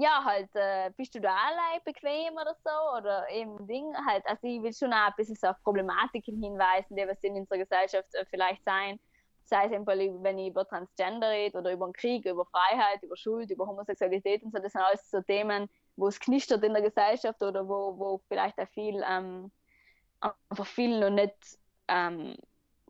ja, 0.00 0.22
halt, 0.24 0.48
äh, 0.54 0.90
bist 0.96 1.14
du 1.14 1.20
da 1.20 1.34
allein 1.34 1.80
bequem 1.84 2.34
oder 2.34 2.54
so? 2.64 2.98
Oder 2.98 3.28
eben 3.30 3.66
Ding, 3.66 3.92
halt, 4.06 4.24
also 4.26 4.46
ich 4.46 4.62
will 4.62 4.72
schon 4.72 4.92
auch 4.92 5.08
ein 5.08 5.14
bisschen 5.16 5.34
so 5.34 5.48
auf 5.48 5.60
Problematiken 5.64 6.40
hinweisen, 6.40 6.94
die 6.94 7.06
was 7.08 7.18
in 7.22 7.34
unserer 7.34 7.58
Gesellschaft 7.58 8.14
äh, 8.14 8.24
vielleicht 8.26 8.62
sein. 8.64 9.00
Sei 9.48 9.66
es 9.66 9.72
einfach, 9.72 9.94
wenn 9.96 10.38
ich 10.38 10.48
über 10.48 10.66
Transgender 10.66 11.30
rede 11.30 11.58
oder 11.58 11.72
über 11.72 11.86
den 11.86 11.94
Krieg, 11.94 12.26
über 12.26 12.44
Freiheit, 12.46 13.02
über 13.02 13.16
Schuld, 13.16 13.50
über 13.50 13.66
Homosexualität 13.66 14.42
und 14.42 14.52
so, 14.52 14.58
das 14.58 14.72
sind 14.72 14.82
alles 14.82 15.10
so 15.10 15.22
Themen, 15.22 15.68
wo 15.96 16.08
es 16.08 16.20
knistert 16.20 16.62
in 16.64 16.74
der 16.74 16.82
Gesellschaft 16.82 17.42
oder 17.42 17.66
wo, 17.66 17.98
wo 17.98 18.20
vielleicht 18.28 18.58
auch 18.58 18.68
viel, 18.68 19.02
ähm, 19.08 19.50
einfach 20.20 20.66
viel 20.66 21.00
noch 21.00 21.10
nicht 21.10 21.58
ähm, 21.88 22.36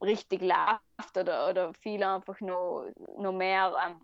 richtig 0.02 0.42
läuft 0.42 1.16
oder, 1.16 1.48
oder 1.48 1.74
viel 1.74 2.02
einfach 2.02 2.40
noch, 2.40 2.88
noch 3.16 3.32
mehr 3.32 3.74
ähm, 3.86 4.00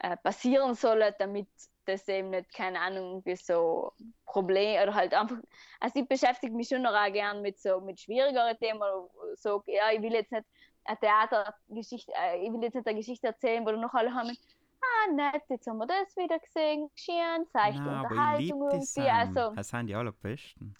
äh, 0.00 0.16
passieren 0.18 0.74
soll, 0.74 1.14
damit 1.18 1.48
das 1.86 2.06
eben 2.08 2.30
nicht, 2.30 2.52
keine 2.52 2.80
Ahnung, 2.80 3.10
irgendwie 3.10 3.36
so 3.36 3.92
Problem 4.26 4.82
oder 4.82 4.94
halt 4.94 5.14
einfach, 5.14 5.38
also 5.80 6.00
ich 6.00 6.08
beschäftige 6.08 6.54
mich 6.54 6.68
schon 6.68 6.82
noch 6.82 6.94
auch 6.94 7.12
gern 7.12 7.42
mit 7.42 7.58
so 7.58 7.80
mit 7.80 8.00
schwierigeren 8.00 8.56
Themen 8.58 8.80
oder 8.80 9.08
so, 9.36 9.62
ja, 9.66 9.90
ich 9.92 10.00
will 10.02 10.12
jetzt 10.12 10.32
nicht 10.32 10.44
eine 10.84 10.98
Theatergeschichte, 10.98 12.12
äh, 12.14 12.44
ich 12.46 12.52
will 12.52 12.62
jetzt 12.62 12.74
nicht 12.74 12.86
eine 12.86 12.98
Geschichte 12.98 13.26
erzählen, 13.28 13.64
wo 13.64 13.70
dann 13.70 13.80
noch 13.80 13.94
alle 13.94 14.14
haben, 14.14 14.36
ah 14.82 15.12
nett, 15.12 15.42
jetzt 15.48 15.66
haben 15.66 15.78
wir 15.78 15.86
das 15.86 16.16
wieder 16.16 16.38
gesehen, 16.38 16.90
schön, 16.94 17.46
seichte 17.52 17.90
aber 17.90 18.16
ich 18.38 18.56
Unterhaltung 18.58 18.68
die 18.68 18.76
irgendwie, 18.76 18.80
Sam. 18.80 19.06
also 19.08 19.56
Das 19.56 19.68
sind 19.68 19.86
die 19.88 19.94
allerbesten. 19.94 20.76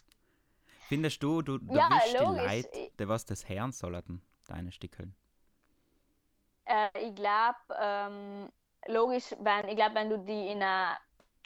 Findest 0.88 1.22
du, 1.22 1.42
du, 1.42 1.59
du 1.59 1.74
Ja, 1.74 1.88
wischst 1.88 2.20
die. 2.20 2.24
Leute, 2.24 2.92
die 2.98 3.09
was 3.09 3.24
das 3.24 3.48
hören 3.48 3.72
sollten, 3.72 4.22
deine 4.46 4.72
Stickeln? 4.72 5.14
Äh, 6.64 6.88
ich 7.09 7.14
glaube, 7.14 7.59
ähm, 7.80 8.51
logisch, 8.86 9.34
wenn, 9.40 9.68
ich 9.68 9.76
glaube, 9.76 9.94
wenn 9.94 10.11
du 10.11 10.18
die 10.18 10.48
in 10.48 10.62
a, 10.62 10.98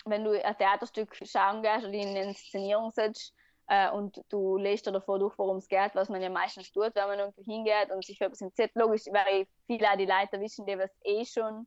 wenn 0.04 0.24
du 0.24 0.32
ein 0.44 0.56
Theaterstück 0.58 1.14
schauen 1.24 1.62
gehst 1.62 1.84
oder 1.86 1.94
in 1.94 2.08
eine 2.08 2.24
Inszenierung 2.24 2.90
setzt 2.90 3.34
äh, 3.68 3.90
und 3.90 4.20
du 4.28 4.56
lest 4.56 4.86
davor 4.86 5.18
durch, 5.18 5.36
worum 5.38 5.58
es 5.58 5.68
geht, 5.68 5.94
was 5.94 6.08
man 6.08 6.20
ja 6.20 6.30
meistens 6.30 6.70
tut, 6.70 6.94
wenn 6.94 7.08
man 7.08 7.18
irgendwo 7.18 7.42
hingeht 7.42 7.90
und 7.90 8.04
sich 8.04 8.18
für 8.18 8.24
etwas 8.24 8.40
interessiert, 8.40 8.72
logisch, 8.74 9.04
weil 9.10 9.46
viele 9.66 9.90
auch 9.90 9.96
die 9.96 10.06
Leute 10.06 10.40
wissen, 10.40 10.66
die 10.66 10.78
was 10.78 10.90
eh 11.04 11.24
schon 11.24 11.66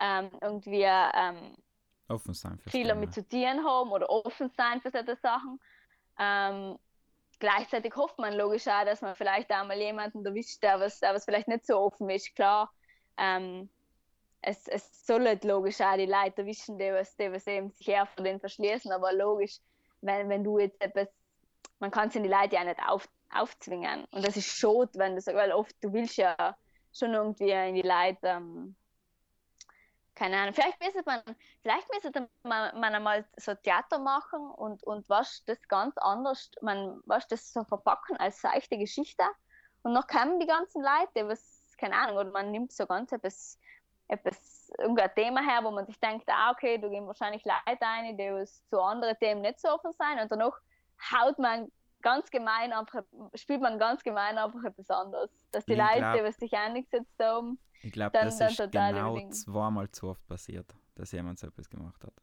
ähm, 0.00 0.30
irgendwie 0.40 0.82
ähm, 0.84 1.56
Offen 2.08 2.34
sein 2.34 2.58
fürs 2.58 2.72
viel 2.72 2.88
damit 2.88 3.12
zu 3.12 3.26
tun 3.28 3.64
haben 3.64 3.90
oder 3.90 4.08
offen 4.08 4.50
sein 4.56 4.80
für 4.80 4.90
solche 4.90 5.16
Sachen. 5.16 5.60
Ähm, 6.18 6.78
gleichzeitig 7.38 7.94
hofft 7.94 8.18
man 8.18 8.34
logisch 8.34 8.66
auch, 8.66 8.84
dass 8.84 9.02
man 9.02 9.14
vielleicht 9.14 9.52
auch 9.52 9.66
mal 9.66 9.78
jemanden 9.78 10.24
erwischt, 10.24 10.62
der 10.62 10.80
was, 10.80 11.00
der 11.00 11.14
was 11.14 11.24
vielleicht 11.24 11.48
nicht 11.48 11.66
so 11.66 11.78
offen 11.78 12.08
ist. 12.10 12.34
Klar, 12.34 12.72
ähm, 13.18 13.68
es, 14.40 14.66
es 14.68 15.06
sollen 15.06 15.38
logisch 15.42 15.80
auch 15.80 15.96
die 15.96 16.06
Leute 16.06 16.42
erwischen, 16.42 16.78
die 16.78 16.92
was, 16.92 17.14
die 17.16 17.30
was 17.30 17.46
eben 17.46 17.70
sich 17.70 17.88
eher 17.88 18.06
von 18.06 18.24
denen 18.24 18.40
verschließen, 18.40 18.90
aber 18.92 19.12
logisch, 19.12 19.58
wenn, 20.00 20.28
wenn 20.28 20.44
du 20.44 20.58
jetzt 20.58 20.80
etwas, 20.80 21.08
man 21.78 21.90
kann 21.90 22.08
es 22.08 22.16
in 22.16 22.22
die 22.22 22.28
Leute 22.28 22.56
ja 22.56 22.64
nicht 22.64 22.80
auf, 22.86 23.08
aufzwingen. 23.30 24.04
Und 24.10 24.26
das 24.26 24.36
ist 24.36 24.56
schade, 24.56 24.90
wenn 24.94 25.14
du 25.14 25.20
sagst, 25.20 25.38
weil 25.38 25.52
oft 25.52 25.74
du 25.82 25.92
willst 25.92 26.16
ja 26.16 26.56
schon 26.92 27.14
irgendwie 27.14 27.50
in 27.50 27.74
die 27.74 27.82
Leute 27.82 28.18
ähm, 28.22 28.76
keine 30.18 30.36
Ahnung, 30.36 30.52
vielleicht 30.52 30.82
müsste 30.82 31.02
man, 31.06 31.22
vielleicht 31.62 31.86
müsste 31.94 32.28
man, 32.42 32.94
einmal 32.94 33.24
so 33.36 33.54
Theater 33.54 34.00
machen 34.00 34.50
und, 34.50 34.82
und 34.82 35.08
was 35.08 35.44
das 35.46 35.58
ganz 35.68 35.96
anders, 35.98 36.50
man 36.60 37.00
was 37.06 37.28
das 37.28 37.52
so 37.52 37.62
verpacken 37.62 38.16
als 38.16 38.40
seichte 38.40 38.78
Geschichte. 38.78 39.22
Und 39.82 39.92
noch 39.92 40.08
kommen 40.08 40.40
die 40.40 40.46
ganzen 40.48 40.82
Leute, 40.82 41.28
was, 41.28 41.76
keine 41.78 41.94
Ahnung, 41.94 42.16
oder 42.16 42.32
man 42.32 42.50
nimmt 42.50 42.72
so 42.72 42.84
ganz 42.86 43.12
etwas, 43.12 43.60
etwas, 44.08 44.72
irgendein 44.78 45.14
Thema 45.14 45.40
her, 45.40 45.62
wo 45.62 45.70
man 45.70 45.86
sich 45.86 46.00
denkt, 46.00 46.28
ah, 46.28 46.50
okay, 46.50 46.78
da 46.78 46.88
gehen 46.88 47.06
wahrscheinlich 47.06 47.44
Leute 47.44 47.86
ein, 47.86 48.18
die 48.18 48.44
zu 48.68 48.80
anderen 48.80 49.16
Themen 49.20 49.42
nicht 49.42 49.60
so 49.60 49.68
offen 49.68 49.92
sein. 49.92 50.18
Und 50.18 50.32
danach 50.32 50.58
haut 51.12 51.38
man 51.38 51.70
ganz 52.02 52.30
gemein 52.30 52.72
einfach, 52.72 53.02
spielt 53.34 53.60
man 53.60 53.78
ganz 53.78 54.02
gemein 54.02 54.38
einfach 54.38 54.62
etwas 54.64 54.90
anderes. 54.90 55.30
Dass 55.50 55.66
die 55.66 55.74
Ich 55.74 55.78
Leute, 55.78 55.98
glaub- 55.98 56.22
was 56.24 56.36
sich 56.38 56.52
eingesetzt 56.54 57.18
haben, 57.20 57.58
Ich 57.82 57.92
glaube, 57.92 58.16
das 58.20 58.38
dann 58.38 58.48
ist 58.48 58.56
total 58.56 58.92
genau 58.94 59.30
zweimal 59.30 59.90
zu 59.90 60.08
oft 60.08 60.26
passiert, 60.28 60.74
dass 60.94 61.12
jemand 61.12 61.38
so 61.38 61.46
etwas 61.48 61.68
gemacht 61.68 62.04
hat. 62.04 62.14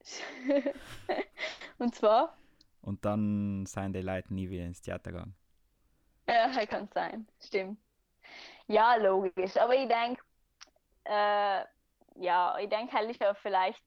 und 1.78 1.94
zwar, 1.94 2.36
Und 2.80 3.04
dann 3.04 3.66
seien 3.66 3.92
die 3.92 4.00
Leute 4.00 4.32
nie 4.32 4.48
wieder 4.48 4.64
ins 4.64 4.80
Theater 4.80 5.12
gegangen. 5.12 5.36
Ja, 6.28 6.48
kann 6.66 6.88
sein. 6.88 7.26
Stimmt. 7.40 7.78
Ja, 8.68 8.96
logisch. 8.96 9.56
Aber 9.56 9.74
ich 9.74 9.88
denke, 9.88 10.22
äh, 11.04 11.64
ja, 12.16 12.58
ich 12.58 12.68
denke 12.70 12.92
halt 12.94 13.10
ist 13.10 13.20
ja 13.22 13.34
vielleicht 13.34 13.84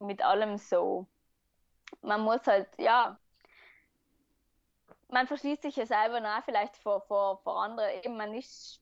mit 0.00 0.22
allem 0.22 0.58
so. 0.58 1.08
Man 2.00 2.22
muss 2.22 2.46
halt, 2.46 2.68
ja, 2.78 3.18
man 5.08 5.26
verschließt 5.26 5.62
sich 5.62 5.76
ja 5.76 5.86
selber 5.86 6.20
nach, 6.20 6.44
vielleicht 6.44 6.76
vor, 6.76 7.02
vor, 7.02 7.38
vor 7.42 7.62
anderen. 7.62 7.90
Eben, 8.02 8.16
man 8.16 8.34
ist, 8.34 8.80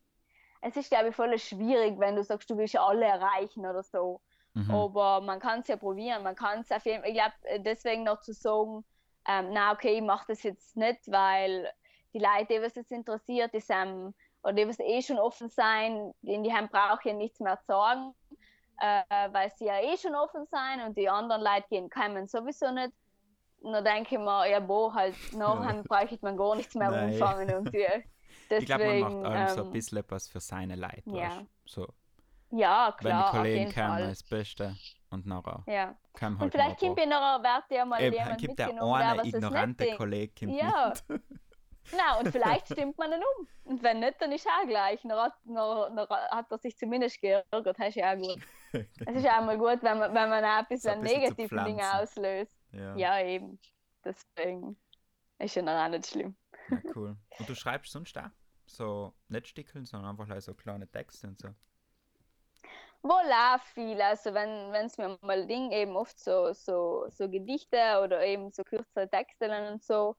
es 0.62 0.76
ist, 0.76 0.90
glaube 0.90 1.08
ich, 1.08 1.16
voll 1.16 1.36
schwierig, 1.38 1.98
wenn 1.98 2.16
du 2.16 2.22
sagst, 2.22 2.48
du 2.48 2.56
willst 2.56 2.74
ja 2.74 2.86
alle 2.86 3.04
erreichen 3.06 3.66
oder 3.66 3.82
so. 3.82 4.20
Mhm. 4.54 4.70
Aber 4.70 5.20
man 5.20 5.40
kann 5.40 5.60
es 5.60 5.68
ja 5.68 5.76
probieren. 5.76 6.22
Man 6.22 6.36
kann 6.36 6.60
es 6.60 6.70
auf 6.70 6.84
jeden 6.86 7.04
Ich 7.04 7.14
glaube, 7.14 7.34
deswegen 7.58 8.04
noch 8.04 8.20
zu 8.20 8.32
sagen, 8.32 8.84
ähm, 9.28 9.50
na 9.52 9.72
okay, 9.72 9.96
ich 9.96 10.02
mache 10.02 10.26
das 10.28 10.42
jetzt 10.42 10.76
nicht, 10.76 11.10
weil 11.10 11.70
die 12.12 12.18
Leute, 12.18 12.46
die 12.48 12.62
was 12.62 12.76
es 12.76 12.90
interessiert, 12.90 13.52
die 13.54 13.60
sind, 13.60 14.14
oder 14.42 14.52
die 14.54 14.68
was 14.68 14.78
eh 14.80 15.02
schon 15.02 15.18
offen 15.18 15.48
sein, 15.48 16.12
in 16.22 16.42
die 16.42 16.52
haben 16.52 16.68
brauche 16.68 17.00
ich 17.00 17.04
ja 17.06 17.12
nichts 17.12 17.40
mehr 17.40 17.58
zu 17.60 17.66
sagen, 17.66 18.14
äh, 18.80 19.32
weil 19.32 19.50
sie 19.50 19.66
ja 19.66 19.80
eh 19.80 19.96
schon 19.96 20.14
offen 20.14 20.46
sein 20.46 20.80
und 20.82 20.96
die 20.96 21.08
anderen 21.08 21.42
Leute 21.42 21.68
gehen 21.68 21.90
kommen 21.90 22.26
sowieso 22.26 22.70
nicht. 22.70 22.92
Und 23.60 23.72
dann 23.72 23.84
denke 23.84 24.14
ich 24.14 24.18
mir, 24.20 24.48
ja, 24.48 24.60
boah, 24.60 24.94
halt, 24.94 25.14
nachher 25.34 25.82
brauche 25.84 26.14
ich 26.14 26.22
man 26.22 26.36
gar 26.36 26.56
nichts 26.56 26.74
mehr 26.74 26.90
Nein. 26.90 27.12
umfangen 27.12 27.48
irgendwie. 27.48 27.86
ich 28.58 28.66
glaube, 28.66 28.84
man 28.84 29.00
Deswegen, 29.00 29.22
macht 29.22 29.32
allem 29.32 29.48
so 29.48 29.60
ein 29.60 29.66
ähm, 29.66 29.72
bisschen 29.72 29.98
etwas 29.98 30.28
für 30.28 30.40
seine 30.40 30.76
Leute. 30.76 31.02
ja. 31.06 31.42
So, 31.66 31.86
ja, 32.52 32.88
wenn 32.88 32.96
klar, 32.96 33.18
die 33.22 33.24
auf 33.24 33.30
Kollegen 33.30 33.72
kommen, 33.72 33.98
das 34.08 34.22
Beste. 34.24 34.76
Und 35.10 35.26
nachher 35.26 35.62
Ja. 35.66 35.94
kommen 36.12 36.34
Und 36.34 36.40
halt 36.40 36.52
vielleicht 36.52 36.80
kommt 36.80 36.98
in 37.00 37.12
einer 37.12 37.42
Werte 37.42 37.74
ja 37.74 37.84
mal. 37.84 38.00
Eben, 38.00 38.14
jemand 38.14 38.40
gibt 38.40 38.58
mitgenommen, 38.58 38.98
der 38.98 39.08
eine 39.10 39.18
was 39.18 39.26
ignorante. 39.26 39.96
Kollege 39.96 40.46
kommt 40.46 40.58
Ja. 40.58 40.94
mit. 41.08 41.22
Na, 41.92 42.18
und 42.18 42.28
vielleicht 42.28 42.66
stimmt 42.66 42.98
man 42.98 43.10
dann 43.10 43.20
um. 43.20 43.48
Und 43.64 43.82
wenn 43.82 44.00
nicht, 44.00 44.20
dann 44.20 44.30
ist 44.32 44.46
auch 44.46 44.66
gleich. 44.66 45.00
Dann 45.02 45.12
hat, 45.18 45.32
dann, 45.44 45.96
dann 45.96 46.08
hat 46.08 46.50
er 46.50 46.58
sich 46.58 46.76
zumindest 46.76 47.20
geärgert. 47.20 47.66
Das 47.66 47.78
ist 47.88 47.94
ja 47.96 48.12
auch 48.14 48.18
gut. 48.18 48.38
Es 49.04 49.16
ist 49.16 49.26
auch 49.26 49.40
mal 49.44 49.58
gut, 49.58 49.82
wenn 49.82 49.98
man, 49.98 50.14
wenn 50.14 50.28
man 50.28 50.44
auch 50.44 50.58
ein 50.58 50.66
bisschen, 50.68 50.92
ein 50.92 51.00
bisschen 51.02 51.24
zu 51.24 51.42
negative 51.46 51.60
Dinge 51.64 51.82
auslöst. 52.00 52.59
Ja. 52.72 52.96
Ja, 52.96 53.20
eben. 53.20 53.58
Deswegen 54.04 54.76
ist 55.38 55.54
ja 55.54 55.62
noch 55.62 55.72
auch 55.72 55.88
nicht 55.88 56.06
schlimm. 56.06 56.36
ja, 56.70 56.78
cool. 56.96 57.16
Und 57.38 57.48
du 57.48 57.54
schreibst 57.54 57.92
sonst 57.92 58.16
auch? 58.18 58.30
So 58.66 59.14
nicht 59.28 59.48
stickeln, 59.48 59.84
sondern 59.84 60.10
einfach 60.10 60.28
like 60.28 60.42
so 60.42 60.54
kleine 60.54 60.88
Texte 60.88 61.26
und 61.26 61.38
so. 61.38 61.48
Wohl 63.02 63.32
auch 63.32 63.62
viel. 63.74 64.00
Also 64.00 64.34
wenn 64.34 64.74
es 64.74 64.98
mir 64.98 65.18
mal 65.22 65.46
Ding 65.46 65.72
eben 65.72 65.96
oft 65.96 66.18
so, 66.18 66.52
so, 66.52 67.06
so 67.08 67.28
Gedichte 67.28 68.00
oder 68.04 68.24
eben 68.24 68.52
so 68.52 68.62
kürzere 68.62 69.08
Texte 69.08 69.50
und 69.72 69.82
so. 69.82 70.16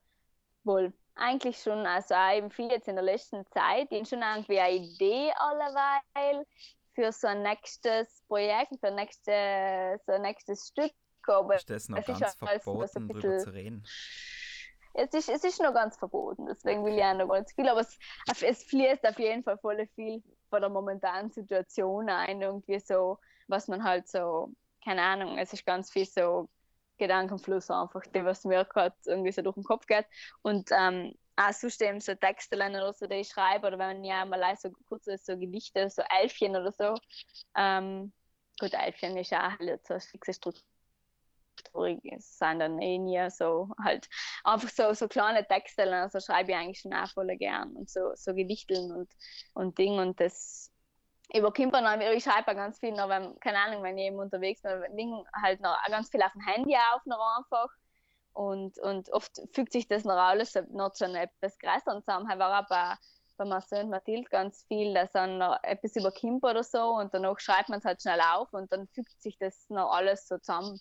Wohl, 0.64 0.93
eigentlich 1.16 1.58
schon. 1.62 1.86
Also 1.86 2.16
auch 2.16 2.34
eben 2.34 2.49
viel 2.49 2.72
jetzt 2.72 2.88
in 2.88 2.95
der 2.95 3.06
letzten 3.06 3.45
Zeit. 3.52 3.88
Ich 3.91 3.97
habe 3.97 4.06
schon 4.06 4.22
irgendwie 4.22 4.60
eine 4.60 4.76
Idee 4.76 5.32
alleweil 5.36 6.45
für 6.93 7.12
so 7.12 7.28
ein 7.28 7.43
nächstes 7.43 8.24
Projekt, 8.28 8.74
für 8.80 8.88
ein 8.88 8.95
nächste, 8.95 9.99
so 10.06 10.14
ein 10.14 10.24
nächstes 10.24 10.68
Stück. 10.68 10.91
Aber 11.28 11.55
Ist 11.55 11.69
das 11.69 11.89
noch 11.89 11.97
es 11.99 12.07
ist 12.07 12.19
ganz 12.19 12.22
ja 12.22 12.30
so 12.30 12.47
verboten, 12.47 13.09
drüber 13.09 13.38
zu 13.38 13.53
reden? 13.53 13.84
es 14.93 15.13
ist, 15.13 15.30
es 15.30 15.43
ist 15.43 15.61
noch 15.61 15.74
ganz 15.74 15.97
verboten, 15.97 16.45
deswegen 16.47 16.84
will 16.84 16.97
ich 16.97 17.03
auch 17.03 17.13
noch 17.13 17.45
zu 17.45 17.55
viel, 17.55 17.69
aber 17.69 17.82
es, 17.82 17.97
es 18.41 18.63
fließt 18.63 19.07
auf 19.07 19.17
jeden 19.19 19.43
Fall 19.43 19.57
voll 19.57 19.88
viel 19.95 20.22
von 20.49 20.61
der 20.61 20.69
momentanen 20.69 21.32
Situation 21.32 22.09
ein, 22.09 22.41
irgendwie 22.41 22.80
so, 22.80 23.17
was 23.47 23.67
man 23.67 23.84
halt 23.84 24.07
so, 24.07 24.53
keine 24.84 25.01
Ahnung, 25.01 25.38
es 25.38 25.53
ist 25.53 25.65
ganz 25.65 25.91
viel 25.91 26.05
so 26.05 26.49
Gedankenfluss 26.97 27.72
einfach, 27.72 28.03
die 28.13 28.24
was 28.24 28.43
mir 28.43 28.65
gerade 28.65 28.95
irgendwie 29.05 29.32
so 29.32 29.41
durch 29.41 29.55
den 29.55 29.63
Kopf 29.63 29.86
geht. 29.88 30.05
Und 30.43 30.69
ähm, 30.72 31.13
auch 31.36 31.53
sonst 31.53 31.82
eben 31.82 31.99
so 31.99 32.13
Texte 32.13 32.55
oder 32.55 32.93
so, 32.93 33.07
die 33.07 33.15
ich 33.15 33.30
schreibe 33.30 33.67
oder 33.67 33.80
wenn 33.80 34.03
ich 34.03 34.11
auch 34.11 34.26
mal 34.26 34.55
so 34.57 34.69
kurze 34.88 35.17
so 35.17 35.38
Gedichte, 35.38 35.89
so 35.89 36.03
Elfchen 36.22 36.55
oder 36.55 36.72
so, 36.72 36.95
ähm, 37.55 38.13
gut, 38.59 38.74
Elfchen 38.74 39.17
ist 39.17 39.34
auch 39.34 39.57
halt 39.59 39.86
so 39.88 39.93
eine 39.95 40.01
fixe 40.01 40.34
Struktur 40.34 40.70
es 42.03 42.38
sind 42.38 42.59
dann 42.59 42.80
eh 42.82 42.97
nie 42.97 43.30
so 43.30 43.70
halt 43.84 44.07
einfach 44.43 44.70
so, 44.70 44.93
so 44.93 45.07
kleine 45.07 45.47
Texte, 45.47 45.84
also 45.84 46.20
schreibe 46.20 46.51
ich 46.51 46.57
eigentlich 46.57 46.80
schon 46.80 46.93
auch 46.93 47.09
voll 47.09 47.36
gern 47.38 47.76
und 47.76 47.89
so, 47.89 48.12
so 48.16 48.34
Gedichteln 48.34 48.91
und, 48.91 49.12
und 49.53 49.78
Ding 49.78 49.99
und 49.99 50.20
das 50.20 50.72
man 51.34 51.84
dann, 51.86 52.01
ich 52.01 52.24
schreibe 52.24 52.51
auch 52.51 52.55
ganz 52.55 52.80
viel 52.80 52.91
noch, 52.91 53.07
wenn, 53.09 53.39
keine 53.39 53.59
Ahnung, 53.59 53.84
wenn 53.84 53.97
ich 53.97 54.07
eben 54.07 54.20
unterwegs 54.20 54.62
bin, 54.62 54.97
Ding 54.97 55.26
halt 55.41 55.62
noch 55.62 55.78
ganz 55.88 56.09
viel 56.09 56.22
auf 56.22 56.34
dem 56.34 56.41
Handy 56.41 56.76
auf 56.76 57.05
noch 57.05 57.38
einfach 57.38 57.70
und, 58.34 58.78
und 58.80 59.09
oft 59.12 59.41
fügt 59.53 59.72
sich 59.72 59.88
das 59.88 60.03
noch 60.03 60.16
alles 60.16 60.53
noch 60.72 60.93
einem 61.05 61.16
etwas 61.16 61.57
größeren 61.59 62.01
zusammen, 62.03 62.28
halt 62.28 62.39
war 62.39 62.64
auch 62.64 62.68
bei, 62.68 62.95
Marcel 63.45 63.84
und 63.84 63.89
Mathilde 63.89 64.30
ganz 64.30 64.66
viel, 64.68 64.93
dass 64.93 65.12
dann 65.14 65.38
noch 65.38 65.57
etwas 65.64 65.95
überkommt 65.95 66.43
oder 66.43 66.64
so 66.64 66.95
und 66.97 67.14
danach 67.14 67.39
schreibt 67.39 67.70
man 67.70 67.80
es 67.80 67.86
halt 67.86 68.01
schnell 68.01 68.20
auf 68.22 68.51
und 68.53 68.72
dann 68.72 68.88
fügt 68.89 69.22
sich 69.22 69.38
das 69.38 69.70
noch 69.70 69.91
alles 69.91 70.28
so 70.28 70.38
zusammen 70.38 70.80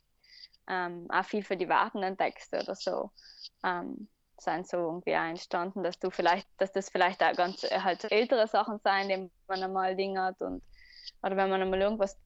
ähm, 0.71 1.07
auch 1.11 1.25
viel 1.25 1.43
für 1.43 1.57
die 1.57 1.69
wartenden 1.69 2.17
Texte 2.17 2.61
oder 2.61 2.75
so 2.75 3.11
ähm, 3.65 4.09
sind 4.39 4.67
so 4.67 4.79
irgendwie 4.79 5.11
entstanden, 5.11 5.83
dass 5.83 5.99
du 5.99 6.11
vielleicht, 6.11 6.49
dass 6.59 6.73
das 6.73 6.89
vielleicht 6.89 7.23
auch 7.23 7.35
ganz 7.35 7.65
äh, 7.65 7.81
halt 7.81 8.11
ältere 8.11 8.47
Sachen 8.47 8.79
sein, 8.79 9.09
die 9.09 9.31
man 9.49 9.63
einmal 9.63 9.97
hat 10.17 10.41
und 10.41 10.63
oder 11.23 11.37
wenn 11.37 11.51
man 11.51 11.61
einmal 11.61 11.81
irgendwas, 11.81 12.17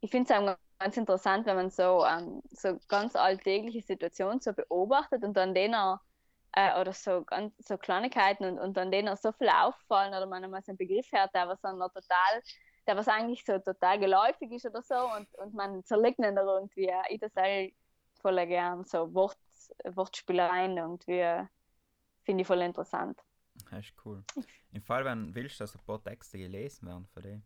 ich 0.00 0.10
finde 0.10 0.32
es 0.32 0.40
auch 0.40 0.56
ganz 0.78 0.96
interessant, 0.96 1.46
wenn 1.46 1.56
man 1.56 1.70
so 1.70 2.04
ähm, 2.04 2.42
so 2.50 2.78
ganz 2.88 3.14
alltägliche 3.14 3.82
Situationen 3.82 4.40
so 4.40 4.52
beobachtet 4.52 5.22
und 5.22 5.36
dann 5.36 5.54
denen 5.54 5.98
äh, 6.54 6.80
oder 6.80 6.92
so 6.92 7.22
ganz 7.24 7.52
so 7.58 7.76
Kleinigkeiten 7.76 8.44
und, 8.44 8.58
und 8.58 8.76
dann 8.76 8.90
denen 8.90 9.16
so 9.16 9.32
viel 9.32 9.48
auffallen 9.48 10.14
oder 10.14 10.26
man 10.26 10.42
einmal 10.42 10.62
so 10.62 10.72
einen 10.72 10.78
Begriff 10.78 11.06
hört, 11.12 11.34
der 11.34 11.46
was 11.46 11.60
dann 11.60 11.78
noch 11.78 11.92
total 11.92 12.42
der 12.86 12.96
was 12.96 13.08
eigentlich 13.08 13.44
so 13.44 13.58
total 13.58 13.98
geläufig 13.98 14.50
ist 14.50 14.66
oder 14.66 14.82
so 14.82 14.96
und, 15.16 15.32
und 15.38 15.54
man 15.54 15.84
zerlegt 15.84 16.18
ihn 16.18 16.34
da 16.34 16.42
irgendwie. 16.42 16.90
Ich 17.10 17.20
das 17.20 17.36
auch 17.36 17.68
voll 18.22 18.46
gern, 18.46 18.84
so 18.84 19.12
Wort, 19.14 19.38
Wortspielereien 19.84 20.76
irgendwie 20.76 21.46
finde 22.24 22.42
ich 22.42 22.46
voll 22.46 22.62
interessant. 22.62 23.20
Das 23.70 23.86
ist 23.86 23.94
cool. 24.04 24.22
Im 24.72 24.82
Fall, 24.82 25.04
wenn 25.04 25.28
du 25.28 25.34
willst, 25.34 25.60
dass 25.60 25.74
ein 25.74 25.82
paar 25.84 26.02
Texte 26.02 26.38
gelesen 26.38 26.86
werden 26.86 27.06
für 27.06 27.22
dich, 27.22 27.42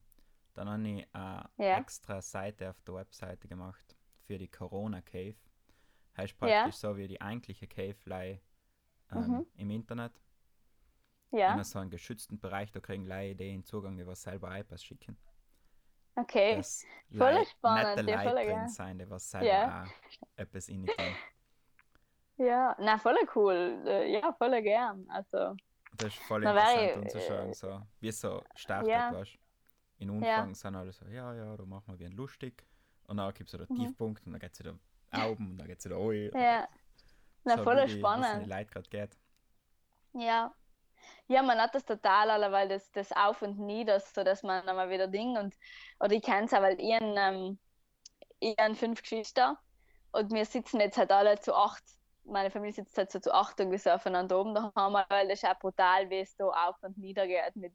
dann 0.55 0.69
habe 0.69 0.89
ich 0.89 1.07
eine 1.13 1.51
Ja. 1.59 1.79
extra 1.79 2.23
Seite 2.23 2.71
auf 2.71 2.81
der 2.83 2.95
Webseite 2.95 3.49
gemacht 3.49 3.97
für 4.27 4.39
die 4.39 4.49
Corona 4.49 5.03
Cave. 5.03 5.35
Heißt 6.17 6.35
Ja. 6.41 6.63
praktisch 6.63 6.77
so 6.77 6.97
wie 6.97 7.09
die 7.09 7.21
eigentliche 7.21 7.67
Cave 7.67 7.97
ähm, 8.09 8.41
Mhm. 9.13 9.47
im 9.57 9.71
Internet. 9.71 10.13
Ja, 11.33 11.53
In 11.53 11.65
so 11.65 11.79
einem 11.79 11.91
geschützten 11.91 12.39
Bereich, 12.41 12.73
da 12.73 12.81
kriegen 12.81 13.07
Leute 13.07 13.37
den 13.37 13.65
Zugang, 13.65 14.05
was 14.07 14.23
selber 14.23 14.57
iPads 14.59 14.85
schicken. 14.85 15.17
Okay. 16.17 16.57
Dass 16.57 16.85
voll 17.17 17.45
spannend, 17.47 17.97
nette 17.97 18.11
ja, 18.11 18.19
voll 18.23 18.33
Leute 18.33 18.47
gern. 18.47 18.59
drin 18.61 18.69
sein, 18.69 18.99
die 18.99 19.11
was 19.11 19.31
selber 19.31 19.47
Ja. 19.47 19.85
auch 19.85 20.27
etwas 20.37 20.69
in. 20.69 20.89
Ja, 22.39 22.77
na 22.79 22.99
voll 22.99 23.17
cool. 23.35 23.83
Äh, 23.87 24.13
Ja, 24.13 24.33
voll 24.33 24.61
gern. 24.63 25.07
Also, 25.09 25.57
Das 25.97 26.09
ist 26.09 26.19
voll 26.25 26.43
interessant 26.43 26.97
anzuschauen, 27.05 27.53
so, 27.55 27.83
wie 28.01 28.09
es 28.09 28.21
so 28.21 28.43
startet, 28.55 28.91
Ja. 28.91 29.13
weißt 29.15 29.35
du. 29.35 29.39
In 29.99 30.11
Anfang 30.11 30.55
sind 30.55 30.75
alle 30.77 30.93
so, 30.93 31.07
ja, 31.07 31.33
ja, 31.35 31.57
da 31.57 31.65
machen 31.65 31.85
wir 31.95 31.99
wie 31.99 32.05
ein 32.07 32.13
lustig. 32.13 32.67
Und 33.07 33.17
dann 33.17 33.33
gibt 33.33 33.53
es 33.53 33.59
den 33.59 33.67
Mhm. 33.75 33.77
Tiefpunkt 33.81 34.27
und 34.27 34.33
dann 34.33 34.41
geht 34.41 34.53
es 34.53 34.59
wieder 34.59 34.75
oben 35.31 35.53
und 35.53 35.59
dann 35.59 35.67
geht 35.67 35.79
es 35.79 35.85
wieder 35.87 35.97
rein. 35.97 36.31
ja. 36.35 36.69
Na, 37.45 37.57
so, 37.57 37.63
voll 37.65 37.77
wie 37.77 37.81
die- 37.83 37.87
wie 37.89 37.93
es 37.95 37.99
spannend. 38.01 38.43
den 38.43 38.49
Leuten 38.51 38.71
gerade 38.71 38.91
geht. 38.91 39.19
Ja. 40.13 40.53
Ja, 41.29 41.43
man 41.43 41.61
hat 41.61 41.75
das 41.75 41.85
total 41.85 42.31
alle, 42.31 42.53
weil 42.53 42.69
das, 42.69 42.91
das 42.93 43.13
Auf 43.13 43.43
und 43.43 43.59
Nieder, 43.59 43.99
so 44.01 44.23
dass 44.25 44.43
man 44.43 44.69
einmal 44.69 44.91
wieder 44.91 45.09
Ding 45.09 45.37
und 45.37 45.55
oder 46.01 46.13
ich 46.13 46.23
kenne 46.23 46.47
es 46.47 46.53
auch, 46.55 46.63
weil 46.63 46.81
ich, 46.81 46.93
ein, 46.95 47.15
ähm, 47.17 47.59
ich 48.39 48.57
habe 48.59 48.75
fünf 48.75 49.03
Geschwister 49.03 49.59
und 50.13 50.33
wir 50.33 50.45
sitzen 50.45 50.81
jetzt 50.81 50.99
halt 50.99 51.11
alle 51.11 51.39
zu 51.41 51.55
acht. 51.55 51.83
Meine 52.25 52.51
Familie 52.51 52.73
sitzt 52.75 52.97
halt 52.99 53.11
so 53.13 53.21
zu 53.21 53.33
acht 53.33 53.59
irgendwie 53.61 53.79
so 53.79 53.91
aufeinander 53.91 54.41
oben 54.41 54.55
daheim, 54.55 54.95
weil 55.09 55.29
das 55.29 55.43
ist 55.43 55.49
auch 55.49 55.59
brutal, 55.59 56.11
wie 56.11 56.19
es 56.21 56.37
da 56.37 56.47
auf 56.47 56.77
und 56.83 56.99
nieder 56.99 57.27
geht. 57.27 57.55
Mit, 57.55 57.73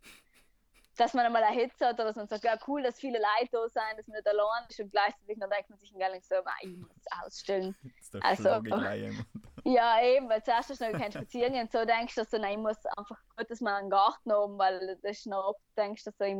dass 0.97 1.13
man 1.13 1.25
einmal 1.25 1.43
eine 1.43 1.55
Hitze 1.55 1.87
hat 1.87 1.95
oder 1.95 2.05
dass 2.05 2.15
man 2.17 2.27
sagt, 2.27 2.43
ja 2.43 2.57
cool, 2.67 2.83
dass 2.83 2.99
viele 2.99 3.17
Leute 3.19 3.49
da 3.51 3.67
sind, 3.69 3.97
dass 3.97 4.07
man 4.07 4.17
nicht 4.17 4.27
allein 4.27 4.65
ist 4.69 4.79
und 4.79 4.91
gleichzeitig 4.91 5.37
dann 5.39 5.49
denkt 5.49 5.69
man 5.69 5.79
sich 5.79 5.93
gar 5.97 6.11
nicht 6.11 6.25
so, 6.27 6.35
"Ah, 6.35 6.53
ich 6.61 6.75
muss 6.77 6.89
es 6.97 7.05
ausstellen. 7.25 7.75
Jetzt 7.97 8.13
der 8.13 8.25
Also-. 8.25 8.61
Ja, 9.63 10.01
eben, 10.01 10.29
weil 10.29 10.43
zuerst 10.43 10.69
hast 10.69 10.81
du 10.81 10.91
noch 10.91 10.99
keinen 10.99 11.11
Spazieren 11.11 11.53
und 11.55 11.71
so 11.71 11.85
denkst 11.85 12.15
du 12.15 12.23
so, 12.23 12.37
nein, 12.37 12.53
ich 12.53 12.57
muss 12.57 12.85
einfach 12.97 13.17
gut, 13.35 13.49
dass 13.49 13.61
wir 13.61 13.75
einen 13.75 13.89
Garten 13.89 14.31
haben, 14.31 14.57
weil 14.57 14.97
das 15.01 15.17
ist 15.17 15.27
noch 15.27 15.49
oft, 15.49 15.61
denkst 15.77 16.03
du 16.03 16.11
so, 16.11 16.23
ich, 16.23 16.35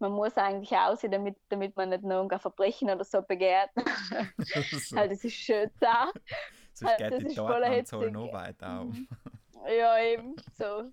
man 0.00 0.12
muss 0.12 0.36
eigentlich 0.36 0.76
aussehen, 0.76 1.12
damit, 1.12 1.36
damit 1.48 1.76
man 1.76 1.90
nicht 1.90 2.02
noch 2.04 2.28
ein 2.28 2.38
Verbrechen 2.40 2.90
oder 2.90 3.04
so 3.04 3.22
begeht. 3.22 3.70
so, 3.76 4.96
halt, 4.96 5.12
das 5.12 5.24
ist 5.24 5.34
schön 5.34 5.70
da. 5.80 6.12
sonst 6.72 6.90
halt, 6.90 6.98
geht 6.98 7.12
das 7.12 7.18
die 7.20 7.68
hitzig. 7.74 8.12
noch 8.12 8.32
weiter 8.32 8.80
auf. 8.80 8.94
Ja, 9.66 9.98
eben, 9.98 10.36
so. 10.56 10.92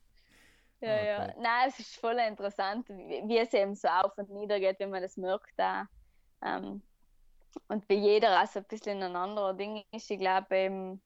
Ja, 0.82 0.90
Ah, 0.92 1.04
ja. 1.04 1.34
Nein, 1.38 1.70
es 1.70 1.80
ist 1.80 1.96
voll 1.98 2.18
interessant, 2.20 2.88
wie, 2.90 3.24
wie 3.28 3.38
es 3.38 3.54
eben 3.54 3.76
so 3.76 3.88
auf 3.88 4.18
und 4.18 4.30
nieder 4.30 4.60
geht, 4.60 4.80
wenn 4.80 4.90
man 4.90 5.02
das 5.02 5.18
merkt 5.18 5.54
da. 5.58 5.88
Ähm, 6.44 6.84
und 7.68 7.88
wie 7.90 7.96
jeder 7.96 8.38
also 8.38 8.60
ein 8.60 8.66
bisschen 8.66 9.02
ein 9.02 9.16
anderer 9.16 9.54
Ding 9.54 9.84
ist. 9.92 10.12
Ich 10.12 10.20
glaube 10.20 10.56
eben, 10.56 11.02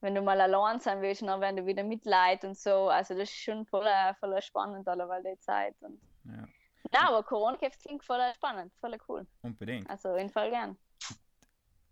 wenn 0.00 0.14
du 0.14 0.22
mal 0.22 0.40
allein 0.40 0.80
sein 0.80 1.00
willst, 1.02 1.22
dann 1.22 1.40
werden 1.40 1.56
du 1.56 1.66
wieder 1.66 1.84
Mitleid 1.84 2.44
und 2.44 2.56
so. 2.56 2.88
Also 2.88 3.14
das 3.14 3.24
ist 3.30 3.36
schon 3.36 3.66
voll, 3.66 3.86
voll 4.18 4.40
spannend 4.42 4.88
alleweil 4.88 5.22
die 5.22 5.38
Zeit. 5.40 5.76
Und, 5.80 6.00
Ja, 6.24 6.48
na, 6.92 7.08
aber 7.08 7.22
corona 7.22 7.56
klingt 7.56 8.04
voll 8.04 8.20
spannend, 8.34 8.72
voll 8.80 8.96
cool. 9.08 9.26
unbedingt. 9.42 9.88
Also 9.88 10.14
in 10.14 10.30
Fall 10.30 10.50
gern. 10.50 10.78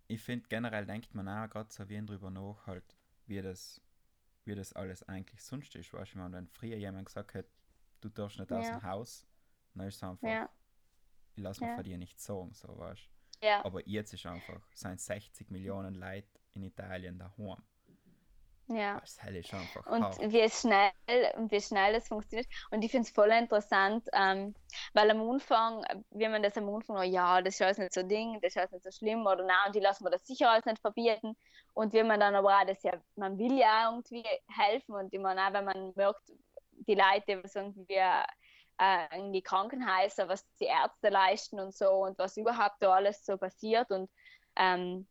Ich 0.07 0.23
finde 0.23 0.49
generell 0.49 0.87
denkt 0.87 1.15
man 1.15 1.29
auch 1.29 1.49
gerade 1.51 1.71
so 1.71 1.87
wie 1.89 2.05
drüber 2.05 2.31
nach, 2.31 2.67
halt, 2.67 2.97
wie 3.27 3.43
das, 3.43 3.81
wie 4.45 4.55
das 4.55 4.73
alles 4.73 5.03
eigentlich 5.03 5.45
sonst 5.45 5.75
ist. 5.75 5.93
Weißt 5.93 6.15
du, 6.15 6.33
wenn 6.33 6.49
früher 6.49 6.77
jemand 6.77 7.07
gesagt 7.07 7.35
hätte, 7.35 7.51
du 8.01 8.09
darfst 8.09 8.39
nicht 8.39 8.51
aus 8.51 8.69
Ja. 8.69 8.79
dem 8.79 8.83
Haus, 8.85 9.27
dann 9.75 9.87
ist 9.87 9.97
es 9.97 10.03
einfach, 10.03 10.27
Ja, 10.27 10.49
ich 11.35 11.43
lasse 11.43 11.63
mir 11.63 11.69
Ja. 11.71 11.75
von 11.75 11.85
dir 11.85 11.99
nicht 11.99 12.19
sagen, 12.19 12.55
so 12.55 12.79
weißt 12.79 13.03
Ja. 13.43 13.65
Aber 13.65 13.87
jetzt 13.87 14.15
ist 14.15 14.25
einfach, 14.25 14.67
sind 14.75 14.99
60 14.99 15.51
Millionen 15.51 15.95
Leute 15.95 16.29
in 16.55 16.63
Italien 16.63 17.19
daheim. 17.19 17.63
Ja. 18.69 19.01
Das 19.01 19.19
ist 19.19 19.55
einfach 19.55 19.87
Und 19.87 20.03
hart. 20.03 20.19
wie 20.21 20.49
schnell, 20.51 20.93
und 21.37 21.51
wie 21.51 21.61
schnell 21.61 21.95
das 21.95 22.09
funktioniert. 22.09 22.49
Und 22.71 22.83
ich 22.83 22.91
finde 22.91 23.07
es 23.07 23.15
voll 23.15 23.31
interessant, 23.31 24.07
ähm, 24.13 24.55
weil 24.93 25.11
am 25.11 25.23
Anfang, 25.31 25.85
wie 26.11 26.29
man 26.29 26.43
das 26.43 26.57
am 26.59 26.69
Anfang, 26.75 26.99
oh 26.99 27.03
ja, 27.03 27.41
das 27.41 27.55
ist 27.55 27.63
alles 27.63 27.79
nicht 27.79 27.95
so 27.95 28.03
Ding, 28.03 28.39
das 28.43 28.53
ist 28.53 28.59
alles 28.59 28.73
nicht 28.73 28.85
so 28.85 28.91
schlimm, 28.91 29.27
oder 29.27 29.45
nein, 29.45 29.57
und 29.67 29.75
die 29.75 29.81
lassen 29.81 30.05
wir 30.05 30.11
das 30.11 30.27
sicher 30.27 30.51
alles 30.51 30.67
nicht 30.67 30.81
verbieten. 30.81 31.37
Und 31.75 31.93
wie 31.95 32.03
man 32.03 32.21
dann 32.21 32.35
aber 32.35 32.59
auch 32.61 32.67
das 32.67 32.83
ja, 32.83 32.93
man 33.17 33.39
will 33.39 33.59
ja 33.59 33.91
irgendwie 33.91 34.25
helfen 34.49 34.95
und 34.95 35.13
meine 35.15 35.47
auch, 35.47 35.53
wenn 35.53 35.65
man 35.65 35.93
merkt, 35.97 36.23
die 36.73 36.95
Leute, 36.95 37.43
was 37.43 37.55
irgendwie 37.55 37.95
äh, 37.95 39.19
in 39.19 39.33
die 39.33 39.43
Krankenhäuser, 39.43 40.29
was 40.29 40.47
die 40.61 40.67
Ärzte 40.67 41.09
leisten 41.09 41.59
und 41.61 41.75
so 41.75 41.91
und 41.91 42.19
was 42.19 42.37
überhaupt 42.37 42.77
da 42.81 42.95
alles 42.95 43.25
so 43.25 43.37
passiert 43.37 43.91
und 43.91 44.11
ähm, 44.57 45.09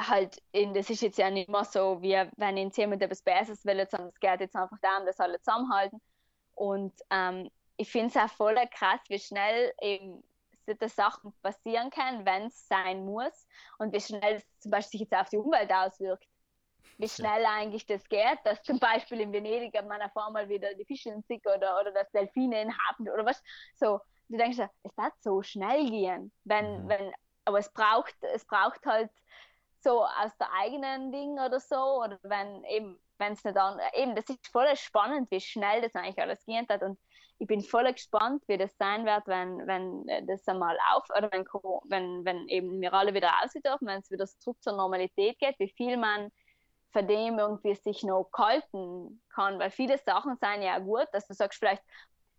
halt, 0.00 0.42
in, 0.52 0.74
das 0.74 0.90
ist 0.90 1.02
jetzt 1.02 1.18
ja 1.18 1.30
nicht 1.30 1.48
mehr 1.48 1.64
so, 1.64 2.02
wie 2.02 2.14
wenn 2.36 2.56
in 2.56 2.70
jemand 2.70 3.02
etwas 3.02 3.22
Besseres 3.22 3.64
will, 3.64 3.86
sondern 3.88 4.10
es 4.10 4.20
geht 4.20 4.40
jetzt 4.40 4.56
einfach 4.56 4.78
darum, 4.82 5.06
dass 5.06 5.20
alle 5.20 5.40
zusammenhalten. 5.40 6.00
Und 6.54 6.94
ähm, 7.10 7.50
ich 7.76 7.90
finde 7.90 8.08
es 8.08 8.16
auch 8.16 8.34
voll 8.34 8.56
krass, 8.70 9.00
wie 9.08 9.18
schnell 9.18 9.72
eben 9.80 10.22
solche 10.66 10.88
Sachen 10.88 11.34
passieren 11.42 11.90
können, 11.90 12.24
wenn 12.26 12.46
es 12.46 12.66
sein 12.68 13.04
muss 13.04 13.46
und 13.78 13.92
wie 13.92 14.00
schnell 14.00 14.36
es 14.36 14.44
zum 14.60 14.70
Beispiel 14.70 15.00
sich 15.00 15.10
jetzt 15.10 15.20
auf 15.20 15.28
die 15.28 15.38
Umwelt 15.38 15.72
auswirkt. 15.72 16.26
Wie 16.96 17.08
schnell 17.08 17.44
eigentlich 17.46 17.86
das 17.86 18.08
geht, 18.08 18.38
dass 18.44 18.62
zum 18.62 18.78
Beispiel 18.78 19.20
in 19.20 19.32
Venedig 19.32 19.74
man 19.86 20.00
auf 20.02 20.16
einmal 20.16 20.48
wieder 20.48 20.74
die 20.74 20.84
Fische 20.84 21.12
sieht 21.28 21.44
oder, 21.46 21.80
oder 21.80 21.92
dass 21.92 22.10
Delfine 22.12 22.62
in 22.62 22.72
Hafen 22.78 23.08
oder 23.10 23.26
was. 23.26 23.42
So, 23.74 24.00
du 24.28 24.36
denkst, 24.38 24.58
ja, 24.58 24.70
es 24.84 24.96
wird 24.96 25.12
so 25.20 25.42
schnell 25.42 25.90
gehen, 25.90 26.32
wenn, 26.44 26.84
Mhm. 26.84 26.88
wenn, 26.88 27.12
aber 27.44 27.58
es 27.58 27.72
braucht, 27.72 28.14
es 28.22 28.44
braucht 28.46 28.86
halt 28.86 29.10
so 29.84 30.04
aus 30.04 30.36
der 30.38 30.52
eigenen 30.52 31.12
Ding 31.12 31.38
oder 31.38 31.60
so, 31.60 32.02
oder 32.02 32.18
wenn 32.22 32.64
eben, 32.64 32.98
wenn 33.18 33.34
es 33.34 33.44
nicht 33.44 33.56
an, 33.56 33.80
eben, 33.94 34.16
das 34.16 34.28
ist 34.28 34.48
voll 34.48 34.74
spannend, 34.76 35.30
wie 35.30 35.40
schnell 35.40 35.82
das 35.82 35.94
eigentlich 35.94 36.20
alles 36.20 36.44
gehen 36.44 36.66
hat 36.68 36.82
und 36.82 36.98
ich 37.38 37.46
bin 37.46 37.60
voll 37.60 37.92
gespannt, 37.92 38.42
wie 38.46 38.58
das 38.58 38.76
sein 38.78 39.04
wird, 39.04 39.26
wenn, 39.26 39.66
wenn 39.66 40.26
das 40.26 40.46
einmal 40.48 40.76
auf, 40.92 41.04
oder 41.10 41.30
wenn, 41.32 41.44
wenn, 41.44 42.24
wenn 42.24 42.48
eben 42.48 42.80
wir 42.80 42.92
alle 42.92 43.12
wieder 43.14 43.28
raus 43.28 43.52
dürfen, 43.52 43.86
wenn 43.86 44.00
es 44.00 44.10
wieder 44.10 44.26
zurück 44.26 44.62
zur 44.62 44.74
Normalität 44.74 45.38
geht, 45.38 45.58
wie 45.58 45.72
viel 45.76 45.96
man 45.96 46.30
von 46.92 47.08
dem 47.08 47.38
irgendwie 47.38 47.74
sich 47.74 48.04
noch 48.04 48.30
halten 48.36 49.20
kann, 49.34 49.58
weil 49.58 49.70
viele 49.70 49.98
Sachen 49.98 50.36
sind 50.36 50.62
ja 50.62 50.78
gut, 50.78 51.08
dass 51.12 51.26
du 51.26 51.34
sagst 51.34 51.58
vielleicht, 51.58 51.82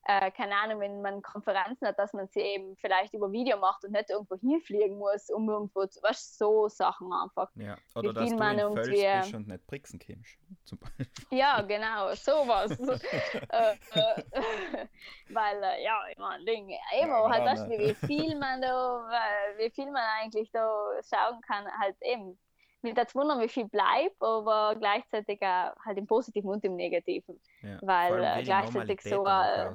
äh, 0.06 0.32
keine 0.32 0.56
Ahnung, 0.56 0.80
wenn 0.80 1.02
man 1.02 1.22
Konferenzen 1.22 1.88
hat, 1.88 1.98
dass 1.98 2.14
man 2.14 2.28
sie 2.28 2.40
eben 2.42 2.76
vielleicht 2.78 3.14
über 3.14 3.32
Video 3.32 3.58
macht 3.58 3.84
und 3.84 3.92
nicht 3.92 4.10
irgendwo 4.10 4.36
hinfliegen 4.38 4.98
muss, 4.98 5.30
um 5.30 5.50
irgendwo, 5.50 5.86
zu, 5.88 6.02
weißt 6.04 6.40
du, 6.40 6.46
so 6.46 6.68
Sachen 6.70 7.12
einfach. 7.12 7.50
ja. 7.56 7.76
Oder 7.96 8.14
dass 8.14 8.30
du 8.30 8.36
man 8.36 8.54
in 8.54 8.60
irgendwie- 8.60 9.04
bist 9.22 9.34
und 9.34 9.48
nicht 9.48 9.66
Brixen 9.68 10.00
kommst. 10.00 10.38
Zum 10.66 10.78
Beispiel. 10.80 11.08
Ja, 11.32 11.62
genau, 11.62 12.14
sowas. 12.14 12.72
äh, 12.80 13.74
äh, 13.74 14.24
weil, 15.30 15.64
äh, 15.64 15.84
ja, 15.84 16.00
ich 16.12 16.18
meine, 16.18 16.46
Ding, 16.46 16.70
eben, 16.70 17.10
Ja, 17.10 17.30
halt, 17.30 17.46
weißt 17.46 17.66
du, 17.66 17.70
wie 17.72 17.94
viel 17.96 18.38
man 18.38 18.62
da, 18.62 19.10
äh, 19.12 19.58
wie 19.58 19.72
viel 19.72 19.86
man 19.92 20.04
eigentlich 20.22 20.52
da 20.52 20.68
schauen 21.02 21.42
kann, 21.42 21.66
halt 21.80 21.96
eben. 22.02 22.38
Mich 22.86 22.94
das 22.94 23.16
wundern, 23.16 23.42
wie 23.42 23.50
viel 23.50 23.68
bleibt, 23.68 24.22
aber 24.22 24.76
gleichzeitig 24.76 25.42
auch 25.42 25.76
halt 25.84 25.98
im 25.98 26.06
Positiven 26.06 26.50
und 26.50 26.64
im 26.64 26.76
Negativen. 26.76 27.40
Ja. 27.62 27.80
Weil, 27.82 28.24
äh, 28.24 28.44
gleichzeitig 28.44 29.02
so, 29.02 29.26
äh? 29.26 29.72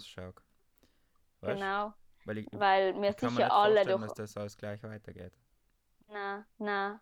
Genau, 1.43 1.93
Weil 2.25 2.39
ich, 2.39 2.47
weil 2.53 2.95
mir 2.95 3.11
ich 3.11 3.17
kann 3.17 3.31
sicher 3.31 3.53
alle 3.53 3.85
durch. 3.85 4.01
dass 4.03 4.15
das 4.15 4.37
alles 4.37 4.57
gleich 4.57 4.83
weitergeht. 4.83 5.33
Na, 6.09 6.47
na. 6.59 7.01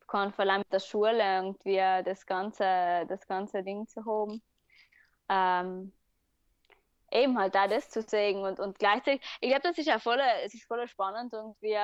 Du 0.00 0.06
kannst 0.06 0.36
vor 0.36 0.44
allem 0.44 0.58
mit 0.58 0.72
der 0.72 0.80
Schule 0.80 1.22
irgendwie 1.22 1.76
das 2.04 2.26
ganze, 2.26 3.06
das 3.08 3.26
ganze 3.26 3.62
Ding 3.62 3.86
zu 3.88 4.04
haben. 4.04 4.42
Ähm, 5.28 5.92
eben 7.10 7.38
halt 7.38 7.56
auch 7.56 7.68
das 7.68 7.88
zu 7.88 8.02
sehen 8.02 8.44
und, 8.44 8.60
und 8.60 8.78
gleichzeitig, 8.78 9.22
ich 9.40 9.48
glaube, 9.48 9.62
das 9.62 9.78
ist 9.78 9.86
ja 9.86 9.98
voll, 9.98 10.20
es 10.44 10.54
ist 10.54 10.66
voll 10.66 10.86
spannend 10.86 11.32
irgendwie, 11.32 11.78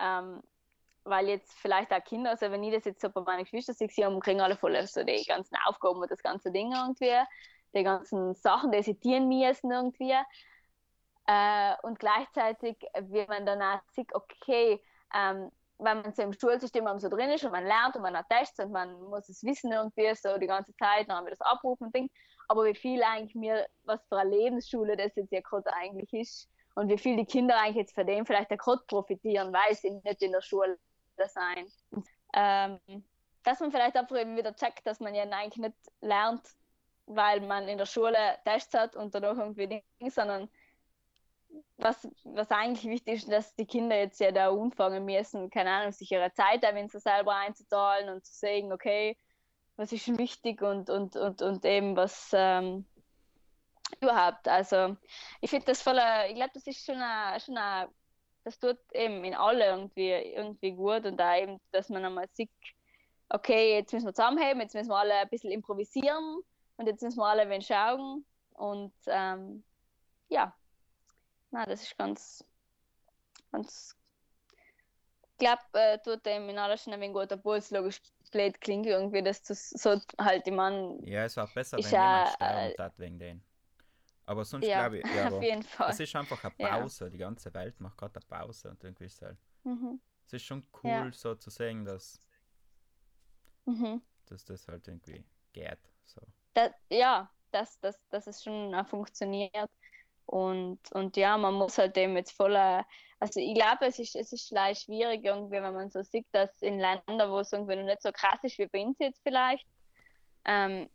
ähm, 0.00 0.42
weil 1.04 1.28
jetzt 1.28 1.52
vielleicht 1.58 1.92
auch 1.92 2.04
Kinder, 2.04 2.30
also 2.30 2.50
wenn 2.50 2.62
ich 2.62 2.74
das 2.74 2.84
jetzt 2.84 3.00
so 3.00 3.10
bei 3.10 3.20
meinen 3.22 3.44
Geschwistern 3.44 3.74
sehe, 3.74 4.06
haben, 4.06 4.20
kriegen 4.20 4.40
alle 4.40 4.56
voll 4.56 4.80
so 4.86 5.02
die 5.04 5.24
ganzen 5.24 5.56
Aufgaben 5.66 6.00
und 6.00 6.10
das 6.10 6.22
ganze 6.22 6.50
Ding 6.50 6.72
irgendwie, 6.72 7.14
die 7.74 7.82
ganzen 7.82 8.34
Sachen, 8.34 8.70
die 8.72 8.82
sie 8.82 8.98
tun 8.98 9.28
müssen 9.28 9.70
irgendwie. 9.70 10.14
Äh, 11.26 11.74
und 11.82 11.98
gleichzeitig, 11.98 12.76
wie 13.00 13.26
man 13.26 13.46
dann 13.46 13.62
auch 13.62 13.80
sieht, 13.92 14.14
okay, 14.14 14.82
ähm, 15.14 15.50
wenn 15.78 16.02
man 16.02 16.12
so 16.12 16.22
im 16.22 16.32
Schulsystem 16.32 16.86
so 16.98 17.08
drin 17.08 17.30
ist 17.30 17.44
und 17.44 17.52
man 17.52 17.66
lernt 17.66 17.96
und 17.96 18.02
man 18.02 18.16
hat 18.16 18.28
Tests 18.28 18.58
und 18.60 18.72
man 18.72 19.00
muss 19.02 19.28
es 19.28 19.42
wissen 19.42 19.72
irgendwie 19.72 20.14
so 20.14 20.38
die 20.38 20.46
ganze 20.46 20.74
Zeit, 20.76 21.08
dann 21.08 21.16
haben 21.16 21.26
wir 21.26 21.30
das 21.30 21.40
abrufen 21.40 21.86
und 21.86 21.94
Ding. 21.94 22.10
Aber 22.48 22.64
wie 22.64 22.74
viel 22.74 23.02
eigentlich 23.02 23.34
mir, 23.34 23.66
was 23.84 24.00
für 24.08 24.18
eine 24.18 24.30
Lebensschule 24.30 24.96
das 24.96 25.14
jetzt 25.16 25.32
ja 25.32 25.40
gerade 25.40 25.72
eigentlich 25.72 26.12
ist 26.12 26.48
und 26.74 26.88
wie 26.88 26.98
viel 26.98 27.16
die 27.16 27.24
Kinder 27.24 27.58
eigentlich 27.58 27.76
jetzt 27.76 27.94
von 27.94 28.06
dem 28.06 28.26
vielleicht 28.26 28.52
auch 28.52 28.58
gerade 28.58 28.82
profitieren, 28.86 29.52
weil 29.52 29.74
sie 29.74 29.90
nicht 29.90 30.22
in 30.22 30.32
der 30.32 30.42
Schule 30.42 30.78
sein. 31.28 31.66
Ähm, 32.34 32.78
dass 33.42 33.60
man 33.60 33.70
vielleicht 33.70 33.96
einfach 33.96 34.16
eben 34.16 34.36
wieder 34.36 34.54
checkt, 34.54 34.86
dass 34.86 35.00
man 35.00 35.14
ja 35.14 35.24
eigentlich 35.24 35.56
nicht 35.56 35.76
lernt, 36.00 36.42
weil 37.06 37.40
man 37.40 37.68
in 37.68 37.78
der 37.78 37.86
Schule 37.86 38.16
Tests 38.44 38.74
hat 38.74 38.96
und 38.96 39.14
danach 39.14 39.36
irgendwie 39.36 39.66
Dinge, 39.66 40.10
sondern 40.10 40.48
was, 41.76 42.08
was 42.24 42.50
eigentlich 42.50 42.84
wichtig 42.90 43.14
ist, 43.14 43.32
dass 43.32 43.54
die 43.56 43.66
Kinder 43.66 43.96
jetzt 43.96 44.20
ja 44.20 44.30
da 44.30 44.50
anfangen 44.50 45.04
müssen, 45.04 45.50
keine 45.50 45.70
Ahnung, 45.70 45.92
sich 45.92 46.10
ihre 46.10 46.32
Zeit 46.32 46.62
da 46.62 46.70
so 46.88 46.98
selber 46.98 47.34
einzuteilen 47.34 48.08
und 48.08 48.24
zu 48.24 48.32
sagen, 48.32 48.72
okay, 48.72 49.16
was 49.76 49.92
ist 49.92 50.04
schon 50.04 50.18
wichtig 50.18 50.62
und, 50.62 50.90
und, 50.90 51.16
und, 51.16 51.42
und 51.42 51.64
eben 51.64 51.96
was 51.96 52.30
ähm, 52.32 52.86
überhaupt. 54.00 54.48
Also 54.48 54.96
ich 55.40 55.50
finde 55.50 55.66
das 55.66 55.82
voll, 55.82 55.98
äh, 55.98 56.28
ich 56.28 56.36
glaube, 56.36 56.52
das 56.54 56.66
ist 56.66 56.84
schon 56.84 57.00
eine, 57.00 57.40
schon 57.40 57.56
eine, 57.56 57.90
das 58.44 58.58
tut 58.58 58.78
eben 58.92 59.24
in 59.24 59.34
alle 59.34 59.66
irgendwie, 59.66 60.10
irgendwie 60.10 60.72
gut 60.72 61.04
und 61.06 61.16
da 61.16 61.36
eben, 61.36 61.60
dass 61.70 61.88
man 61.88 62.04
einmal 62.04 62.28
sieht, 62.32 62.50
okay, 63.28 63.74
jetzt 63.76 63.92
müssen 63.92 64.06
wir 64.06 64.14
zusammenheben, 64.14 64.60
jetzt 64.60 64.74
müssen 64.74 64.90
wir 64.90 64.96
alle 64.96 65.14
ein 65.14 65.28
bisschen 65.28 65.50
improvisieren 65.50 66.42
und 66.76 66.86
jetzt 66.86 67.02
müssen 67.02 67.18
wir 67.18 67.26
alle 67.26 67.48
wen 67.48 67.62
schauen 67.62 68.24
und 68.54 68.92
ähm, 69.06 69.62
ja, 70.28 70.54
na, 71.50 71.66
das 71.66 71.82
ist 71.82 71.98
ganz, 71.98 72.44
ganz, 73.52 73.96
ich 75.32 75.38
glaube, 75.38 75.62
äh, 75.74 75.98
tut 75.98 76.24
dem 76.26 76.48
in 76.48 76.58
aller 76.58 76.76
schon 76.76 76.92
ein 76.92 77.00
wenig 77.00 77.14
gut, 77.14 77.32
obwohl 77.32 77.56
es 77.56 77.70
logisch 77.70 78.00
blöd 78.32 78.60
klingt 78.60 78.86
irgendwie, 78.86 79.22
dass 79.22 79.42
das 79.42 79.70
so 79.70 80.00
halt, 80.18 80.46
ich 80.46 80.52
meine, 80.52 80.98
Ja, 81.04 81.24
es 81.24 81.36
war 81.36 81.46
besser, 81.46 81.76
wenn 81.76 81.84
ja, 81.84 81.90
jemand 81.90 82.28
sterben 82.34 82.74
äh, 82.74 82.82
hat 82.82 82.98
wegen 82.98 83.18
denen. 83.18 83.44
Aber 84.24 84.44
sonst 84.44 84.66
ja, 84.66 84.88
glaube 84.88 84.98
ich, 85.00 85.14
ja, 85.14 85.28
auf 85.32 85.42
jeden 85.42 85.62
Fall. 85.62 85.90
es 85.90 86.00
ist 86.00 86.14
einfach 86.16 86.42
eine 86.44 86.54
Ja. 86.58 86.78
Pause. 86.78 87.10
Die 87.10 87.18
ganze 87.18 87.52
Welt 87.54 87.80
macht 87.80 87.98
gerade 87.98 88.16
eine 88.20 88.26
Pause 88.44 88.70
und 88.70 88.82
irgendwie 88.84 89.04
ist 89.06 89.14
es 89.16 89.22
halt, 89.22 89.38
Mhm. 89.64 90.00
es 90.26 90.32
ist 90.32 90.44
schon 90.44 90.66
cool, 90.82 90.90
Ja. 90.90 91.12
so 91.12 91.34
zu 91.34 91.50
sehen, 91.50 91.84
dass, 91.84 92.18
Mhm. 93.66 94.02
dass 94.26 94.44
das 94.44 94.66
halt 94.68 94.86
irgendwie 94.88 95.24
geht. 95.52 95.78
So. 96.04 96.20
Das, 96.54 96.72
ja, 96.90 97.30
dass, 97.50 97.78
dass, 97.80 97.98
dass 98.08 98.26
es 98.26 98.42
schon 98.42 98.84
funktioniert. 98.86 99.70
Und, 100.26 100.80
und 100.92 101.16
ja, 101.16 101.36
man 101.36 101.54
muss 101.54 101.78
halt 101.78 101.96
dem 101.96 102.16
jetzt 102.16 102.32
voller, 102.32 102.86
also 103.18 103.40
ich 103.40 103.54
glaube, 103.54 103.86
es 103.86 103.98
ist, 103.98 104.14
es 104.16 104.32
ist 104.32 104.50
leicht 104.50 104.84
schwierig 104.84 105.24
irgendwie, 105.24 105.60
wenn 105.60 105.74
man 105.74 105.90
so 105.90 106.02
sieht, 106.02 106.26
dass 106.32 106.62
in 106.62 106.78
Ländern, 106.78 107.30
wo 107.30 107.40
es 107.40 107.52
irgendwie 107.52 107.76
noch 107.76 107.84
nicht 107.84 108.02
so 108.02 108.12
krass 108.12 108.38
ist 108.42 108.56
wie 108.58 108.66
bei 108.66 108.84
uns 108.84 108.96
jetzt 108.98 109.20
vielleicht, 109.22 109.66
ähm, 110.44 110.88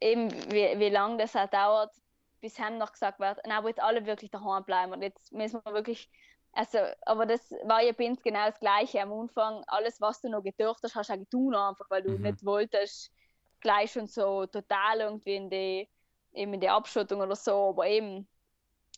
eben 0.00 0.30
wie, 0.52 0.78
wie 0.78 0.88
lange 0.90 1.16
das 1.18 1.34
auch 1.36 1.48
dauert, 1.48 1.94
bis 2.40 2.58
hem 2.58 2.78
noch 2.78 2.92
gesagt 2.92 3.20
wird, 3.20 3.40
na, 3.46 3.64
jetzt 3.66 3.80
alle 3.80 4.06
wirklich 4.06 4.30
daheim 4.30 4.64
bleiben. 4.64 4.92
Und 4.92 5.02
jetzt 5.02 5.32
müssen 5.32 5.60
wir 5.64 5.72
wirklich, 5.74 6.10
also, 6.52 6.78
aber 7.02 7.26
das 7.26 7.50
war 7.64 7.82
ja 7.82 7.92
bei 7.92 8.08
uns 8.08 8.22
genau 8.22 8.46
das 8.46 8.60
Gleiche. 8.60 9.00
Am 9.02 9.12
Anfang, 9.12 9.64
alles, 9.66 10.00
was 10.00 10.20
du 10.20 10.28
noch 10.30 10.42
gedurft 10.42 10.82
hast, 10.84 10.94
hast 10.96 11.10
du 11.10 11.14
auch 11.14 11.18
getan 11.18 11.54
einfach, 11.54 11.86
weil 11.90 12.02
du 12.02 12.18
Mhm. 12.18 12.22
nicht 12.22 12.44
wolltest, 12.44 13.12
gleich 13.60 13.92
schon 13.92 14.06
so 14.06 14.46
total 14.46 15.00
irgendwie 15.00 15.36
in 15.36 15.50
die, 15.50 15.90
eben 16.32 16.54
in 16.54 16.60
die 16.60 16.68
Abschottung 16.68 17.20
oder 17.20 17.36
so, 17.36 17.70
aber 17.70 17.86
eben, 17.86 18.28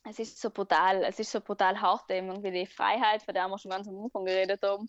es 0.04 0.18
ist 0.18 0.40
so 0.40 0.50
brutal, 0.50 1.04
es 1.04 1.18
ist 1.18 1.30
so 1.32 1.40
brutal 1.40 1.80
hart, 1.80 2.10
eben 2.10 2.28
irgendwie 2.28 2.52
die 2.52 2.66
Freiheit, 2.66 3.22
von 3.22 3.34
der 3.34 3.48
wir 3.48 3.58
schon 3.58 3.70
ganz 3.70 3.86
am 3.88 4.02
Anfang 4.02 4.24
geredet 4.24 4.62
haben, 4.62 4.88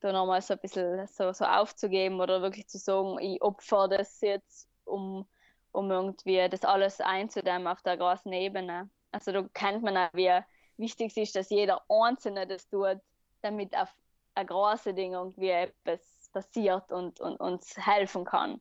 da 0.00 0.12
nochmal 0.12 0.42
so 0.42 0.54
ein 0.54 0.60
bisschen 0.60 1.06
so, 1.08 1.32
so 1.32 1.44
aufzugeben 1.44 2.20
oder 2.20 2.42
wirklich 2.42 2.68
zu 2.68 2.78
sagen, 2.78 3.18
ich 3.20 3.42
opfer 3.42 3.88
das 3.88 4.20
jetzt, 4.20 4.68
um, 4.84 5.28
um 5.74 5.90
irgendwie 5.90 6.48
das 6.48 6.64
alles 6.64 7.00
einzudämmen 7.00 7.66
auf 7.66 7.82
der 7.82 7.96
großen 7.96 8.32
Ebene. 8.32 8.88
Also 9.10 9.32
da 9.32 9.42
kennt 9.52 9.82
man 9.82 9.96
auch, 9.96 10.12
wie 10.12 10.30
wichtig 10.76 11.10
es 11.10 11.16
ist, 11.16 11.36
dass 11.36 11.50
jeder 11.50 11.82
Einzelne 11.88 12.46
das 12.46 12.68
tut, 12.68 12.98
damit 13.42 13.76
auf 13.76 13.92
ein 14.34 14.46
großes 14.46 14.94
Ding 14.94 15.12
irgendwie 15.12 15.50
etwas 15.50 16.30
passiert 16.32 16.90
und, 16.90 17.20
und 17.20 17.36
uns 17.40 17.76
helfen 17.76 18.24
kann. 18.24 18.60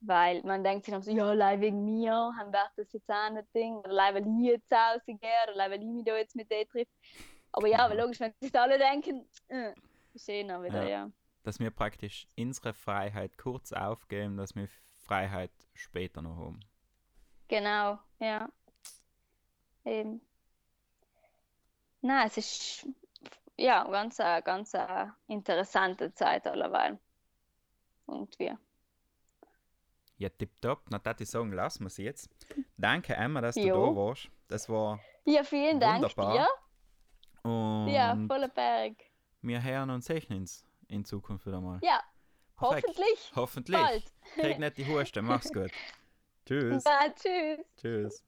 Weil 0.00 0.42
man 0.42 0.62
denkt 0.62 0.84
sich 0.84 0.92
dann 0.92 1.02
so, 1.02 1.10
ja, 1.10 1.24
allein 1.24 1.60
wegen 1.60 1.84
mir 1.84 2.12
haben 2.12 2.52
wir 2.52 2.70
das 2.76 2.92
jetzt 2.92 3.10
auch 3.10 3.30
nicht 3.30 3.54
Ding, 3.54 3.76
oder 3.76 3.90
allein 3.90 4.14
weil 4.14 4.26
ich 4.26 4.52
jetzt 4.52 4.72
rausgehe, 4.72 5.18
oder 5.18 5.52
allein 5.54 5.70
weil 5.70 5.82
ich 5.82 5.88
mich 5.88 6.04
da 6.04 6.16
jetzt 6.16 6.36
mit 6.36 6.50
dir 6.50 6.68
treffe. 6.68 6.90
Aber 7.52 7.68
ja, 7.68 7.78
aber 7.78 7.94
logisch, 7.94 8.20
wenn 8.20 8.34
sich 8.40 8.54
alle 8.58 8.78
denken, 8.78 9.28
äh, 9.48 9.72
ist 10.12 10.28
eh 10.28 10.44
noch 10.44 10.62
wieder, 10.62 10.82
Ja. 10.82 10.88
ja. 10.88 11.10
Dass 11.42 11.58
wir 11.58 11.70
praktisch 11.70 12.26
unsere 12.38 12.74
Freiheit 12.74 13.36
kurz 13.38 13.72
aufgeben, 13.72 14.36
dass 14.36 14.54
wir 14.54 14.68
Freiheit 15.04 15.50
später 15.74 16.22
noch 16.22 16.36
haben. 16.36 16.60
Genau, 17.48 17.98
ja. 18.18 18.48
Eben. 19.84 20.20
Na, 22.00 22.24
es 22.26 22.36
ist 22.36 22.88
ja 23.56 23.84
ganz, 23.84 24.18
eine- 24.20 24.42
ganz 24.42 24.74
eine 24.74 25.14
interessante 25.28 26.12
Zeit 26.14 26.46
alleweil. 26.46 26.98
Und 28.06 28.38
wir. 28.38 28.58
Ja, 30.16 30.28
tipptopp. 30.28 30.84
Na, 30.90 30.98
das 30.98 31.20
ich 31.20 31.30
sagen, 31.30 31.52
lassen 31.52 31.84
wir 31.84 31.90
sie 31.90 32.04
jetzt. 32.04 32.30
Danke, 32.76 33.14
Emma, 33.14 33.40
dass 33.40 33.54
du 33.56 33.62
Jo. 33.62 33.90
da 33.90 33.96
warst. 33.96 34.28
Das 34.48 34.68
war 34.68 35.00
Ja, 35.24 35.42
vielen 35.42 35.80
Dank 35.80 36.02
Wunderbar. 36.02 36.32
dir. 37.42 37.50
und 37.50 37.88
Ja, 37.88 38.16
voller 38.26 38.48
Berg. 38.48 38.96
wir 39.42 39.62
hören 39.62 39.90
uns 39.90 40.06
sehen 40.06 40.32
uns 40.32 40.64
in 40.88 41.04
Zukunft 41.04 41.46
wieder 41.46 41.60
mal. 41.60 41.78
Ja. 41.82 42.02
Hoffentlich 42.60 43.32
Hoffentlich. 43.34 43.80
bald. 43.80 44.04
Krieg 44.36 44.58
nicht 44.58 44.78
die 44.78 44.86
Hurste. 44.86 45.22
Mach's 45.22 45.52
gut. 45.52 45.70
Tschüss. 46.46 46.84
Ja, 46.84 47.08
tschüss. 47.14 47.66
Tschüss. 47.80 48.24